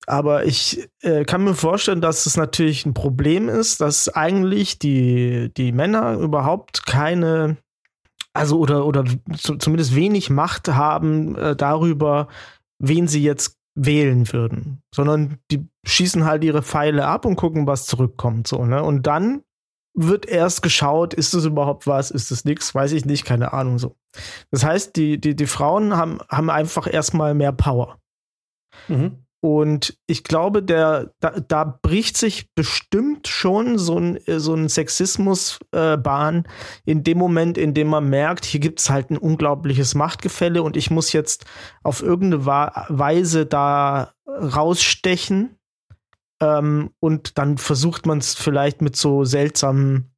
Aber 0.07 0.45
ich 0.45 0.89
äh, 1.01 1.23
kann 1.23 1.43
mir 1.43 1.53
vorstellen, 1.53 2.01
dass 2.01 2.25
es 2.25 2.35
natürlich 2.35 2.83
ein 2.87 2.95
Problem 2.95 3.47
ist, 3.47 3.79
dass 3.81 4.09
eigentlich 4.09 4.79
die, 4.79 5.51
die 5.55 5.71
Männer 5.71 6.13
überhaupt 6.13 6.87
keine, 6.87 7.57
also 8.33 8.57
oder, 8.57 8.87
oder 8.87 9.03
zumindest 9.37 9.93
wenig 9.93 10.31
Macht 10.31 10.69
haben 10.69 11.35
äh, 11.35 11.55
darüber, 11.55 12.27
wen 12.79 13.07
sie 13.07 13.21
jetzt 13.21 13.59
wählen 13.75 14.33
würden, 14.33 14.81
sondern 14.93 15.37
die 15.51 15.67
schießen 15.85 16.25
halt 16.25 16.43
ihre 16.43 16.63
Pfeile 16.63 17.05
ab 17.05 17.25
und 17.25 17.35
gucken, 17.35 17.67
was 17.67 17.85
zurückkommt, 17.85 18.47
so, 18.47 18.65
ne? 18.65 18.83
Und 18.83 19.05
dann 19.05 19.43
wird 19.93 20.25
erst 20.25 20.61
geschaut, 20.61 21.13
ist 21.13 21.33
das 21.33 21.45
überhaupt 21.45 21.87
was, 21.87 22.11
ist 22.11 22.31
das 22.31 22.45
nichts, 22.45 22.73
weiß 22.73 22.91
ich 22.93 23.05
nicht, 23.05 23.25
keine 23.25 23.53
Ahnung 23.53 23.79
so. 23.79 23.95
Das 24.51 24.63
heißt, 24.63 24.95
die, 24.95 25.19
die, 25.19 25.35
die 25.35 25.47
Frauen 25.47 25.95
haben, 25.95 26.19
haben 26.29 26.49
einfach 26.49 26.91
erstmal 26.91 27.33
mehr 27.33 27.51
Power. 27.51 27.99
Mhm. 28.87 29.25
Und 29.41 29.97
ich 30.05 30.25
glaube, 30.25 30.61
der, 30.61 31.13
da, 31.21 31.39
da, 31.39 31.63
bricht 31.63 32.17
sich 32.17 32.53
bestimmt 32.55 33.29
schon 33.29 33.77
so 33.77 33.97
ein, 33.97 34.19
so 34.25 34.53
ein 34.53 34.67
Sexismus-Bahn 34.67 36.45
äh, 36.45 36.91
in 36.91 37.03
dem 37.03 37.17
Moment, 37.17 37.57
in 37.57 37.73
dem 37.73 37.87
man 37.87 38.09
merkt, 38.09 38.43
hier 38.43 38.59
gibt 38.59 38.81
es 38.81 38.89
halt 38.89 39.11
ein 39.11 39.17
unglaubliches 39.17 39.95
Machtgefälle 39.95 40.61
und 40.61 40.75
ich 40.75 40.91
muss 40.91 41.13
jetzt 41.13 41.45
auf 41.83 42.01
irgendeine 42.01 42.45
Weise 42.45 43.45
da 43.45 44.11
rausstechen 44.27 45.58
ähm, 46.41 46.91
und 46.99 47.37
dann 47.37 47.57
versucht 47.57 48.05
man 48.05 48.19
es 48.19 48.35
vielleicht 48.35 48.81
mit 48.81 48.95
so 48.95 49.25
seltsamen 49.25 50.11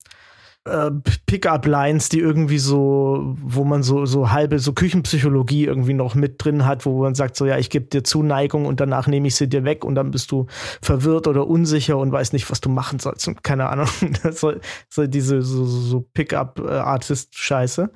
äh, 0.65 0.91
Pickup-Lines, 1.25 2.09
die 2.09 2.19
irgendwie 2.19 2.59
so, 2.59 3.35
wo 3.41 3.63
man 3.63 3.81
so, 3.81 4.05
so 4.05 4.31
halbe, 4.31 4.59
so 4.59 4.73
Küchenpsychologie 4.73 5.65
irgendwie 5.65 5.95
noch 5.95 6.13
mit 6.13 6.43
drin 6.43 6.65
hat, 6.65 6.85
wo 6.85 7.01
man 7.01 7.15
sagt, 7.15 7.35
so 7.35 7.45
ja, 7.45 7.57
ich 7.57 7.71
gebe 7.71 7.85
dir 7.85 8.03
Zuneigung 8.03 8.65
und 8.65 8.79
danach 8.79 9.07
nehme 9.07 9.27
ich 9.27 9.35
sie 9.35 9.49
dir 9.49 9.63
weg 9.63 9.83
und 9.83 9.95
dann 9.95 10.11
bist 10.11 10.31
du 10.31 10.45
verwirrt 10.81 11.27
oder 11.27 11.47
unsicher 11.47 11.97
und 11.97 12.11
weißt 12.11 12.33
nicht, 12.33 12.51
was 12.51 12.61
du 12.61 12.69
machen 12.69 12.99
sollst 12.99 13.27
und 13.27 13.43
keine 13.43 13.69
Ahnung. 13.69 13.87
so, 14.31 14.53
so 14.89 15.07
diese 15.07 15.41
so, 15.41 15.65
so 15.65 16.01
Pickup-Artist-Scheiße. 16.13 17.91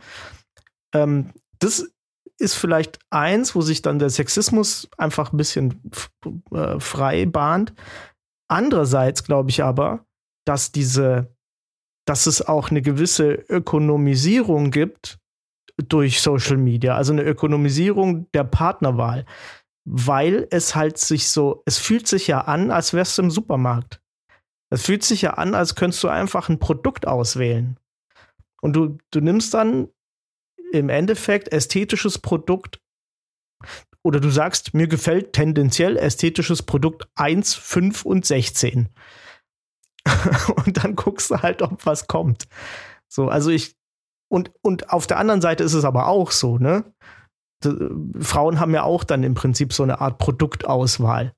Ähm, 0.94 1.34
das 1.60 1.88
ist 2.38 2.56
vielleicht 2.56 3.00
eins, 3.12 3.56
wo 3.56 3.62
sich 3.62 3.82
dann 3.82 4.00
der 4.00 4.10
Sexismus 4.10 4.90
einfach 4.98 5.32
ein 5.32 5.38
bisschen 5.38 5.82
äh, 6.52 6.80
frei 6.80 7.26
bahnt. 7.26 7.74
Andererseits 8.48 9.24
glaube 9.24 9.50
ich 9.50 9.64
aber, 9.64 10.06
dass 10.46 10.72
diese, 10.72 11.36
dass 12.08 12.28
es 12.28 12.42
auch 12.42 12.70
eine 12.70 12.82
gewisse 12.82 13.34
Ökonomisierung 13.34 14.72
gibt 14.72 15.18
durch 15.78 16.22
Social 16.22 16.58
Media, 16.58 16.96
also 16.96 17.14
eine 17.14 17.24
Ökonomisierung 17.24 18.32
der 18.34 18.44
Partnerwahl, 18.44 19.26
weil 19.88 20.48
es 20.52 20.76
halt 20.76 20.98
sich 20.98 21.30
so, 21.30 21.64
es 21.66 21.78
fühlt 21.78 22.08
sich 22.08 22.28
ja 22.28 22.42
an, 22.42 22.72
als 22.72 22.94
wärst 22.94 23.18
du 23.18 23.24
im 23.24 23.32
Supermarkt. 23.32 24.02
Es 24.72 24.86
fühlt 24.86 25.04
sich 25.04 25.22
ja 25.22 25.36
an, 25.36 25.54
als 25.54 25.76
könntest 25.76 26.04
du 26.04 26.08
einfach 26.08 26.50
ein 26.50 26.60
Produkt 26.60 27.08
auswählen. 27.08 27.78
Und 28.62 28.74
du, 28.74 28.98
du 29.12 29.22
nimmst 29.22 29.54
dann 29.54 29.90
im 30.72 30.90
Endeffekt 30.90 31.52
ästhetisches 31.52 32.18
Produkt 32.20 32.80
oder 34.06 34.20
du 34.20 34.30
sagst, 34.30 34.76
mir 34.76 34.88
gefällt 34.88 35.34
tendenziell 35.34 35.98
ästhetisches 35.98 36.62
Produkt 36.62 37.08
1, 37.16 37.56
5 37.56 38.06
und 38.06 38.24
16. 38.24 38.90
und 40.64 40.84
dann 40.84 40.96
guckst 40.96 41.32
du 41.32 41.42
halt, 41.42 41.64
ob 41.64 41.88
was 41.88 42.06
kommt. 42.06 42.48
So, 43.12 43.30
also 43.30 43.50
ich, 43.50 43.76
und, 44.32 44.52
und 44.62 44.92
auf 44.92 45.08
der 45.08 45.18
anderen 45.18 45.42
Seite 45.42 45.64
ist 45.64 45.74
es 45.74 45.86
aber 45.86 46.08
auch 46.08 46.30
so, 46.30 46.60
ne? 46.60 46.86
Frauen 48.20 48.60
haben 48.60 48.76
ja 48.76 48.84
auch 48.84 49.04
dann 49.04 49.24
im 49.24 49.34
Prinzip 49.34 49.74
so 49.74 49.82
eine 49.82 50.00
Art 50.02 50.20
Produktauswahl. 50.20 51.34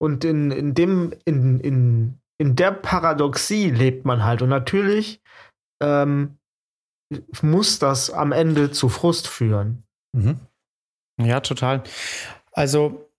Und 0.00 0.24
in, 0.24 0.50
in 0.50 0.72
dem, 0.72 1.12
in, 1.26 1.60
in, 1.60 2.20
in 2.38 2.56
der 2.56 2.70
Paradoxie 2.70 3.68
lebt 3.68 4.06
man 4.06 4.24
halt. 4.24 4.40
Und 4.40 4.48
natürlich 4.48 5.20
ähm, 5.82 6.38
muss 7.42 7.78
das 7.78 8.10
am 8.10 8.32
Ende 8.32 8.70
zu 8.70 8.88
Frust 8.88 9.28
führen. 9.28 9.82
Mhm. 10.16 10.40
Ja, 11.18 11.40
total. 11.40 11.82
Also 12.52 13.10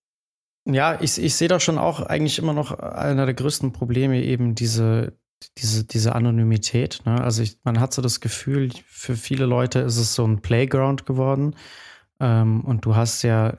Ja, 0.65 0.99
ich, 1.01 1.17
ich 1.21 1.35
sehe 1.35 1.47
da 1.47 1.59
schon 1.59 1.77
auch 1.79 2.01
eigentlich 2.01 2.39
immer 2.39 2.53
noch 2.53 2.71
einer 2.79 3.25
der 3.25 3.35
größten 3.35 3.71
Probleme 3.73 4.21
eben 4.23 4.55
diese, 4.55 5.17
diese, 5.57 5.85
diese 5.85 6.15
Anonymität. 6.15 7.01
Ne? 7.05 7.21
Also 7.21 7.43
ich, 7.43 7.59
man 7.63 7.79
hat 7.79 7.93
so 7.93 8.01
das 8.01 8.19
Gefühl, 8.21 8.71
für 8.87 9.15
viele 9.15 9.45
Leute 9.45 9.79
ist 9.79 9.97
es 9.97 10.15
so 10.15 10.25
ein 10.27 10.41
Playground 10.41 11.05
geworden. 11.05 11.55
Ähm, 12.19 12.61
und 12.65 12.85
du 12.85 12.95
hast 12.95 13.23
ja 13.23 13.57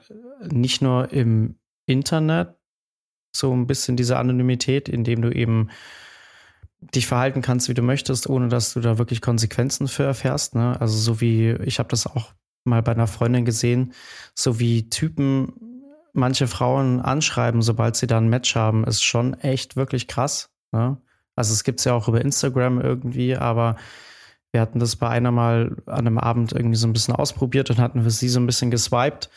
nicht 0.50 0.82
nur 0.82 1.12
im 1.12 1.58
Internet 1.86 2.56
so 3.34 3.52
ein 3.54 3.66
bisschen 3.66 3.96
diese 3.96 4.18
Anonymität, 4.18 4.88
indem 4.88 5.22
du 5.22 5.30
eben 5.30 5.70
dich 6.94 7.06
verhalten 7.06 7.42
kannst, 7.42 7.68
wie 7.68 7.74
du 7.74 7.82
möchtest, 7.82 8.28
ohne 8.28 8.48
dass 8.48 8.74
du 8.74 8.80
da 8.80 8.98
wirklich 8.98 9.20
Konsequenzen 9.20 9.88
für 9.88 10.04
erfährst. 10.04 10.54
Ne? 10.54 10.80
Also 10.80 10.96
so 10.96 11.20
wie, 11.20 11.50
ich 11.64 11.78
habe 11.78 11.88
das 11.90 12.06
auch 12.06 12.32
mal 12.64 12.82
bei 12.82 12.92
einer 12.92 13.06
Freundin 13.06 13.44
gesehen, 13.44 13.92
so 14.34 14.58
wie 14.58 14.88
Typen 14.90 15.52
manche 16.12 16.46
Frauen 16.46 17.00
anschreiben, 17.00 17.62
sobald 17.62 17.96
sie 17.96 18.06
da 18.06 18.18
ein 18.18 18.28
Match 18.28 18.54
haben, 18.56 18.84
ist 18.84 19.02
schon 19.02 19.34
echt 19.34 19.76
wirklich 19.76 20.08
krass. 20.08 20.50
Ne? 20.72 20.98
Also 21.36 21.52
es 21.52 21.64
gibt 21.64 21.80
es 21.80 21.84
ja 21.84 21.94
auch 21.94 22.08
über 22.08 22.20
Instagram 22.20 22.80
irgendwie, 22.80 23.36
aber 23.36 23.76
wir 24.52 24.60
hatten 24.60 24.80
das 24.80 24.96
bei 24.96 25.08
einer 25.08 25.30
mal 25.30 25.76
an 25.86 26.06
einem 26.06 26.18
Abend 26.18 26.52
irgendwie 26.52 26.76
so 26.76 26.88
ein 26.88 26.92
bisschen 26.92 27.14
ausprobiert 27.14 27.70
und 27.70 27.78
hatten 27.78 28.02
für 28.02 28.10
sie 28.10 28.28
so 28.28 28.40
ein 28.40 28.46
bisschen 28.46 28.70
geswiped. 28.70 29.30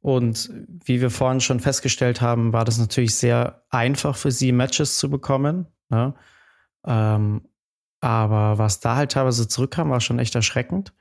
Und 0.00 0.50
wie 0.84 1.00
wir 1.00 1.10
vorhin 1.10 1.40
schon 1.40 1.60
festgestellt 1.60 2.20
haben, 2.20 2.52
war 2.52 2.64
das 2.64 2.78
natürlich 2.78 3.14
sehr 3.14 3.62
einfach 3.70 4.16
für 4.16 4.30
sie, 4.30 4.52
Matches 4.52 4.98
zu 4.98 5.10
bekommen. 5.10 5.66
Ne? 5.90 6.14
Ähm, 6.84 7.42
aber 8.00 8.58
was 8.58 8.80
da 8.80 8.96
halt 8.96 9.12
teilweise 9.12 9.46
zurückkam, 9.46 9.90
war 9.90 10.00
schon 10.00 10.18
echt 10.18 10.34
erschreckend. 10.34 10.92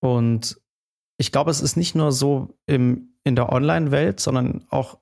Und 0.00 0.58
ich 1.16 1.32
glaube, 1.32 1.50
es 1.50 1.60
ist 1.60 1.76
nicht 1.76 1.94
nur 1.94 2.12
so 2.12 2.58
im, 2.66 3.14
in 3.24 3.36
der 3.36 3.50
Online-Welt, 3.50 4.20
sondern 4.20 4.66
auch, 4.70 4.98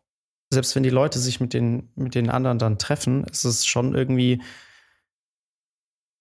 selbst 0.52 0.76
wenn 0.76 0.82
die 0.82 0.90
Leute 0.90 1.18
sich 1.18 1.40
mit 1.40 1.54
den, 1.54 1.90
mit 1.94 2.14
den 2.14 2.28
anderen 2.28 2.58
dann 2.58 2.78
treffen, 2.78 3.24
ist 3.24 3.44
es 3.44 3.66
schon 3.66 3.94
irgendwie, 3.94 4.42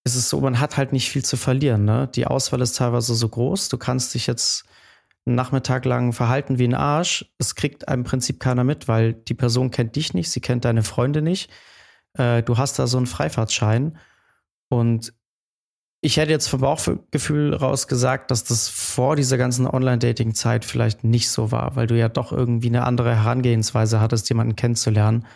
ist 0.03 0.15
es 0.15 0.29
so, 0.29 0.39
man 0.39 0.59
hat 0.59 0.77
halt 0.77 0.93
nicht 0.93 1.09
viel 1.09 1.23
zu 1.23 1.37
verlieren. 1.37 1.85
Ne? 1.85 2.09
Die 2.15 2.25
Auswahl 2.25 2.61
ist 2.61 2.77
teilweise 2.77 3.13
so 3.13 3.27
groß. 3.27 3.69
Du 3.69 3.77
kannst 3.77 4.13
dich 4.13 4.27
jetzt 4.27 4.65
einen 5.25 5.35
Nachmittag 5.35 5.85
lang 5.85 6.13
verhalten 6.13 6.57
wie 6.57 6.67
ein 6.67 6.73
Arsch. 6.73 7.25
Es 7.37 7.55
kriegt 7.55 7.83
im 7.83 8.03
Prinzip 8.03 8.39
keiner 8.39 8.63
mit, 8.63 8.87
weil 8.87 9.13
die 9.13 9.33
Person 9.33 9.69
kennt 9.69 9.95
dich 9.95 10.13
nicht, 10.13 10.31
sie 10.31 10.41
kennt 10.41 10.65
deine 10.65 10.83
Freunde 10.83 11.21
nicht. 11.21 11.51
Äh, 12.13 12.41
du 12.41 12.57
hast 12.57 12.79
da 12.79 12.87
so 12.87 12.97
einen 12.97 13.07
Freifahrtschein. 13.07 13.97
Und 14.69 15.13
ich 16.04 16.18
hätte 16.18 16.32
jetzt 16.32 16.47
vom 16.47 16.62
Bauchgefühl 16.62 17.54
raus 17.54 17.88
gesagt, 17.88 18.32
dass 18.32 18.43
das 18.43 18.68
vor 18.68 19.16
dieser 19.16 19.38
ganzen 19.38 19.68
Online-Dating-Zeit 19.68 20.66
vielleicht 20.66 21.04
nicht 21.04 21.30
so 21.30 21.52
war, 21.52 21.76
weil 21.76 21.86
du 21.86 21.97
ja 21.97 22.10
doch 22.10 22.32
irgendwie 22.32 22.70
eine 22.70 22.84
andere 22.86 23.16
Herangehensweise 23.16 23.99
hattest, 24.02 24.28
jemanden 24.30 24.56
kennenzulernen. 24.56 25.28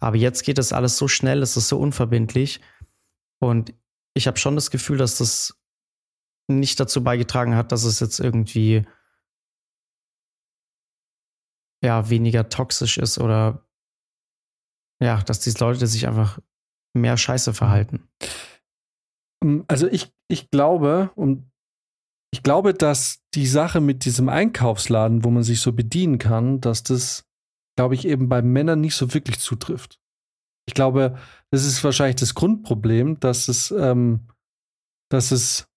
Aber 0.00 0.16
jetzt 0.16 0.42
geht 0.42 0.56
das 0.56 0.72
alles 0.72 0.96
so 0.96 1.06
schnell, 1.06 1.42
es 1.42 1.58
ist 1.58 1.68
so 1.68 1.78
unverbindlich. 1.78 2.62
Und 3.40 3.74
ich 4.14 4.26
habe 4.26 4.38
schon 4.38 4.54
das 4.54 4.70
Gefühl, 4.70 4.96
dass 4.96 5.18
das 5.18 5.60
nicht 6.48 6.80
dazu 6.80 7.04
beigetragen 7.04 7.54
hat, 7.54 7.70
dass 7.70 7.84
es 7.84 8.00
jetzt 8.00 8.18
irgendwie 8.18 8.86
ja 11.82 12.08
weniger 12.08 12.48
toxisch 12.48 12.96
ist 12.96 13.18
oder 13.18 13.66
ja, 14.98 15.20
dass 15.20 15.40
diese 15.40 15.58
Leute 15.58 15.86
sich 15.86 16.06
einfach 16.06 16.38
mehr 16.94 17.18
Scheiße 17.18 17.52
verhalten. 17.52 18.08
Ähm, 19.42 19.64
also 19.68 19.86
ich, 19.86 20.12
ich 20.28 20.50
glaube, 20.50 21.10
und 21.14 21.50
ich 22.32 22.42
glaube, 22.42 22.74
dass 22.74 23.22
die 23.34 23.46
Sache 23.46 23.80
mit 23.80 24.04
diesem 24.04 24.28
Einkaufsladen, 24.28 25.24
wo 25.24 25.30
man 25.30 25.42
sich 25.42 25.60
so 25.60 25.72
bedienen 25.72 26.18
kann, 26.18 26.60
dass 26.60 26.82
das, 26.82 27.24
glaube 27.76 27.94
ich, 27.94 28.06
eben 28.06 28.28
bei 28.28 28.42
Männern 28.42 28.80
nicht 28.80 28.94
so 28.94 29.14
wirklich 29.14 29.38
zutrifft. 29.38 29.98
Ich 30.68 30.74
glaube, 30.74 31.16
das 31.50 31.64
ist 31.64 31.82
wahrscheinlich 31.84 32.16
das 32.16 32.34
Grundproblem, 32.34 33.20
dass 33.20 33.48
es, 33.48 33.70
ähm, 33.70 34.28
dass 35.10 35.30
es 35.30 35.68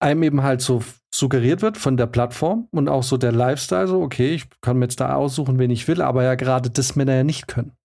einem 0.00 0.22
eben 0.22 0.42
halt 0.42 0.62
so 0.62 0.82
suggeriert 1.12 1.60
wird 1.60 1.76
von 1.76 1.96
der 1.96 2.06
Plattform 2.06 2.68
und 2.70 2.88
auch 2.88 3.02
so 3.02 3.16
der 3.16 3.32
Lifestyle, 3.32 3.88
so, 3.88 4.00
okay, 4.00 4.34
ich 4.34 4.48
kann 4.60 4.78
mir 4.78 4.86
jetzt 4.86 5.00
da 5.00 5.14
aussuchen, 5.14 5.58
wen 5.58 5.70
ich 5.70 5.88
will, 5.88 6.00
aber 6.00 6.22
ja 6.22 6.36
gerade 6.36 6.70
das 6.70 6.96
Männer 6.96 7.14
ja 7.14 7.24
nicht 7.24 7.48
können. 7.48 7.76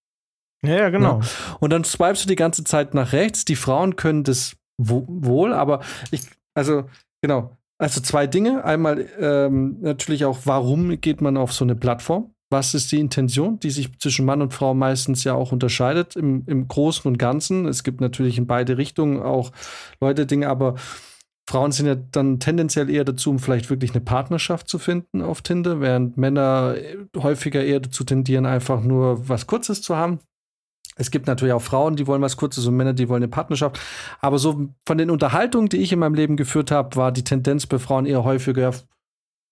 Ja, 0.63 0.89
genau. 0.89 1.19
Ja. 1.19 1.27
Und 1.59 1.71
dann 1.71 1.83
swipest 1.83 2.25
du 2.25 2.27
die 2.29 2.35
ganze 2.35 2.63
Zeit 2.63 2.93
nach 2.93 3.13
rechts. 3.13 3.45
Die 3.45 3.55
Frauen 3.55 3.95
können 3.95 4.23
das 4.23 4.55
wohl, 4.77 5.53
aber 5.53 5.81
ich, 6.11 6.21
also, 6.53 6.85
genau. 7.21 7.57
Also 7.77 8.01
zwei 8.01 8.25
Dinge. 8.25 8.63
Einmal 8.63 9.05
ähm, 9.19 9.77
natürlich 9.81 10.25
auch, 10.25 10.39
warum 10.45 10.99
geht 11.01 11.21
man 11.21 11.37
auf 11.37 11.51
so 11.51 11.65
eine 11.65 11.75
Plattform? 11.75 12.31
Was 12.51 12.73
ist 12.73 12.91
die 12.91 12.99
Intention, 12.99 13.59
die 13.59 13.71
sich 13.71 13.97
zwischen 13.99 14.25
Mann 14.25 14.41
und 14.41 14.53
Frau 14.53 14.73
meistens 14.73 15.23
ja 15.23 15.33
auch 15.33 15.51
unterscheidet 15.51 16.15
im, 16.15 16.43
im 16.47 16.67
Großen 16.67 17.09
und 17.09 17.17
Ganzen? 17.17 17.65
Es 17.65 17.83
gibt 17.83 18.01
natürlich 18.01 18.37
in 18.37 18.47
beide 18.47 18.77
Richtungen 18.77 19.21
auch 19.21 19.51
Leute 19.99 20.25
Dinge, 20.25 20.47
aber 20.47 20.75
Frauen 21.49 21.71
sind 21.71 21.87
ja 21.87 21.95
dann 21.95 22.39
tendenziell 22.39 22.89
eher 22.89 23.03
dazu, 23.03 23.29
um 23.29 23.39
vielleicht 23.39 23.69
wirklich 23.69 23.91
eine 23.91 24.01
Partnerschaft 24.01 24.67
zu 24.67 24.79
finden 24.79 25.21
auf 25.21 25.41
Tinder, 25.41 25.79
während 25.81 26.17
Männer 26.17 26.75
häufiger 27.17 27.63
eher 27.63 27.79
dazu 27.79 28.03
tendieren, 28.03 28.45
einfach 28.45 28.81
nur 28.81 29.27
was 29.27 29.47
Kurzes 29.47 29.81
zu 29.81 29.95
haben. 29.95 30.19
Es 30.97 31.11
gibt 31.11 31.27
natürlich 31.27 31.53
auch 31.53 31.61
Frauen, 31.61 31.95
die 31.95 32.07
wollen 32.07 32.21
was 32.21 32.37
Kurzes 32.37 32.65
und 32.65 32.75
Männer, 32.75 32.93
die 32.93 33.09
wollen 33.09 33.23
eine 33.23 33.27
Partnerschaft. 33.27 33.79
Aber 34.21 34.39
so 34.39 34.69
von 34.85 34.97
den 34.97 35.09
Unterhaltungen, 35.09 35.69
die 35.69 35.77
ich 35.77 35.91
in 35.91 35.99
meinem 35.99 36.15
Leben 36.15 36.37
geführt 36.37 36.71
habe, 36.71 36.95
war 36.95 37.11
die 37.11 37.23
Tendenz 37.23 37.65
bei 37.65 37.79
Frauen 37.79 38.05
eher 38.05 38.23
häufiger, 38.23 38.73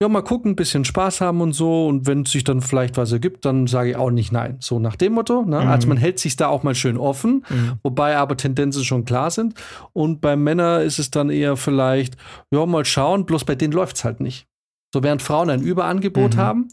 ja, 0.02 0.10
mal 0.10 0.22
gucken, 0.22 0.52
ein 0.52 0.56
bisschen 0.56 0.84
Spaß 0.86 1.22
haben 1.22 1.42
und 1.42 1.54
so. 1.54 1.88
Und 1.88 2.08
wenn 2.08 2.26
sich 2.26 2.44
dann 2.44 2.62
vielleicht 2.62 2.98
was 2.98 3.12
ergibt, 3.12 3.46
dann 3.46 3.68
sage 3.68 3.92
ich 3.92 3.96
auch 3.96 4.10
nicht 4.10 4.32
nein. 4.32 4.58
So 4.60 4.80
nach 4.80 4.96
dem 4.96 5.14
Motto. 5.14 5.44
Ne? 5.44 5.62
Mhm. 5.62 5.68
Also 5.68 5.88
man 5.88 5.98
hält 5.98 6.20
sich 6.20 6.36
da 6.36 6.48
auch 6.48 6.64
mal 6.64 6.76
schön 6.76 6.98
offen, 6.98 7.46
mhm. 7.50 7.74
wobei 7.84 8.18
aber 8.18 8.36
Tendenzen 8.36 8.84
schon 8.84 9.06
klar 9.06 9.32
sind. 9.32 9.54
Und 9.94 10.20
bei 10.20 10.36
Männern 10.36 10.82
ist 10.82 11.00
es 11.00 11.12
dann 11.12 11.30
eher 11.30 11.56
vielleicht, 11.56 12.18
ja, 12.52 12.66
mal 12.66 12.86
schauen, 12.86 13.26
bloß 13.26 13.46
bei 13.46 13.56
denen 13.56 13.74
läuft 13.74 13.98
es 13.98 14.04
halt 14.04 14.20
nicht. 14.20 14.48
So 14.94 15.04
während 15.04 15.22
Frauen 15.22 15.50
ein 15.50 15.62
Überangebot 15.62 16.36
mhm. 16.36 16.40
haben, 16.40 16.68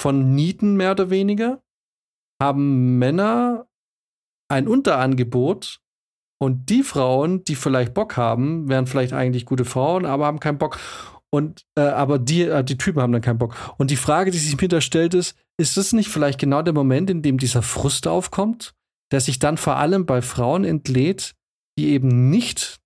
von 0.00 0.34
Nieten 0.34 0.76
mehr 0.76 0.92
oder 0.92 1.10
weniger, 1.10 1.60
haben 2.40 2.98
Männer 2.98 3.66
ein 4.50 4.68
Unterangebot 4.68 5.80
und 6.42 6.70
die 6.70 6.82
Frauen, 6.82 7.44
die 7.44 7.54
vielleicht 7.54 7.94
Bock 7.94 8.16
haben, 8.16 8.68
wären 8.68 8.86
vielleicht 8.86 9.12
eigentlich 9.12 9.46
gute 9.46 9.64
Frauen, 9.64 10.06
aber 10.06 10.26
haben 10.26 10.40
keinen 10.40 10.58
Bock. 10.58 10.78
Und 11.32 11.64
äh, 11.76 11.82
aber 11.82 12.18
die, 12.18 12.42
äh, 12.42 12.64
die 12.64 12.76
Typen 12.78 13.00
haben 13.00 13.12
dann 13.12 13.22
keinen 13.22 13.38
Bock. 13.38 13.54
Und 13.78 13.90
die 13.90 13.96
Frage, 13.96 14.30
die 14.30 14.38
sich 14.38 14.60
mir 14.60 14.68
da 14.68 14.80
stellt, 14.80 15.14
ist: 15.14 15.36
Ist 15.58 15.76
das 15.76 15.92
nicht 15.92 16.08
vielleicht 16.08 16.40
genau 16.40 16.62
der 16.62 16.74
Moment, 16.74 17.08
in 17.08 17.22
dem 17.22 17.38
dieser 17.38 17.62
Frust 17.62 18.08
aufkommt, 18.08 18.74
der 19.12 19.20
sich 19.20 19.38
dann 19.38 19.56
vor 19.56 19.76
allem 19.76 20.06
bei 20.06 20.22
Frauen 20.22 20.64
entlädt, 20.64 21.34
die 21.78 21.90
eben 21.90 22.30
nicht 22.30 22.80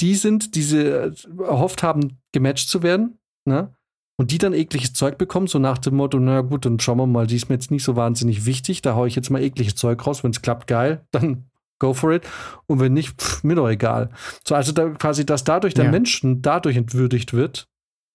die 0.00 0.14
sind, 0.14 0.54
die 0.54 0.62
sie 0.62 0.84
äh, 0.86 1.12
erhofft 1.38 1.82
haben, 1.82 2.20
gematcht 2.32 2.68
zu 2.68 2.82
werden, 2.82 3.18
ne? 3.46 3.74
Und 4.20 4.32
die 4.32 4.36
dann 4.36 4.52
ekliges 4.52 4.92
Zeug 4.92 5.16
bekommen, 5.16 5.46
so 5.46 5.58
nach 5.58 5.78
dem 5.78 5.96
Motto, 5.96 6.20
na 6.20 6.42
gut, 6.42 6.66
dann 6.66 6.78
schauen 6.78 6.98
wir 6.98 7.06
mal, 7.06 7.26
die 7.26 7.36
ist 7.36 7.48
mir 7.48 7.54
jetzt 7.54 7.70
nicht 7.70 7.82
so 7.82 7.96
wahnsinnig 7.96 8.44
wichtig, 8.44 8.82
da 8.82 8.94
haue 8.94 9.08
ich 9.08 9.16
jetzt 9.16 9.30
mal 9.30 9.40
ekliges 9.42 9.76
Zeug 9.76 10.06
raus, 10.06 10.22
wenn 10.22 10.30
es 10.30 10.42
klappt, 10.42 10.66
geil, 10.66 11.06
dann 11.10 11.46
go 11.78 11.94
for 11.94 12.12
it. 12.12 12.28
Und 12.66 12.80
wenn 12.80 12.92
nicht, 12.92 13.18
pff, 13.18 13.42
mir 13.44 13.54
doch 13.54 13.66
egal. 13.66 14.10
So, 14.46 14.54
also 14.54 14.72
da 14.72 14.90
quasi, 14.90 15.24
dass 15.24 15.44
dadurch 15.44 15.72
der 15.72 15.86
ja. 15.86 15.90
Menschen 15.90 16.42
dadurch 16.42 16.76
entwürdigt 16.76 17.32
wird, 17.32 17.66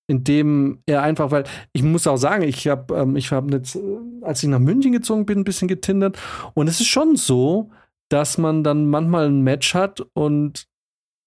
indem 0.05 0.83
er 0.85 1.01
einfach, 1.01 1.31
weil 1.31 1.45
ich 1.73 1.81
muss 1.81 2.05
auch 2.05 2.17
sagen, 2.17 2.43
ich 2.43 2.67
habe, 2.67 2.93
ähm, 2.93 3.15
ich 3.15 3.31
habe 3.31 3.51
jetzt, 3.55 3.75
äh, 3.75 3.79
als 4.21 4.43
ich 4.43 4.49
nach 4.49 4.59
München 4.59 4.91
gezogen 4.91 5.25
bin, 5.25 5.39
ein 5.39 5.43
bisschen 5.43 5.67
getindert. 5.67 6.19
Und 6.53 6.67
es 6.67 6.81
ist 6.81 6.87
schon 6.87 7.15
so, 7.15 7.71
dass 8.09 8.37
man 8.37 8.63
dann 8.63 8.85
manchmal 8.91 9.25
ein 9.25 9.41
Match 9.41 9.73
hat 9.73 10.05
und 10.13 10.67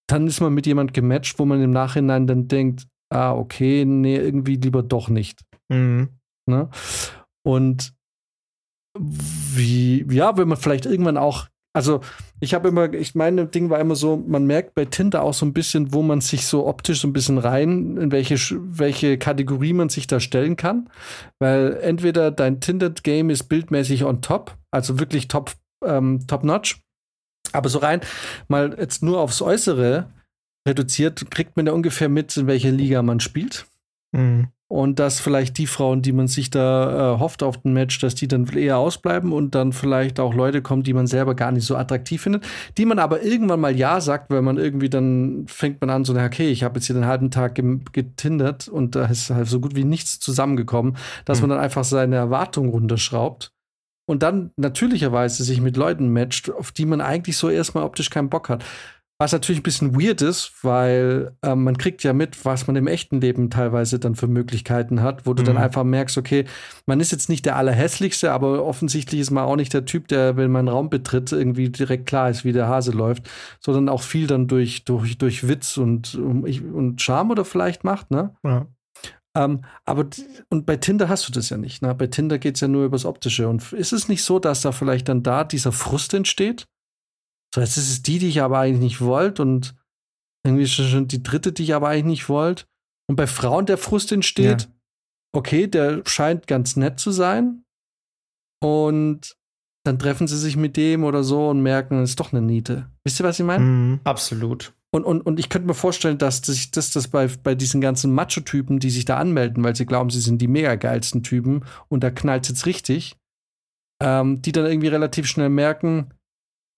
dann 0.07 0.29
ist 0.29 0.41
man 0.41 0.55
mit 0.55 0.69
jemand 0.69 0.95
gematcht, 0.95 1.41
wo 1.41 1.47
man 1.47 1.61
im 1.61 1.73
Nachhinein 1.73 2.29
dann 2.29 2.47
denkt, 2.47 2.87
ah, 3.11 3.33
okay, 3.33 3.85
nee, 3.85 4.17
irgendwie 4.17 4.57
lieber 4.57 4.83
doch 4.83 5.09
nicht. 5.09 5.43
Mhm. 5.69 6.09
Ne? 6.47 6.71
Und 7.45 7.93
wie, 8.99 10.05
ja, 10.11 10.37
wenn 10.37 10.49
man 10.49 10.59
vielleicht 10.59 10.87
irgendwann 10.87 11.17
auch, 11.17 11.47
also 11.75 12.01
ich 12.41 12.55
habe 12.55 12.69
immer, 12.69 12.93
ich 12.93 13.15
meine 13.15 13.47
Ding 13.47 13.71
war 13.71 13.79
immer 13.79 13.95
so, 13.95 14.17
man 14.17 14.47
merkt 14.47 14.75
bei 14.75 14.85
Tinder 14.85 15.23
auch 15.23 15.35
so 15.35 15.47
ein 15.47 15.53
bisschen, 15.53 15.93
wo 15.93 16.03
man 16.03 16.21
sich 16.21 16.47
so 16.47 16.67
optisch 16.67 17.01
so 17.01 17.09
ein 17.09 17.13
bisschen 17.13 17.39
rein, 17.39 17.97
in 17.97 18.11
welche, 18.11 18.37
welche 18.59 19.19
Kategorie 19.19 19.73
man 19.73 19.89
sich 19.89 20.07
da 20.07 20.21
stellen 20.21 20.57
kann. 20.57 20.91
Weil 21.39 21.79
entweder 21.83 22.31
dein 22.31 22.61
Tinder-Game 22.61 23.31
ist 23.31 23.45
bildmäßig 23.45 24.05
on 24.05 24.23
top, 24.23 24.57
also 24.71 24.99
wirklich 24.99 25.29
top, 25.29 25.53
ähm, 25.85 26.27
top 26.27 26.43
notch. 26.45 26.81
Aber 27.53 27.69
so 27.69 27.79
rein, 27.79 28.01
mal 28.49 28.77
jetzt 28.79 29.03
nur 29.03 29.21
aufs 29.21 29.41
Äußere, 29.41 30.11
reduziert, 30.69 31.31
kriegt 31.31 31.57
man 31.57 31.67
ja 31.67 31.73
ungefähr 31.73 32.09
mit, 32.09 32.37
in 32.37 32.47
welcher 32.47 32.71
Liga 32.71 33.03
man 33.03 33.21
spielt. 33.21 33.67
Mhm. 34.13 34.49
und 34.69 34.99
dass 34.99 35.21
vielleicht 35.21 35.59
die 35.59 35.67
Frauen, 35.67 36.01
die 36.01 36.13
man 36.13 36.29
sich 36.29 36.49
da 36.49 37.15
äh, 37.15 37.19
hofft 37.19 37.43
auf 37.43 37.59
den 37.59 37.75
Match, 37.75 37.99
dass 37.99 38.15
die 38.15 38.29
dann 38.29 38.47
eher 38.47 38.79
ausbleiben 38.79 39.33
und 39.33 39.55
dann 39.55 39.75
vielleicht 39.75 40.19
auch 40.19 40.33
Leute 40.33 40.63
kommen, 40.63 40.83
die 40.83 40.95
man 40.95 41.07
selber 41.07 41.35
gar 41.35 41.53
nicht 41.53 41.67
so 41.67 41.77
attraktiv 41.77 42.23
findet, 42.23 42.47
die 42.79 42.87
man 42.87 42.99
aber 42.99 43.23
irgendwann 43.23 43.61
mal 43.61 43.77
ja 43.77 44.01
sagt, 44.01 44.31
weil 44.31 44.41
man 44.41 44.57
irgendwie 44.57 44.89
dann 44.89 45.45
fängt 45.47 45.83
man 45.83 45.91
an 45.91 46.05
so, 46.07 46.15
okay, 46.15 46.49
ich 46.49 46.65
habe 46.65 46.77
jetzt 46.77 46.87
hier 46.87 46.95
den 46.95 47.07
halben 47.07 47.31
Tag 47.31 47.61
getindert 47.93 48.69
und 48.69 48.95
da 48.95 49.07
ist 49.07 49.29
halt 49.29 49.49
so 49.49 49.61
gut 49.61 49.75
wie 49.77 49.85
nichts 49.85 50.21
zusammengekommen, 50.21 50.97
dass 51.27 51.39
mhm. 51.39 51.49
man 51.49 51.57
dann 51.57 51.65
einfach 51.65 51.85
seine 51.85 52.17
Erwartungen 52.17 52.71
runterschraubt 52.71 53.53
und 54.07 54.23
dann 54.23 54.53
natürlicherweise 54.57 55.45
sich 55.45 55.61
mit 55.61 55.77
Leuten 55.77 56.11
matcht, 56.11 56.51
auf 56.51 56.73
die 56.73 56.87
man 56.87 57.03
eigentlich 57.03 57.37
so 57.37 57.51
erstmal 57.51 57.85
optisch 57.85 58.09
keinen 58.09 58.31
Bock 58.31 58.49
hat. 58.49 58.65
Was 59.21 59.33
natürlich 59.33 59.61
ein 59.61 59.65
bisschen 59.65 60.01
weird 60.01 60.23
ist, 60.23 60.53
weil 60.63 61.33
ähm, 61.43 61.65
man 61.65 61.77
kriegt 61.77 62.05
ja 62.05 62.13
mit, 62.13 62.45
was 62.45 62.69
man 62.69 62.77
im 62.77 62.87
echten 62.87 63.21
Leben 63.21 63.51
teilweise 63.51 63.99
dann 63.99 64.15
für 64.15 64.29
Möglichkeiten 64.29 65.03
hat, 65.03 65.27
wo 65.27 65.35
du 65.35 65.43
mhm. 65.43 65.47
dann 65.47 65.57
einfach 65.57 65.83
merkst, 65.83 66.17
okay, 66.19 66.45
man 66.87 67.01
ist 67.01 67.11
jetzt 67.11 67.29
nicht 67.29 67.45
der 67.45 67.57
Allerhässlichste, 67.57 68.31
aber 68.31 68.65
offensichtlich 68.65 69.21
ist 69.21 69.33
man 69.33 69.43
auch 69.43 69.57
nicht 69.57 69.75
der 69.75 69.85
Typ, 69.85 70.07
der, 70.07 70.37
wenn 70.37 70.53
man 70.53 70.69
einen 70.69 70.77
Raum 70.77 70.89
betritt, 70.89 71.33
irgendwie 71.33 71.69
direkt 71.69 72.07
klar 72.07 72.31
ist, 72.31 72.45
wie 72.45 72.53
der 72.53 72.69
Hase 72.69 72.93
läuft, 72.93 73.29
sondern 73.59 73.89
auch 73.89 74.03
viel 74.03 74.29
dann 74.29 74.47
durch, 74.47 74.85
durch, 74.85 75.19
durch 75.19 75.49
Witz 75.49 75.79
und, 75.79 76.15
und 76.15 77.03
Charme 77.03 77.33
oder 77.33 77.45
vielleicht 77.45 77.83
macht, 77.83 78.13
ne? 78.13 78.37
Ja. 78.45 78.69
Ähm, 79.35 79.63
aber 79.85 80.07
und 80.49 80.65
bei 80.65 80.77
Tinder 80.77 81.09
hast 81.09 81.29
du 81.29 81.33
das 81.33 81.51
ja 81.51 81.57
nicht. 81.57 81.83
Ne? 81.83 81.95
Bei 81.95 82.07
Tinder 82.07 82.39
geht 82.39 82.55
es 82.55 82.61
ja 82.61 82.69
nur 82.69 82.85
übers 82.85 83.05
Optische. 83.05 83.49
Und 83.49 83.73
ist 83.73 83.93
es 83.93 84.09
nicht 84.09 84.25
so, 84.25 84.39
dass 84.39 84.63
da 84.63 84.73
vielleicht 84.73 85.09
dann 85.09 85.23
da 85.23 85.45
dieser 85.45 85.71
Frust 85.71 86.15
entsteht? 86.15 86.67
So, 87.55 87.61
jetzt 87.61 87.77
ist 87.77 87.91
es 87.91 88.03
die, 88.03 88.19
die 88.19 88.29
ich 88.29 88.43
aber 88.43 88.59
eigentlich 88.59 88.81
nicht 88.81 89.01
wollte 89.01 89.43
und 89.43 89.75
irgendwie 90.47 90.67
schon 90.67 91.09
die 91.09 91.23
dritte, 91.23 91.53
die 91.53 91.65
ich 91.65 91.75
aber 91.75 91.89
eigentlich 91.89 92.05
nicht 92.05 92.29
wollte. 92.29 92.65
Und 93.09 93.17
bei 93.17 93.27
Frauen 93.27 93.67
der 93.67 93.79
Frust 93.79 94.13
entsteht, 94.13 94.63
ja. 94.63 94.69
okay, 95.33 95.67
der 95.67 96.03
scheint 96.07 96.47
ganz 96.47 96.77
nett 96.77 97.01
zu 97.01 97.11
sein. 97.11 97.65
Und 98.63 99.37
dann 99.85 99.99
treffen 99.99 100.27
sie 100.27 100.39
sich 100.39 100.57
mit 100.57 100.77
dem 100.77 101.05
oder 101.05 101.23
so 101.25 101.49
und 101.49 101.63
merken, 101.63 102.03
es 102.03 102.11
ist 102.11 102.21
doch 102.21 102.33
eine 102.33 102.43
Niete. 102.43 102.91
Wisst 103.05 103.21
ihr, 103.21 103.25
was 103.25 103.39
ich 103.39 103.47
meine? 103.47 103.65
Mhm. 103.65 104.01
Absolut. 104.05 104.75
Und, 104.91 105.05
und, 105.05 105.21
und 105.23 105.39
ich 105.39 105.49
könnte 105.49 105.67
mir 105.67 105.75
vorstellen, 105.75 106.19
dass 106.19 106.39
sich 106.39 106.71
das, 106.71 106.91
das 106.91 107.09
bei, 107.09 107.29
bei 107.43 107.55
diesen 107.55 107.81
ganzen 107.81 108.13
Macho-Typen, 108.15 108.79
die 108.79 108.91
sich 108.91 109.05
da 109.05 109.19
anmelden, 109.19 109.63
weil 109.63 109.77
sie 109.77 109.87
glauben, 109.87 110.11
sie 110.11 110.21
sind 110.21 110.41
die 110.41 110.49
mega 110.49 110.75
geilsten 110.77 111.23
Typen 111.23 111.65
und 111.89 112.03
da 112.03 112.11
knallt 112.11 112.45
es 112.45 112.51
jetzt 112.51 112.67
richtig, 112.67 113.17
ähm, 114.03 114.41
die 114.41 114.53
dann 114.53 114.67
irgendwie 114.67 114.89
relativ 114.89 115.27
schnell 115.27 115.51
merken, 115.51 116.15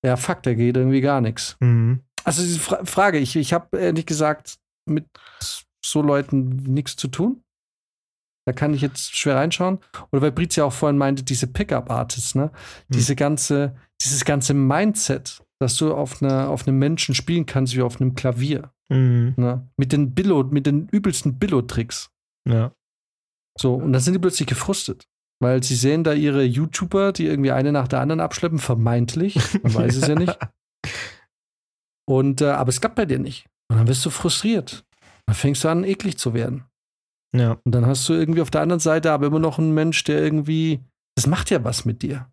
ja, 0.05 0.17
fuck, 0.17 0.43
da 0.43 0.55
geht 0.55 0.77
irgendwie 0.77 1.01
gar 1.01 1.21
nichts. 1.21 1.57
Mhm. 1.61 2.01
Also 2.25 2.43
diese 2.43 2.59
Fra 2.59 2.85
Frage, 2.85 3.19
ich, 3.19 3.37
ich 3.37 3.53
habe 3.53 3.79
ehrlich 3.79 4.07
gesagt 4.07 4.59
mit 4.87 5.07
so 5.85 6.03
Leuten 6.03 6.57
nichts 6.73 6.97
zu 6.97 7.09
tun. 7.09 7.43
Da 8.47 8.53
kann 8.53 8.75
ich 8.75 8.81
jetzt 8.81 9.17
schwer 9.17 9.37
reinschauen. 9.37 9.79
Oder 10.13 10.23
weil 10.23 10.33
Britz 10.33 10.57
ja 10.57 10.65
auch 10.65 10.73
vorhin 10.73 10.99
meinte, 10.99 11.23
diese 11.23 11.47
Pickup-Artists, 11.47 12.35
ne? 12.35 12.47
Mhm. 12.47 12.95
Diese 12.95 13.15
ganze, 13.15 13.77
dieses 14.01 14.25
ganze 14.25 14.55
Mindset, 14.55 15.43
dass 15.61 15.77
du 15.77 15.95
auf, 15.95 16.23
einer, 16.23 16.49
auf 16.49 16.67
einem 16.67 16.79
Menschen 16.79 17.15
spielen 17.15 17.47
kannst 17.47 17.77
wie 17.77 17.83
auf 17.83 18.01
einem 18.01 18.15
Klavier. 18.15 18.73
Mhm. 18.89 19.35
Ne? 19.37 19.69
Mit 19.77 19.93
den 19.93 20.15
Billo, 20.15 20.43
mit 20.45 20.67
den 20.67 20.89
übelsten 20.89 21.39
Billo-Tricks. 21.39 22.11
Ja. 22.49 22.73
So, 23.59 23.75
und 23.75 23.93
dann 23.93 24.01
sind 24.01 24.15
die 24.15 24.21
plötzlich 24.21 24.49
gefrustet. 24.49 25.07
Weil 25.43 25.63
sie 25.63 25.75
sehen 25.75 26.05
da 26.05 26.13
ihre 26.13 26.43
YouTuber, 26.43 27.13
die 27.13 27.27
irgendwie 27.27 27.53
eine 27.53 27.73
nach 27.73 27.89
der 27.89 28.01
anderen 28.01 28.21
abschleppen, 28.21 28.59
vermeintlich. 28.59 29.39
Man 29.63 29.75
weiß 29.75 29.97
es 29.97 30.07
ja 30.07 30.15
nicht. 30.15 30.39
Und, 32.09 32.41
äh, 32.41 32.51
aber 32.51 32.69
es 32.69 32.81
klappt 32.81 32.97
bei 32.97 33.07
dir 33.07 33.19
nicht. 33.19 33.47
Und 33.71 33.79
dann 33.79 33.89
wirst 33.89 34.05
du 34.05 34.11
frustriert. 34.11 34.85
Dann 35.27 35.35
fängst 35.35 35.65
du 35.65 35.69
an, 35.69 35.85
eklig 35.85 36.19
zu 36.19 36.35
werden. 36.35 36.65
Ja. 37.35 37.59
Und 37.65 37.73
dann 37.73 37.87
hast 37.87 38.09
du 38.09 38.15
irgendwie 38.15 38.43
auf 38.43 38.51
der 38.51 38.63
anderen 38.63 38.81
Seite 38.81 39.13
aber 39.13 39.27
immer 39.29 39.39
noch 39.39 39.59
einen 39.59 39.73
Mensch, 39.73 40.03
der 40.05 40.21
irgendwie, 40.21 40.81
das 41.15 41.27
macht 41.27 41.51
ja 41.51 41.63
was 41.65 41.85
mit 41.85 42.03
dir. 42.03 42.31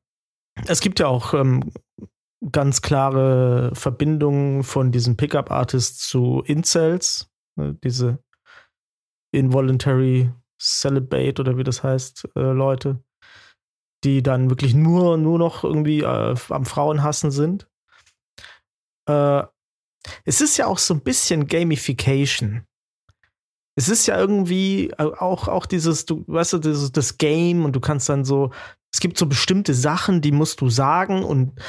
Es 0.65 0.81
gibt 0.81 0.99
ja 0.99 1.07
auch 1.07 1.33
ähm, 1.35 1.71
ganz 2.51 2.81
klare 2.81 3.71
Verbindungen 3.73 4.63
von 4.63 4.91
diesen 4.91 5.15
Pickup-Artists 5.15 6.09
zu 6.09 6.41
Incels. 6.45 7.29
Ne, 7.55 7.75
diese 7.83 8.19
Involuntary 9.31 10.31
Celibate 10.59 11.41
oder 11.41 11.57
wie 11.57 11.63
das 11.63 11.83
heißt, 11.83 12.29
äh, 12.35 12.39
Leute, 12.39 13.03
die 14.03 14.23
dann 14.23 14.49
wirklich 14.49 14.73
nur, 14.73 15.17
nur 15.17 15.39
noch 15.39 15.63
irgendwie 15.63 16.01
äh, 16.01 16.35
am 16.49 16.65
Frauenhassen 16.65 17.31
sind. 17.31 17.67
Äh, 19.07 19.43
es 20.25 20.41
ist 20.41 20.57
ja 20.57 20.67
auch 20.67 20.77
so 20.77 20.93
ein 20.93 21.01
bisschen 21.01 21.47
Gamification. 21.47 22.65
Es 23.75 23.89
ist 23.89 24.07
ja 24.07 24.17
irgendwie 24.17 24.89
äh, 24.97 25.03
auch, 25.03 25.47
auch 25.47 25.65
dieses, 25.65 26.05
du 26.05 26.23
weißt 26.27 26.53
du, 26.53 26.57
dieses, 26.59 26.91
das 26.91 27.17
Game 27.17 27.65
und 27.65 27.75
du 27.75 27.79
kannst 27.79 28.09
dann 28.09 28.25
so, 28.25 28.51
es 28.93 28.99
gibt 28.99 29.17
so 29.17 29.27
bestimmte 29.27 29.73
Sachen, 29.73 30.21
die 30.21 30.31
musst 30.31 30.61
du 30.61 30.69
sagen 30.69 31.23
und 31.23 31.59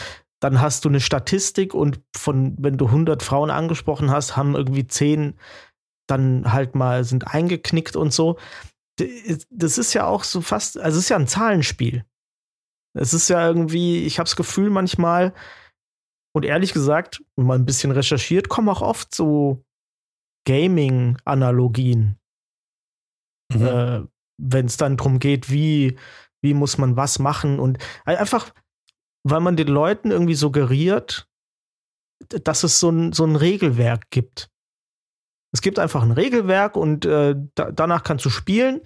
dann 0.41 0.61
hast 0.61 0.85
du 0.85 0.89
eine 0.89 1.01
Statistik 1.01 1.75
und 1.75 2.01
von, 2.17 2.57
wenn 2.59 2.79
du 2.79 2.87
100 2.87 3.23
Frauen 3.23 3.51
angesprochen 3.51 4.11
hast, 4.11 4.37
haben 4.37 4.55
irgendwie 4.55 4.87
10 4.87 5.35
dann 6.07 6.53
halt 6.53 6.75
mal 6.75 7.05
sind 7.05 7.27
eingeknickt 7.27 7.97
und 7.97 8.13
so 8.13 8.39
das 9.51 9.79
ist 9.79 9.95
ja 9.95 10.07
auch 10.07 10.25
so 10.25 10.41
fast, 10.41 10.79
also 10.79 10.99
es 10.99 11.05
ist 11.05 11.09
ja 11.11 11.17
ein 11.17 11.29
Zahlenspiel. 11.29 12.05
Es 12.95 13.15
ist 13.15 13.29
ja 13.29 13.47
irgendwie, 13.47 14.05
ich 14.05 14.19
habe 14.19 14.27
das 14.27 14.37
Gefühl 14.37 14.71
manchmal, 14.71 15.35
und 16.35 16.45
ehrlich 16.45 16.73
gesagt, 16.73 17.23
wenn 17.37 17.47
man 17.47 17.63
ein 17.63 17.67
bisschen 17.67 17.91
recherchiert, 17.91 18.49
kommen 18.49 18.69
auch 18.69 18.83
oft 18.83 19.15
so 19.15 19.65
Gaming-Analogien. 20.47 22.19
Mhm. 23.53 23.67
Äh, 23.67 24.03
wenn 24.41 24.67
es 24.67 24.77
dann 24.77 24.97
darum 24.97 25.19
geht, 25.19 25.51
wie, 25.51 25.99
wie 26.43 26.55
muss 26.55 26.79
man 26.79 26.97
was 26.97 27.19
machen 27.19 27.59
und 27.59 27.79
einfach, 28.05 28.55
weil 29.25 29.41
man 29.41 29.57
den 29.57 29.69
Leuten 29.69 30.11
irgendwie 30.11 30.35
suggeriert, 30.35 31.29
dass 32.29 32.63
es 32.63 32.79
so 32.79 32.91
ein, 32.91 33.13
so 33.13 33.25
ein 33.25 33.37
Regelwerk 33.37 34.11
gibt. 34.11 34.51
Es 35.53 35.63
gibt 35.63 35.79
einfach 35.79 36.03
ein 36.03 36.11
Regelwerk 36.11 36.77
und 36.77 37.05
äh, 37.05 37.35
da, 37.55 37.71
danach 37.71 38.03
kannst 38.03 38.25
du 38.25 38.31
spielen. 38.31 38.81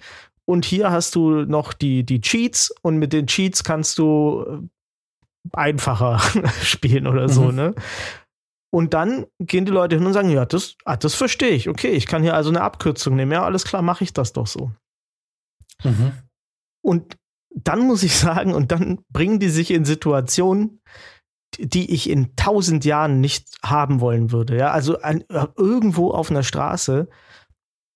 Und 0.45 0.65
hier 0.65 0.91
hast 0.91 1.15
du 1.15 1.45
noch 1.45 1.73
die, 1.73 2.03
die 2.03 2.21
Cheats 2.21 2.73
und 2.81 2.97
mit 2.97 3.13
den 3.13 3.27
Cheats 3.27 3.63
kannst 3.63 3.97
du 3.97 4.45
äh, 4.47 4.67
einfacher 5.53 6.19
spielen 6.61 7.07
oder 7.07 7.29
so, 7.29 7.43
mhm. 7.43 7.55
ne? 7.55 7.75
Und 8.73 8.95
dann 8.95 9.27
gehen 9.39 9.65
die 9.65 9.71
Leute 9.71 9.97
hin 9.97 10.05
und 10.05 10.13
sagen, 10.13 10.31
ja, 10.31 10.45
das, 10.45 10.77
ah, 10.83 10.97
das 10.97 11.13
verstehe 11.13 11.51
ich. 11.51 11.69
Okay, 11.69 11.91
ich 11.91 12.07
kann 12.07 12.23
hier 12.23 12.33
also 12.33 12.49
eine 12.49 12.61
Abkürzung 12.61 13.15
nehmen. 13.15 13.31
Ja, 13.31 13.43
alles 13.43 13.65
klar, 13.65 13.83
mache 13.83 14.03
ich 14.03 14.13
das 14.13 14.33
doch 14.33 14.47
so. 14.47 14.71
Mhm. 15.83 16.13
Und 16.83 17.15
dann 17.53 17.81
muss 17.81 18.01
ich 18.01 18.15
sagen, 18.17 18.53
und 18.53 18.71
dann 18.71 18.99
bringen 19.09 19.39
die 19.39 19.49
sich 19.49 19.69
in 19.69 19.85
Situationen, 19.85 20.81
die 21.59 21.93
ich 21.93 22.09
in 22.09 22.35
tausend 22.35 22.85
Jahren 22.85 23.21
nicht 23.21 23.47
haben 23.63 24.01
wollen 24.01 24.31
würde. 24.31 24.57
Ja, 24.57 24.71
also 24.71 24.99
ein, 25.01 25.23
irgendwo 25.57 26.11
auf 26.11 26.31
einer 26.31 26.43
Straße 26.43 27.07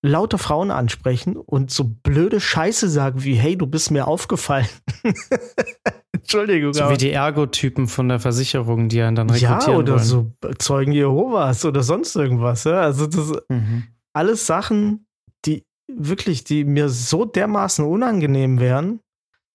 lauter 0.02 0.38
Frauen 0.38 0.70
ansprechen 0.70 1.36
und 1.36 1.70
so 1.70 1.84
blöde 1.84 2.40
Scheiße 2.40 2.88
sagen 2.88 3.24
wie, 3.24 3.34
hey, 3.34 3.56
du 3.56 3.66
bist 3.66 3.90
mir 3.90 4.06
aufgefallen. 4.06 4.68
Entschuldigung. 6.12 6.72
So 6.72 6.88
wie 6.90 6.96
die 6.96 7.10
Ergo-Typen 7.10 7.88
von 7.88 8.08
der 8.08 8.20
Versicherung, 8.20 8.88
die 8.88 9.02
einen 9.02 9.16
dann 9.16 9.30
rekrutieren 9.30 9.72
Ja, 9.72 9.78
oder 9.78 9.94
wollen. 9.94 10.04
so 10.04 10.32
Zeugen 10.58 10.92
Jehovas 10.92 11.64
oder 11.64 11.82
sonst 11.82 12.14
irgendwas. 12.14 12.64
Ja? 12.64 12.80
Also 12.82 13.06
das 13.06 13.32
mhm. 13.48 13.84
alles 14.12 14.46
Sachen, 14.46 15.06
die 15.44 15.64
wirklich, 15.88 16.44
die 16.44 16.64
mir 16.64 16.88
so 16.88 17.24
dermaßen 17.24 17.84
unangenehm 17.84 18.60
wären. 18.60 19.00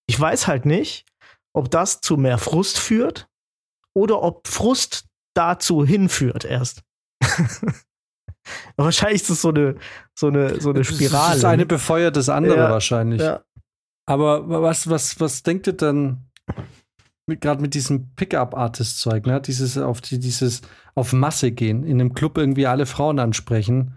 Ich 0.06 0.20
weiß 0.20 0.46
halt 0.46 0.66
nicht, 0.66 1.06
ob 1.54 1.70
das 1.70 2.00
zu 2.00 2.16
mehr 2.16 2.38
Frust 2.38 2.78
führt 2.78 3.28
oder 3.94 4.22
ob 4.22 4.46
Frust 4.48 5.06
dazu 5.34 5.84
hinführt 5.84 6.44
erst. 6.44 6.82
wahrscheinlich 8.76 9.22
ist 9.22 9.30
es 9.30 9.42
so 9.42 9.48
eine, 9.48 9.76
so 10.14 10.28
eine, 10.28 10.60
so 10.60 10.70
eine 10.70 10.84
Spirale. 10.84 11.30
Das 11.30 11.38
ist 11.38 11.44
eine 11.44 11.66
befeuert 11.66 12.16
das 12.16 12.28
andere 12.28 12.58
ja, 12.58 12.70
wahrscheinlich. 12.70 13.20
Ja. 13.20 13.44
Aber 14.06 14.48
was, 14.62 14.88
was, 14.90 15.18
was 15.20 15.42
denkt 15.42 15.66
ihr 15.66 15.72
dann 15.72 16.30
gerade 17.26 17.62
mit 17.62 17.74
diesem 17.74 18.14
Pickup-Artist-Zeug, 18.16 19.26
ne? 19.26 19.40
Dieses 19.40 19.78
auf 19.78 20.00
die, 20.00 20.18
dieses 20.18 20.60
auf 20.94 21.12
Masse 21.12 21.52
gehen, 21.52 21.84
in 21.84 22.00
einem 22.00 22.14
Club 22.14 22.36
irgendwie 22.36 22.66
alle 22.66 22.86
Frauen 22.86 23.18
ansprechen. 23.18 23.96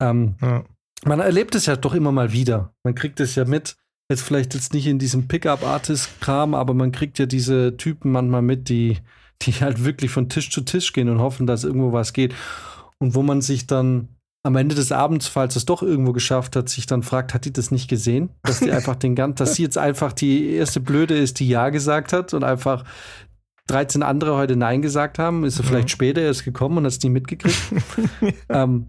Ähm, 0.00 0.36
ja. 0.42 0.64
Man 1.04 1.20
erlebt 1.20 1.54
es 1.54 1.66
ja 1.66 1.76
doch 1.76 1.94
immer 1.94 2.12
mal 2.12 2.32
wieder. 2.32 2.74
Man 2.82 2.94
kriegt 2.94 3.20
es 3.20 3.34
ja 3.34 3.44
mit, 3.44 3.76
jetzt 4.10 4.22
vielleicht 4.22 4.54
jetzt 4.54 4.74
nicht 4.74 4.86
in 4.86 4.98
diesem 4.98 5.28
Pickup-Artist-Kram, 5.28 6.54
aber 6.54 6.74
man 6.74 6.92
kriegt 6.92 7.18
ja 7.18 7.26
diese 7.26 7.76
Typen 7.76 8.12
manchmal 8.12 8.42
mit, 8.42 8.68
die, 8.68 8.98
die 9.42 9.52
halt 9.52 9.84
wirklich 9.84 10.10
von 10.10 10.28
Tisch 10.28 10.50
zu 10.50 10.60
Tisch 10.60 10.92
gehen 10.92 11.08
und 11.08 11.20
hoffen, 11.20 11.46
dass 11.46 11.64
irgendwo 11.64 11.92
was 11.92 12.12
geht. 12.12 12.34
Und 12.98 13.14
wo 13.14 13.22
man 13.22 13.40
sich 13.40 13.66
dann 13.66 14.08
am 14.42 14.56
Ende 14.56 14.74
des 14.74 14.92
Abends, 14.92 15.26
falls 15.26 15.56
es 15.56 15.64
doch 15.64 15.82
irgendwo 15.82 16.12
geschafft 16.12 16.54
hat, 16.54 16.68
sich 16.68 16.86
dann 16.86 17.02
fragt, 17.02 17.32
hat 17.32 17.46
die 17.46 17.52
das 17.52 17.70
nicht 17.70 17.88
gesehen? 17.88 18.28
Dass 18.42 18.60
die 18.60 18.70
einfach 18.72 18.96
den 18.96 19.14
ganzen, 19.14 19.36
dass 19.36 19.54
sie 19.54 19.62
jetzt 19.62 19.78
einfach 19.78 20.12
die 20.12 20.50
erste 20.50 20.80
Blöde 20.80 21.16
ist, 21.16 21.40
die 21.40 21.48
Ja 21.48 21.70
gesagt 21.70 22.12
hat 22.12 22.34
und 22.34 22.44
einfach 22.44 22.84
13 23.68 24.02
andere 24.02 24.36
heute 24.36 24.56
Nein 24.56 24.82
gesagt 24.82 25.18
haben. 25.18 25.44
Ist 25.44 25.56
sie 25.56 25.62
mhm. 25.62 25.66
vielleicht 25.66 25.90
später 25.90 26.20
erst 26.20 26.44
gekommen 26.44 26.78
und 26.78 26.84
hat 26.84 26.92
es 26.92 27.02
nie 27.02 27.08
mitgekriegt. 27.08 27.58
ähm, 28.50 28.88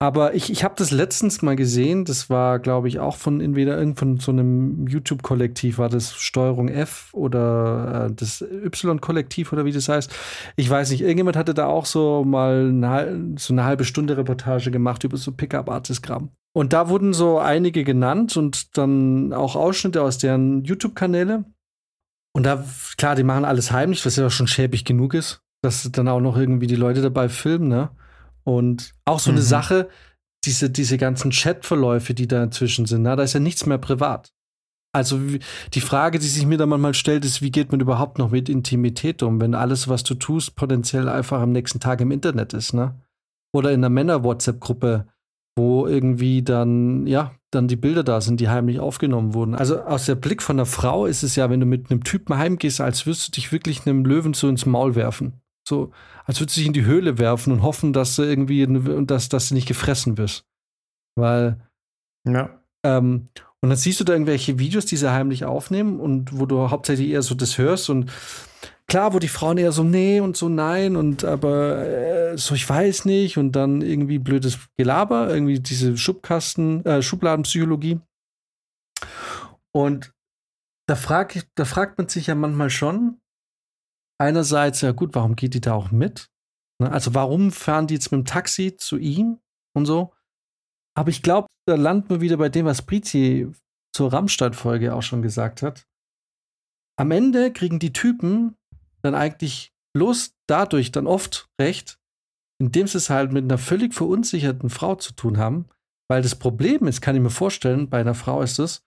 Aber 0.00 0.34
ich, 0.34 0.50
ich 0.50 0.62
habe 0.62 0.76
das 0.76 0.92
letztens 0.92 1.42
mal 1.42 1.56
gesehen, 1.56 2.04
das 2.04 2.30
war, 2.30 2.60
glaube 2.60 2.86
ich, 2.86 3.00
auch 3.00 3.16
von 3.16 3.40
entweder 3.40 3.76
irgend 3.76 4.22
so 4.22 4.30
einem 4.30 4.86
YouTube-Kollektiv, 4.86 5.78
war 5.78 5.88
das 5.88 6.14
Steuerung 6.14 6.68
F 6.68 7.08
oder 7.12 8.06
äh, 8.06 8.14
das 8.14 8.40
Y-Kollektiv 8.40 9.52
oder 9.52 9.64
wie 9.64 9.72
das 9.72 9.88
heißt. 9.88 10.14
Ich 10.54 10.70
weiß 10.70 10.90
nicht, 10.90 11.00
irgendjemand 11.00 11.36
hatte 11.36 11.52
da 11.52 11.66
auch 11.66 11.84
so 11.84 12.22
mal 12.24 12.68
eine, 12.68 13.34
so 13.38 13.52
eine 13.52 13.64
halbe 13.64 13.84
Stunde 13.84 14.16
Reportage 14.16 14.70
gemacht 14.70 15.02
über 15.02 15.16
so 15.16 15.32
Pickup-Artist-Gramm. 15.32 16.30
Und 16.52 16.72
da 16.72 16.88
wurden 16.88 17.12
so 17.12 17.40
einige 17.40 17.82
genannt 17.82 18.36
und 18.36 18.78
dann 18.78 19.32
auch 19.32 19.56
Ausschnitte 19.56 20.02
aus 20.02 20.18
deren 20.18 20.62
YouTube-Kanäle. 20.62 21.44
Und 22.32 22.46
da, 22.46 22.64
klar, 22.96 23.16
die 23.16 23.24
machen 23.24 23.44
alles 23.44 23.72
heimlich, 23.72 24.06
was 24.06 24.14
ja 24.14 24.30
schon 24.30 24.46
schäbig 24.46 24.84
genug 24.84 25.14
ist, 25.14 25.40
dass 25.60 25.90
dann 25.90 26.06
auch 26.06 26.20
noch 26.20 26.36
irgendwie 26.36 26.68
die 26.68 26.76
Leute 26.76 27.02
dabei 27.02 27.28
filmen, 27.28 27.66
ne? 27.66 27.90
Und 28.48 28.94
auch 29.04 29.18
so 29.18 29.30
mhm. 29.30 29.36
eine 29.36 29.44
Sache, 29.44 29.90
diese, 30.46 30.70
diese 30.70 30.96
ganzen 30.96 31.32
Chatverläufe, 31.32 32.14
die 32.14 32.26
da 32.26 32.42
inzwischen 32.42 32.86
sind, 32.86 33.02
na, 33.02 33.14
da 33.14 33.22
ist 33.22 33.34
ja 33.34 33.40
nichts 33.40 33.66
mehr 33.66 33.76
privat. 33.76 34.32
Also 34.94 35.20
die 35.74 35.82
Frage, 35.82 36.18
die 36.18 36.28
sich 36.28 36.46
mir 36.46 36.56
da 36.56 36.64
manchmal 36.64 36.94
stellt, 36.94 37.26
ist, 37.26 37.42
wie 37.42 37.50
geht 37.50 37.72
man 37.72 37.80
überhaupt 37.80 38.16
noch 38.16 38.30
mit 38.30 38.48
Intimität 38.48 39.22
um, 39.22 39.38
wenn 39.38 39.54
alles, 39.54 39.88
was 39.88 40.02
du 40.02 40.14
tust, 40.14 40.56
potenziell 40.56 41.10
einfach 41.10 41.42
am 41.42 41.52
nächsten 41.52 41.78
Tag 41.78 42.00
im 42.00 42.10
Internet 42.10 42.54
ist, 42.54 42.72
ne? 42.72 42.94
Oder 43.52 43.70
in 43.72 43.80
einer 43.80 43.90
Männer-WhatsApp-Gruppe, 43.90 45.06
wo 45.58 45.86
irgendwie 45.86 46.42
dann, 46.42 47.06
ja, 47.06 47.34
dann 47.50 47.68
die 47.68 47.76
Bilder 47.76 48.02
da 48.02 48.22
sind, 48.22 48.40
die 48.40 48.48
heimlich 48.48 48.80
aufgenommen 48.80 49.34
wurden. 49.34 49.56
Also 49.56 49.82
aus 49.82 50.06
der 50.06 50.14
Blick 50.14 50.42
von 50.42 50.56
einer 50.56 50.64
Frau 50.64 51.04
ist 51.04 51.22
es 51.22 51.36
ja, 51.36 51.50
wenn 51.50 51.60
du 51.60 51.66
mit 51.66 51.90
einem 51.90 52.02
Typen 52.02 52.38
heimgehst, 52.38 52.80
als 52.80 53.04
würdest 53.04 53.28
du 53.28 53.32
dich 53.32 53.52
wirklich 53.52 53.86
einem 53.86 54.06
Löwen 54.06 54.32
so 54.32 54.48
ins 54.48 54.64
Maul 54.64 54.94
werfen. 54.94 55.42
So, 55.68 55.92
als 56.24 56.40
würdest 56.40 56.56
du 56.56 56.60
dich 56.60 56.66
in 56.66 56.72
die 56.72 56.86
Höhle 56.86 57.18
werfen 57.18 57.52
und 57.52 57.62
hoffen, 57.62 57.92
dass 57.92 58.16
du 58.16 58.22
irgendwie, 58.22 58.66
dass, 59.04 59.28
dass 59.28 59.50
du 59.50 59.54
nicht 59.54 59.68
gefressen 59.68 60.16
wirst. 60.16 60.46
Weil, 61.14 61.60
ja. 62.26 62.58
Ähm, 62.84 63.28
und 63.60 63.70
dann 63.70 63.76
siehst 63.76 64.00
du 64.00 64.04
da 64.04 64.14
irgendwelche 64.14 64.58
Videos, 64.58 64.86
die 64.86 64.96
sie 64.96 65.12
heimlich 65.12 65.44
aufnehmen 65.44 66.00
und 66.00 66.38
wo 66.38 66.46
du 66.46 66.70
hauptsächlich 66.70 67.10
eher 67.10 67.22
so 67.22 67.34
das 67.34 67.58
hörst 67.58 67.90
und 67.90 68.10
klar, 68.86 69.12
wo 69.12 69.18
die 69.18 69.28
Frauen 69.28 69.58
eher 69.58 69.72
so 69.72 69.82
nee 69.82 70.20
und 70.20 70.36
so 70.36 70.48
nein 70.48 70.96
und 70.96 71.24
aber 71.24 71.86
äh, 71.86 72.38
so 72.38 72.54
ich 72.54 72.68
weiß 72.68 73.04
nicht 73.04 73.36
und 73.36 73.52
dann 73.52 73.82
irgendwie 73.82 74.18
blödes 74.18 74.58
Gelaber, 74.76 75.28
irgendwie 75.28 75.60
diese 75.60 75.98
Schubkasten, 75.98 76.84
äh, 76.86 77.02
Schubladenpsychologie. 77.02 78.00
Und 79.72 80.12
da, 80.86 80.94
frag, 80.94 81.44
da 81.56 81.64
fragt 81.64 81.98
man 81.98 82.08
sich 82.08 82.28
ja 82.28 82.34
manchmal 82.34 82.70
schon, 82.70 83.20
einerseits, 84.18 84.80
ja 84.80 84.92
gut, 84.92 85.14
warum 85.14 85.36
geht 85.36 85.54
die 85.54 85.60
da 85.60 85.74
auch 85.74 85.90
mit? 85.90 86.30
Ne? 86.80 86.90
Also 86.90 87.14
warum 87.14 87.50
fahren 87.52 87.86
die 87.86 87.94
jetzt 87.94 88.12
mit 88.12 88.20
dem 88.20 88.24
Taxi 88.24 88.76
zu 88.76 88.98
ihm 88.98 89.40
und 89.74 89.86
so? 89.86 90.12
Aber 90.96 91.10
ich 91.10 91.22
glaube, 91.22 91.46
da 91.66 91.76
landen 91.76 92.10
wir 92.10 92.20
wieder 92.20 92.36
bei 92.36 92.48
dem, 92.48 92.66
was 92.66 92.82
Brizi 92.82 93.50
zur 93.94 94.12
Rammstein-Folge 94.12 94.94
auch 94.94 95.02
schon 95.02 95.22
gesagt 95.22 95.62
hat. 95.62 95.86
Am 96.98 97.10
Ende 97.10 97.52
kriegen 97.52 97.78
die 97.78 97.92
Typen 97.92 98.56
dann 99.02 99.14
eigentlich 99.14 99.72
bloß 99.94 100.34
dadurch 100.48 100.90
dann 100.90 101.06
oft 101.06 101.48
recht, 101.60 101.98
indem 102.60 102.88
sie 102.88 102.98
es 102.98 103.10
halt 103.10 103.32
mit 103.32 103.44
einer 103.44 103.58
völlig 103.58 103.94
verunsicherten 103.94 104.70
Frau 104.70 104.96
zu 104.96 105.12
tun 105.14 105.38
haben. 105.38 105.68
Weil 106.10 106.22
das 106.22 106.36
Problem 106.36 106.86
ist, 106.86 107.00
kann 107.00 107.14
ich 107.14 107.22
mir 107.22 107.30
vorstellen, 107.30 107.88
bei 107.90 108.00
einer 108.00 108.14
Frau 108.14 108.42
ist 108.42 108.58
es, 108.58 108.84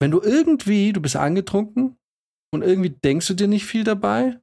wenn 0.00 0.10
du 0.10 0.20
irgendwie, 0.20 0.92
du 0.92 1.00
bist 1.00 1.16
angetrunken, 1.16 1.96
und 2.52 2.62
irgendwie 2.62 2.90
denkst 2.90 3.26
du 3.26 3.34
dir 3.34 3.48
nicht 3.48 3.66
viel 3.66 3.82
dabei. 3.82 4.38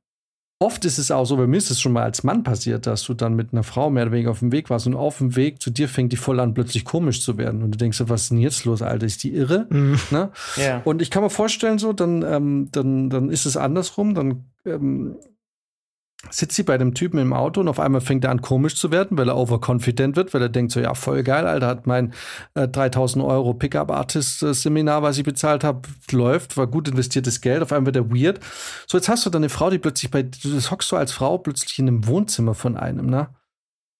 Oft 0.61 0.83
ist 0.83 0.97
es 0.97 1.09
auch 1.09 1.23
so, 1.23 1.37
bei 1.37 1.47
mir 1.47 1.55
ist 1.55 1.71
es 1.71 1.79
schon 1.79 1.93
mal 1.93 2.03
als 2.03 2.25
Mann 2.25 2.43
passiert, 2.43 2.85
dass 2.85 3.05
du 3.05 3.13
dann 3.13 3.33
mit 3.33 3.53
einer 3.53 3.63
Frau 3.63 3.89
mehr 3.89 4.03
oder 4.03 4.11
weniger 4.11 4.31
auf 4.31 4.39
dem 4.39 4.51
Weg 4.51 4.69
warst 4.69 4.87
und 4.87 4.95
auf 4.95 5.19
dem 5.19 5.37
Weg 5.37 5.61
zu 5.61 5.69
dir 5.69 5.87
fängt 5.87 6.11
die 6.11 6.17
voll 6.17 6.37
an, 6.41 6.53
plötzlich 6.53 6.83
komisch 6.83 7.21
zu 7.21 7.37
werden. 7.37 7.63
Und 7.63 7.71
du 7.71 7.77
denkst, 7.77 8.03
was 8.07 8.23
ist 8.23 8.31
denn 8.31 8.39
jetzt 8.39 8.65
los, 8.65 8.81
Alter? 8.81 9.05
Ist 9.05 9.23
die 9.23 9.33
irre? 9.33 9.67
Mhm. 9.69 9.97
Ne? 10.11 10.31
Ja. 10.57 10.81
Und 10.83 11.01
ich 11.01 11.11
kann 11.11 11.23
mir 11.23 11.29
vorstellen, 11.29 11.79
so, 11.79 11.93
dann, 11.93 12.23
ähm, 12.23 12.67
dann, 12.73 13.09
dann 13.09 13.29
ist 13.29 13.45
es 13.45 13.55
andersrum. 13.55 14.15
Dann 14.15 14.43
ähm, 14.65 15.15
sitzt 16.29 16.55
sie 16.55 16.63
bei 16.63 16.77
dem 16.77 16.93
Typen 16.93 17.17
im 17.17 17.33
Auto 17.33 17.61
und 17.61 17.69
auf 17.69 17.79
einmal 17.79 18.01
fängt 18.01 18.25
er 18.25 18.31
an 18.31 18.41
komisch 18.41 18.75
zu 18.75 18.91
werden, 18.91 19.17
weil 19.17 19.29
er 19.29 19.37
overconfident 19.37 20.15
wird, 20.15 20.33
weil 20.33 20.41
er 20.41 20.49
denkt 20.49 20.71
so, 20.71 20.79
ja, 20.79 20.93
voll 20.93 21.23
geil, 21.23 21.47
Alter, 21.47 21.67
hat 21.67 21.87
mein 21.87 22.13
äh, 22.55 22.67
3000 22.67 23.23
Euro 23.23 23.53
Pickup-Artist-Seminar, 23.53 25.01
was 25.01 25.17
ich 25.17 25.23
bezahlt 25.23 25.63
habe, 25.63 25.87
läuft, 26.11 26.57
war 26.57 26.67
gut 26.67 26.89
investiertes 26.89 27.39
Geld, 27.39 27.63
auf 27.63 27.71
einmal 27.71 27.93
wird 27.93 27.95
er 27.95 28.11
weird. 28.11 28.39
So, 28.85 28.97
jetzt 28.97 29.07
hast 29.07 29.25
du 29.25 29.29
dann 29.29 29.43
eine 29.43 29.49
Frau, 29.49 29.69
die 29.69 29.79
plötzlich 29.79 30.11
bei, 30.11 30.23
du 30.23 30.59
hockst 30.59 30.91
du 30.91 30.97
als 30.97 31.13
Frau 31.13 31.37
plötzlich 31.37 31.79
in 31.79 31.87
einem 31.87 32.05
Wohnzimmer 32.05 32.53
von 32.53 32.75
einem, 32.75 33.05
ne? 33.05 33.29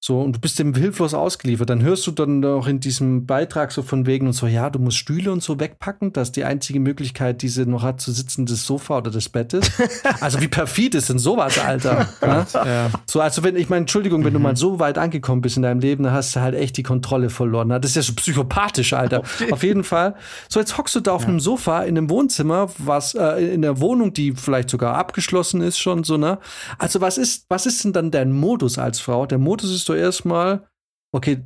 So, 0.02 0.22
und 0.22 0.38
du 0.38 0.40
bist 0.40 0.58
dem 0.60 0.74
hilflos 0.74 1.14
ausgeliefert. 1.14 1.70
Dann 1.70 1.82
hörst 1.82 2.08
du 2.08 2.12
dann 2.12 2.44
auch 2.46 2.68
in 2.68 2.80
diesem 2.80 3.26
Beitrag 3.26 3.74
so 3.74 3.82
von 3.82 4.06
wegen 4.06 4.28
und 4.28 4.34
so, 4.34 4.48
ja, 4.48 4.70
du 4.70 4.80
musst 4.80 4.96
Stühle 4.96 5.30
und 5.30 5.44
so 5.44 5.60
wegpacken, 5.60 6.14
dass 6.14 6.32
die 6.32 6.46
einzige 6.46 6.80
Möglichkeit, 6.80 7.42
die 7.42 7.50
sie 7.50 7.66
noch 7.66 7.84
hat, 7.84 8.00
zu 8.00 8.14
sitzen, 8.14 8.46
das 8.46 8.66
Sofa 8.66 9.00
oder 9.00 9.12
das 9.12 9.28
Bett 9.28 9.52
ist. 9.52 9.70
also 10.22 10.40
wie 10.40 10.48
perfid 10.48 10.96
ist 10.96 11.10
denn 11.10 11.20
sowas, 11.20 11.60
Alter? 11.60 12.08
ne? 12.22 12.48
ja. 12.54 12.90
So, 13.08 13.20
also 13.20 13.44
wenn, 13.44 13.58
ich 13.58 13.68
meine, 13.68 13.82
Entschuldigung, 13.82 14.24
wenn 14.24 14.32
mhm. 14.32 14.38
du 14.38 14.44
mal 14.44 14.56
so 14.56 14.80
weit 14.80 14.98
angekommen 14.98 15.42
bist 15.42 15.58
in 15.58 15.64
deinem 15.64 15.82
Leben, 15.82 16.06
dann 16.06 16.14
hast 16.14 16.34
du 16.34 16.40
halt 16.40 16.56
echt 16.56 16.78
die 16.78 16.84
Kontrolle 16.84 17.30
verloren. 17.30 17.68
Das 17.68 17.92
ist 17.92 17.96
ja 17.98 18.02
so 18.02 18.14
psychopathisch, 18.14 18.94
Alter. 18.94 19.20
Okay. 19.20 19.52
Auf 19.52 19.64
jeden 19.64 19.84
Fall. 19.84 20.16
So, 20.48 20.62
jetzt 20.62 20.78
hockst 20.78 20.96
du 20.96 21.02
da 21.02 21.12
auf 21.12 21.24
ja. 21.24 21.28
einem 21.28 21.42
Sofa 21.42 21.82
in 21.82 21.98
einem 21.98 22.10
Wohnzimmer, 22.10 22.70
was, 22.78 23.16
äh, 23.16 23.54
in 23.54 23.64
der 23.64 23.82
Wohnung, 23.82 24.14
die 24.14 24.32
vielleicht 24.32 24.70
sogar 24.70 24.96
abgeschlossen 24.96 25.60
ist 25.60 25.78
schon, 25.78 26.06
so, 26.06 26.16
ne? 26.16 26.40
Also 26.78 27.02
was 27.02 27.18
ist, 27.18 27.48
was 27.50 27.66
ist 27.66 27.84
denn 27.84 27.92
dann 27.92 28.12
dein 28.12 28.32
Modus 28.32 28.78
als 28.78 29.02
Frau? 29.02 29.26
Der 29.26 29.40
Modus 29.40 29.70
ist 29.72 29.89
du 29.90 29.94
erstmal, 29.94 30.70
okay, 31.14 31.44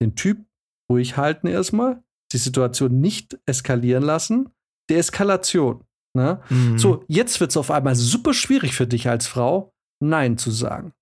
den 0.00 0.14
Typ 0.14 0.44
ruhig 0.90 1.16
halten 1.16 1.46
erstmal, 1.46 2.02
die 2.32 2.38
Situation 2.38 3.00
nicht 3.00 3.38
eskalieren 3.46 4.02
lassen. 4.02 4.50
Deeskalation. 4.90 5.84
Ne? 6.16 6.40
Mhm. 6.50 6.78
So, 6.78 7.04
jetzt 7.08 7.40
wird 7.40 7.50
es 7.50 7.56
auf 7.56 7.70
einmal 7.70 7.94
super 7.94 8.34
schwierig 8.34 8.74
für 8.74 8.86
dich 8.86 9.08
als 9.08 9.26
Frau, 9.26 9.72
Nein 10.02 10.38
zu 10.38 10.50
sagen. 10.50 10.92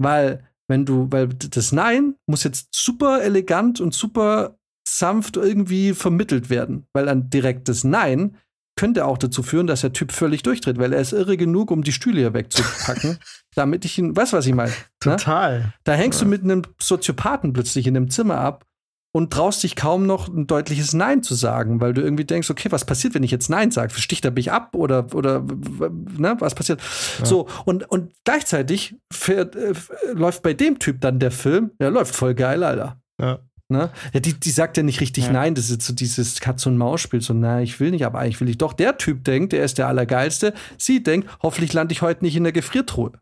Weil, 0.00 0.48
wenn 0.68 0.86
du, 0.86 1.10
weil 1.10 1.28
das 1.28 1.72
Nein 1.72 2.16
muss 2.26 2.44
jetzt 2.44 2.68
super 2.74 3.22
elegant 3.22 3.80
und 3.80 3.94
super 3.94 4.58
sanft 4.86 5.36
irgendwie 5.36 5.92
vermittelt 5.92 6.50
werden. 6.50 6.86
Weil 6.92 7.08
ein 7.08 7.30
direktes 7.30 7.84
Nein 7.84 8.36
könnte 8.76 9.06
auch 9.06 9.18
dazu 9.18 9.42
führen, 9.42 9.66
dass 9.66 9.82
der 9.82 9.92
Typ 9.92 10.12
völlig 10.12 10.42
durchdreht, 10.42 10.78
weil 10.78 10.92
er 10.92 11.00
ist 11.00 11.12
irre 11.12 11.36
genug, 11.36 11.70
um 11.70 11.82
die 11.82 11.92
Stühle 11.92 12.20
hier 12.20 12.34
wegzupacken, 12.34 13.18
damit 13.54 13.84
ich 13.84 13.98
ihn, 13.98 14.16
weißt 14.16 14.32
du, 14.32 14.36
was 14.36 14.46
ich 14.46 14.54
meine? 14.54 14.72
Ne? 15.04 15.16
Total. 15.16 15.58
Ne? 15.60 15.72
Da 15.84 15.92
hängst 15.92 16.20
ja. 16.20 16.24
du 16.24 16.30
mit 16.30 16.42
einem 16.42 16.62
Soziopathen 16.80 17.52
plötzlich 17.52 17.86
in 17.86 17.96
einem 17.96 18.10
Zimmer 18.10 18.38
ab 18.38 18.64
und 19.12 19.32
traust 19.32 19.62
dich 19.62 19.76
kaum 19.76 20.06
noch 20.06 20.26
ein 20.26 20.48
deutliches 20.48 20.92
Nein 20.92 21.22
zu 21.22 21.36
sagen, 21.36 21.80
weil 21.80 21.94
du 21.94 22.02
irgendwie 22.02 22.24
denkst, 22.24 22.50
okay, 22.50 22.72
was 22.72 22.84
passiert, 22.84 23.14
wenn 23.14 23.22
ich 23.22 23.30
jetzt 23.30 23.48
Nein 23.48 23.70
sage? 23.70 23.94
Sticht 23.94 24.24
er 24.24 24.32
mich 24.32 24.50
ab 24.50 24.74
oder, 24.74 25.14
oder 25.14 25.40
ne, 25.40 26.36
was 26.40 26.56
passiert? 26.56 26.80
Ja. 27.20 27.24
So, 27.24 27.48
und, 27.64 27.88
und 27.88 28.12
gleichzeitig 28.24 28.96
fährt, 29.12 29.54
äh, 29.54 29.72
läuft 30.12 30.42
bei 30.42 30.52
dem 30.52 30.80
Typ 30.80 31.00
dann 31.00 31.20
der 31.20 31.30
Film, 31.30 31.70
der 31.78 31.92
läuft 31.92 32.16
voll 32.16 32.34
geil, 32.34 32.64
Alter. 32.64 33.00
Ja. 33.20 33.38
Ne? 33.74 33.90
Ja, 34.12 34.20
die, 34.20 34.34
die 34.34 34.50
sagt 34.50 34.76
ja 34.76 34.84
nicht 34.84 35.00
richtig 35.00 35.26
ja. 35.26 35.32
nein, 35.32 35.56
das 35.56 35.68
ist 35.68 35.82
so 35.82 35.92
dieses 35.92 36.40
Katz-und-Maus-Spiel, 36.40 37.20
so, 37.20 37.34
na, 37.34 37.60
ich 37.60 37.80
will 37.80 37.90
nicht, 37.90 38.06
aber 38.06 38.20
eigentlich 38.20 38.40
will 38.40 38.48
ich 38.48 38.58
doch. 38.58 38.72
Der 38.72 38.96
Typ 38.98 39.24
denkt, 39.24 39.52
der 39.52 39.64
ist 39.64 39.78
der 39.78 39.88
Allergeilste. 39.88 40.54
Sie 40.78 41.02
denkt, 41.02 41.28
hoffentlich 41.42 41.72
lande 41.72 41.92
ich 41.92 42.02
heute 42.02 42.24
nicht 42.24 42.36
in 42.36 42.44
der 42.44 42.52
Gefriertruhe. 42.52 43.12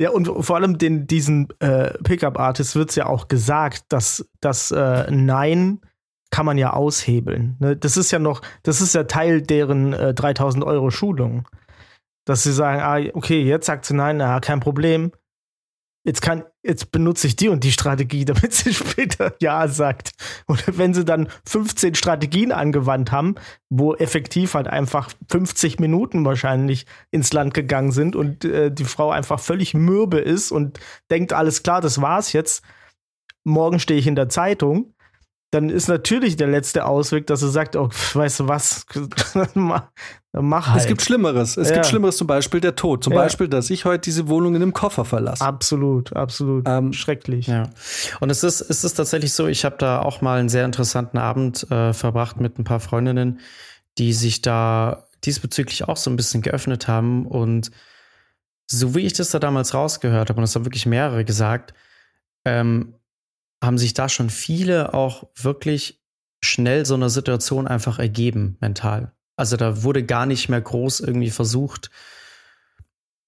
Ja, 0.00 0.10
und 0.10 0.26
vor 0.44 0.56
allem 0.56 0.78
den, 0.78 1.08
diesen 1.08 1.48
äh, 1.58 1.92
Pickup-Artists 2.04 2.76
wird 2.76 2.90
es 2.90 2.96
ja 2.96 3.06
auch 3.06 3.26
gesagt, 3.26 3.84
dass 3.88 4.28
das 4.40 4.70
äh, 4.70 5.10
Nein 5.10 5.80
kann 6.30 6.46
man 6.46 6.58
ja 6.58 6.72
aushebeln. 6.72 7.56
Ne? 7.58 7.76
Das 7.76 7.96
ist 7.96 8.12
ja 8.12 8.18
noch, 8.18 8.42
das 8.62 8.80
ist 8.80 8.94
ja 8.94 9.04
Teil 9.04 9.42
deren 9.42 9.92
äh, 9.92 10.14
3000 10.14 10.62
Euro 10.62 10.90
Schulung. 10.90 11.48
Dass 12.26 12.42
sie 12.42 12.52
sagen, 12.52 12.80
ah, 12.80 13.10
okay, 13.14 13.42
jetzt 13.42 13.66
sagt 13.66 13.86
sie 13.86 13.94
Nein, 13.94 14.18
na, 14.18 14.38
kein 14.40 14.60
Problem 14.60 15.10
jetzt 16.06 16.22
kann, 16.22 16.44
jetzt 16.66 16.92
benutze 16.92 17.26
ich 17.26 17.36
die 17.36 17.48
und 17.48 17.64
die 17.64 17.72
Strategie, 17.72 18.24
damit 18.26 18.52
sie 18.52 18.74
später 18.74 19.34
Ja 19.40 19.68
sagt. 19.68 20.10
Und 20.46 20.62
wenn 20.78 20.94
sie 20.94 21.04
dann 21.04 21.28
15 21.46 21.94
Strategien 21.94 22.52
angewandt 22.52 23.12
haben, 23.12 23.36
wo 23.68 23.94
effektiv 23.94 24.54
halt 24.54 24.68
einfach 24.68 25.10
50 25.30 25.78
Minuten 25.78 26.24
wahrscheinlich 26.24 26.86
ins 27.10 27.32
Land 27.32 27.54
gegangen 27.54 27.92
sind 27.92 28.16
und 28.16 28.44
äh, 28.44 28.70
die 28.70 28.84
Frau 28.84 29.10
einfach 29.10 29.40
völlig 29.40 29.74
mürbe 29.74 30.18
ist 30.18 30.50
und 30.50 30.78
denkt, 31.10 31.32
alles 31.32 31.62
klar, 31.62 31.80
das 31.80 32.00
war's 32.00 32.32
jetzt. 32.32 32.62
Morgen 33.44 33.78
stehe 33.78 34.00
ich 34.00 34.06
in 34.06 34.16
der 34.16 34.28
Zeitung 34.28 34.95
dann 35.56 35.70
ist 35.70 35.88
natürlich 35.88 36.36
der 36.36 36.48
letzte 36.48 36.84
Ausweg, 36.84 37.26
dass 37.26 37.40
er 37.40 37.48
sagt, 37.48 37.76
oh, 37.76 37.88
weißt 38.12 38.40
du 38.40 38.48
was, 38.48 38.84
mach 39.54 40.66
halt. 40.68 40.80
Es 40.82 40.86
gibt 40.86 41.00
Schlimmeres. 41.00 41.56
Es 41.56 41.70
ja. 41.70 41.76
gibt 41.76 41.86
Schlimmeres, 41.86 42.18
zum 42.18 42.26
Beispiel 42.26 42.60
der 42.60 42.76
Tod. 42.76 43.02
Zum 43.02 43.14
ja. 43.14 43.20
Beispiel, 43.20 43.48
dass 43.48 43.70
ich 43.70 43.86
heute 43.86 44.02
diese 44.02 44.28
Wohnung 44.28 44.54
in 44.54 44.62
einem 44.62 44.74
Koffer 44.74 45.06
verlasse. 45.06 45.42
Absolut, 45.42 46.14
absolut. 46.14 46.68
Ähm, 46.68 46.92
Schrecklich. 46.92 47.46
Ja. 47.46 47.70
Und 48.20 48.28
es 48.28 48.44
ist, 48.44 48.60
es 48.60 48.84
ist 48.84 48.94
tatsächlich 48.94 49.32
so, 49.32 49.46
ich 49.46 49.64
habe 49.64 49.76
da 49.78 50.00
auch 50.00 50.20
mal 50.20 50.38
einen 50.38 50.50
sehr 50.50 50.66
interessanten 50.66 51.16
Abend 51.16 51.70
äh, 51.70 51.94
verbracht 51.94 52.38
mit 52.38 52.58
ein 52.58 52.64
paar 52.64 52.80
Freundinnen, 52.80 53.40
die 53.96 54.12
sich 54.12 54.42
da 54.42 55.04
diesbezüglich 55.24 55.88
auch 55.88 55.96
so 55.96 56.10
ein 56.10 56.16
bisschen 56.16 56.42
geöffnet 56.42 56.86
haben. 56.86 57.26
Und 57.26 57.70
so 58.66 58.94
wie 58.94 59.06
ich 59.06 59.14
das 59.14 59.30
da 59.30 59.38
damals 59.38 59.72
rausgehört 59.72 60.28
habe, 60.28 60.36
und 60.38 60.42
das 60.42 60.54
haben 60.54 60.66
wirklich 60.66 60.84
mehrere 60.84 61.24
gesagt, 61.24 61.72
ähm, 62.44 62.95
haben 63.66 63.78
sich 63.78 63.94
da 63.94 64.08
schon 64.08 64.30
viele 64.30 64.94
auch 64.94 65.28
wirklich 65.34 66.00
schnell 66.42 66.86
so 66.86 66.94
eine 66.94 67.10
Situation 67.10 67.66
einfach 67.66 67.98
ergeben, 67.98 68.56
mental. 68.60 69.12
Also 69.36 69.56
da 69.56 69.82
wurde 69.82 70.04
gar 70.04 70.26
nicht 70.26 70.48
mehr 70.48 70.60
groß 70.60 71.00
irgendwie 71.00 71.30
versucht, 71.30 71.90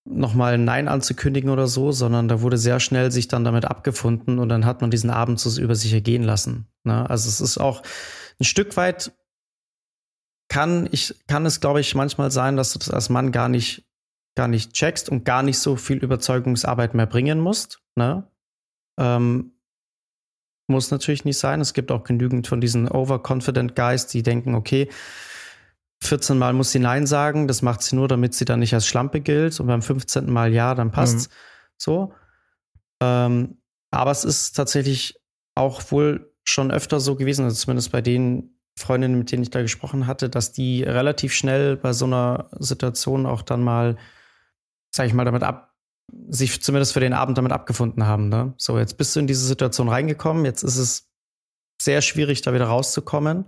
nochmal 0.05 0.55
ein 0.55 0.65
Nein 0.65 0.89
anzukündigen 0.89 1.51
oder 1.51 1.67
so, 1.67 1.93
sondern 1.93 2.29
da 2.29 2.41
wurde 2.41 2.57
sehr 2.57 2.81
schnell 2.81 3.13
sich 3.13 3.29
dann 3.29 3.45
damit 3.45 3.67
abgefunden 3.67 4.39
und 4.39 4.49
dann 4.49 4.65
hat 4.65 4.81
man 4.81 4.91
diesen 4.91 5.11
Abend 5.11 5.39
so 5.39 5.61
über 5.61 5.75
sich 5.75 5.93
ergehen 5.93 6.23
lassen. 6.23 6.67
Ne? 6.85 7.09
Also 7.11 7.29
es 7.29 7.43
ist 7.43 7.59
auch 7.59 7.83
ein 8.41 8.45
Stück 8.45 8.77
weit 8.77 9.13
kann 10.49 10.89
ich, 10.91 11.15
kann 11.27 11.45
es, 11.45 11.61
glaube 11.61 11.81
ich, 11.81 11.95
manchmal 11.95 12.31
sein, 12.31 12.57
dass 12.57 12.73
du 12.73 12.79
das 12.79 12.91
als 12.91 13.11
Mann 13.11 13.33
gar 13.33 13.49
nicht, 13.51 13.87
gar 14.35 14.49
nicht 14.49 14.73
checkst 14.73 15.11
und 15.11 15.25
gar 15.25 15.43
nicht 15.43 15.59
so 15.59 15.77
viel 15.77 15.99
Überzeugungsarbeit 15.99 16.95
mehr 16.95 17.07
bringen 17.07 17.39
musst. 17.39 17.83
Ne? 17.97 18.27
Ähm, 18.99 19.53
muss 20.69 20.91
natürlich 20.91 21.25
nicht 21.25 21.39
sein. 21.39 21.61
Es 21.61 21.75
gibt 21.75 21.91
auch 21.91 22.05
genügend 22.05 22.47
von 22.47 22.61
diesen 22.61 22.89
overconfident 22.89 23.75
Guys, 23.75 24.07
die 24.07 24.23
denken, 24.23 24.55
okay, 24.55 24.89
14 26.03 26.39
Mal 26.39 26.53
muss 26.53 26.71
sie 26.71 26.79
Nein 26.79 27.07
sagen, 27.07 27.49
das 27.49 27.63
macht 27.63 27.83
sie 27.83 27.97
nur, 27.97 28.09
damit 28.09 28.35
sie 28.35 28.45
dann 28.45 28.61
nicht 28.61 28.75
als 28.75 28.87
Schlampe 28.87 29.21
gilt. 29.21 29.59
Und 29.59 29.67
beim 29.67 29.83
15. 29.83 30.31
Mal 30.31 30.53
ja, 30.53 30.75
dann 30.75 30.91
passt 30.91 31.29
mhm. 31.29 31.35
so. 31.77 32.13
Ähm, 33.01 33.59
aber 33.91 34.11
es 34.11 34.25
ist 34.25 34.53
tatsächlich 34.53 35.21
auch 35.55 35.91
wohl 35.91 36.33
schon 36.45 36.71
öfter 36.71 37.01
so 37.01 37.17
gewesen, 37.17 37.45
also 37.45 37.57
zumindest 37.57 37.93
bei 37.93 38.01
den 38.01 38.59
Freundinnen, 38.79 39.19
mit 39.19 39.33
denen 39.33 39.43
ich 39.43 39.51
da 39.51 39.61
gesprochen 39.61 40.07
hatte, 40.07 40.29
dass 40.31 40.53
die 40.53 40.83
relativ 40.83 41.33
schnell 41.35 41.77
bei 41.77 41.93
so 41.93 42.05
einer 42.07 42.49
Situation 42.59 43.27
auch 43.27 43.43
dann 43.43 43.63
mal, 43.63 43.97
sag 44.91 45.07
ich 45.07 45.15
mal, 45.15 45.25
damit 45.25 45.43
ab, 45.43 45.68
sich 46.29 46.63
zumindest 46.63 46.93
für 46.93 47.01
den 47.01 47.13
Abend 47.13 47.39
damit 47.39 47.53
abgefunden 47.53 48.07
haben. 48.07 48.29
Ne? 48.29 48.55
So, 48.57 48.79
jetzt 48.79 48.97
bist 48.97 49.15
du 49.15 49.21
in 49.21 49.27
diese 49.27 49.47
Situation 49.47 49.89
reingekommen, 49.89 50.45
jetzt 50.45 50.63
ist 50.63 50.77
es 50.77 51.09
sehr 51.81 52.03
schwierig, 52.03 52.43
da 52.43 52.53
wieder 52.53 52.67
rauszukommen. 52.67 53.47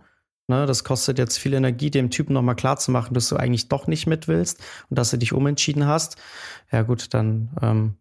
Ne, 0.50 0.66
das 0.66 0.82
kostet 0.82 1.16
jetzt 1.18 1.38
viel 1.38 1.54
Energie, 1.54 1.92
dem 1.92 2.11
Typen 2.11 2.32
nochmal 2.32 2.56
klarzumachen, 2.56 3.14
dass 3.14 3.28
du 3.28 3.36
eigentlich 3.36 3.68
doch 3.68 3.86
nicht 3.86 4.08
mit 4.08 4.26
willst 4.26 4.58
und 4.88 4.98
dass 4.98 5.11
du 5.11 5.16
dich 5.16 5.32
umentschieden 5.32 5.86
hast. 5.86 6.16
Ja, 6.72 6.82
gut, 6.82 7.14
dann, 7.14 7.50
ähm, 7.62 7.94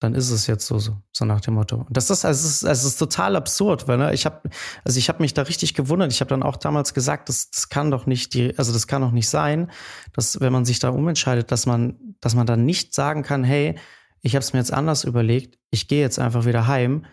dann 0.00 0.14
ist 0.14 0.30
es 0.30 0.46
jetzt 0.46 0.66
so, 0.66 0.78
so, 0.78 0.96
so 1.12 1.24
nach 1.24 1.40
dem 1.40 1.54
Motto. 1.54 1.84
Das 1.90 2.10
ist, 2.10 2.24
also 2.24 2.46
es 2.46 2.56
ist, 2.56 2.64
also 2.64 2.86
ist 2.86 2.98
total 2.98 3.34
absurd, 3.34 3.88
weil 3.88 3.98
ne, 3.98 4.14
ich 4.14 4.26
habe, 4.26 4.48
also 4.84 4.98
ich 4.98 5.08
habe 5.08 5.22
mich 5.22 5.34
da 5.34 5.42
richtig 5.42 5.74
gewundert. 5.74 6.12
Ich 6.12 6.20
habe 6.20 6.28
dann 6.28 6.44
auch 6.44 6.56
damals 6.56 6.94
gesagt, 6.94 7.28
das, 7.28 7.50
das 7.50 7.68
kann 7.68 7.90
doch 7.90 8.06
nicht 8.06 8.34
die, 8.34 8.56
also 8.58 8.72
das 8.72 8.86
kann 8.86 9.02
doch 9.02 9.10
nicht 9.10 9.28
sein, 9.28 9.70
dass 10.12 10.40
wenn 10.40 10.52
man 10.52 10.64
sich 10.64 10.78
da 10.78 10.90
umentscheidet, 10.90 11.50
dass 11.50 11.66
man, 11.66 11.96
dass 12.20 12.36
man 12.36 12.46
dann 12.46 12.64
nicht 12.64 12.94
sagen 12.94 13.22
kann, 13.22 13.42
hey, 13.42 13.76
ich 14.22 14.34
habe 14.34 14.42
es 14.42 14.52
mir 14.52 14.60
jetzt 14.60 14.72
anders 14.72 15.04
überlegt, 15.04 15.58
ich 15.70 15.88
gehe 15.88 16.00
jetzt 16.00 16.18
einfach 16.18 16.44
wieder 16.44 16.68
heim 16.68 17.04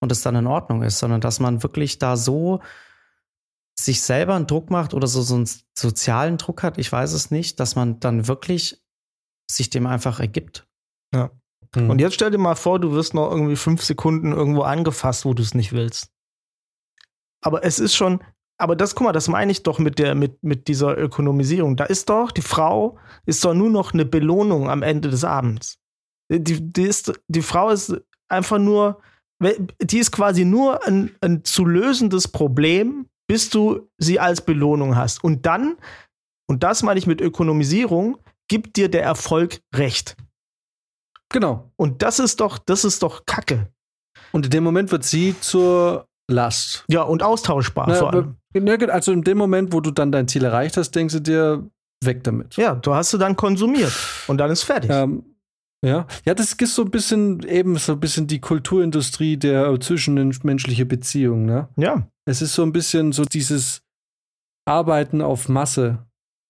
und 0.00 0.12
es 0.12 0.22
dann 0.22 0.36
in 0.36 0.46
Ordnung 0.46 0.82
ist, 0.82 0.98
sondern 0.98 1.20
dass 1.20 1.40
man 1.40 1.62
wirklich 1.64 1.98
da 1.98 2.16
so 2.16 2.60
sich 3.76 4.02
selber 4.02 4.34
einen 4.34 4.46
Druck 4.46 4.70
macht 4.70 4.94
oder 4.94 5.06
so, 5.06 5.22
so 5.22 5.36
einen 5.36 5.48
sozialen 5.76 6.36
Druck 6.36 6.62
hat, 6.62 6.78
ich 6.78 6.90
weiß 6.90 7.12
es 7.12 7.30
nicht, 7.30 7.60
dass 7.60 7.76
man 7.76 8.00
dann 8.00 8.26
wirklich 8.26 8.84
sich 9.50 9.70
dem 9.70 9.86
einfach 9.86 10.20
ergibt. 10.20 10.68
Ja. 11.12 11.30
Mhm. 11.74 11.90
Und 11.90 12.00
jetzt 12.00 12.14
stell 12.14 12.30
dir 12.30 12.38
mal 12.38 12.54
vor, 12.54 12.78
du 12.78 12.92
wirst 12.92 13.14
noch 13.14 13.30
irgendwie 13.30 13.56
fünf 13.56 13.82
Sekunden 13.82 14.32
irgendwo 14.32 14.62
angefasst, 14.62 15.24
wo 15.24 15.34
du 15.34 15.42
es 15.42 15.54
nicht 15.54 15.72
willst. 15.72 16.10
Aber 17.42 17.64
es 17.64 17.78
ist 17.78 17.94
schon, 17.94 18.20
aber 18.58 18.74
das, 18.74 18.94
guck 18.94 19.06
mal, 19.06 19.12
das 19.12 19.28
meine 19.28 19.52
ich 19.52 19.62
doch 19.62 19.78
mit 19.78 19.98
der, 19.98 20.14
mit, 20.14 20.42
mit 20.42 20.68
dieser 20.68 20.98
Ökonomisierung. 20.98 21.76
Da 21.76 21.84
ist 21.84 22.08
doch, 22.08 22.32
die 22.32 22.42
Frau 22.42 22.98
ist 23.24 23.44
doch 23.44 23.54
nur 23.54 23.70
noch 23.70 23.94
eine 23.94 24.04
Belohnung 24.04 24.68
am 24.68 24.82
Ende 24.82 25.08
des 25.10 25.24
Abends. 25.24 25.78
Die, 26.30 26.72
die, 26.72 26.82
ist, 26.82 27.12
die 27.28 27.42
Frau 27.42 27.70
ist 27.70 27.96
einfach 28.28 28.58
nur, 28.58 29.00
die 29.80 29.98
ist 29.98 30.10
quasi 30.10 30.44
nur 30.44 30.84
ein, 30.86 31.14
ein 31.20 31.44
zu 31.44 31.64
lösendes 31.64 32.28
Problem, 32.28 33.06
bis 33.28 33.50
du 33.50 33.88
sie 33.98 34.18
als 34.18 34.40
Belohnung 34.40 34.96
hast. 34.96 35.22
Und 35.22 35.46
dann, 35.46 35.76
und 36.48 36.64
das 36.64 36.82
meine 36.82 36.98
ich 36.98 37.06
mit 37.06 37.20
Ökonomisierung, 37.20 38.18
gibt 38.48 38.76
dir 38.76 38.88
der 38.90 39.04
Erfolg 39.04 39.60
recht. 39.74 40.16
Genau. 41.30 41.70
Und 41.76 42.02
das 42.02 42.18
ist 42.18 42.40
doch, 42.40 42.58
das 42.58 42.84
ist 42.84 43.02
doch 43.02 43.26
Kacke. 43.26 43.68
Und 44.32 44.46
in 44.46 44.50
dem 44.50 44.64
Moment 44.64 44.90
wird 44.90 45.04
sie 45.04 45.34
zur 45.40 46.06
Last. 46.30 46.84
Ja, 46.88 47.02
und 47.02 47.22
austauschbar 47.22 47.86
Na, 47.88 47.94
vor 47.94 48.12
allem. 48.12 48.36
Also 48.90 49.12
in 49.12 49.22
dem 49.22 49.38
Moment, 49.38 49.72
wo 49.72 49.80
du 49.80 49.90
dann 49.90 50.12
dein 50.12 50.28
Ziel 50.28 50.44
erreicht 50.44 50.76
hast, 50.76 50.90
denkst 50.92 51.14
du 51.14 51.20
dir, 51.20 51.70
weg 52.04 52.24
damit. 52.24 52.56
Ja, 52.56 52.74
du 52.74 52.94
hast 52.94 53.12
du 53.12 53.18
dann 53.18 53.36
konsumiert 53.36 53.92
und 54.26 54.38
dann 54.38 54.50
ist 54.50 54.62
fertig. 54.62 54.90
Ähm, 54.90 55.36
ja, 55.84 56.06
ja, 56.24 56.34
das 56.34 56.52
ist 56.52 56.74
so 56.74 56.82
ein 56.82 56.90
bisschen 56.90 57.42
eben 57.44 57.76
so 57.76 57.92
ein 57.92 58.00
bisschen 58.00 58.26
die 58.26 58.40
Kulturindustrie 58.40 59.36
der 59.36 59.78
zwischenmenschliche 59.80 60.86
Beziehung, 60.86 61.44
ne? 61.44 61.68
Ja. 61.76 62.08
Es 62.24 62.42
ist 62.42 62.54
so 62.54 62.62
ein 62.62 62.72
bisschen 62.72 63.12
so 63.12 63.24
dieses 63.24 63.82
Arbeiten 64.66 65.22
auf 65.22 65.48
Masse. 65.48 66.04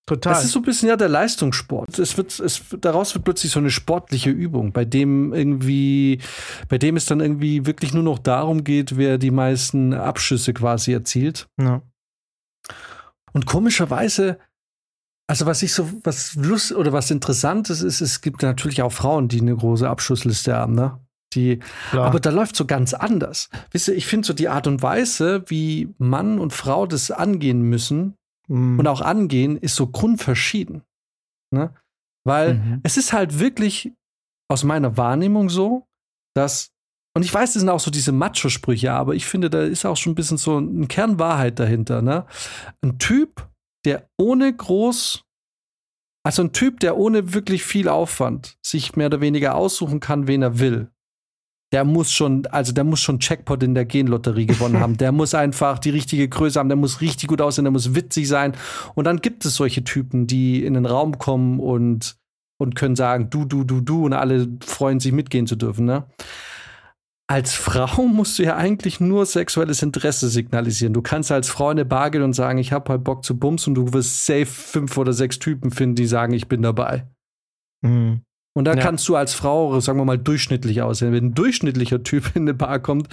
Total. 0.08 0.32
Es 0.32 0.44
ist 0.44 0.52
so 0.52 0.60
ein 0.60 0.64
bisschen 0.64 0.88
ja 0.88 0.96
der 0.96 1.10
Leistungssport. 1.10 1.98
Es 1.98 2.16
wird, 2.16 2.40
es, 2.40 2.62
daraus 2.80 3.14
wird 3.14 3.24
plötzlich 3.24 3.52
so 3.52 3.58
eine 3.58 3.70
sportliche 3.70 4.30
Übung, 4.30 4.72
bei 4.72 4.86
dem 4.86 5.34
irgendwie, 5.34 6.20
bei 6.70 6.78
dem 6.78 6.96
es 6.96 7.04
dann 7.04 7.20
irgendwie 7.20 7.66
wirklich 7.66 7.92
nur 7.92 8.02
noch 8.02 8.18
darum 8.18 8.64
geht, 8.64 8.96
wer 8.96 9.18
die 9.18 9.30
meisten 9.30 9.92
Abschüsse 9.92 10.54
quasi 10.54 10.94
erzielt. 10.94 11.46
Ja. 11.60 11.82
Und 13.34 13.44
komischerweise 13.44 14.38
also 15.30 15.44
was 15.44 15.62
ich 15.62 15.74
so, 15.74 15.90
was 16.04 16.36
Lust 16.36 16.72
oder 16.72 16.94
was 16.94 17.10
Interessantes 17.10 17.82
ist, 17.82 18.00
es 18.00 18.22
gibt 18.22 18.40
natürlich 18.40 18.80
auch 18.80 18.92
Frauen, 18.92 19.28
die 19.28 19.42
eine 19.42 19.54
große 19.54 19.86
Abschussliste 19.86 20.54
haben, 20.54 20.74
ne? 20.74 20.98
Die, 21.34 21.58
aber 21.92 22.20
da 22.20 22.30
läuft 22.30 22.56
so 22.56 22.64
ganz 22.64 22.94
anders. 22.94 23.50
Wisst 23.70 23.88
ihr, 23.88 23.94
ich 23.94 24.06
finde 24.06 24.26
so 24.26 24.32
die 24.32 24.48
Art 24.48 24.66
und 24.66 24.80
Weise, 24.80 25.44
wie 25.48 25.94
Mann 25.98 26.38
und 26.38 26.54
Frau 26.54 26.86
das 26.86 27.10
angehen 27.10 27.60
müssen 27.60 28.14
mhm. 28.48 28.78
und 28.78 28.86
auch 28.86 29.00
angehen, 29.00 29.56
ist 29.56 29.76
so 29.76 29.86
grundverschieden. 29.86 30.82
Ne? 31.54 31.74
Weil 32.26 32.54
mhm. 32.54 32.80
es 32.82 32.96
ist 32.96 33.12
halt 33.12 33.38
wirklich 33.38 33.92
aus 34.50 34.64
meiner 34.64 34.96
Wahrnehmung 34.96 35.48
so, 35.50 35.86
dass, 36.34 36.70
und 37.14 37.24
ich 37.24 37.32
weiß, 37.32 37.52
das 37.52 37.60
sind 37.60 37.68
auch 37.68 37.80
so 37.80 37.90
diese 37.90 38.12
Macho-Sprüche, 38.12 38.92
aber 38.92 39.14
ich 39.14 39.26
finde, 39.26 39.50
da 39.50 39.62
ist 39.62 39.84
auch 39.84 39.96
schon 39.96 40.12
ein 40.12 40.16
bisschen 40.16 40.38
so 40.38 40.58
ein 40.58 40.88
Kern 40.88 41.18
Wahrheit 41.18 41.58
dahinter. 41.58 42.02
Ne? 42.02 42.26
Ein 42.82 42.98
Typ, 42.98 43.48
der 43.84 44.08
ohne 44.18 44.54
groß, 44.54 45.24
also 46.24 46.42
ein 46.42 46.52
Typ, 46.52 46.80
der 46.80 46.96
ohne 46.96 47.32
wirklich 47.32 47.64
viel 47.64 47.88
Aufwand 47.88 48.58
sich 48.64 48.96
mehr 48.96 49.06
oder 49.06 49.20
weniger 49.20 49.54
aussuchen 49.54 50.00
kann, 50.00 50.26
wen 50.26 50.42
er 50.42 50.58
will. 50.58 50.90
Der 51.72 51.84
muss 51.84 52.10
schon, 52.10 52.46
also 52.46 52.72
der 52.72 52.84
muss 52.84 53.00
schon 53.00 53.18
Checkpot 53.18 53.62
in 53.62 53.74
der 53.74 53.84
Genlotterie 53.84 54.46
gewonnen 54.46 54.80
haben. 54.80 54.96
Der 54.96 55.12
muss 55.12 55.34
einfach 55.34 55.78
die 55.78 55.90
richtige 55.90 56.28
Größe 56.28 56.58
haben, 56.58 56.68
der 56.68 56.76
muss 56.76 57.00
richtig 57.00 57.28
gut 57.28 57.42
aussehen, 57.42 57.64
der 57.64 57.72
muss 57.72 57.94
witzig 57.94 58.26
sein. 58.26 58.54
Und 58.94 59.04
dann 59.04 59.18
gibt 59.18 59.44
es 59.44 59.54
solche 59.54 59.84
Typen, 59.84 60.26
die 60.26 60.64
in 60.64 60.74
den 60.74 60.86
Raum 60.86 61.18
kommen 61.18 61.60
und, 61.60 62.16
und 62.58 62.74
können 62.74 62.96
sagen, 62.96 63.28
du, 63.28 63.44
du, 63.44 63.64
du, 63.64 63.82
du, 63.82 64.06
und 64.06 64.14
alle 64.14 64.48
freuen 64.64 64.98
sich 64.98 65.12
mitgehen 65.12 65.46
zu 65.46 65.56
dürfen, 65.56 65.84
ne? 65.84 66.06
als 67.28 67.54
Frau 67.54 68.02
musst 68.06 68.38
du 68.38 68.44
ja 68.44 68.56
eigentlich 68.56 68.98
nur 68.98 69.26
sexuelles 69.26 69.82
Interesse 69.82 70.28
signalisieren. 70.28 70.94
Du 70.94 71.02
kannst 71.02 71.30
als 71.30 71.48
Frau 71.48 71.70
in 71.70 71.78
eine 71.78 71.84
Bar 71.84 72.14
und 72.16 72.32
sagen, 72.32 72.58
ich 72.58 72.72
habe 72.72 72.90
halt 72.90 73.04
Bock 73.04 73.24
zu 73.24 73.38
bumsen 73.38 73.76
und 73.76 73.86
du 73.86 73.92
wirst 73.92 74.24
safe 74.24 74.46
fünf 74.46 74.96
oder 74.96 75.12
sechs 75.12 75.38
Typen 75.38 75.70
finden, 75.70 75.94
die 75.94 76.06
sagen, 76.06 76.32
ich 76.32 76.48
bin 76.48 76.62
dabei. 76.62 77.06
Mhm. 77.82 78.22
Und 78.58 78.64
da 78.64 78.74
ja. 78.74 78.82
kannst 78.82 79.08
du 79.08 79.14
als 79.14 79.34
Frau, 79.34 79.78
sagen 79.78 80.00
wir 80.00 80.04
mal, 80.04 80.18
durchschnittlich 80.18 80.82
aussehen. 80.82 81.12
Wenn 81.12 81.26
ein 81.26 81.34
durchschnittlicher 81.34 82.02
Typ 82.02 82.34
in 82.34 82.42
eine 82.42 82.54
Bar 82.54 82.80
kommt 82.80 83.06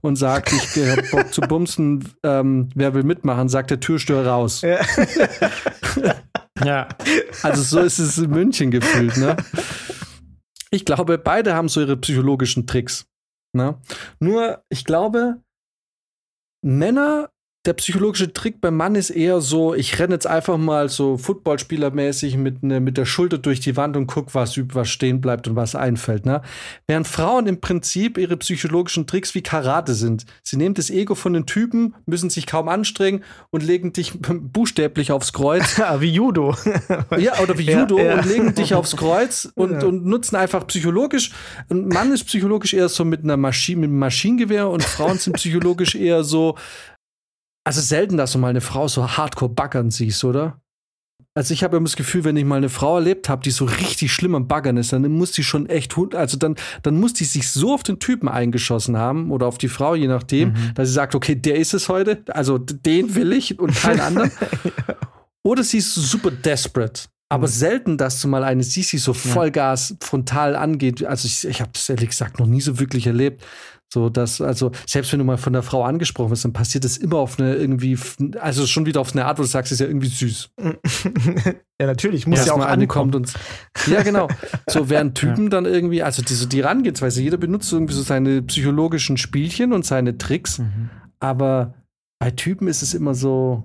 und 0.00 0.14
sagt, 0.14 0.52
ich 0.52 0.76
habe 0.88 1.02
Bock 1.10 1.34
zu 1.34 1.40
bumsen, 1.40 2.08
ähm, 2.22 2.68
wer 2.76 2.94
will 2.94 3.02
mitmachen, 3.02 3.48
sagt 3.48 3.72
der 3.72 3.80
Türstör 3.80 4.24
raus. 4.24 4.60
Ja. 4.60 4.78
ja. 6.64 6.88
Also 7.42 7.62
so 7.62 7.80
ist 7.80 7.98
es 7.98 8.16
in 8.16 8.30
München 8.30 8.70
gefühlt, 8.70 9.16
ne? 9.16 9.36
Ich 10.70 10.84
glaube, 10.84 11.18
beide 11.18 11.56
haben 11.56 11.68
so 11.68 11.80
ihre 11.80 11.96
psychologischen 11.96 12.68
Tricks. 12.68 13.06
Ne? 13.52 13.80
Nur, 14.20 14.62
ich 14.68 14.84
glaube, 14.84 15.42
Männer 16.64 17.31
der 17.64 17.74
psychologische 17.74 18.32
Trick 18.32 18.60
beim 18.60 18.76
Mann 18.76 18.96
ist 18.96 19.10
eher 19.10 19.40
so, 19.40 19.72
ich 19.72 20.00
renne 20.00 20.14
jetzt 20.14 20.26
einfach 20.26 20.58
mal 20.58 20.88
so 20.88 21.16
Footballspielermäßig 21.16 22.36
mit, 22.36 22.64
ne, 22.64 22.80
mit 22.80 22.98
der 22.98 23.04
Schulter 23.04 23.38
durch 23.38 23.60
die 23.60 23.76
Wand 23.76 23.96
und 23.96 24.08
guck, 24.08 24.34
was, 24.34 24.58
was 24.74 24.88
stehen 24.88 25.20
bleibt 25.20 25.46
und 25.46 25.54
was 25.54 25.76
einfällt. 25.76 26.26
Ne? 26.26 26.42
Während 26.88 27.06
Frauen 27.06 27.46
im 27.46 27.60
Prinzip 27.60 28.18
ihre 28.18 28.36
psychologischen 28.36 29.06
Tricks 29.06 29.36
wie 29.36 29.42
Karate 29.42 29.94
sind. 29.94 30.26
Sie 30.42 30.56
nehmen 30.56 30.74
das 30.74 30.90
Ego 30.90 31.14
von 31.14 31.34
den 31.34 31.46
Typen, 31.46 31.94
müssen 32.04 32.30
sich 32.30 32.46
kaum 32.46 32.68
anstrengen 32.68 33.22
und 33.50 33.62
legen 33.62 33.92
dich 33.92 34.12
buchstäblich 34.20 35.12
aufs 35.12 35.32
Kreuz. 35.32 35.80
wie 36.00 36.10
Judo. 36.10 36.56
ja, 37.16 37.38
oder 37.38 37.56
wie 37.58 37.70
Judo 37.70 37.98
ja, 37.98 38.04
ja. 38.04 38.14
und 38.14 38.26
legen 38.26 38.54
dich 38.56 38.74
aufs 38.74 38.96
Kreuz 38.96 39.48
und, 39.54 39.70
ja. 39.70 39.84
und 39.84 40.04
nutzen 40.04 40.34
einfach 40.34 40.66
psychologisch. 40.66 41.30
Ein 41.70 41.86
Mann 41.86 42.12
ist 42.12 42.24
psychologisch 42.24 42.74
eher 42.74 42.88
so 42.88 43.04
mit 43.04 43.22
einer 43.22 43.36
Maschine, 43.36 43.82
mit 43.82 43.90
einem 43.90 44.00
Maschinengewehr 44.00 44.68
und 44.68 44.82
Frauen 44.82 45.18
sind 45.18 45.34
psychologisch 45.34 45.94
eher 45.94 46.24
so, 46.24 46.56
also 47.64 47.80
selten, 47.80 48.16
dass 48.16 48.32
du 48.32 48.38
mal 48.38 48.48
eine 48.48 48.60
Frau 48.60 48.88
so 48.88 49.16
hardcore 49.16 49.52
backern 49.52 49.90
siehst, 49.90 50.24
oder? 50.24 50.60
Also 51.34 51.54
ich 51.54 51.64
habe 51.64 51.78
immer 51.78 51.84
das 51.84 51.96
Gefühl, 51.96 52.24
wenn 52.24 52.36
ich 52.36 52.44
mal 52.44 52.56
eine 52.56 52.68
Frau 52.68 52.96
erlebt 52.96 53.30
habe, 53.30 53.42
die 53.42 53.52
so 53.52 53.64
richtig 53.64 54.12
schlimm 54.12 54.34
am 54.34 54.48
Baggern 54.48 54.76
ist, 54.76 54.92
dann 54.92 55.10
muss 55.10 55.32
die 55.32 55.42
schon 55.42 55.66
echt, 55.66 55.96
also 56.14 56.36
dann, 56.36 56.56
dann 56.82 57.00
muss 57.00 57.14
die 57.14 57.24
sich 57.24 57.48
so 57.48 57.72
auf 57.72 57.82
den 57.82 57.98
Typen 57.98 58.28
eingeschossen 58.28 58.98
haben 58.98 59.30
oder 59.30 59.46
auf 59.46 59.56
die 59.56 59.68
Frau, 59.68 59.94
je 59.94 60.08
nachdem, 60.08 60.50
mhm. 60.50 60.74
dass 60.74 60.88
sie 60.88 60.94
sagt, 60.94 61.14
okay, 61.14 61.34
der 61.34 61.56
ist 61.56 61.72
es 61.72 61.88
heute, 61.88 62.22
also 62.28 62.58
den 62.58 63.14
will 63.14 63.32
ich 63.32 63.58
und 63.58 63.74
keinen 63.74 64.00
anderen. 64.00 64.30
ja. 64.64 64.94
Oder 65.42 65.64
sie 65.64 65.78
ist 65.78 65.94
super 65.94 66.30
desperate. 66.30 67.04
Aber 67.30 67.46
mhm. 67.46 67.52
selten, 67.52 67.96
dass 67.96 68.20
du 68.20 68.28
mal 68.28 68.44
eine 68.44 68.62
siehst, 68.62 68.92
die 68.92 68.98
so 68.98 69.14
Vollgas 69.14 69.96
frontal 70.00 70.54
angeht. 70.54 71.02
Also 71.02 71.26
ich, 71.26 71.48
ich 71.48 71.62
habe 71.62 71.70
es 71.74 71.88
ehrlich 71.88 72.10
gesagt 72.10 72.38
noch 72.38 72.46
nie 72.46 72.60
so 72.60 72.78
wirklich 72.78 73.06
erlebt. 73.06 73.42
So, 73.92 74.08
dass, 74.08 74.40
also, 74.40 74.72
selbst 74.86 75.12
wenn 75.12 75.18
du 75.18 75.24
mal 75.26 75.36
von 75.36 75.52
der 75.52 75.62
Frau 75.62 75.84
angesprochen 75.84 76.30
wirst, 76.30 76.46
dann 76.46 76.54
passiert 76.54 76.84
das 76.84 76.96
immer 76.96 77.16
auf 77.16 77.38
eine 77.38 77.56
irgendwie, 77.56 77.98
also 78.40 78.66
schon 78.66 78.86
wieder 78.86 79.02
auf 79.02 79.12
eine 79.12 79.26
Art, 79.26 79.38
wo 79.38 79.42
du 79.42 79.48
sagst, 79.48 79.70
ist 79.70 79.80
ja 79.80 79.86
irgendwie 79.86 80.06
süß. 80.06 80.50
ja, 81.78 81.86
natürlich, 81.86 82.26
muss 82.26 82.38
ja, 82.38 82.46
ja 82.46 82.52
auch 82.54 82.64
eine 82.64 82.86
kommt 82.86 83.14
und. 83.14 83.34
Ja, 83.86 84.02
genau. 84.02 84.28
So, 84.66 84.88
während 84.88 85.18
Typen 85.18 85.44
ja. 85.44 85.50
dann 85.50 85.66
irgendwie, 85.66 86.02
also 86.02 86.22
diese, 86.22 86.46
die 86.46 86.62
Rangehensweise, 86.62 87.20
jeder 87.20 87.36
benutzt 87.36 87.70
irgendwie 87.70 87.92
so 87.92 88.00
seine 88.00 88.40
psychologischen 88.40 89.18
Spielchen 89.18 89.74
und 89.74 89.84
seine 89.84 90.16
Tricks, 90.16 90.60
mhm. 90.60 90.88
aber 91.20 91.74
bei 92.18 92.30
Typen 92.30 92.68
ist 92.68 92.80
es 92.80 92.94
immer 92.94 93.12
so, 93.12 93.62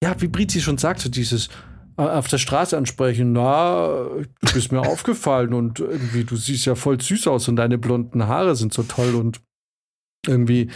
ja, 0.00 0.14
wie 0.20 0.28
Brizi 0.28 0.60
schon 0.60 0.78
sagt, 0.78 1.00
so 1.00 1.08
dieses, 1.08 1.48
auf 1.96 2.28
der 2.28 2.38
Straße 2.38 2.76
ansprechen, 2.76 3.32
na, 3.32 4.06
du 4.40 4.52
bist 4.52 4.72
mir 4.72 4.80
aufgefallen 4.86 5.54
und 5.54 5.80
irgendwie, 5.80 6.24
du 6.24 6.36
siehst 6.36 6.66
ja 6.66 6.74
voll 6.74 7.00
süß 7.00 7.26
aus 7.28 7.48
und 7.48 7.56
deine 7.56 7.78
blonden 7.78 8.26
Haare 8.26 8.56
sind 8.56 8.72
so 8.72 8.82
toll 8.82 9.14
und 9.14 9.40
irgendwie. 10.28 10.68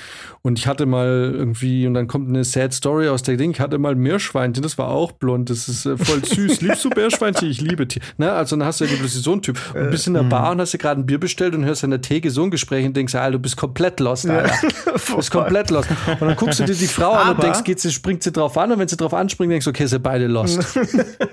Und 0.43 0.59
ich 0.59 0.67
hatte 0.67 0.87
mal 0.87 1.33
irgendwie, 1.35 1.87
und 1.87 1.95
dann 1.95 2.07
kommt 2.07 2.29
eine 2.29 2.45
Sad 2.45 2.73
Story 2.73 3.09
aus 3.09 3.23
der 3.23 3.37
Ding, 3.37 3.51
ich 3.51 3.61
hatte 3.61 3.79
mal 3.79 3.95
Meerschweinchen, 3.95 4.63
das 4.63 4.79
war 4.79 4.89
auch 4.89 5.13
blond, 5.13 5.51
das 5.51 5.69
ist 5.69 5.87
äh, 5.87 5.97
voll 5.97 6.25
süß. 6.25 6.61
Liebst 6.61 6.85
du 6.85 6.91
Meerschweinchen? 6.91 7.49
Ich 7.49 7.61
liebe 7.61 7.87
Tiere. 7.87 8.05
Ne? 8.17 8.33
Also 8.33 8.57
dann 8.57 8.67
hast 8.67 8.81
du 8.81 8.85
ja 8.85 8.91
plötzlich 8.97 9.23
so 9.23 9.33
einen 9.33 9.43
Typ. 9.43 9.59
Und 9.75 9.91
bist 9.91 10.07
in 10.07 10.15
der 10.15 10.23
äh, 10.23 10.27
Bar 10.27 10.47
mhm. 10.47 10.53
und 10.53 10.61
hast 10.61 10.75
dir 10.75 10.79
gerade 10.79 11.01
ein 11.01 11.07
Bier 11.07 11.21
bestellt 11.21 11.55
und 11.55 11.65
hörst 11.65 11.85
an 11.85 11.91
der 11.91 12.01
Theke 12.01 12.31
so 12.31 12.43
ein 12.43 12.51
Gespräch 12.51 12.87
und 12.87 12.97
denkst, 12.97 13.15
Alter, 13.15 13.33
du 13.33 13.39
bist 13.39 13.57
komplett 13.57 14.01
lost, 14.01 14.29
Alter. 14.29 14.55
Du 15.09 15.17
bist 15.17 15.31
komplett 15.31 15.71
lost. 15.71 15.89
Und 15.91 16.21
dann 16.21 16.37
guckst 16.37 16.61
du 16.61 16.65
dir 16.65 16.75
die 16.75 16.87
Frau 16.87 17.13
an 17.13 17.31
und 17.31 17.43
denkst, 17.43 17.65
geht 17.65 17.81
sie, 17.81 17.91
springt 17.91 18.23
sie 18.23 18.33
drauf 18.33 18.57
an 18.59 18.73
und 18.73 18.79
wenn 18.79 18.89
sie 18.89 18.97
drauf 18.97 19.15
anspringt, 19.15 19.53
denkst 19.53 19.65
du, 19.65 19.71
okay, 19.71 19.87
sind 19.87 20.03
beide 20.03 20.27
lost. 20.27 20.79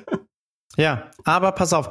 ja, 0.77 1.11
aber 1.23 1.51
pass 1.51 1.73
auf 1.73 1.89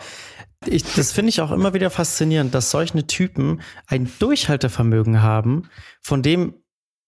ich, 0.68 0.82
das 0.94 1.12
finde 1.12 1.30
ich 1.30 1.40
auch 1.40 1.50
immer 1.50 1.74
wieder 1.74 1.90
faszinierend, 1.90 2.54
dass 2.54 2.70
solche 2.70 3.06
Typen 3.06 3.60
ein 3.86 4.10
Durchhaltevermögen 4.18 5.22
haben, 5.22 5.68
von 6.00 6.22
dem 6.22 6.54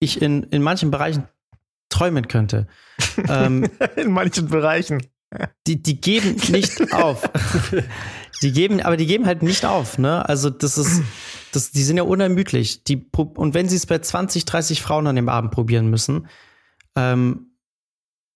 ich 0.00 0.22
in, 0.22 0.44
in 0.44 0.62
manchen 0.62 0.90
Bereichen 0.90 1.28
träumen 1.88 2.28
könnte. 2.28 2.66
ähm, 3.28 3.68
in 3.96 4.12
manchen 4.12 4.48
Bereichen. 4.48 5.02
Die, 5.66 5.82
die 5.82 6.00
geben 6.00 6.36
nicht 6.50 6.92
auf. 6.92 7.28
Die 8.42 8.52
geben, 8.52 8.80
aber 8.80 8.96
die 8.96 9.06
geben 9.06 9.26
halt 9.26 9.42
nicht 9.42 9.64
auf, 9.64 9.98
ne? 9.98 10.28
Also, 10.28 10.50
das 10.50 10.78
ist, 10.78 11.02
das, 11.52 11.72
die 11.72 11.82
sind 11.82 11.96
ja 11.96 12.02
unermüdlich. 12.04 12.84
Die, 12.84 13.08
und 13.16 13.54
wenn 13.54 13.68
sie 13.68 13.76
es 13.76 13.86
bei 13.86 13.98
20, 13.98 14.44
30 14.44 14.82
Frauen 14.82 15.06
an 15.06 15.16
dem 15.16 15.28
Abend 15.28 15.50
probieren 15.50 15.88
müssen, 15.88 16.28
ähm, 16.94 17.56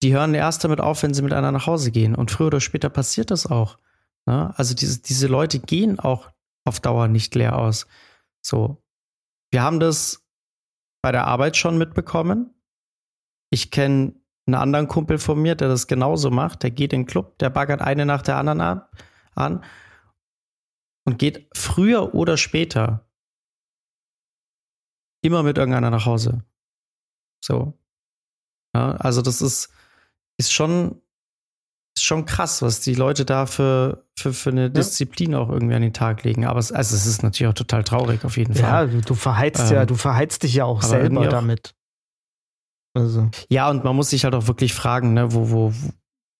die 0.03 0.15
hören 0.15 0.35
erst 0.35 0.65
damit 0.65 0.81
auf, 0.81 1.03
wenn 1.03 1.15
sie 1.15 1.23
mit 1.23 1.33
einer 1.33 1.53
nach 1.53 1.67
Hause 1.67 1.91
gehen. 1.91 2.15
Und 2.15 2.31
früher 2.31 2.49
oder 2.49 2.61
später 2.61 2.89
passiert 2.89 3.31
das 3.31 3.47
auch. 3.47 3.79
Ne? 4.27 4.53
Also 4.57 4.75
diese, 4.75 5.03
diese 5.03 5.27
Leute 5.27 5.59
gehen 5.59 5.99
auch 5.99 6.31
auf 6.65 6.81
Dauer 6.81 7.09
nicht 7.09 7.35
leer 7.35 7.57
aus. 7.57 7.87
So. 8.43 8.83
Wir 9.51 9.63
haben 9.63 9.81
das 9.81 10.27
bei 11.03 11.13
der 11.13 11.27
Arbeit 11.27 11.57
schon 11.57 11.79
mitbekommen. 11.79 12.55
Ich 13.51 13.71
kenne 13.71 14.15
einen 14.47 14.55
anderen 14.55 14.89
Kumpel 14.89 15.19
von 15.19 15.41
mir, 15.41 15.55
der 15.55 15.69
das 15.69 15.87
genauso 15.87 16.31
macht. 16.31 16.63
Der 16.63 16.71
geht 16.71 16.93
in 16.93 17.03
den 17.03 17.07
Club, 17.07 17.39
der 17.39 17.51
baggert 17.51 17.81
eine 17.81 18.07
nach 18.07 18.23
der 18.23 18.37
anderen 18.37 18.61
ab, 18.61 18.97
an 19.35 19.65
und 21.07 21.19
geht 21.19 21.49
früher 21.57 22.15
oder 22.15 22.37
später 22.37 23.09
immer 25.23 25.43
mit 25.43 25.59
irgendeiner 25.59 25.91
nach 25.91 26.07
Hause. 26.07 26.45
So. 27.43 27.79
Ja, 28.75 28.93
also 28.97 29.23
das 29.23 29.43
ist, 29.43 29.73
ist 30.39 30.53
schon 30.53 31.03
ist 31.97 32.05
schon 32.05 32.25
krass, 32.25 32.63
was 32.63 32.81
die 32.81 32.95
Leute 32.95 33.25
da 33.25 33.47
für, 33.47 34.05
für, 34.17 34.33
für 34.33 34.51
eine 34.51 34.71
Disziplin 34.71 35.33
ja. 35.33 35.39
auch 35.39 35.51
irgendwie 35.51 35.75
an 35.75 35.83
den 35.83 35.93
Tag 35.93 36.25
legen. 36.25 36.47
Aber 36.47 36.59
es, 36.59 36.73
also 36.73 36.95
es 36.95 37.07
ist 37.07 37.23
natürlich 37.23 37.51
auch 37.51 37.55
total 37.55 37.85
traurig, 37.85 38.25
auf 38.25 38.37
jeden 38.37 38.55
Fall. 38.55 38.63
Ja, 38.63 38.87
du, 38.87 39.01
du 39.01 39.15
verheizt 39.15 39.71
ähm, 39.71 39.77
ja, 39.77 39.87
du 39.87 39.95
verheizt 39.95 40.43
dich 40.43 40.55
ja 40.55 40.65
auch 40.65 40.83
selber 40.83 41.27
damit. 41.29 41.75
Also. 42.95 43.31
Ja, 43.49 43.71
und 43.71 43.85
man 43.85 43.95
muss 43.95 44.11
sich 44.11 44.25
halt 44.25 44.35
auch 44.35 44.47
wirklich 44.47 44.75
fragen, 44.75 45.15
ne, 45.15 45.33
wo, 45.33 45.51
wo, 45.51 45.73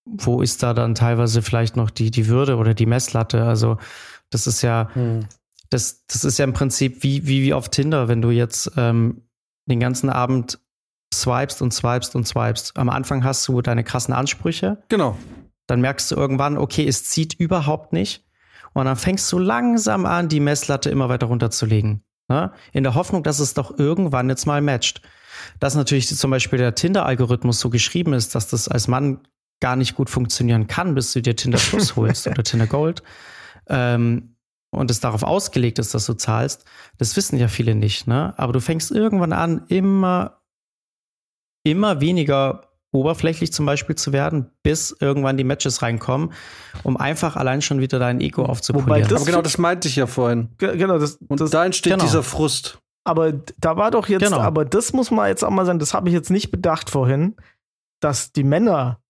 wo 0.05 0.41
ist 0.41 0.63
da 0.63 0.73
dann 0.73 0.95
teilweise 0.95 1.41
vielleicht 1.41 1.75
noch 1.75 1.89
die, 1.89 2.11
die 2.11 2.27
Würde 2.27 2.57
oder 2.57 2.73
die 2.73 2.85
Messlatte? 2.85 3.43
Also, 3.43 3.77
das 4.29 4.47
ist 4.47 4.61
ja, 4.61 4.89
hm. 4.93 5.27
das, 5.69 6.05
das 6.07 6.23
ist 6.23 6.37
ja 6.39 6.45
im 6.45 6.53
Prinzip 6.53 7.03
wie, 7.03 7.25
wie, 7.27 7.41
wie 7.43 7.53
auf 7.53 7.69
Tinder, 7.69 8.07
wenn 8.07 8.21
du 8.21 8.31
jetzt 8.31 8.71
ähm, 8.75 9.21
den 9.69 9.79
ganzen 9.79 10.09
Abend 10.09 10.59
swipest 11.13 11.61
und 11.61 11.73
swipest 11.73 12.15
und 12.15 12.27
swipest. 12.27 12.77
Am 12.77 12.89
Anfang 12.89 13.23
hast 13.23 13.47
du 13.47 13.61
deine 13.61 13.83
krassen 13.83 14.13
Ansprüche. 14.13 14.81
Genau. 14.89 15.17
Dann 15.71 15.79
merkst 15.79 16.11
du 16.11 16.15
irgendwann, 16.17 16.57
okay, 16.57 16.85
es 16.85 17.05
zieht 17.05 17.33
überhaupt 17.33 17.93
nicht. 17.93 18.25
Und 18.73 18.83
dann 18.83 18.97
fängst 18.97 19.31
du 19.31 19.39
langsam 19.39 20.05
an, 20.05 20.27
die 20.27 20.41
Messlatte 20.41 20.89
immer 20.89 21.07
weiter 21.07 21.27
runterzulegen. 21.27 22.03
Ne? 22.27 22.51
In 22.73 22.83
der 22.83 22.93
Hoffnung, 22.93 23.23
dass 23.23 23.39
es 23.39 23.53
doch 23.53 23.79
irgendwann 23.79 24.27
jetzt 24.27 24.45
mal 24.45 24.59
matcht. 24.59 25.01
Dass 25.61 25.75
natürlich 25.75 26.09
zum 26.09 26.29
Beispiel 26.29 26.59
der 26.59 26.75
Tinder-Algorithmus 26.75 27.61
so 27.61 27.69
geschrieben 27.69 28.11
ist, 28.11 28.35
dass 28.35 28.49
das 28.49 28.67
als 28.67 28.89
Mann 28.89 29.21
gar 29.61 29.77
nicht 29.77 29.95
gut 29.95 30.09
funktionieren 30.09 30.67
kann, 30.67 30.93
bis 30.93 31.13
du 31.13 31.21
dir 31.21 31.37
Tinder 31.37 31.57
Plus 31.57 31.95
holst 31.95 32.27
oder 32.27 32.43
Tinder 32.43 32.67
Gold. 32.67 33.01
Ähm, 33.67 34.35
und 34.71 34.91
es 34.91 34.99
darauf 34.99 35.23
ausgelegt 35.23 35.79
ist, 35.79 35.93
dass 35.93 36.05
du 36.05 36.15
zahlst, 36.15 36.65
das 36.97 37.15
wissen 37.15 37.39
ja 37.39 37.47
viele 37.47 37.75
nicht. 37.75 38.07
Ne? 38.07 38.33
Aber 38.35 38.51
du 38.51 38.59
fängst 38.59 38.91
irgendwann 38.91 39.31
an, 39.31 39.63
immer, 39.69 40.41
immer 41.63 42.01
weniger 42.01 42.70
oberflächlich 42.91 43.53
zum 43.53 43.65
Beispiel 43.65 43.95
zu 43.95 44.11
werden, 44.11 44.51
bis 44.63 44.95
irgendwann 44.99 45.37
die 45.37 45.43
Matches 45.43 45.81
reinkommen, 45.81 46.33
um 46.83 46.97
einfach 46.97 47.35
allein 47.35 47.61
schon 47.61 47.79
wieder 47.79 47.99
dein 47.99 48.19
Ego 48.19 48.45
aufzupolieren. 48.45 49.15
Aber 49.15 49.25
genau 49.25 49.41
das 49.41 49.57
meinte 49.57 49.87
ich 49.87 49.95
ja 49.95 50.07
vorhin. 50.07 50.49
Genau, 50.57 50.99
das, 50.99 51.15
und 51.27 51.39
das, 51.39 51.49
da 51.51 51.65
entsteht 51.65 51.93
genau. 51.93 52.03
dieser 52.03 52.23
Frust. 52.23 52.79
Aber 53.03 53.31
da 53.31 53.77
war 53.77 53.91
doch 53.91 54.09
jetzt, 54.09 54.23
genau. 54.23 54.39
aber 54.39 54.65
das 54.65 54.93
muss 54.93 55.09
man 55.09 55.27
jetzt 55.27 55.43
auch 55.43 55.49
mal 55.49 55.65
sagen, 55.65 55.79
das 55.79 55.93
habe 55.93 56.09
ich 56.09 56.13
jetzt 56.13 56.29
nicht 56.29 56.51
bedacht 56.51 56.89
vorhin, 56.89 57.35
dass 57.99 58.31
die 58.31 58.43
Männer 58.43 59.01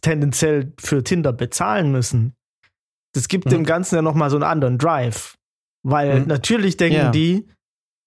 tendenziell 0.00 0.72
für 0.80 1.04
Tinder 1.04 1.32
bezahlen 1.32 1.92
müssen. 1.92 2.34
Das 3.14 3.28
gibt 3.28 3.46
mhm. 3.46 3.50
dem 3.50 3.64
Ganzen 3.64 3.96
ja 3.96 4.02
noch 4.02 4.14
mal 4.14 4.30
so 4.30 4.36
einen 4.36 4.44
anderen 4.44 4.78
Drive. 4.78 5.36
Weil 5.82 6.20
mhm. 6.20 6.26
natürlich 6.26 6.76
denken 6.76 6.96
ja. 6.96 7.10
die, 7.10 7.48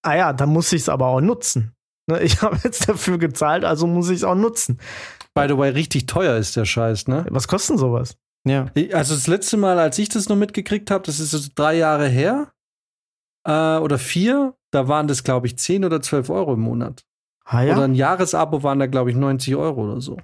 ah 0.03 0.15
ja, 0.15 0.33
da 0.33 0.45
muss 0.45 0.73
ich 0.73 0.81
es 0.81 0.89
aber 0.89 1.07
auch 1.07 1.21
nutzen. 1.21 1.73
Ne, 2.09 2.21
ich 2.21 2.41
habe 2.41 2.57
jetzt 2.63 2.89
dafür 2.89 3.17
gezahlt, 3.17 3.63
also 3.63 3.85
muss 3.85 4.09
ich 4.09 4.17
es 4.17 4.23
auch 4.23 4.35
nutzen. 4.35 4.79
By 5.35 5.45
the 5.47 5.57
way, 5.57 5.69
richtig 5.69 6.07
teuer 6.07 6.37
ist 6.37 6.55
der 6.55 6.65
Scheiß, 6.65 7.07
ne? 7.07 7.25
Was 7.29 7.47
kostet 7.47 7.71
denn 7.71 7.77
sowas? 7.77 8.17
Ja. 8.45 8.65
Also 8.93 9.13
das 9.13 9.27
letzte 9.27 9.57
Mal, 9.57 9.77
als 9.77 9.99
ich 9.99 10.09
das 10.09 10.27
noch 10.27 10.35
mitgekriegt 10.35 10.89
habe, 10.89 11.05
das 11.05 11.19
ist 11.19 11.31
so 11.31 11.49
drei 11.53 11.75
Jahre 11.75 12.07
her 12.07 12.51
äh, 13.45 13.77
oder 13.77 13.99
vier, 13.99 14.55
da 14.71 14.87
waren 14.87 15.07
das, 15.07 15.23
glaube 15.23 15.45
ich, 15.45 15.57
10 15.57 15.85
oder 15.85 16.01
12 16.01 16.29
Euro 16.29 16.53
im 16.53 16.61
Monat. 16.61 17.03
Ah, 17.45 17.61
ja? 17.61 17.73
Oder 17.73 17.83
ein 17.83 17.95
Jahresabo 17.95 18.63
waren 18.63 18.79
da, 18.79 18.87
glaube 18.87 19.11
ich, 19.11 19.15
90 19.15 19.55
Euro 19.55 19.83
oder 19.83 20.01
so. 20.01 20.17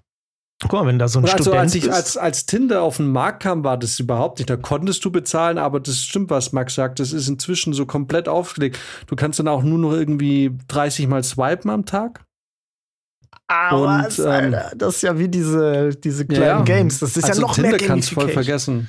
Guck 0.68 0.80
mal, 0.80 0.88
wenn 0.88 0.99
da 0.99 1.07
so 1.07 1.20
ein 1.20 1.26
also, 1.26 1.38
Student 1.38 1.59
als, 1.59 1.76
ich, 1.76 1.91
als, 1.91 2.18
als 2.18 2.45
Tinder 2.45 2.82
auf 2.82 2.97
den 2.97 3.07
Markt 3.07 3.43
kam, 3.43 3.63
war 3.63 3.78
das 3.78 3.99
überhaupt 3.99 4.39
nicht. 4.39 4.49
Da 4.49 4.57
konntest 4.57 5.05
du 5.05 5.11
bezahlen, 5.11 5.57
aber 5.57 5.80
das 5.80 5.99
stimmt, 5.99 6.30
was 6.30 6.53
Max 6.53 6.76
sagt. 6.76 6.99
Das 6.99 7.13
ist 7.13 7.28
inzwischen 7.28 7.74
so 7.74 7.86
komplett 7.86 8.28
aufgelegt. 8.28 8.80
Du 9.07 9.16
kannst 9.16 9.39
dann 9.39 9.47
auch 9.47 9.63
nur 9.63 9.78
noch 9.78 9.91
irgendwie 9.91 10.57
30 10.68 11.07
Mal 11.07 11.24
swipen 11.24 11.70
am 11.70 11.86
Tag. 11.86 12.26
Aber 13.47 14.05
und, 14.05 14.26
ähm, 14.26 14.55
das 14.76 14.95
ist 14.95 15.01
ja 15.03 15.20
wie 15.20 15.28
diese, 15.28 15.91
diese 15.91 16.26
kleinen 16.26 16.43
ja, 16.43 16.61
Games. 16.61 16.99
Das 16.99 17.16
ist 17.16 17.26
also 17.26 17.41
ja 17.41 17.47
noch 17.47 17.53
Tinder 17.53 17.70
mehr 17.72 17.80
kannst 17.80 18.11
voll 18.11 18.30
vergessen. 18.30 18.88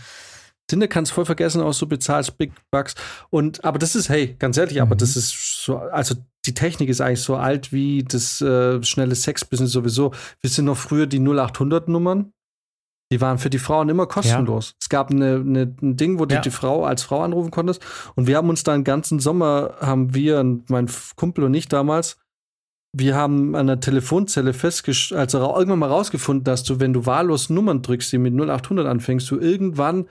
Tinder 0.67 0.89
kannst 0.89 1.13
voll 1.13 1.25
vergessen, 1.25 1.63
auch 1.63 1.73
so 1.73 1.87
bezahlst 1.87 2.39
Big 2.39 2.53
Bucks. 2.71 2.95
Und 3.31 3.65
aber 3.65 3.79
das 3.79 3.95
ist, 3.95 4.09
hey, 4.09 4.35
ganz 4.39 4.57
ehrlich, 4.57 4.77
mhm. 4.77 4.83
aber 4.83 4.97
das 4.97 5.17
ist 5.17 5.65
so, 5.65 5.79
also 5.79 6.17
die 6.47 6.55
Technik 6.55 6.89
ist 6.89 7.01
eigentlich 7.01 7.23
so 7.23 7.37
alt 7.37 7.73
wie 7.73 8.05
das 8.05 8.41
äh, 8.41 8.83
schnelle 8.83 9.15
Sex-Business 9.15 9.73
sowieso. 9.73 10.13
Wir 10.41 10.51
sind 10.51 10.67
noch 10.67 10.77
früher 10.77 11.07
die 11.07 11.21
0800-Nummern. 11.21 12.33
Die 13.13 13.21
waren 13.21 13.39
für 13.39 13.51
die 13.51 13.61
Frauen 13.61 13.89
immer 13.89 14.07
kostenlos. 14.07 14.71
Ja. 14.71 14.77
Es 14.81 14.89
gab 14.89 15.11
eine, 15.11 15.37
eine, 15.37 15.75
ein 15.81 15.97
Ding, 15.97 16.19
wo 16.19 16.27
du 16.27 16.35
ja. 16.35 16.41
die 16.41 16.51
Frau 16.51 16.85
als 16.85 17.05
Frau 17.05 17.23
anrufen 17.23 17.53
konntest. 17.53 17.81
Und 18.17 18.27
wir 18.27 18.37
haben 18.37 18.49
uns 18.49 18.65
da 18.65 18.75
einen 18.75 18.83
ganzen 18.83 19.21
Sommer, 19.21 19.77
haben 19.81 20.13
wir 20.15 20.41
und 20.41 20.69
mein 20.71 20.91
Kumpel 21.15 21.45
und 21.45 21.55
ich 21.55 21.69
damals, 21.69 22.17
wir 22.93 23.15
haben 23.15 23.55
an 23.55 23.69
der 23.69 23.79
Telefonzelle 23.79 24.55
festgestellt, 24.55 25.21
also 25.21 25.39
irgendwann 25.39 25.79
mal 25.79 25.91
rausgefunden, 25.91 26.45
dass 26.45 26.65
du, 26.65 26.81
wenn 26.81 26.93
du 26.93 27.07
wahllos 27.07 27.51
Nummern 27.51 27.83
drückst, 27.83 28.11
die 28.13 28.19
mit 28.19 28.35
0800 28.35 28.87
anfängst, 28.87 29.31
du 29.31 29.39
irgendwann 29.39 30.09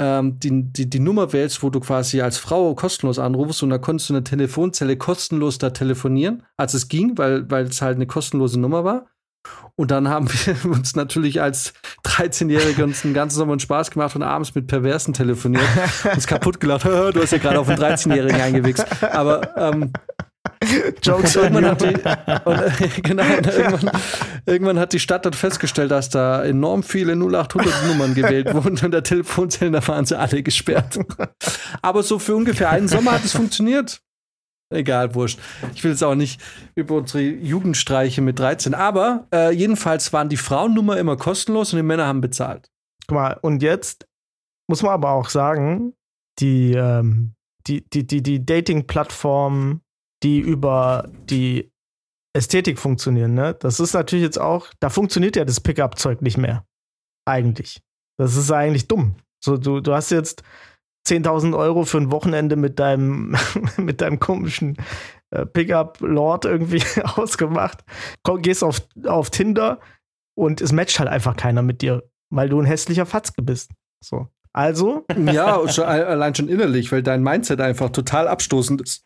ähm, 0.00 0.40
die, 0.40 0.72
die, 0.72 0.88
die 0.88 0.98
Nummer 0.98 1.32
wählst, 1.32 1.62
wo 1.62 1.68
du 1.68 1.78
quasi 1.78 2.22
als 2.22 2.38
Frau 2.38 2.74
kostenlos 2.74 3.18
anrufst 3.18 3.62
und 3.62 3.70
da 3.70 3.78
konntest 3.78 4.08
du 4.08 4.14
in 4.14 4.24
der 4.24 4.30
Telefonzelle 4.30 4.96
kostenlos 4.96 5.58
da 5.58 5.70
telefonieren. 5.70 6.42
Also 6.56 6.78
es 6.78 6.88
ging, 6.88 7.18
weil, 7.18 7.48
weil 7.50 7.66
es 7.66 7.82
halt 7.82 7.96
eine 7.96 8.06
kostenlose 8.06 8.58
Nummer 8.58 8.82
war. 8.82 9.06
Und 9.76 9.90
dann 9.90 10.08
haben 10.08 10.28
wir 10.28 10.64
uns 10.72 10.96
natürlich 10.96 11.42
als 11.42 11.74
13-Jährige 12.04 12.82
uns 12.82 13.04
einen 13.04 13.14
ganzen 13.14 13.36
Sommer 13.36 13.58
Spaß 13.58 13.90
gemacht 13.90 14.16
und 14.16 14.22
abends 14.22 14.54
mit 14.54 14.66
Perversen 14.66 15.12
telefoniert, 15.12 15.64
uns 16.14 16.26
kaputt 16.26 16.60
gelacht, 16.60 16.84
du 16.86 17.20
hast 17.20 17.32
ja 17.32 17.38
gerade 17.38 17.60
auf 17.60 17.68
einen 17.68 17.78
13-Jährigen 17.78 18.40
eingewichst. 18.40 18.86
Aber 19.02 19.56
ähm, 19.56 19.92
Jokes 21.02 21.36
irgendwann 21.36 21.66
hat 21.66 21.82
die, 21.82 21.94
und, 22.44 22.58
äh, 22.58 22.88
genau, 23.02 23.24
und 23.36 23.46
irgendwann, 23.46 24.00
irgendwann, 24.46 24.78
hat 24.78 24.92
die 24.92 25.00
Stadt 25.00 25.26
dann 25.26 25.32
festgestellt, 25.32 25.90
dass 25.90 26.08
da 26.08 26.44
enorm 26.44 26.82
viele 26.82 27.12
0800 27.12 27.86
Nummern 27.86 28.14
gewählt 28.14 28.52
wurden 28.54 28.78
und 28.78 28.90
der 28.90 29.02
Telefonzellen, 29.02 29.74
waren 29.86 30.06
sie 30.06 30.18
alle 30.18 30.42
gesperrt. 30.42 30.98
Aber 31.82 32.02
so 32.02 32.18
für 32.18 32.36
ungefähr 32.36 32.70
einen 32.70 32.88
Sommer 32.88 33.12
hat 33.12 33.24
es 33.24 33.32
funktioniert. 33.32 34.02
Egal, 34.72 35.14
wurscht. 35.14 35.40
Ich 35.74 35.82
will 35.82 35.90
jetzt 35.90 36.04
auch 36.04 36.14
nicht 36.14 36.40
über 36.76 36.94
unsere 36.94 37.22
Jugendstreiche 37.22 38.22
mit 38.22 38.38
13. 38.38 38.74
Aber 38.74 39.26
äh, 39.34 39.50
jedenfalls 39.52 40.12
waren 40.12 40.28
die 40.28 40.36
Frauennummer 40.36 40.96
immer 40.96 41.16
kostenlos 41.16 41.72
und 41.72 41.78
die 41.78 41.82
Männer 41.82 42.06
haben 42.06 42.20
bezahlt. 42.20 42.70
Guck 43.08 43.16
mal, 43.16 43.38
und 43.42 43.62
jetzt 43.62 44.06
muss 44.68 44.82
man 44.82 44.92
aber 44.92 45.10
auch 45.10 45.28
sagen, 45.28 45.94
die, 46.38 46.72
ähm, 46.74 47.34
die, 47.66 47.84
die, 47.90 48.06
die, 48.06 48.22
die 48.22 48.46
Dating-Plattformen, 48.46 49.82
die 50.22 50.38
über 50.40 51.08
die 51.28 51.70
Ästhetik 52.32 52.78
funktionieren, 52.78 53.34
ne? 53.34 53.54
Das 53.58 53.80
ist 53.80 53.92
natürlich 53.92 54.24
jetzt 54.24 54.40
auch, 54.40 54.68
da 54.78 54.88
funktioniert 54.88 55.36
ja 55.36 55.44
das 55.44 55.60
Pickup-Zeug 55.60 56.22
nicht 56.22 56.38
mehr. 56.38 56.64
Eigentlich. 57.26 57.82
Das 58.18 58.36
ist 58.36 58.50
eigentlich 58.50 58.86
dumm. 58.86 59.16
So, 59.42 59.56
du, 59.56 59.80
du 59.80 59.94
hast 59.94 60.10
jetzt 60.10 60.42
10.000 61.08 61.56
Euro 61.56 61.84
für 61.84 61.98
ein 61.98 62.10
Wochenende 62.10 62.56
mit 62.56 62.78
deinem, 62.78 63.36
mit 63.76 64.00
deinem 64.00 64.20
komischen 64.20 64.76
äh, 65.30 65.46
Pickup-Lord 65.46 66.44
irgendwie 66.44 66.82
ausgemacht. 67.04 67.84
Komm, 68.22 68.42
gehst 68.42 68.62
auf, 68.62 68.82
auf 69.06 69.30
Tinder 69.30 69.80
und 70.36 70.60
es 70.60 70.72
matcht 70.72 70.98
halt 70.98 71.08
einfach 71.08 71.36
keiner 71.36 71.62
mit 71.62 71.82
dir, 71.82 72.08
weil 72.30 72.48
du 72.48 72.60
ein 72.60 72.66
hässlicher 72.66 73.06
Fatzke 73.06 73.42
bist. 73.42 73.72
So. 74.04 74.28
Also. 74.52 75.04
Ja, 75.16 75.66
schon, 75.68 75.84
allein 75.86 76.34
schon 76.34 76.48
innerlich, 76.48 76.92
weil 76.92 77.02
dein 77.02 77.22
Mindset 77.22 77.60
einfach 77.60 77.90
total 77.90 78.28
abstoßend 78.28 78.82
ist. 78.82 79.04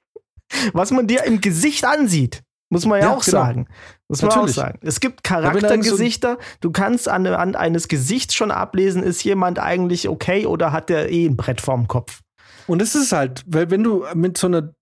Was 0.73 0.91
man 0.91 1.07
dir 1.07 1.25
im 1.25 1.41
Gesicht 1.41 1.85
ansieht, 1.85 2.43
muss 2.71 2.87
man 2.87 3.01
ja, 3.01 3.07
ja 3.07 3.13
auch 3.15 3.25
genau. 3.25 3.39
sagen. 3.39 3.69
Muss 4.09 4.23
man 4.23 4.31
Natürlich. 4.31 4.51
auch 4.51 4.63
sagen. 4.63 4.79
Es 4.83 5.01
gibt 5.01 5.25
Charaktergesichter. 5.25 6.39
Du 6.61 6.71
kannst 6.71 7.09
an, 7.09 7.27
an 7.27 7.55
eines 7.57 7.89
Gesichts 7.89 8.35
schon 8.35 8.51
ablesen, 8.51 9.03
ist 9.03 9.23
jemand 9.25 9.59
eigentlich 9.59 10.09
okay 10.09 10.47
oder 10.47 10.73
hat 10.73 10.89
der 10.89 11.11
eh 11.11 11.27
ein 11.27 11.37
Brett 11.37 11.61
vorm 11.61 11.89
Kopf. 11.89 12.21
Und 12.67 12.81
es 12.81 12.95
ist 12.95 13.13
halt, 13.13 13.45
weil 13.47 13.71
wenn 13.71 13.83
du 13.83 14.05
mit 14.15 14.39
so 14.39 14.47
einer 14.47 14.75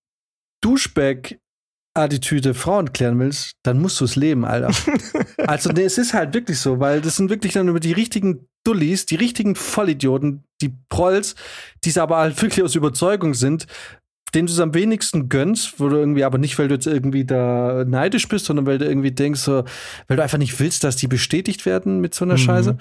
Duschbag 0.62 1.36
Attitüde 1.94 2.54
Frauen 2.54 2.92
klären 2.92 3.18
willst, 3.18 3.52
dann 3.64 3.80
musst 3.80 4.00
du 4.00 4.06
es 4.06 4.16
leben, 4.16 4.46
Alter. 4.46 4.70
also 5.46 5.70
nee, 5.72 5.82
es 5.82 5.98
ist 5.98 6.14
halt 6.14 6.32
wirklich 6.32 6.58
so, 6.58 6.80
weil 6.80 7.02
das 7.02 7.16
sind 7.16 7.28
wirklich 7.28 7.52
dann 7.52 7.68
über 7.68 7.80
die 7.80 7.92
richtigen 7.92 8.46
Dullis, 8.64 9.04
die 9.04 9.16
richtigen 9.16 9.56
Vollidioten, 9.56 10.44
die 10.62 10.74
Prolls, 10.88 11.34
die 11.84 11.90
es 11.90 11.98
aber 11.98 12.18
halt 12.18 12.40
wirklich 12.40 12.64
aus 12.64 12.74
Überzeugung 12.74 13.34
sind, 13.34 13.66
den 14.34 14.46
du 14.46 14.52
es 14.52 14.60
am 14.60 14.74
wenigsten 14.74 15.28
gönnst, 15.28 15.78
wo 15.78 15.88
du 15.88 15.96
irgendwie 15.96 16.24
aber 16.24 16.38
nicht, 16.38 16.58
weil 16.58 16.68
du 16.68 16.74
jetzt 16.74 16.86
irgendwie 16.86 17.24
da 17.24 17.84
neidisch 17.86 18.28
bist, 18.28 18.46
sondern 18.46 18.66
weil 18.66 18.78
du 18.78 18.86
irgendwie 18.86 19.12
denkst, 19.12 19.40
so, 19.40 19.64
weil 20.08 20.16
du 20.16 20.22
einfach 20.22 20.38
nicht 20.38 20.58
willst, 20.58 20.84
dass 20.84 20.96
die 20.96 21.08
bestätigt 21.08 21.66
werden 21.66 22.00
mit 22.00 22.14
so 22.14 22.24
einer 22.24 22.34
mhm. 22.34 22.38
Scheiße. 22.38 22.76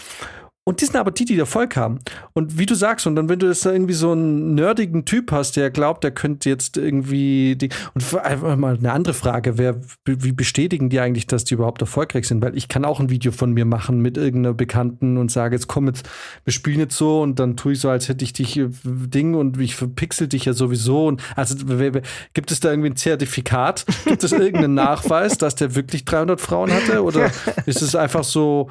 Und 0.64 0.80
die 0.80 0.86
sind 0.86 0.96
aber 0.96 1.10
die, 1.10 1.26
die 1.26 1.40
Erfolg 1.40 1.76
haben. 1.76 2.00
Und 2.34 2.60
wie 2.60 2.68
du 2.68 2.76
sagst, 2.76 3.08
und 3.08 3.16
dann, 3.16 3.28
wenn 3.30 3.40
du 3.40 3.48
jetzt 3.48 3.66
da 3.66 3.72
irgendwie 3.72 3.96
so 3.96 4.12
einen 4.12 4.54
nerdigen 4.54 5.06
Typ 5.06 5.32
hast, 5.32 5.58
der 5.58 5.72
glaubt, 5.72 6.04
der 6.04 6.12
könnte 6.12 6.50
jetzt 6.50 6.78
irgendwie 6.78 7.56
die. 7.56 7.70
Und 7.96 8.14
einfach 8.24 8.56
mal 8.58 8.78
eine 8.78 8.92
andere 8.92 9.16
Frage, 9.16 9.58
wer, 9.58 9.82
wie 10.06 10.32
bestätigen 10.32 10.92
die 10.92 11.00
eigentlich, 11.00 11.26
dass 11.26 11.46
die 11.46 11.56
überhaupt 11.56 11.82
erfolgreich 11.82 12.28
sind? 12.28 12.44
Weil 12.44 12.56
ich 12.56 12.68
kann 12.68 12.86
auch 12.86 13.00
ein 13.00 13.10
Video 13.10 13.32
von 13.32 13.54
mir 13.54 13.66
machen 13.66 14.02
mit 14.02 14.18
irgendeiner 14.18 14.54
Bekannten 14.54 15.18
und 15.18 15.32
sage, 15.32 15.56
jetzt 15.56 15.68
komm 15.68 15.88
jetzt, 15.88 16.08
wir 16.44 16.54
spielen 16.54 16.80
jetzt 16.80 16.96
so 16.96 17.24
und 17.24 17.40
dann 17.40 17.58
tue 17.58 17.74
ich 17.74 17.80
so, 17.80 17.90
als 17.90 18.08
hätte 18.08 18.24
ich 18.24 18.34
dich 18.34 18.56
äh, 18.58 18.70
Ding 18.86 19.34
und 19.34 19.60
ich 19.60 19.76
verpixel 19.76 20.28
dich 20.28 20.46
ja 20.46 20.54
sowieso. 20.54 21.08
Und 21.08 21.24
also 21.36 21.56
gibt 22.34 22.52
es 22.52 22.60
da 22.60 22.70
irgendwie 22.70 22.92
ein 22.92 22.96
Zertifikat? 22.96 23.86
Gibt 24.06 24.24
es 24.24 24.32
irgendeinen 24.32 24.76
Nachweis, 24.76 25.40
dass 25.40 25.56
der 25.56 25.74
wirklich 25.74 26.06
300 26.06 26.40
Frauen 26.40 26.72
hatte? 26.72 27.02
Oder 27.04 27.32
ist 27.66 27.82
es 27.82 27.96
einfach 27.96 28.24
so, 28.24 28.70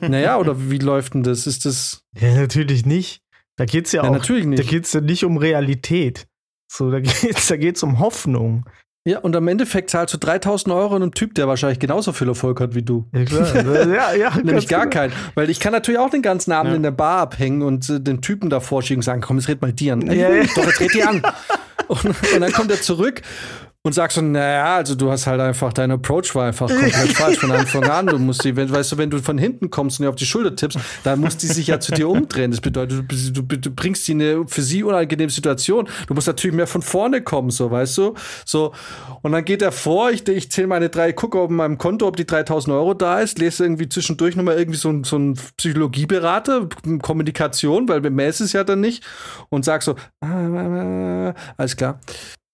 naja, 0.00 0.36
oder 0.36 0.70
wie 0.70 0.78
läuft 0.78 1.14
denn 1.14 1.19
denn 1.22 1.32
das? 1.32 1.46
Ist 1.46 1.64
das. 1.64 2.02
Ja, 2.18 2.34
natürlich 2.34 2.84
nicht. 2.86 3.22
Da 3.56 3.64
geht 3.64 3.86
es 3.86 3.92
ja, 3.92 4.02
ja, 4.02 4.08
auch. 4.08 4.12
Natürlich 4.12 4.46
nicht. 4.46 4.62
Da 4.62 4.68
geht 4.68 4.84
es 4.84 4.92
ja 4.92 5.00
nicht 5.00 5.24
um 5.24 5.36
Realität. 5.36 6.26
So, 6.70 6.90
da 6.90 7.00
geht 7.00 7.36
es 7.36 7.48
da 7.48 7.56
geht's 7.56 7.82
um 7.82 7.98
Hoffnung. 7.98 8.64
Ja, 9.06 9.20
und 9.20 9.34
am 9.34 9.48
Endeffekt 9.48 9.88
zahlst 9.88 10.12
du 10.12 10.18
3000 10.18 10.74
Euro 10.74 10.94
an 10.94 11.02
einen 11.02 11.12
Typ, 11.12 11.34
der 11.34 11.48
wahrscheinlich 11.48 11.78
genauso 11.78 12.12
viel 12.12 12.28
Erfolg 12.28 12.60
hat 12.60 12.74
wie 12.74 12.82
du. 12.82 13.08
Ja, 13.14 13.24
klar. 13.24 13.86
ja, 13.88 14.12
ja, 14.14 14.36
Nämlich 14.36 14.68
gar 14.68 14.82
genau. 14.82 14.92
keinen. 14.92 15.12
Weil 15.34 15.48
ich 15.48 15.58
kann 15.58 15.72
natürlich 15.72 15.98
auch 15.98 16.10
den 16.10 16.20
ganzen 16.20 16.52
Abend 16.52 16.72
ja. 16.72 16.76
in 16.76 16.82
der 16.82 16.90
Bar 16.90 17.20
abhängen 17.20 17.62
und 17.62 17.88
äh, 17.88 17.98
den 17.98 18.20
Typen 18.20 18.50
davor 18.50 18.82
schicken 18.82 18.98
und 18.98 19.04
sagen, 19.04 19.22
komm, 19.22 19.38
jetzt 19.38 19.48
red 19.48 19.62
mal 19.62 19.72
die 19.72 19.90
an. 19.90 20.02
Ja, 20.02 20.30
ja. 20.30 20.42
Doch, 20.54 20.66
jetzt 20.66 20.80
red 20.80 20.92
die 20.94 21.02
an. 21.02 21.22
Und, 21.88 22.04
und, 22.04 22.40
dann 22.40 22.52
kommt 22.52 22.70
er 22.70 22.80
zurück 22.80 23.20
und 23.82 23.94
sagst 23.94 24.16
so, 24.16 24.20
naja, 24.20 24.76
also 24.76 24.94
du 24.94 25.10
hast 25.10 25.26
halt 25.26 25.40
einfach, 25.40 25.72
dein 25.72 25.90
Approach 25.90 26.34
war 26.34 26.46
einfach 26.46 26.68
komplett 26.68 27.12
falsch 27.16 27.38
von 27.38 27.50
Anfang 27.50 27.84
an. 27.84 28.06
Du 28.08 28.18
musst 28.18 28.44
die, 28.44 28.54
wenn, 28.54 28.70
weißt 28.70 28.92
du, 28.92 28.98
wenn 28.98 29.08
du 29.08 29.22
von 29.22 29.38
hinten 29.38 29.70
kommst 29.70 29.98
und 29.98 30.04
ihr 30.04 30.10
auf 30.10 30.16
die 30.16 30.26
Schulter 30.26 30.54
tippst, 30.54 30.78
dann 31.02 31.18
muss 31.18 31.38
die 31.38 31.46
sich 31.46 31.68
ja 31.68 31.80
zu 31.80 31.92
dir 31.92 32.06
umdrehen. 32.10 32.50
Das 32.50 32.60
bedeutet, 32.60 33.10
du, 33.10 33.42
du, 33.42 33.56
du 33.56 33.70
bringst 33.70 34.04
sie 34.04 34.12
in 34.12 34.20
eine 34.20 34.46
für 34.46 34.60
sie 34.60 34.82
unangenehme 34.82 35.30
Situation. 35.30 35.88
Du 36.06 36.12
musst 36.12 36.26
natürlich 36.26 36.54
mehr 36.54 36.66
von 36.66 36.82
vorne 36.82 37.22
kommen, 37.22 37.48
so, 37.48 37.70
weißt 37.70 37.96
du? 37.96 38.14
So. 38.44 38.74
Und 39.22 39.32
dann 39.32 39.46
geht 39.46 39.62
er 39.62 39.72
vor, 39.72 40.10
ich, 40.10 40.28
ich 40.28 40.50
zähle 40.50 40.66
meine 40.66 40.90
drei, 40.90 41.14
gucke 41.14 41.38
auf 41.38 41.48
meinem 41.48 41.78
Konto, 41.78 42.06
ob 42.06 42.16
die 42.16 42.26
3000 42.26 42.74
Euro 42.74 42.92
da 42.92 43.20
ist, 43.20 43.38
lese 43.38 43.64
irgendwie 43.64 43.88
zwischendurch 43.88 44.36
nochmal 44.36 44.58
irgendwie 44.58 44.78
so, 44.78 45.02
so 45.04 45.16
ein 45.16 45.38
Psychologieberater, 45.56 46.68
Kommunikation, 47.00 47.88
weil 47.88 48.02
mehr 48.02 48.28
ist 48.28 48.40
es 48.40 48.52
ja 48.52 48.62
dann 48.62 48.80
nicht, 48.80 49.04
und 49.48 49.64
sag 49.64 49.82
so, 49.82 49.96
ah, 50.20 51.32
alles 51.56 51.76
klar. 51.76 51.98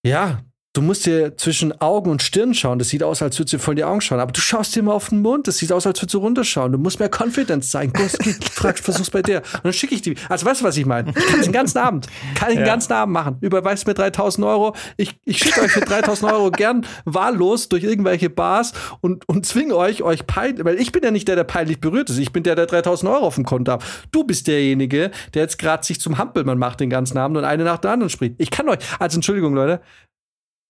Ja, 0.05 0.39
du 0.77 0.83
musst 0.83 1.07
dir 1.07 1.35
zwischen 1.37 1.81
Augen 1.81 2.11
und 2.11 2.21
Stirn 2.21 2.53
schauen. 2.53 2.77
Das 2.77 2.89
sieht 2.89 3.01
aus, 3.01 3.23
als 3.23 3.39
würdest 3.39 3.53
du 3.53 3.59
voll 3.59 3.73
die 3.73 3.83
Augen 3.83 3.99
schauen. 3.99 4.19
Aber 4.19 4.31
du 4.31 4.39
schaust 4.39 4.75
dir 4.75 4.83
mal 4.83 4.93
auf 4.93 5.09
den 5.09 5.23
Mund. 5.23 5.47
Das 5.47 5.57
sieht 5.57 5.71
aus, 5.71 5.87
als 5.87 5.99
würdest 5.99 6.13
du 6.13 6.19
runterschauen. 6.19 6.71
Du 6.71 6.77
musst 6.77 6.99
mehr 6.99 7.09
Confidence 7.09 7.71
zeigen. 7.71 7.93
Frag, 8.51 8.77
versuch's 8.77 9.09
bei 9.09 9.23
der. 9.23 9.41
Und 9.41 9.65
dann 9.65 9.73
schicke 9.73 9.95
ich 9.95 10.03
die. 10.03 10.15
Also 10.29 10.45
weißt 10.45 10.61
du, 10.61 10.65
was 10.65 10.77
ich 10.77 10.85
meine? 10.85 11.13
Ich 11.17 11.25
kann 11.25 11.41
den 11.41 11.51
ganzen 11.51 11.79
Abend. 11.79 12.07
Kann 12.35 12.49
ich 12.49 12.57
den 12.57 12.65
ja. 12.65 12.73
ganzen 12.73 12.93
Abend 12.93 13.13
machen. 13.13 13.37
Überweist 13.41 13.87
mir 13.87 13.95
3000 13.95 14.45
Euro. 14.45 14.75
Ich, 14.97 15.19
ich 15.25 15.39
schicke 15.39 15.61
euch 15.61 15.71
für 15.71 15.79
3000 15.79 16.31
Euro 16.31 16.51
gern 16.51 16.85
wahllos 17.05 17.69
durch 17.69 17.83
irgendwelche 17.83 18.29
Bars 18.29 18.73
und, 19.01 19.27
und 19.27 19.47
zwinge 19.47 19.75
euch, 19.75 20.03
euch 20.03 20.27
peinlich, 20.27 20.63
weil 20.63 20.79
ich 20.79 20.91
bin 20.91 21.01
ja 21.01 21.09
nicht 21.09 21.27
der, 21.27 21.37
der 21.37 21.43
peinlich 21.43 21.81
berührt 21.81 22.11
ist. 22.11 22.19
Ich 22.19 22.31
bin 22.31 22.43
der, 22.43 22.53
der 22.53 22.67
3000 22.67 23.11
Euro 23.11 23.25
auf 23.25 23.35
dem 23.35 23.45
Konto 23.45 23.71
hat. 23.71 23.83
Du 24.11 24.23
bist 24.23 24.45
derjenige, 24.45 25.09
der 25.33 25.41
jetzt 25.41 25.57
gerade 25.57 25.83
sich 25.83 25.99
zum 25.99 26.19
Hampelmann 26.19 26.59
macht 26.59 26.79
den 26.81 26.91
ganzen 26.91 27.17
Abend 27.17 27.37
und 27.37 27.45
eine 27.45 27.63
nach 27.63 27.79
der 27.79 27.89
anderen 27.89 28.11
spricht. 28.11 28.35
Ich 28.37 28.51
kann 28.51 28.69
euch, 28.69 28.77
also 28.99 29.17
Entschuldigung, 29.17 29.55
Leute, 29.55 29.81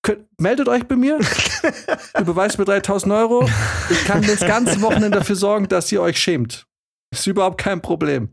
Könnt, 0.08 0.26
meldet 0.40 0.70
euch 0.70 0.88
bei 0.88 0.96
mir, 0.96 1.20
überweist 2.20 2.58
mir 2.58 2.64
3000 2.64 3.12
Euro. 3.12 3.50
Ich 3.90 4.06
kann 4.06 4.22
das 4.22 4.40
ganze 4.40 4.82
Wochenende 4.82 5.18
dafür 5.18 5.36
sorgen, 5.36 5.68
dass 5.68 5.92
ihr 5.92 6.02
euch 6.02 6.18
schämt. 6.18 6.66
Ist 7.12 7.28
überhaupt 7.28 7.58
kein 7.58 7.82
Problem. 7.82 8.30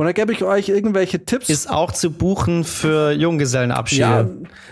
Und 0.00 0.06
dann 0.06 0.14
gebe 0.14 0.32
ich 0.32 0.42
euch 0.42 0.68
irgendwelche 0.68 1.24
Tipps. 1.24 1.48
Ist 1.48 1.70
auch 1.70 1.92
zu 1.92 2.10
buchen 2.10 2.64
für 2.64 3.12
Junggesellenabschiede. 3.12 4.00
Ja, 4.00 4.28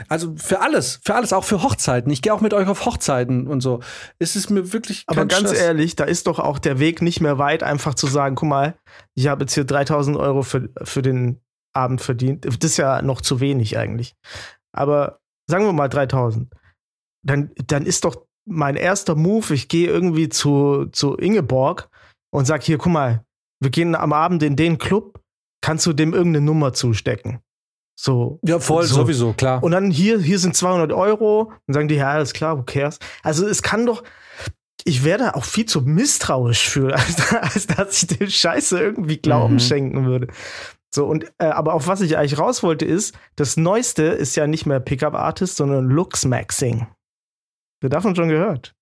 also 0.09 0.35
für 0.37 0.61
alles, 0.61 0.99
für 1.05 1.15
alles, 1.15 1.33
auch 1.33 1.45
für 1.45 1.63
Hochzeiten. 1.63 2.11
Ich 2.11 2.21
gehe 2.21 2.35
auch 2.35 2.41
mit 2.41 2.53
euch 2.53 2.67
auf 2.67 2.85
Hochzeiten 2.85 3.47
und 3.47 3.61
so. 3.61 3.79
Es 4.19 4.35
ist 4.35 4.51
mir 4.51 4.73
wirklich. 4.73 5.05
Aber 5.07 5.25
ganz 5.25 5.51
Stress. 5.51 5.61
ehrlich, 5.61 5.95
da 5.95 6.03
ist 6.03 6.27
doch 6.27 6.41
auch 6.41 6.59
der 6.59 6.81
Weg 6.81 7.01
nicht 7.01 7.21
mehr 7.21 7.39
weit, 7.39 7.63
einfach 7.63 7.95
zu 7.95 8.09
sagen: 8.09 8.35
guck 8.35 8.49
mal, 8.49 8.75
ich 9.15 9.29
habe 9.29 9.45
jetzt 9.45 9.55
hier 9.55 9.65
3000 9.65 10.17
Euro 10.17 10.43
für, 10.43 10.69
für 10.83 11.03
den 11.03 11.41
Abend 11.75 12.01
verdient. 12.01 12.45
Das 12.45 12.57
ist 12.73 12.77
ja 12.77 13.03
noch 13.03 13.21
zu 13.21 13.39
wenig 13.39 13.79
eigentlich. 13.79 14.17
Aber 14.73 15.18
sagen 15.49 15.65
wir 15.65 15.73
mal 15.73 15.89
3000, 15.89 16.53
dann, 17.27 17.51
dann 17.67 17.85
ist 17.85 18.05
doch 18.05 18.27
mein 18.47 18.77
erster 18.77 19.15
Move, 19.15 19.55
ich 19.55 19.69
gehe 19.69 19.89
irgendwie 19.89 20.29
zu, 20.29 20.87
zu 20.93 21.17
Ingeborg 21.17 21.89
und 22.31 22.47
sag 22.47 22.63
hier, 22.63 22.79
guck 22.79 22.93
mal, 22.93 23.25
wir 23.61 23.71
gehen 23.71 23.95
am 23.95 24.13
Abend 24.13 24.43
in 24.43 24.57
den 24.57 24.79
Club, 24.79 25.21
kannst 25.61 25.87
du 25.87 25.93
dem 25.93 26.15
irgendeine 26.15 26.45
Nummer 26.45 26.73
zustecken? 26.73 27.41
So. 27.99 28.39
Ja, 28.45 28.61
voll, 28.61 28.85
so. 28.85 28.95
sowieso, 28.97 29.33
klar. 29.33 29.63
Und 29.63 29.73
dann 29.73 29.91
hier, 29.91 30.21
hier 30.21 30.39
sind 30.39 30.55
200 30.55 30.93
Euro. 30.93 31.53
Dann 31.67 31.75
sagen 31.75 31.89
die, 31.89 31.97
ja, 31.97 32.11
alles 32.13 32.33
klar, 32.33 32.57
who 32.57 32.63
cares? 32.63 33.01
Also 33.25 33.47
es 33.47 33.63
kann 33.63 33.87
doch, 33.87 34.05
ich 34.85 35.03
werde 35.03 35.35
auch 35.35 35.45
viel 35.45 35.67
zu 35.67 35.83
misstrauisch 35.83 36.69
für, 36.69 36.95
als, 36.97 37.33
als 37.33 37.67
dass 37.67 38.03
ich 38.03 38.19
dem 38.19 38.29
Scheiße 38.29 38.79
irgendwie 38.79 39.19
Glauben 39.19 39.55
mhm. 39.55 39.61
schenken 39.61 40.07
würde. 40.07 40.29
So, 40.95 41.07
und 41.07 41.31
äh, 41.39 41.47
aber 41.47 41.75
auf 41.75 41.87
was 41.87 42.01
ich 42.01 42.17
eigentlich 42.17 42.39
raus 42.39 42.63
wollte, 42.63 42.85
ist, 42.85 43.19
das 43.37 43.57
Neueste 43.57 44.05
ist 44.05 44.37
ja 44.37 44.47
nicht 44.47 44.67
mehr 44.67 44.81
Pickup 44.81 45.15
Artist, 45.15 45.57
sondern 45.57 45.89
Looks 45.89 46.25
Maxing. 46.25 46.87
Wir 47.81 47.91
davon 47.91 48.17
schon 48.17 48.29
gehört. 48.29 48.75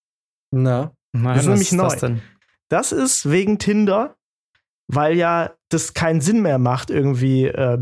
Na, 0.52 0.92
Nein, 1.12 1.34
das 1.34 1.46
ist 1.46 1.48
nämlich 1.48 1.72
neu. 1.72 1.88
Das, 1.88 2.12
das, 2.68 2.92
ist 2.92 3.30
wegen 3.30 3.58
Tinder, 3.58 4.16
weil 4.88 5.16
ja 5.16 5.52
das 5.68 5.94
keinen 5.94 6.20
Sinn 6.20 6.42
mehr 6.42 6.58
macht, 6.58 6.90
irgendwie 6.90 7.46
äh, 7.46 7.78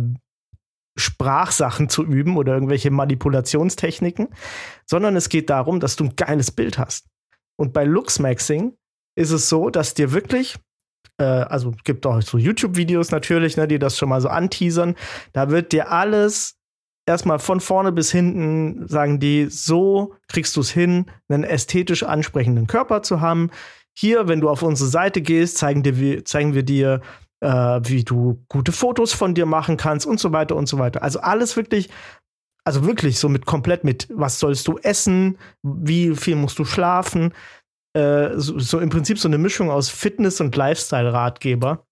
Sprachsachen 0.97 1.89
zu 1.89 2.05
üben 2.05 2.37
oder 2.37 2.55
irgendwelche 2.55 2.91
Manipulationstechniken, 2.91 4.29
sondern 4.87 5.17
es 5.17 5.29
geht 5.29 5.51
darum, 5.51 5.81
dass 5.81 5.97
du 5.97 6.05
ein 6.05 6.17
geiles 6.17 6.51
Bild 6.51 6.79
hast. 6.79 7.09
Und 7.57 7.73
bei 7.73 7.85
Looks 7.85 8.19
Maxing 8.19 8.77
ist 9.17 9.31
es 9.31 9.49
so, 9.49 9.71
dass 9.71 9.95
dir 9.95 10.13
wirklich 10.13 10.57
äh, 11.19 11.25
also 11.25 11.73
gibt 11.85 12.07
auch 12.07 12.21
so 12.23 12.39
YouTube-Videos 12.39 13.11
natürlich, 13.11 13.57
ne, 13.57 13.69
die 13.69 13.79
das 13.79 13.99
schon 13.99 14.09
mal 14.09 14.21
so 14.21 14.29
anteasern. 14.29 14.97
Da 15.33 15.51
wird 15.51 15.73
dir 15.73 15.91
alles 15.91 16.57
erstmal 17.07 17.39
von 17.39 17.61
vorne 17.61 17.93
bis 17.93 18.11
hinten, 18.11 18.89
sagen 18.89 19.21
die, 19.21 19.47
so 19.51 20.15
kriegst 20.29 20.57
du 20.57 20.61
es 20.61 20.71
hin, 20.71 21.07
einen 21.29 21.45
ästhetisch 21.45 22.03
ansprechenden 22.03 22.67
Körper 22.67 23.03
zu 23.03 23.21
haben. 23.21 23.51
Hier, 23.97 24.27
wenn 24.27 24.41
du 24.41 24.49
auf 24.49 24.63
unsere 24.63 24.89
Seite 24.89 25.23
gehst, 25.23 25.59
zeigen, 25.59 25.83
dir, 25.83 26.25
zeigen 26.25 26.55
wir 26.55 26.63
dir, 26.63 27.01
äh, 27.41 27.81
wie 27.83 28.05
du 28.05 28.45
gute 28.49 28.73
Fotos 28.73 29.13
von 29.13 29.35
dir 29.35 29.47
machen 29.47 29.77
kannst 29.77 30.07
und 30.07 30.19
so 30.19 30.33
weiter 30.33 30.57
und 30.57 30.67
so 30.67 30.79
weiter. 30.79 31.03
Also 31.03 31.21
alles 31.21 31.57
wirklich, 31.57 31.91
also 32.65 32.87
wirklich 32.87 33.19
so 33.19 33.29
mit 33.29 33.47
komplett 33.47 33.85
mit, 33.85 34.09
was 34.11 34.41
sollst 34.41 34.67
du 34.67 34.79
essen, 34.79 35.39
wie 35.63 36.17
viel 36.17 36.37
musst 36.37 36.59
du 36.59 36.65
schlafen, 36.65 37.33
äh, 37.95 38.31
so, 38.37 38.59
so, 38.59 38.81
im 38.81 38.91
Prinzip 38.91 39.19
so 39.19 39.29
eine 39.29 39.39
Mischung 39.39 39.71
aus 39.71 39.89
Fitness- 39.89 40.41
und 40.41 40.55
Lifestyle-Ratgeber. 40.55 41.87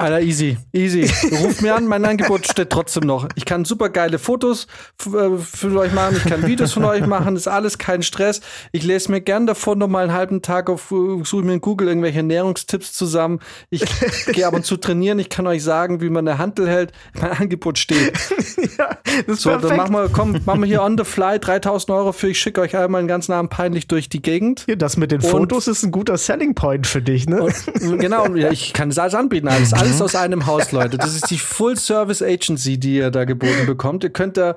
Alter, 0.00 0.20
easy, 0.20 0.56
easy. 0.72 1.10
Ruf 1.42 1.60
mir 1.60 1.74
an, 1.74 1.88
mein 1.88 2.04
Angebot 2.04 2.46
steht 2.46 2.70
trotzdem 2.70 3.02
noch. 3.02 3.28
Ich 3.34 3.44
kann 3.44 3.64
super 3.64 3.88
geile 3.88 4.20
Fotos 4.20 4.68
äh, 5.06 5.36
für 5.38 5.76
euch 5.76 5.92
machen, 5.92 6.16
ich 6.18 6.24
kann 6.24 6.46
Videos 6.46 6.72
von 6.74 6.84
euch 6.84 7.04
machen, 7.04 7.34
ist 7.34 7.48
alles 7.48 7.78
kein 7.78 8.04
Stress. 8.04 8.40
Ich 8.70 8.84
lese 8.84 9.10
mir 9.10 9.20
gern 9.20 9.48
davon 9.48 9.76
noch 9.78 9.88
mal 9.88 10.04
einen 10.04 10.12
halben 10.12 10.40
Tag 10.40 10.70
auf, 10.70 10.94
suche 11.24 11.42
mir 11.42 11.54
in 11.54 11.60
Google 11.60 11.88
irgendwelche 11.88 12.18
Ernährungstipps 12.18 12.92
zusammen. 12.92 13.40
Ich 13.70 13.82
gehe 14.32 14.46
ab 14.46 14.54
und 14.54 14.64
zu 14.64 14.76
trainieren, 14.76 15.18
ich 15.18 15.30
kann 15.30 15.48
euch 15.48 15.64
sagen, 15.64 16.00
wie 16.00 16.10
man 16.10 16.28
eine 16.28 16.38
Handel 16.38 16.68
hält. 16.68 16.92
Mein 17.20 17.32
Angebot 17.32 17.76
steht. 17.80 18.12
ja, 18.78 18.98
das 19.26 19.38
ist 19.38 19.42
so, 19.42 19.50
perfekt. 19.50 19.70
dann 19.70 19.76
machen 19.78 19.94
wir, 19.94 20.08
komm, 20.10 20.40
machen 20.46 20.60
wir 20.60 20.68
hier 20.68 20.82
on 20.82 20.96
the 20.96 21.02
fly 21.02 21.40
3000 21.40 21.90
Euro 21.90 22.12
für, 22.12 22.28
ich 22.28 22.38
schicke 22.38 22.60
euch 22.60 22.76
einmal 22.76 23.00
einen 23.00 23.08
ganzen 23.08 23.32
Abend 23.32 23.50
peinlich 23.50 23.88
durch 23.88 24.08
die 24.08 24.22
Gegend. 24.22 24.64
Ja, 24.68 24.76
das 24.76 24.96
mit 24.96 25.10
den 25.10 25.22
und, 25.22 25.28
Fotos 25.28 25.66
ist 25.66 25.82
ein 25.82 25.90
guter 25.90 26.16
Selling 26.18 26.54
Point 26.54 26.86
für 26.86 27.02
dich, 27.02 27.26
ne? 27.26 27.42
Und, 27.42 27.98
genau, 27.98 28.32
ich 28.32 28.72
kann 28.72 28.90
es 28.90 28.98
alles 29.00 29.16
anbieten, 29.16 29.48
alles, 29.48 29.72
alles 29.87 29.87
alles 29.88 30.02
aus 30.02 30.14
einem 30.14 30.46
Haus, 30.46 30.72
Leute. 30.72 30.98
Das 30.98 31.14
ist 31.14 31.30
die 31.30 31.38
Full 31.38 31.76
Service 31.76 32.22
Agency, 32.22 32.78
die 32.78 32.96
ihr 32.96 33.10
da 33.10 33.24
geboten 33.24 33.66
bekommt. 33.66 34.04
Ihr 34.04 34.10
könnt 34.10 34.36
da 34.36 34.54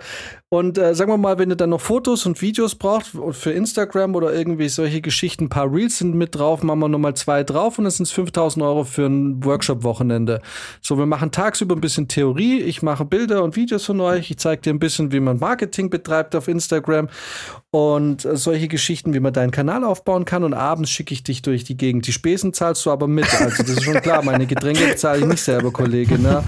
und 0.53 0.77
äh, 0.77 0.93
sagen 0.93 1.09
wir 1.09 1.17
mal, 1.17 1.39
wenn 1.39 1.49
ihr 1.49 1.55
dann 1.55 1.69
noch 1.69 1.79
Fotos 1.79 2.25
und 2.25 2.41
Videos 2.41 2.75
braucht 2.75 3.05
für 3.31 3.51
Instagram 3.53 4.15
oder 4.15 4.33
irgendwie 4.33 4.67
solche 4.67 4.99
Geschichten, 4.99 5.45
ein 5.45 5.49
paar 5.49 5.73
Reels 5.73 5.99
sind 5.99 6.13
mit 6.13 6.35
drauf, 6.35 6.61
machen 6.61 6.79
wir 6.79 6.89
nochmal 6.89 7.13
zwei 7.13 7.45
drauf 7.45 7.77
und 7.77 7.85
das 7.85 7.95
sind 7.95 8.09
5000 8.09 8.61
Euro 8.61 8.83
für 8.83 9.05
ein 9.05 9.45
Workshop-Wochenende. 9.45 10.41
So, 10.81 10.97
wir 10.97 11.05
machen 11.05 11.31
tagsüber 11.31 11.73
ein 11.73 11.79
bisschen 11.79 12.09
Theorie, 12.09 12.59
ich 12.59 12.81
mache 12.81 13.05
Bilder 13.05 13.43
und 13.43 13.55
Videos 13.55 13.85
von 13.85 14.01
euch, 14.01 14.29
ich 14.29 14.39
zeige 14.39 14.61
dir 14.61 14.73
ein 14.73 14.79
bisschen, 14.79 15.13
wie 15.13 15.21
man 15.21 15.39
Marketing 15.39 15.89
betreibt 15.89 16.35
auf 16.35 16.49
Instagram 16.49 17.07
und 17.69 18.25
äh, 18.25 18.35
solche 18.35 18.67
Geschichten, 18.67 19.13
wie 19.13 19.21
man 19.21 19.31
deinen 19.31 19.51
Kanal 19.51 19.85
aufbauen 19.85 20.25
kann 20.25 20.43
und 20.43 20.53
abends 20.53 20.89
schicke 20.89 21.13
ich 21.13 21.23
dich 21.23 21.43
durch 21.43 21.63
die 21.63 21.77
Gegend. 21.77 22.07
Die 22.07 22.11
Spesen 22.11 22.51
zahlst 22.51 22.85
du 22.85 22.91
aber 22.91 23.07
mit, 23.07 23.23
also 23.41 23.63
das 23.63 23.69
ist 23.69 23.83
schon 23.83 24.01
klar, 24.01 24.21
meine 24.21 24.47
Getränke 24.47 24.95
zahle 24.97 25.19
ich 25.19 25.25
nicht 25.25 25.41
selber, 25.41 25.71
Kollege. 25.71 26.19
Ne? 26.19 26.43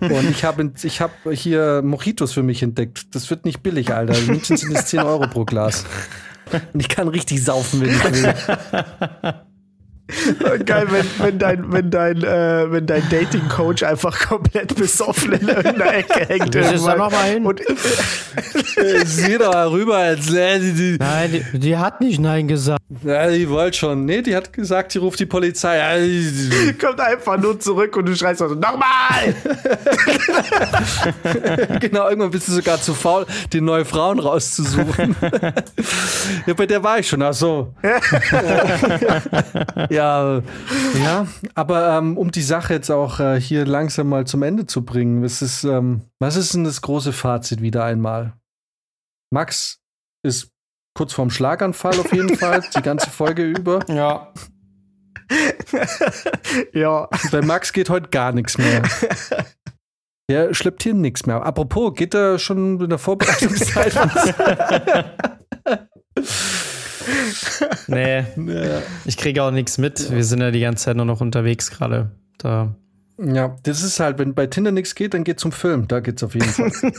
Und 0.00 0.30
ich 0.30 0.44
habe 0.44 0.70
ich 0.80 1.00
hab 1.00 1.10
hier 1.32 1.82
Mojitos 1.82 2.32
für 2.32 2.44
mich 2.44 2.62
entdeckt. 2.62 3.12
Das 3.16 3.31
wird 3.32 3.46
nicht 3.46 3.62
billig, 3.62 3.92
Alter. 3.94 4.16
In 4.16 4.26
München 4.26 4.56
sind 4.58 4.76
es 4.76 4.86
10 4.86 5.00
Euro 5.00 5.26
pro 5.26 5.44
Glas. 5.44 5.84
Und 6.72 6.80
ich 6.80 6.88
kann 6.88 7.08
richtig 7.08 7.42
saufen, 7.42 7.80
wenn 7.80 7.88
ich 7.88 8.04
will. 8.04 8.34
Geil, 10.66 10.86
wenn, 10.90 11.06
wenn 11.18 11.38
dein, 11.38 11.72
wenn 11.72 11.90
dein, 11.90 12.22
äh, 12.22 12.70
wenn 12.70 12.86
dein 12.86 13.08
Dating-Coach 13.08 13.82
einfach 13.82 14.18
komplett 14.18 14.74
besoffen 14.74 15.32
in 15.32 15.48
irgendeiner 15.48 15.94
Ecke 15.94 16.26
hängt. 16.28 16.54
Ist 16.54 16.86
da 16.86 16.96
noch 16.96 17.10
mal 17.10 17.24
hin? 17.24 17.46
Und, 17.46 17.60
Sieh 19.04 19.38
doch 19.38 19.72
rüber, 19.72 19.96
als 19.96 20.26
die, 20.26 20.72
die, 20.72 20.96
Nein, 20.98 21.44
die, 21.52 21.58
die, 21.58 21.76
hat 21.76 22.00
nicht 22.00 22.20
Nein 22.20 22.48
gesagt. 22.48 22.80
Ja, 23.04 23.30
die 23.30 23.48
wollte 23.48 23.78
schon. 23.78 24.04
Nee, 24.04 24.22
die 24.22 24.34
hat 24.36 24.52
gesagt, 24.52 24.94
die 24.94 24.98
ruft 24.98 25.20
die 25.20 25.26
Polizei. 25.26 25.78
Ja, 25.78 25.98
die, 25.98 26.72
Kommt 26.74 27.00
einfach 27.00 27.38
nur 27.38 27.58
zurück 27.58 27.96
und 27.96 28.06
du 28.06 28.16
schreist 28.16 28.40
so, 28.40 28.48
nochmal! 28.48 29.34
genau, 31.80 32.08
irgendwann 32.08 32.30
bist 32.30 32.48
du 32.48 32.52
sogar 32.52 32.80
zu 32.80 32.94
faul, 32.94 33.26
die 33.52 33.60
neue 33.60 33.84
Frauen 33.84 34.18
rauszusuchen. 34.18 35.16
ja, 36.46 36.54
bei 36.54 36.66
der 36.66 36.82
war 36.82 36.98
ich 36.98 37.08
schon, 37.08 37.22
ach 37.22 37.34
so. 37.34 37.74
ja, 39.90 40.01
ja, 40.02 41.26
aber 41.54 41.98
ähm, 41.98 42.16
um 42.16 42.30
die 42.30 42.42
Sache 42.42 42.74
jetzt 42.74 42.90
auch 42.90 43.20
äh, 43.20 43.40
hier 43.40 43.66
langsam 43.66 44.08
mal 44.08 44.26
zum 44.26 44.42
Ende 44.42 44.66
zu 44.66 44.84
bringen, 44.84 45.22
was 45.22 45.42
ist, 45.42 45.64
ähm, 45.64 46.02
was 46.18 46.36
ist 46.36 46.54
denn 46.54 46.64
das 46.64 46.82
große 46.82 47.12
Fazit 47.12 47.60
wieder 47.62 47.84
einmal? 47.84 48.34
Max 49.30 49.80
ist 50.22 50.50
kurz 50.94 51.12
vorm 51.12 51.30
Schlaganfall 51.30 51.98
auf 51.98 52.12
jeden 52.12 52.36
Fall, 52.36 52.62
die 52.76 52.82
ganze 52.82 53.10
Folge 53.10 53.44
über. 53.44 53.80
Ja. 53.88 54.32
ja. 56.72 57.08
Bei 57.30 57.42
Max 57.42 57.72
geht 57.72 57.90
heute 57.90 58.08
gar 58.10 58.32
nichts 58.32 58.58
mehr. 58.58 58.82
Der 60.30 60.54
schleppt 60.54 60.82
hier 60.82 60.94
nichts 60.94 61.26
mehr. 61.26 61.42
Apropos, 61.42 61.94
geht 61.94 62.14
er 62.14 62.38
schon 62.38 62.80
in 62.80 62.88
der 62.88 62.98
Vorbereitungszeit? 62.98 63.92
Nee, 67.86 68.24
ich 69.04 69.16
kriege 69.16 69.42
auch 69.42 69.50
nichts 69.50 69.78
mit. 69.78 70.10
Wir 70.10 70.24
sind 70.24 70.40
ja 70.40 70.50
die 70.50 70.60
ganze 70.60 70.84
Zeit 70.84 70.96
nur 70.96 71.06
noch 71.06 71.20
unterwegs 71.20 71.70
gerade. 71.70 72.10
Da. 72.38 72.74
Ja, 73.18 73.56
das 73.62 73.82
ist 73.82 74.00
halt, 74.00 74.18
wenn 74.18 74.34
bei 74.34 74.46
Tinder 74.46 74.72
nichts 74.72 74.94
geht, 74.94 75.14
dann 75.14 75.24
geht 75.24 75.38
zum 75.38 75.52
Film. 75.52 75.86
Da 75.88 76.00
geht's 76.00 76.22
auf 76.22 76.34
jeden 76.34 76.48
Fall. 76.48 76.72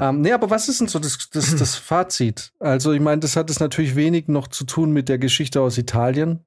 ähm, 0.00 0.20
nee, 0.20 0.32
aber 0.32 0.50
was 0.50 0.68
ist 0.68 0.80
denn 0.80 0.88
so 0.88 0.98
das, 0.98 1.28
das, 1.30 1.54
das 1.54 1.76
Fazit? 1.76 2.52
Also, 2.58 2.92
ich 2.92 3.00
meine, 3.00 3.20
das 3.20 3.36
hat 3.36 3.50
es 3.50 3.60
natürlich 3.60 3.94
wenig 3.94 4.28
noch 4.28 4.48
zu 4.48 4.64
tun 4.64 4.92
mit 4.92 5.08
der 5.08 5.18
Geschichte 5.18 5.60
aus 5.60 5.78
Italien. 5.78 6.44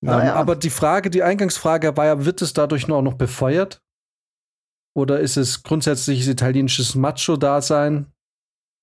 Naja. 0.00 0.32
Ähm, 0.32 0.36
aber 0.36 0.56
die 0.56 0.70
Frage, 0.70 1.10
die 1.10 1.22
Eingangsfrage 1.22 1.96
war 1.96 2.06
ja, 2.06 2.24
wird 2.24 2.42
es 2.42 2.52
dadurch 2.52 2.88
nur 2.88 2.98
auch 2.98 3.02
noch 3.02 3.14
befeuert? 3.14 3.82
Oder 4.94 5.20
ist 5.20 5.36
es 5.36 5.62
grundsätzliches 5.62 6.28
italienisches 6.28 6.94
Macho-Dasein? 6.94 8.06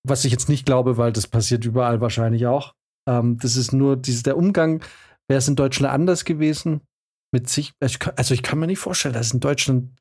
Was 0.08 0.24
ich 0.24 0.32
jetzt 0.32 0.50
nicht 0.50 0.66
glaube, 0.66 0.98
weil 0.98 1.12
das 1.12 1.28
passiert 1.28 1.66
überall 1.66 2.00
wahrscheinlich 2.02 2.48
auch. 2.48 2.74
Ähm, 3.10 3.38
das 3.42 3.56
ist 3.56 3.74
nur 3.74 3.98
dieses, 3.98 4.24
der 4.24 4.38
Umgang, 4.38 4.84
wäre 5.28 5.40
es 5.40 5.48
in 5.48 5.56
Deutschland 5.56 5.94
anders 5.94 6.26
gewesen? 6.26 6.82
Mit 7.32 7.50
sich, 7.50 7.74
also 7.80 8.34
ich 8.34 8.44
kann 8.44 8.60
mir 8.60 8.68
nicht 8.68 8.80
vorstellen, 8.80 9.14
dass 9.14 9.34
in 9.34 9.40
Deutschland 9.40 9.92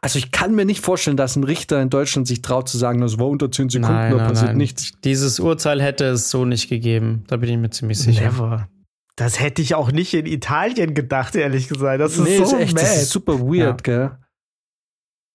also 0.00 0.18
ich 0.18 0.30
kann 0.30 0.54
mir 0.54 0.64
nicht 0.64 0.84
vorstellen, 0.84 1.16
dass 1.16 1.34
ein 1.34 1.44
Richter 1.44 1.82
in 1.82 1.90
Deutschland 1.90 2.28
sich 2.28 2.42
traut 2.42 2.68
zu 2.68 2.78
sagen, 2.78 3.00
das 3.00 3.18
war 3.18 3.26
unter 3.26 3.50
10 3.50 3.70
Sekunden, 3.70 3.92
nein, 3.92 4.16
da 4.16 4.28
passiert 4.28 4.50
nein. 4.50 4.58
nichts. 4.58 4.92
Dieses 5.02 5.40
Urteil 5.40 5.82
hätte 5.82 6.04
es 6.04 6.30
so 6.30 6.44
nicht 6.44 6.68
gegeben. 6.68 7.24
Da 7.26 7.36
bin 7.38 7.50
ich 7.50 7.56
mir 7.56 7.70
ziemlich 7.70 7.98
sicher. 7.98 8.30
Never. 8.30 8.68
Das 9.16 9.40
hätte 9.40 9.62
ich 9.62 9.74
auch 9.74 9.90
nicht 9.90 10.14
in 10.14 10.26
Italien 10.26 10.94
gedacht, 10.94 11.34
ehrlich 11.34 11.68
gesagt. 11.68 12.00
Das 12.00 12.16
ist 12.16 12.24
nee, 12.24 12.36
so 12.36 12.44
ist 12.44 12.52
echt, 12.52 12.76
Das 12.76 13.02
ist 13.02 13.10
super 13.10 13.40
weird, 13.40 13.84
ja. 13.86 14.08
gell? 14.08 14.18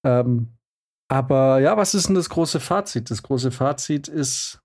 Ähm, 0.06 0.54
aber 1.10 1.60
ja, 1.60 1.76
was 1.76 1.94
ist 1.94 2.08
denn 2.08 2.16
das 2.16 2.30
große 2.30 2.62
Fazit? 2.62 3.12
Das 3.12 3.24
große 3.24 3.52
Fazit 3.52 4.08
ist, 4.08 4.63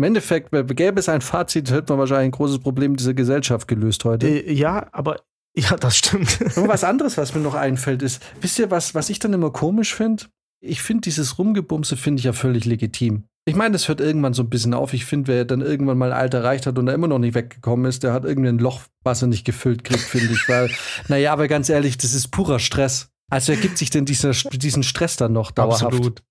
im 0.00 0.04
Endeffekt, 0.04 0.50
gäbe 0.50 0.98
es 0.98 1.10
ein 1.10 1.20
Fazit, 1.20 1.70
hätte 1.70 1.92
man 1.92 1.98
wahrscheinlich 1.98 2.28
ein 2.28 2.30
großes 2.30 2.60
Problem 2.60 2.96
dieser 2.96 3.12
Gesellschaft 3.12 3.68
gelöst 3.68 4.02
heute. 4.06 4.26
Äh, 4.26 4.50
ja, 4.50 4.86
aber 4.92 5.20
ja, 5.54 5.76
das 5.76 5.98
stimmt. 5.98 6.40
Und 6.56 6.68
was 6.68 6.84
anderes, 6.84 7.18
was 7.18 7.34
mir 7.34 7.42
noch 7.42 7.54
einfällt, 7.54 8.00
ist, 8.00 8.22
wisst 8.40 8.58
ihr, 8.58 8.70
was, 8.70 8.94
was 8.94 9.10
ich 9.10 9.18
dann 9.18 9.34
immer 9.34 9.50
komisch 9.50 9.94
finde? 9.94 10.24
Ich 10.62 10.80
finde 10.80 11.02
dieses 11.02 11.38
Rumgebumse 11.38 11.98
finde 11.98 12.20
ich 12.20 12.24
ja 12.24 12.32
völlig 12.32 12.64
legitim. 12.64 13.24
Ich 13.44 13.54
meine, 13.54 13.72
das 13.72 13.88
hört 13.88 14.00
irgendwann 14.00 14.32
so 14.32 14.42
ein 14.42 14.48
bisschen 14.48 14.72
auf. 14.72 14.94
Ich 14.94 15.04
finde, 15.04 15.28
wer 15.28 15.44
dann 15.44 15.60
irgendwann 15.60 15.98
mal 15.98 16.14
alt 16.14 16.32
erreicht 16.32 16.64
hat 16.64 16.78
und 16.78 16.86
da 16.86 16.94
immer 16.94 17.08
noch 17.08 17.18
nicht 17.18 17.34
weggekommen 17.34 17.84
ist, 17.84 18.02
der 18.02 18.14
hat 18.14 18.24
irgendwie 18.24 18.48
ein 18.48 18.58
Loch, 18.58 18.80
was 19.04 19.20
er 19.20 19.28
nicht 19.28 19.44
gefüllt 19.44 19.84
kriegt, 19.84 20.00
finde 20.00 20.32
ich. 20.32 20.48
Weil, 20.48 20.70
naja, 21.08 21.30
aber 21.34 21.46
ganz 21.46 21.68
ehrlich, 21.68 21.98
das 21.98 22.14
ist 22.14 22.28
purer 22.28 22.58
Stress. 22.58 23.10
Also 23.30 23.52
ergibt 23.52 23.76
sich 23.76 23.90
denn 23.90 24.06
dieser, 24.06 24.32
diesen 24.32 24.82
Stress 24.82 25.16
dann 25.16 25.34
noch 25.34 25.50
dauerhaft? 25.50 25.84
Absolut. 25.84 26.22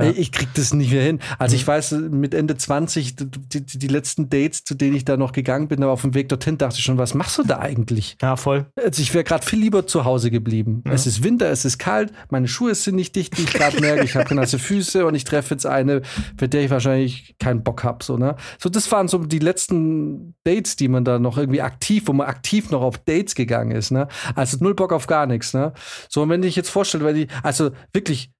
Ja. 0.00 0.10
Ich 0.10 0.32
krieg 0.32 0.48
das 0.54 0.74
nicht 0.74 0.90
mehr 0.90 1.02
hin. 1.02 1.20
Also 1.38 1.54
mhm. 1.54 1.60
ich 1.60 1.66
weiß, 1.66 1.92
mit 1.92 2.34
Ende 2.34 2.56
20, 2.56 3.14
die, 3.14 3.26
die, 3.30 3.64
die, 3.64 3.86
letzten 3.86 4.28
Dates, 4.28 4.64
zu 4.64 4.74
denen 4.74 4.96
ich 4.96 5.04
da 5.04 5.16
noch 5.16 5.30
gegangen 5.30 5.68
bin, 5.68 5.82
aber 5.84 5.92
auf 5.92 6.02
dem 6.02 6.14
Weg 6.14 6.28
dorthin 6.28 6.58
dachte 6.58 6.78
ich 6.78 6.84
schon, 6.84 6.98
was 6.98 7.14
machst 7.14 7.38
du 7.38 7.44
da 7.44 7.60
eigentlich? 7.60 8.16
Ja, 8.20 8.34
voll. 8.34 8.66
Also 8.82 9.00
ich 9.02 9.14
wäre 9.14 9.22
gerade 9.22 9.46
viel 9.46 9.60
lieber 9.60 9.86
zu 9.86 10.04
Hause 10.04 10.32
geblieben. 10.32 10.82
Ja. 10.84 10.92
Es 10.92 11.06
ist 11.06 11.22
Winter, 11.22 11.48
es 11.48 11.64
ist 11.64 11.78
kalt, 11.78 12.12
meine 12.28 12.48
Schuhe 12.48 12.74
sind 12.74 12.96
nicht 12.96 13.14
dicht, 13.14 13.38
wie 13.38 13.42
ich 13.42 13.52
gerade 13.52 13.80
merke, 13.80 14.04
ich 14.04 14.16
habe 14.16 14.34
nasse 14.34 14.58
Füße 14.58 15.06
und 15.06 15.14
ich 15.14 15.22
treffe 15.22 15.54
jetzt 15.54 15.66
eine, 15.66 16.02
für 16.36 16.48
der 16.48 16.64
ich 16.64 16.70
wahrscheinlich 16.70 17.36
keinen 17.38 17.62
Bock 17.62 17.84
habe. 17.84 18.02
So, 18.02 18.16
ne? 18.16 18.34
so, 18.58 18.68
das 18.68 18.90
waren 18.90 19.06
so 19.06 19.18
die 19.18 19.38
letzten 19.38 20.34
Dates, 20.42 20.74
die 20.74 20.88
man 20.88 21.04
da 21.04 21.20
noch 21.20 21.38
irgendwie 21.38 21.62
aktiv, 21.62 22.04
wo 22.06 22.12
man 22.12 22.26
aktiv 22.26 22.70
noch 22.70 22.82
auf 22.82 22.98
Dates 22.98 23.36
gegangen 23.36 23.70
ist. 23.70 23.92
Ne? 23.92 24.08
Also 24.34 24.56
null 24.60 24.74
Bock 24.74 24.92
auf 24.92 25.06
gar 25.06 25.26
nichts. 25.26 25.54
Ne? 25.54 25.72
So, 26.08 26.22
und 26.22 26.30
wenn 26.30 26.42
ich 26.42 26.56
jetzt 26.56 26.70
vorstelle, 26.70 27.04
weil 27.04 27.14
die, 27.14 27.28
also 27.44 27.70
wirklich, 27.92 28.32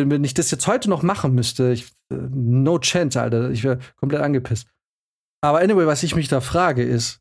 wenn, 0.00 0.10
wenn 0.10 0.24
ich 0.24 0.34
das 0.34 0.50
jetzt 0.50 0.66
heute 0.66 0.88
noch 0.88 1.02
machen 1.02 1.34
müsste, 1.34 1.72
ich, 1.72 1.90
äh, 2.10 2.16
no 2.30 2.78
chance, 2.78 3.20
Alter. 3.20 3.50
Ich 3.50 3.64
wäre 3.64 3.78
komplett 3.96 4.22
angepisst. 4.22 4.68
Aber 5.42 5.60
anyway, 5.60 5.86
was 5.86 6.02
ich 6.02 6.14
mich 6.14 6.28
da 6.28 6.40
frage 6.40 6.82
ist, 6.82 7.20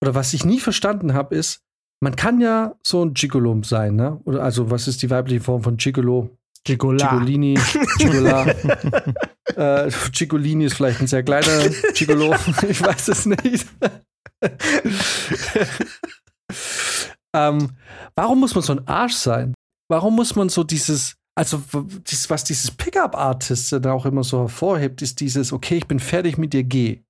oder 0.00 0.14
was 0.14 0.34
ich 0.34 0.44
nie 0.44 0.60
verstanden 0.60 1.14
habe, 1.14 1.34
ist, 1.34 1.60
man 2.00 2.16
kann 2.16 2.40
ja 2.40 2.74
so 2.82 3.04
ein 3.04 3.14
Gigolo 3.14 3.62
sein, 3.62 3.94
ne? 3.94 4.20
Oder 4.24 4.42
also, 4.42 4.70
was 4.70 4.88
ist 4.88 5.02
die 5.02 5.10
weibliche 5.10 5.40
Form 5.40 5.62
von 5.62 5.76
Gigolo? 5.76 6.36
Gigola. 6.64 7.10
Gigolini, 7.10 7.58
Gigola. 7.98 8.46
äh, 9.56 9.90
Gigolini 10.12 10.64
ist 10.64 10.74
vielleicht 10.74 11.00
ein 11.00 11.06
sehr 11.06 11.22
kleiner 11.22 11.68
Gigolo. 11.94 12.34
ich 12.68 12.80
weiß 12.80 13.08
es 13.08 13.26
nicht. 13.26 13.66
ähm, 17.32 17.70
warum 18.14 18.40
muss 18.40 18.54
man 18.54 18.62
so 18.62 18.72
ein 18.72 18.86
Arsch 18.86 19.14
sein? 19.14 19.54
Warum 19.88 20.16
muss 20.16 20.36
man 20.36 20.48
so 20.48 20.64
dieses, 20.64 21.16
also 21.34 21.62
was 21.70 22.44
dieses 22.44 22.70
Pickup-Artist 22.70 23.72
da 23.80 23.92
auch 23.92 24.06
immer 24.06 24.24
so 24.24 24.40
hervorhebt, 24.40 25.02
ist 25.02 25.20
dieses, 25.20 25.52
okay, 25.52 25.76
ich 25.76 25.86
bin 25.86 25.98
fertig 25.98 26.36
mit 26.36 26.52
dir, 26.52 26.64
geh. 26.64 27.02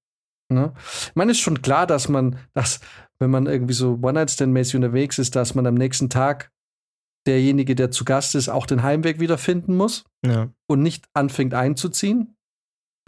Ne? 0.49 0.73
Ich 0.77 1.15
meine, 1.15 1.33
es 1.33 1.39
ist 1.39 1.43
schon 1.43 1.63
klar, 1.63 1.87
dass 1.87 2.09
man, 2.09 2.39
dass, 2.55 2.81
wenn 3.19 3.31
man 3.31 3.47
irgendwie 3.47 3.75
so 3.75 3.99
One-Night-Stand-mäßig 4.01 4.77
unterwegs 4.77 5.19
ist, 5.19 5.35
dass 5.35 5.55
man 5.55 5.67
am 5.67 5.75
nächsten 5.75 6.09
Tag 6.09 6.53
derjenige, 7.27 7.75
der 7.75 7.91
zu 7.91 8.05
Gast 8.05 8.35
ist, 8.35 8.49
auch 8.49 8.67
den 8.67 8.83
Heimweg 8.83 9.21
wiederfinden 9.21 9.77
muss 9.77 10.05
ja. 10.25 10.49
und 10.67 10.83
nicht 10.83 11.07
anfängt 11.15 11.55
einzuziehen. 11.55 12.37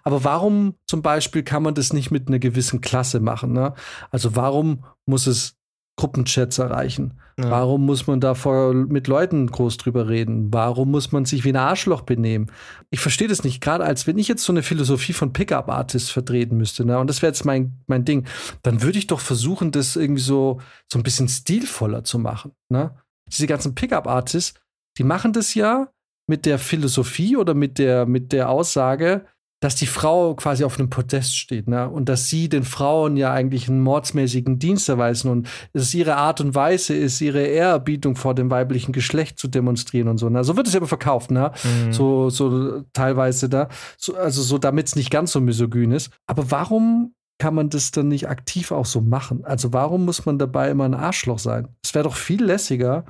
Aber 0.03 0.23
warum 0.23 0.75
zum 0.87 1.03
Beispiel 1.03 1.43
kann 1.43 1.63
man 1.63 1.75
das 1.75 1.93
nicht 1.93 2.11
mit 2.11 2.29
einer 2.29 2.39
gewissen 2.39 2.81
Klasse 2.81 3.21
machen? 3.21 3.53
Ne? 3.53 3.75
Also 4.11 4.37
warum 4.37 4.85
muss 5.07 5.27
es 5.27 5.57
Gruppenchats 5.97 6.59
erreichen? 6.59 7.21
Ja. 7.39 7.51
Warum 7.51 7.85
muss 7.85 8.07
man 8.07 8.21
da 8.21 8.35
vor, 8.35 8.75
mit 8.75 9.09
Leuten 9.09 9.49
groß 9.49 9.77
drüber 9.77 10.09
reden? 10.09 10.53
Warum 10.53 10.91
muss 10.91 11.13
man 11.13 11.25
sich 11.25 11.45
wie 11.45 11.51
ein 11.51 11.57
Arschloch 11.57 12.03
benehmen? 12.03 12.51
Ich 12.91 13.01
verstehe 13.01 13.29
das 13.29 13.43
nicht, 13.43 13.61
gerade 13.61 13.85
als 13.85 14.07
wenn 14.07 14.19
ich 14.19 14.29
jetzt 14.29 14.45
so 14.45 14.53
eine 14.53 14.63
Philosophie 14.63 15.13
von 15.13 15.33
Pickup-Artists 15.33 16.11
vertreten 16.11 16.57
müsste, 16.57 16.85
ne? 16.85 16.99
und 16.99 17.09
das 17.09 17.23
wäre 17.23 17.31
jetzt 17.31 17.45
mein, 17.45 17.81
mein 17.87 18.05
Ding, 18.05 18.27
dann 18.63 18.83
würde 18.83 18.99
ich 18.99 19.07
doch 19.07 19.21
versuchen, 19.21 19.73
das 19.73 19.97
irgendwie 19.97 20.23
so, 20.23 20.61
so 20.93 20.99
ein 20.99 21.03
bisschen 21.03 21.29
stilvoller 21.29 22.05
zu 22.05 22.19
machen. 22.19 22.53
Ne? 22.69 22.97
Diese 23.29 23.47
ganzen 23.47 23.75
Pickup-Artists, 23.75 24.55
die 24.99 25.05
machen 25.05 25.33
das 25.33 25.55
ja 25.55 25.89
mit 26.27 26.47
der 26.47 26.59
Philosophie 26.59 27.37
oder 27.37 27.55
mit 27.55 27.79
der, 27.79 28.07
mit 28.07 28.33
der 28.33 28.49
Aussage, 28.49 29.27
dass 29.65 29.77
die 29.77 29.87
Frau 29.87 30.35
quasi 30.35 30.63
auf 30.63 30.79
einem 30.79 30.91
Podest 30.91 31.35
steht, 31.39 31.69
ne? 31.69 31.89
Und 31.89 32.11
dass 32.11 32.29
sie 32.29 32.51
den 32.51 32.65
Frauen 32.65 33.17
ja 33.17 33.33
eigentlich 33.33 33.67
einen 33.67 33.81
mordsmäßigen 33.81 34.59
Dienst 34.59 34.91
erweisen 34.91 35.31
und 35.31 35.49
es 35.73 35.95
ihre 35.95 36.17
Art 36.17 36.43
und 36.43 36.55
Weise 36.55 36.93
ist, 36.93 37.23
ihre 37.23 37.41
Ehrerbietung 37.41 38.15
vor 38.15 38.35
dem 38.35 38.51
weiblichen 38.51 38.93
Geschlecht 38.93 39.39
zu 39.39 39.49
demonstrieren 39.49 40.09
und 40.09 40.19
so. 40.19 40.29
Ne? 40.29 40.45
So 40.45 40.59
wird 40.59 40.67
es 40.67 40.75
ja 40.75 40.81
immer 40.81 40.87
verkauft, 40.87 41.31
ne? 41.31 41.51
Mhm. 41.65 41.95
So, 41.95 42.29
so 42.29 42.83
teilweise 42.93 43.49
da. 43.49 43.71
So, 43.97 44.15
also 44.17 44.43
so, 44.43 44.59
damit 44.59 44.89
es 44.89 44.97
nicht 44.97 45.11
ganz 45.11 45.33
so 45.33 45.41
misogyn 45.41 45.93
ist. 45.93 46.11
Aber 46.27 46.51
warum 46.51 47.15
kann 47.39 47.55
man 47.55 47.71
das 47.71 47.91
dann 47.91 48.09
nicht 48.09 48.29
aktiv 48.29 48.71
auch 48.71 48.85
so 48.85 49.01
machen? 49.01 49.47
Also 49.47 49.73
warum 49.73 50.05
muss 50.05 50.27
man 50.27 50.39
dabei 50.39 50.69
immer 50.69 50.85
ein 50.85 50.93
Arschloch 50.93 51.39
sein? 51.39 51.69
Es 51.83 51.95
wäre 51.95 52.05
doch 52.05 52.17
viel 52.17 52.45
lässiger, 52.45 53.07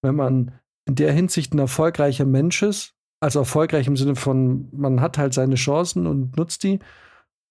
wenn 0.00 0.14
man 0.14 0.52
in 0.86 0.94
der 0.94 1.12
Hinsicht 1.12 1.52
ein 1.52 1.58
erfolgreicher 1.58 2.24
Mensch 2.24 2.62
ist 2.62 2.94
also 3.20 3.40
erfolgreich 3.40 3.86
im 3.86 3.96
Sinne 3.96 4.16
von, 4.16 4.68
man 4.72 5.00
hat 5.00 5.18
halt 5.18 5.34
seine 5.34 5.56
Chancen 5.56 6.06
und 6.06 6.36
nutzt 6.36 6.62
die 6.62 6.78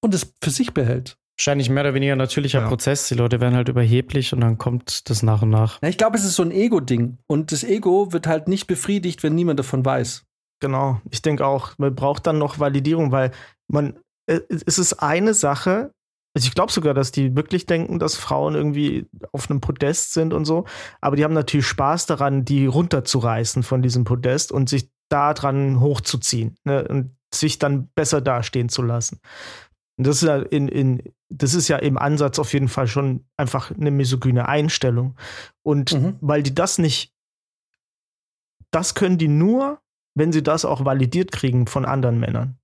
und 0.01 0.13
es 0.13 0.33
für 0.41 0.49
sich 0.49 0.73
behält. 0.73 1.17
Wahrscheinlich 1.37 1.69
mehr 1.69 1.83
oder 1.83 1.93
weniger 1.93 2.15
natürlicher 2.15 2.61
ja. 2.61 2.67
Prozess. 2.67 3.07
Die 3.09 3.13
Leute 3.13 3.39
werden 3.39 3.55
halt 3.55 3.69
überheblich 3.69 4.33
und 4.33 4.41
dann 4.41 4.57
kommt 4.57 5.07
das 5.09 5.21
nach 5.21 5.43
und 5.43 5.51
nach. 5.51 5.79
Ja, 5.83 5.89
ich 5.89 5.97
glaube, 5.97 6.17
es 6.17 6.23
ist 6.23 6.35
so 6.35 6.41
ein 6.41 6.51
Ego-Ding. 6.51 7.19
Und 7.27 7.51
das 7.51 7.63
Ego 7.63 8.11
wird 8.11 8.25
halt 8.25 8.47
nicht 8.47 8.65
befriedigt, 8.65 9.21
wenn 9.21 9.35
niemand 9.35 9.59
davon 9.59 9.85
weiß. 9.85 10.23
Genau. 10.59 10.99
Ich 11.11 11.21
denke 11.21 11.45
auch, 11.45 11.73
man 11.77 11.93
braucht 11.93 12.25
dann 12.25 12.39
noch 12.39 12.57
Validierung, 12.57 13.11
weil 13.11 13.31
man, 13.67 13.99
äh, 14.25 14.39
es 14.49 14.79
ist 14.79 14.93
eine 14.93 15.35
Sache, 15.35 15.91
also 16.37 16.47
ich 16.47 16.53
glaube 16.53 16.71
sogar, 16.71 16.93
dass 16.93 17.11
die 17.11 17.35
wirklich 17.35 17.65
denken, 17.65 17.97
dass 17.97 18.15
Frauen 18.15 18.53
irgendwie 18.53 19.07
auf 19.31 19.49
einem 19.49 19.59
Podest 19.59 20.13
sind 20.13 20.33
und 20.33 20.45
so. 20.45 20.65
Aber 21.01 21.15
die 21.15 21.23
haben 21.23 21.33
natürlich 21.33 21.65
Spaß 21.65 22.05
daran, 22.05 22.45
die 22.45 22.67
runterzureißen 22.67 23.63
von 23.63 23.81
diesem 23.81 24.03
Podest 24.03 24.51
und 24.51 24.69
sich 24.69 24.89
daran 25.09 25.79
hochzuziehen 25.79 26.57
ne, 26.63 26.87
und 26.87 27.15
sich 27.33 27.59
dann 27.59 27.89
besser 27.95 28.21
dastehen 28.21 28.69
zu 28.69 28.81
lassen. 28.81 29.19
Und 29.97 30.07
das 30.07 30.17
ist 30.17 30.27
ja 30.27 30.37
in, 30.37 30.67
in, 30.67 31.03
das 31.29 31.53
ist 31.53 31.67
ja 31.67 31.77
im 31.77 31.97
Ansatz 31.97 32.39
auf 32.39 32.53
jeden 32.53 32.67
Fall 32.67 32.87
schon 32.87 33.25
einfach 33.35 33.71
eine 33.71 33.91
misogyne 33.91 34.47
Einstellung. 34.47 35.15
Und 35.63 35.93
mhm. 35.93 36.17
weil 36.21 36.43
die 36.43 36.53
das 36.53 36.77
nicht, 36.77 37.13
das 38.71 38.95
können 38.95 39.17
die 39.17 39.27
nur, 39.27 39.81
wenn 40.15 40.31
sie 40.31 40.43
das 40.43 40.65
auch 40.65 40.85
validiert 40.85 41.31
kriegen 41.31 41.67
von 41.67 41.85
anderen 41.85 42.19
Männern. 42.19 42.57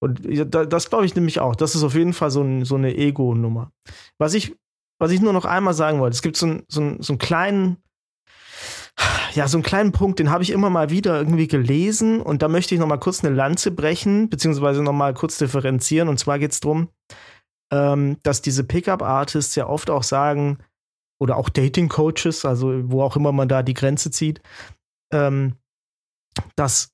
Und 0.00 0.20
das 0.24 0.90
glaube 0.90 1.06
ich 1.06 1.14
nämlich 1.14 1.38
auch. 1.38 1.54
Das 1.54 1.74
ist 1.74 1.84
auf 1.84 1.94
jeden 1.94 2.12
Fall 2.12 2.30
so, 2.30 2.42
ein, 2.42 2.64
so 2.64 2.74
eine 2.74 2.96
Ego-Nummer. 2.96 3.70
Was 4.18 4.34
ich, 4.34 4.56
was 4.98 5.12
ich 5.12 5.20
nur 5.20 5.32
noch 5.32 5.44
einmal 5.44 5.74
sagen 5.74 6.00
wollte, 6.00 6.14
es 6.14 6.22
gibt 6.22 6.36
so, 6.36 6.46
ein, 6.46 6.64
so, 6.68 6.80
ein, 6.80 7.02
so 7.02 7.12
einen 7.12 7.18
kleinen 7.18 7.81
ja, 9.34 9.48
so 9.48 9.56
einen 9.56 9.64
kleinen 9.64 9.92
Punkt, 9.92 10.18
den 10.18 10.30
habe 10.30 10.42
ich 10.42 10.50
immer 10.50 10.70
mal 10.70 10.90
wieder 10.90 11.18
irgendwie 11.18 11.48
gelesen 11.48 12.20
und 12.20 12.42
da 12.42 12.48
möchte 12.48 12.74
ich 12.74 12.80
noch 12.80 12.86
mal 12.86 12.98
kurz 12.98 13.24
eine 13.24 13.34
Lanze 13.34 13.70
brechen, 13.70 14.28
beziehungsweise 14.28 14.82
noch 14.82 14.92
mal 14.92 15.14
kurz 15.14 15.38
differenzieren. 15.38 16.08
Und 16.08 16.18
zwar 16.18 16.38
geht 16.38 16.52
es 16.52 16.60
darum, 16.60 16.88
ähm, 17.72 18.18
dass 18.22 18.42
diese 18.42 18.64
Pickup-Artists 18.64 19.54
ja 19.54 19.66
oft 19.66 19.88
auch 19.90 20.02
sagen, 20.02 20.58
oder 21.22 21.36
auch 21.36 21.48
Dating-Coaches, 21.48 22.44
also 22.44 22.90
wo 22.90 23.00
auch 23.02 23.14
immer 23.14 23.30
man 23.30 23.46
da 23.46 23.62
die 23.62 23.74
Grenze 23.74 24.10
zieht, 24.10 24.42
ähm, 25.12 25.54
dass 26.56 26.92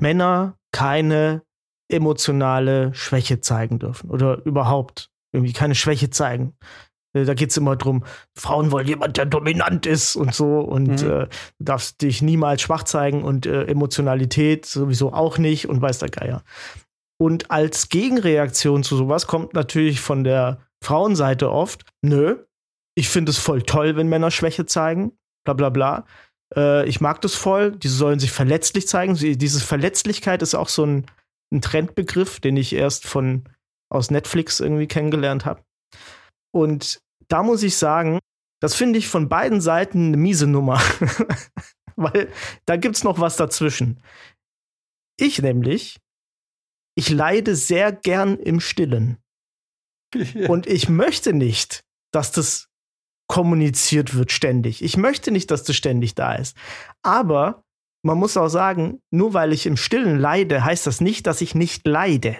Männer 0.00 0.58
keine 0.72 1.42
emotionale 1.88 2.92
Schwäche 2.92 3.40
zeigen 3.40 3.78
dürfen 3.78 4.10
oder 4.10 4.44
überhaupt 4.44 5.12
irgendwie 5.32 5.52
keine 5.52 5.76
Schwäche 5.76 6.10
zeigen. 6.10 6.56
Äh, 7.12 7.24
da 7.24 7.34
geht 7.34 7.50
es 7.50 7.56
immer 7.56 7.76
darum, 7.76 8.04
Frauen 8.36 8.72
wollen 8.72 8.86
jemand, 8.86 9.16
der 9.16 9.26
dominant 9.26 9.86
ist 9.86 10.16
und 10.16 10.34
so 10.34 10.60
und 10.60 11.02
mhm. 11.02 11.10
äh, 11.10 11.28
darfst 11.58 12.02
dich 12.02 12.22
niemals 12.22 12.62
schwach 12.62 12.84
zeigen 12.84 13.22
und 13.22 13.46
äh, 13.46 13.64
Emotionalität 13.64 14.66
sowieso 14.66 15.12
auch 15.12 15.38
nicht 15.38 15.68
und 15.68 15.80
weiß 15.80 15.98
der 15.98 16.10
Geier. 16.10 16.42
Und 17.20 17.50
als 17.50 17.88
Gegenreaktion 17.88 18.84
zu 18.84 18.96
sowas 18.96 19.26
kommt 19.26 19.54
natürlich 19.54 20.00
von 20.00 20.22
der 20.22 20.58
Frauenseite 20.82 21.50
oft, 21.50 21.84
nö, 22.02 22.36
ich 22.94 23.08
finde 23.08 23.30
es 23.30 23.38
voll 23.38 23.62
toll, 23.62 23.96
wenn 23.96 24.08
Männer 24.08 24.30
Schwäche 24.30 24.66
zeigen, 24.66 25.12
bla 25.44 25.54
bla 25.54 25.70
bla. 25.70 26.04
Äh, 26.54 26.88
ich 26.88 27.00
mag 27.00 27.20
das 27.20 27.34
voll, 27.34 27.72
die 27.72 27.88
sollen 27.88 28.18
sich 28.18 28.30
verletzlich 28.30 28.86
zeigen. 28.86 29.14
Diese 29.14 29.60
Verletzlichkeit 29.60 30.42
ist 30.42 30.54
auch 30.54 30.68
so 30.68 30.84
ein, 30.84 31.06
ein 31.52 31.60
Trendbegriff, 31.60 32.40
den 32.40 32.56
ich 32.56 32.72
erst 32.72 33.06
von 33.06 33.44
aus 33.90 34.10
Netflix 34.10 34.60
irgendwie 34.60 34.86
kennengelernt 34.86 35.44
habe. 35.44 35.62
Und 36.54 37.00
da 37.28 37.42
muss 37.42 37.62
ich 37.62 37.76
sagen, 37.76 38.18
das 38.60 38.74
finde 38.74 38.98
ich 38.98 39.08
von 39.08 39.28
beiden 39.28 39.60
Seiten 39.60 40.08
eine 40.08 40.16
miese 40.16 40.46
Nummer. 40.46 40.80
Weil 41.96 42.32
da 42.66 42.76
gibt 42.76 42.96
es 42.96 43.04
noch 43.04 43.18
was 43.18 43.36
dazwischen. 43.36 44.02
Ich 45.18 45.40
nämlich, 45.40 45.98
ich 46.96 47.10
leide 47.10 47.56
sehr 47.56 47.92
gern 47.92 48.38
im 48.38 48.60
Stillen. 48.60 49.18
Und 50.48 50.66
ich 50.66 50.88
möchte 50.88 51.32
nicht, 51.32 51.84
dass 52.12 52.32
das 52.32 52.68
kommuniziert 53.28 54.14
wird 54.14 54.32
ständig. 54.32 54.82
Ich 54.82 54.96
möchte 54.96 55.30
nicht, 55.30 55.50
dass 55.50 55.64
das 55.64 55.76
ständig 55.76 56.14
da 56.14 56.34
ist. 56.34 56.56
Aber 57.02 57.62
man 58.02 58.16
muss 58.16 58.36
auch 58.36 58.48
sagen, 58.48 59.02
nur 59.10 59.34
weil 59.34 59.52
ich 59.52 59.66
im 59.66 59.76
Stillen 59.76 60.18
leide, 60.18 60.64
heißt 60.64 60.86
das 60.86 61.00
nicht, 61.00 61.26
dass 61.26 61.40
ich 61.40 61.54
nicht 61.54 61.86
leide. 61.86 62.36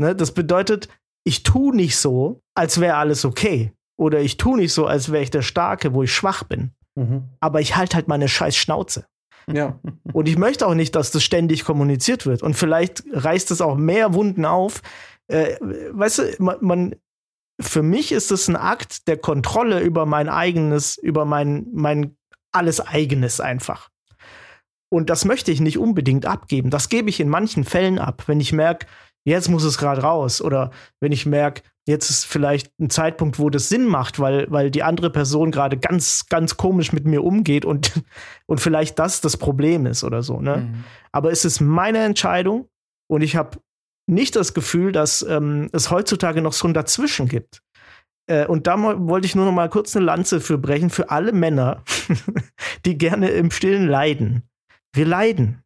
Ne? 0.00 0.16
Das 0.16 0.32
bedeutet, 0.32 0.88
ich 1.24 1.42
tue 1.42 1.74
nicht 1.74 1.96
so, 1.96 2.40
als 2.54 2.80
wäre 2.80 2.96
alles 2.96 3.24
okay. 3.24 3.72
Oder 3.96 4.20
ich 4.20 4.36
tue 4.36 4.56
nicht 4.56 4.72
so, 4.72 4.86
als 4.86 5.10
wäre 5.10 5.22
ich 5.22 5.30
der 5.30 5.42
Starke, 5.42 5.92
wo 5.92 6.02
ich 6.02 6.12
schwach 6.12 6.44
bin. 6.44 6.72
Mhm. 6.94 7.24
Aber 7.40 7.60
ich 7.60 7.76
halte 7.76 7.96
halt 7.96 8.08
meine 8.08 8.28
scheiß 8.28 8.56
Schnauze. 8.56 9.06
Ja. 9.52 9.78
Und 10.12 10.28
ich 10.28 10.36
möchte 10.36 10.66
auch 10.66 10.74
nicht, 10.74 10.94
dass 10.94 11.10
das 11.10 11.22
ständig 11.22 11.64
kommuniziert 11.64 12.26
wird. 12.26 12.42
Und 12.42 12.54
vielleicht 12.54 13.04
reißt 13.10 13.50
es 13.50 13.60
auch 13.60 13.76
mehr 13.76 14.14
Wunden 14.14 14.44
auf. 14.44 14.82
Äh, 15.28 15.56
weißt 15.60 16.18
du, 16.18 16.22
man, 16.38 16.56
man, 16.60 16.94
für 17.60 17.82
mich 17.82 18.12
ist 18.12 18.30
es 18.30 18.48
ein 18.48 18.56
Akt 18.56 19.08
der 19.08 19.16
Kontrolle 19.16 19.80
über 19.80 20.06
mein 20.06 20.28
eigenes, 20.28 20.96
über 20.96 21.24
mein, 21.24 21.66
mein 21.72 22.16
alles 22.52 22.80
eigenes 22.80 23.40
einfach. 23.40 23.88
Und 24.90 25.10
das 25.10 25.24
möchte 25.24 25.50
ich 25.50 25.60
nicht 25.60 25.78
unbedingt 25.78 26.24
abgeben. 26.24 26.70
Das 26.70 26.88
gebe 26.88 27.10
ich 27.10 27.20
in 27.20 27.28
manchen 27.28 27.64
Fällen 27.64 27.98
ab, 27.98 28.24
wenn 28.26 28.40
ich 28.40 28.52
merke, 28.52 28.86
jetzt 29.24 29.48
muss 29.48 29.64
es 29.64 29.78
gerade 29.78 30.02
raus. 30.02 30.40
Oder 30.40 30.70
wenn 31.00 31.12
ich 31.12 31.26
merke, 31.26 31.62
jetzt 31.86 32.10
ist 32.10 32.24
vielleicht 32.24 32.70
ein 32.78 32.90
Zeitpunkt, 32.90 33.38
wo 33.38 33.50
das 33.50 33.68
Sinn 33.68 33.86
macht, 33.86 34.20
weil, 34.20 34.46
weil 34.50 34.70
die 34.70 34.82
andere 34.82 35.10
Person 35.10 35.50
gerade 35.50 35.78
ganz, 35.78 36.26
ganz 36.28 36.56
komisch 36.56 36.92
mit 36.92 37.06
mir 37.06 37.24
umgeht 37.24 37.64
und, 37.64 38.02
und 38.46 38.60
vielleicht 38.60 38.98
das 38.98 39.20
das 39.20 39.36
Problem 39.36 39.86
ist 39.86 40.04
oder 40.04 40.22
so. 40.22 40.40
Ne? 40.40 40.58
Mhm. 40.58 40.84
Aber 41.12 41.32
es 41.32 41.44
ist 41.44 41.60
meine 41.60 41.98
Entscheidung 41.98 42.68
und 43.10 43.22
ich 43.22 43.36
habe 43.36 43.58
nicht 44.06 44.36
das 44.36 44.54
Gefühl, 44.54 44.92
dass 44.92 45.22
ähm, 45.22 45.68
es 45.72 45.90
heutzutage 45.90 46.40
noch 46.40 46.52
so 46.52 46.66
ein 46.68 46.74
Dazwischen 46.74 47.28
gibt. 47.28 47.62
Äh, 48.28 48.46
und 48.46 48.66
da 48.66 48.80
wollte 48.80 49.26
ich 49.26 49.34
nur 49.34 49.44
noch 49.44 49.52
mal 49.52 49.68
kurz 49.68 49.96
eine 49.96 50.04
Lanze 50.04 50.40
für 50.40 50.58
brechen, 50.58 50.90
für 50.90 51.10
alle 51.10 51.32
Männer, 51.32 51.82
die 52.84 52.96
gerne 52.96 53.30
im 53.30 53.50
Stillen 53.50 53.88
leiden. 53.88 54.42
Wir 54.94 55.06
leiden. 55.06 55.62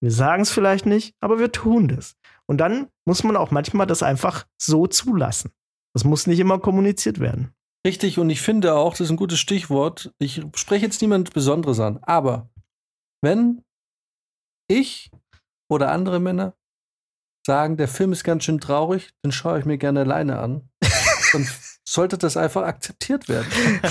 Wir 0.00 0.10
sagen 0.10 0.42
es 0.42 0.50
vielleicht 0.50 0.86
nicht, 0.86 1.14
aber 1.20 1.38
wir 1.38 1.50
tun 1.50 1.88
das. 1.88 2.16
Und 2.48 2.58
dann 2.58 2.88
muss 3.06 3.24
man 3.24 3.36
auch 3.36 3.50
manchmal 3.50 3.86
das 3.86 4.02
einfach 4.02 4.46
so 4.60 4.86
zulassen. 4.86 5.52
Das 5.94 6.04
muss 6.04 6.26
nicht 6.26 6.38
immer 6.38 6.58
kommuniziert 6.58 7.20
werden. 7.20 7.54
Richtig, 7.86 8.18
und 8.18 8.28
ich 8.30 8.40
finde 8.40 8.74
auch, 8.74 8.92
das 8.92 9.02
ist 9.02 9.10
ein 9.10 9.16
gutes 9.16 9.38
Stichwort. 9.38 10.12
Ich 10.18 10.42
spreche 10.54 10.86
jetzt 10.86 11.00
niemand 11.00 11.32
Besonderes 11.32 11.80
an, 11.80 11.98
aber 12.02 12.50
wenn 13.22 13.62
ich 14.68 15.10
oder 15.70 15.92
andere 15.92 16.20
Männer 16.20 16.54
sagen, 17.46 17.76
der 17.76 17.88
Film 17.88 18.12
ist 18.12 18.24
ganz 18.24 18.44
schön 18.44 18.60
traurig, 18.60 19.10
dann 19.22 19.32
schaue 19.32 19.58
ich 19.58 19.64
mir 19.64 19.78
gerne 19.78 20.00
alleine 20.00 20.38
an. 20.38 20.68
dann 21.32 21.48
sollte 21.88 22.18
das 22.18 22.36
einfach 22.36 22.62
akzeptiert 22.62 23.28
werden. 23.28 23.46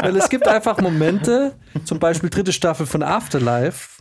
Weil 0.00 0.16
es 0.16 0.28
gibt 0.28 0.48
einfach 0.48 0.80
Momente, 0.80 1.56
zum 1.84 2.00
Beispiel 2.00 2.30
dritte 2.30 2.52
Staffel 2.52 2.86
von 2.86 3.02
Afterlife, 3.02 3.95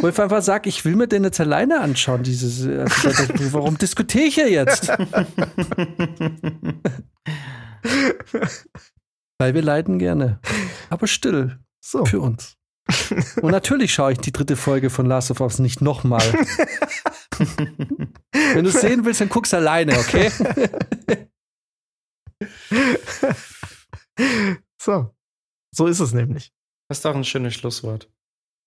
wo 0.00 0.08
ich 0.08 0.18
einfach 0.18 0.42
sage, 0.42 0.68
ich 0.68 0.84
will 0.84 0.96
mir 0.96 1.06
den 1.08 1.24
jetzt 1.24 1.40
alleine 1.40 1.80
anschauen. 1.80 2.22
Dieses, 2.22 2.66
also, 2.66 3.08
warum 3.52 3.78
diskutiere 3.78 4.24
ich 4.24 4.34
hier 4.34 4.50
jetzt? 4.50 4.88
Weil 9.38 9.54
wir 9.54 9.62
leiden 9.62 9.98
gerne. 9.98 10.40
Aber 10.90 11.06
still. 11.06 11.58
So. 11.80 12.04
Für 12.04 12.20
uns. 12.20 12.58
Und 13.42 13.50
natürlich 13.50 13.92
schaue 13.92 14.12
ich 14.12 14.18
die 14.18 14.32
dritte 14.32 14.56
Folge 14.56 14.88
von 14.90 15.06
Last 15.06 15.30
of 15.30 15.40
Us 15.40 15.58
nicht 15.58 15.82
nochmal. 15.82 16.22
Wenn 18.32 18.64
du 18.64 18.70
es 18.70 18.80
sehen 18.80 19.04
willst, 19.04 19.20
dann 19.20 19.28
guck's 19.28 19.54
alleine, 19.54 19.96
okay? 19.98 20.30
so. 24.80 25.14
So 25.70 25.86
ist 25.86 26.00
es 26.00 26.12
nämlich. 26.12 26.52
Das 26.88 26.98
ist 26.98 27.04
doch 27.04 27.14
ein 27.14 27.22
schönes 27.24 27.54
Schlusswort. 27.54 28.10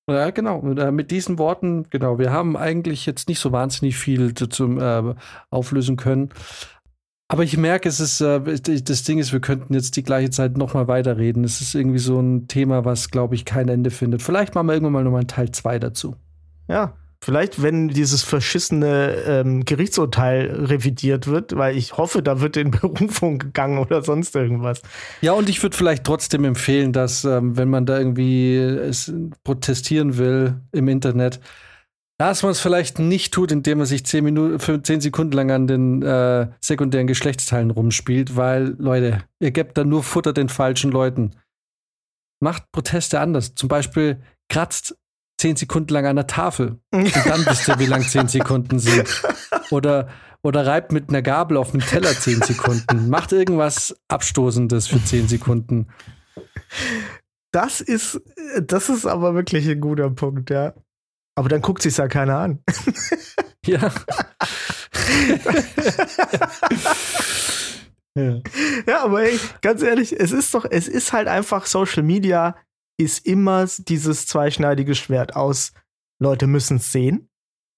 Ja, 0.10 0.30
genau. 0.32 0.61
Äh, 0.73 0.91
mit 0.91 1.11
diesen 1.11 1.38
Worten, 1.38 1.90
genau, 1.90 2.18
wir 2.19 2.32
haben 2.32 2.57
eigentlich 2.57 3.06
jetzt 3.06 3.30
nicht 3.30 3.40
so 3.40 3.52
wahnsinnig 3.52 3.98
viel 3.98 4.34
zum 4.34 4.80
äh, 4.80 5.15
auflösen 5.49 5.95
können. 5.95 6.30
Aber 7.28 7.44
ich 7.44 7.56
merke, 7.56 7.88
es 7.88 8.02
ist, 8.02 8.19
äh, 8.19 8.41
das 8.41 9.03
Ding 9.03 9.19
ist, 9.19 9.32
wir 9.32 9.40
könnten 9.40 9.73
jetzt 9.73 9.95
die 9.95 10.03
gleiche 10.03 10.32
Zeit 10.32 10.57
nochmal 10.57 10.90
weiterreden. 10.90 11.45
Es 11.45 11.61
ist 11.61 11.76
irgendwie 11.76 11.99
so 11.99 12.19
ein 12.19 12.48
Thema, 12.48 12.84
was, 12.84 13.10
glaube 13.10 13.36
ich, 13.36 13.45
kein 13.45 13.69
Ende 13.69 13.90
findet. 13.90 14.22
Vielleicht 14.22 14.53
machen 14.53 14.68
wir 14.68 14.73
irgendwann 14.73 14.94
mal 14.94 15.03
nochmal 15.03 15.22
einen 15.22 15.28
Teil 15.30 15.49
2 15.49 15.80
dazu. 15.80 16.15
Ja, 16.68 16.94
Vielleicht, 17.23 17.61
wenn 17.61 17.88
dieses 17.88 18.23
verschissene 18.23 19.14
ähm, 19.27 19.64
Gerichtsurteil 19.64 20.65
revidiert 20.65 21.27
wird, 21.27 21.56
weil 21.56 21.77
ich 21.77 21.98
hoffe, 21.98 22.23
da 22.23 22.41
wird 22.41 22.57
in 22.57 22.72
Berufung 22.81 23.38
gegangen 23.38 23.77
oder 23.77 24.02
sonst 24.02 24.35
irgendwas. 24.35 24.81
Ja, 25.22 25.34
und 25.34 25.48
ich 25.48 25.61
würde 25.61 25.77
vielleicht 25.77 26.03
trotzdem 26.03 26.45
empfehlen, 26.45 26.93
dass, 26.93 27.23
ähm, 27.23 27.57
wenn 27.57 27.69
man 27.69 27.85
da 27.85 27.99
irgendwie 27.99 28.56
es 28.56 29.14
protestieren 29.43 30.18
will 30.18 30.60
im 30.72 30.88
Internet, 30.88 31.39
dass 32.18 32.41
man 32.41 32.53
es 32.53 32.60
vielleicht 32.60 32.98
nicht 32.98 33.34
tut, 33.34 33.52
indem 33.52 33.80
man 33.80 33.88
sich 33.88 34.03
zehn, 34.03 34.23
Minuten, 34.23 34.84
zehn 34.84 35.02
Sekunden 35.02 35.34
lang 35.34 35.52
an 35.52 35.68
den 35.68 36.02
äh, 36.02 36.48
sekundären 36.60 37.07
Geschlechtsteilen 37.07 37.69
rumspielt, 37.69 38.35
weil, 38.35 38.76
Leute, 38.80 39.23
ihr 39.39 39.52
gebt 39.52 39.77
da 39.77 39.84
nur 39.84 40.02
Futter 40.02 40.34
den 40.34 40.49
falschen 40.49 40.91
Leuten. 40.91 41.31
Macht 42.39 42.72
Proteste 42.72 43.19
anders. 43.19 43.53
Zum 43.53 43.69
Beispiel 43.69 44.22
kratzt 44.49 44.95
zehn 45.42 45.56
Sekunden 45.56 45.92
lang 45.94 46.06
an 46.06 46.16
der 46.16 46.28
Tafel. 46.28 46.80
Und 46.92 47.26
dann 47.26 47.44
wisst 47.48 47.68
ihr, 47.68 47.80
wie 47.80 47.88
lang 47.88 48.04
zehn 48.04 48.28
Sekunden 48.28 48.78
sind. 48.78 49.24
Oder, 49.72 50.08
oder 50.44 50.68
reibt 50.68 50.92
mit 50.92 51.10
einer 51.10 51.24
Gabel 51.24 51.58
auf 51.58 51.72
dem 51.72 51.82
Teller 51.82 52.12
zehn 52.12 52.42
Sekunden. 52.44 53.10
Macht 53.10 53.32
irgendwas 53.32 53.96
Abstoßendes 54.08 54.88
für 54.88 55.04
zehn 55.04 55.28
Sekunden. 55.28 55.88
Das 57.52 57.82
ist, 57.82 58.22
das 58.62 58.90
ist 58.90 59.08
aber 59.08 59.34
wirklich 59.34 59.68
ein 59.68 59.82
guter 59.82 60.12
Punkt, 60.12 60.52
ja. 60.52 60.76
Aber 61.36 61.50
dann 61.50 61.62
guckt 61.62 61.82
sich 61.82 61.98
ja 61.98 62.08
keiner 62.08 62.38
an. 62.38 62.60
ja. 63.66 63.80
ja. 68.16 68.42
ja, 68.86 69.04
aber 69.04 69.24
ey, 69.24 69.40
ganz 69.62 69.82
ehrlich, 69.82 70.14
es 70.18 70.32
ist 70.32 70.54
doch, 70.54 70.66
es 70.70 70.88
ist 70.88 71.14
halt 71.14 71.28
einfach 71.28 71.66
Social 71.66 72.04
Media 72.04 72.56
ist 73.02 73.26
immer 73.26 73.68
dieses 73.78 74.28
zweischneidige 74.28 74.95
Schwert 74.95 75.36
aus 75.36 75.73
Leute 76.19 76.48
müssen 76.48 76.78
es 76.78 76.91
sehen 76.91 77.30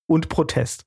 und 0.06 0.30
Protest. 0.30 0.86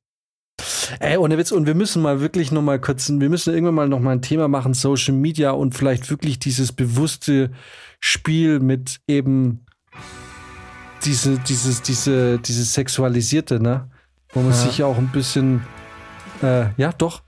Ey, 1.00 1.16
ohne 1.16 1.36
Witz, 1.36 1.52
und 1.52 1.66
wir 1.66 1.74
müssen 1.74 2.02
mal 2.02 2.20
wirklich 2.20 2.52
noch 2.52 2.62
mal 2.62 2.80
kurz, 2.80 3.10
wir 3.10 3.28
müssen 3.28 3.52
irgendwann 3.52 3.74
mal 3.74 3.88
noch 3.88 4.00
mal 4.00 4.12
ein 4.12 4.22
Thema 4.22 4.48
machen, 4.48 4.72
Social 4.74 5.14
Media 5.14 5.50
und 5.50 5.74
vielleicht 5.74 6.10
wirklich 6.10 6.38
dieses 6.38 6.72
bewusste 6.72 7.50
Spiel 8.00 8.60
mit 8.60 9.00
eben 9.06 9.66
diese, 11.04 11.38
dieses, 11.38 11.82
diese, 11.82 12.38
dieses 12.38 12.74
Sexualisierte, 12.74 13.60
ne? 13.60 13.90
Wo 14.30 14.40
man 14.40 14.50
ja. 14.50 14.56
sich 14.56 14.82
auch 14.82 14.96
ein 14.96 15.08
bisschen, 15.08 15.62
äh, 16.42 16.68
ja, 16.76 16.92
doch. 16.92 17.22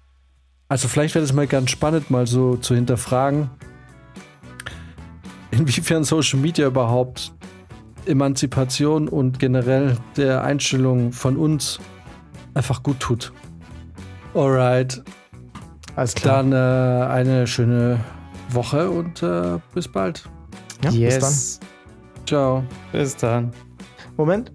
Also 0.69 0.89
vielleicht 0.89 1.15
wäre 1.15 1.25
das 1.25 1.35
mal 1.35 1.47
ganz 1.47 1.71
spannend, 1.71 2.11
mal 2.11 2.27
so 2.27 2.57
zu 2.57 2.75
hinterfragen, 2.75 3.51
inwiefern 5.51 6.05
Social 6.05 6.39
Media 6.39 6.67
überhaupt 6.67 7.33
Emanzipation 8.07 9.09
und 9.09 9.39
generell 9.39 9.97
der 10.17 10.43
Einstellung 10.43 11.13
von 11.13 11.37
uns 11.37 11.79
einfach 12.55 12.83
gut 12.83 13.01
tut. 13.01 13.33
Alright. 14.35 15.03
Alles 15.97 16.15
klar. 16.15 16.43
Dann 16.43 16.53
äh, 16.53 17.07
eine 17.13 17.47
schöne 17.47 18.01
Woche 18.51 18.91
und 18.91 19.23
äh, 19.23 19.59
bis 19.75 19.89
bald. 19.89 20.29
Ja, 20.85 20.91
yes. 20.91 21.19
Bis 21.19 21.59
dann. 21.59 22.27
Ciao. 22.27 22.65
Bis 22.93 23.17
dann. 23.17 23.53
Moment. 24.17 24.53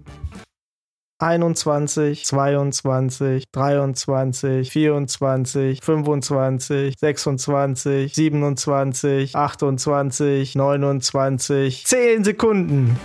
21, 1.24 2.22
22, 2.22 3.46
23, 3.50 4.64
24, 4.64 5.80
25, 5.80 6.92
26, 7.00 8.10
27, 8.12 9.30
28, 9.32 10.54
29, 10.54 11.84
10 11.84 12.24
Sekunden. 12.24 12.98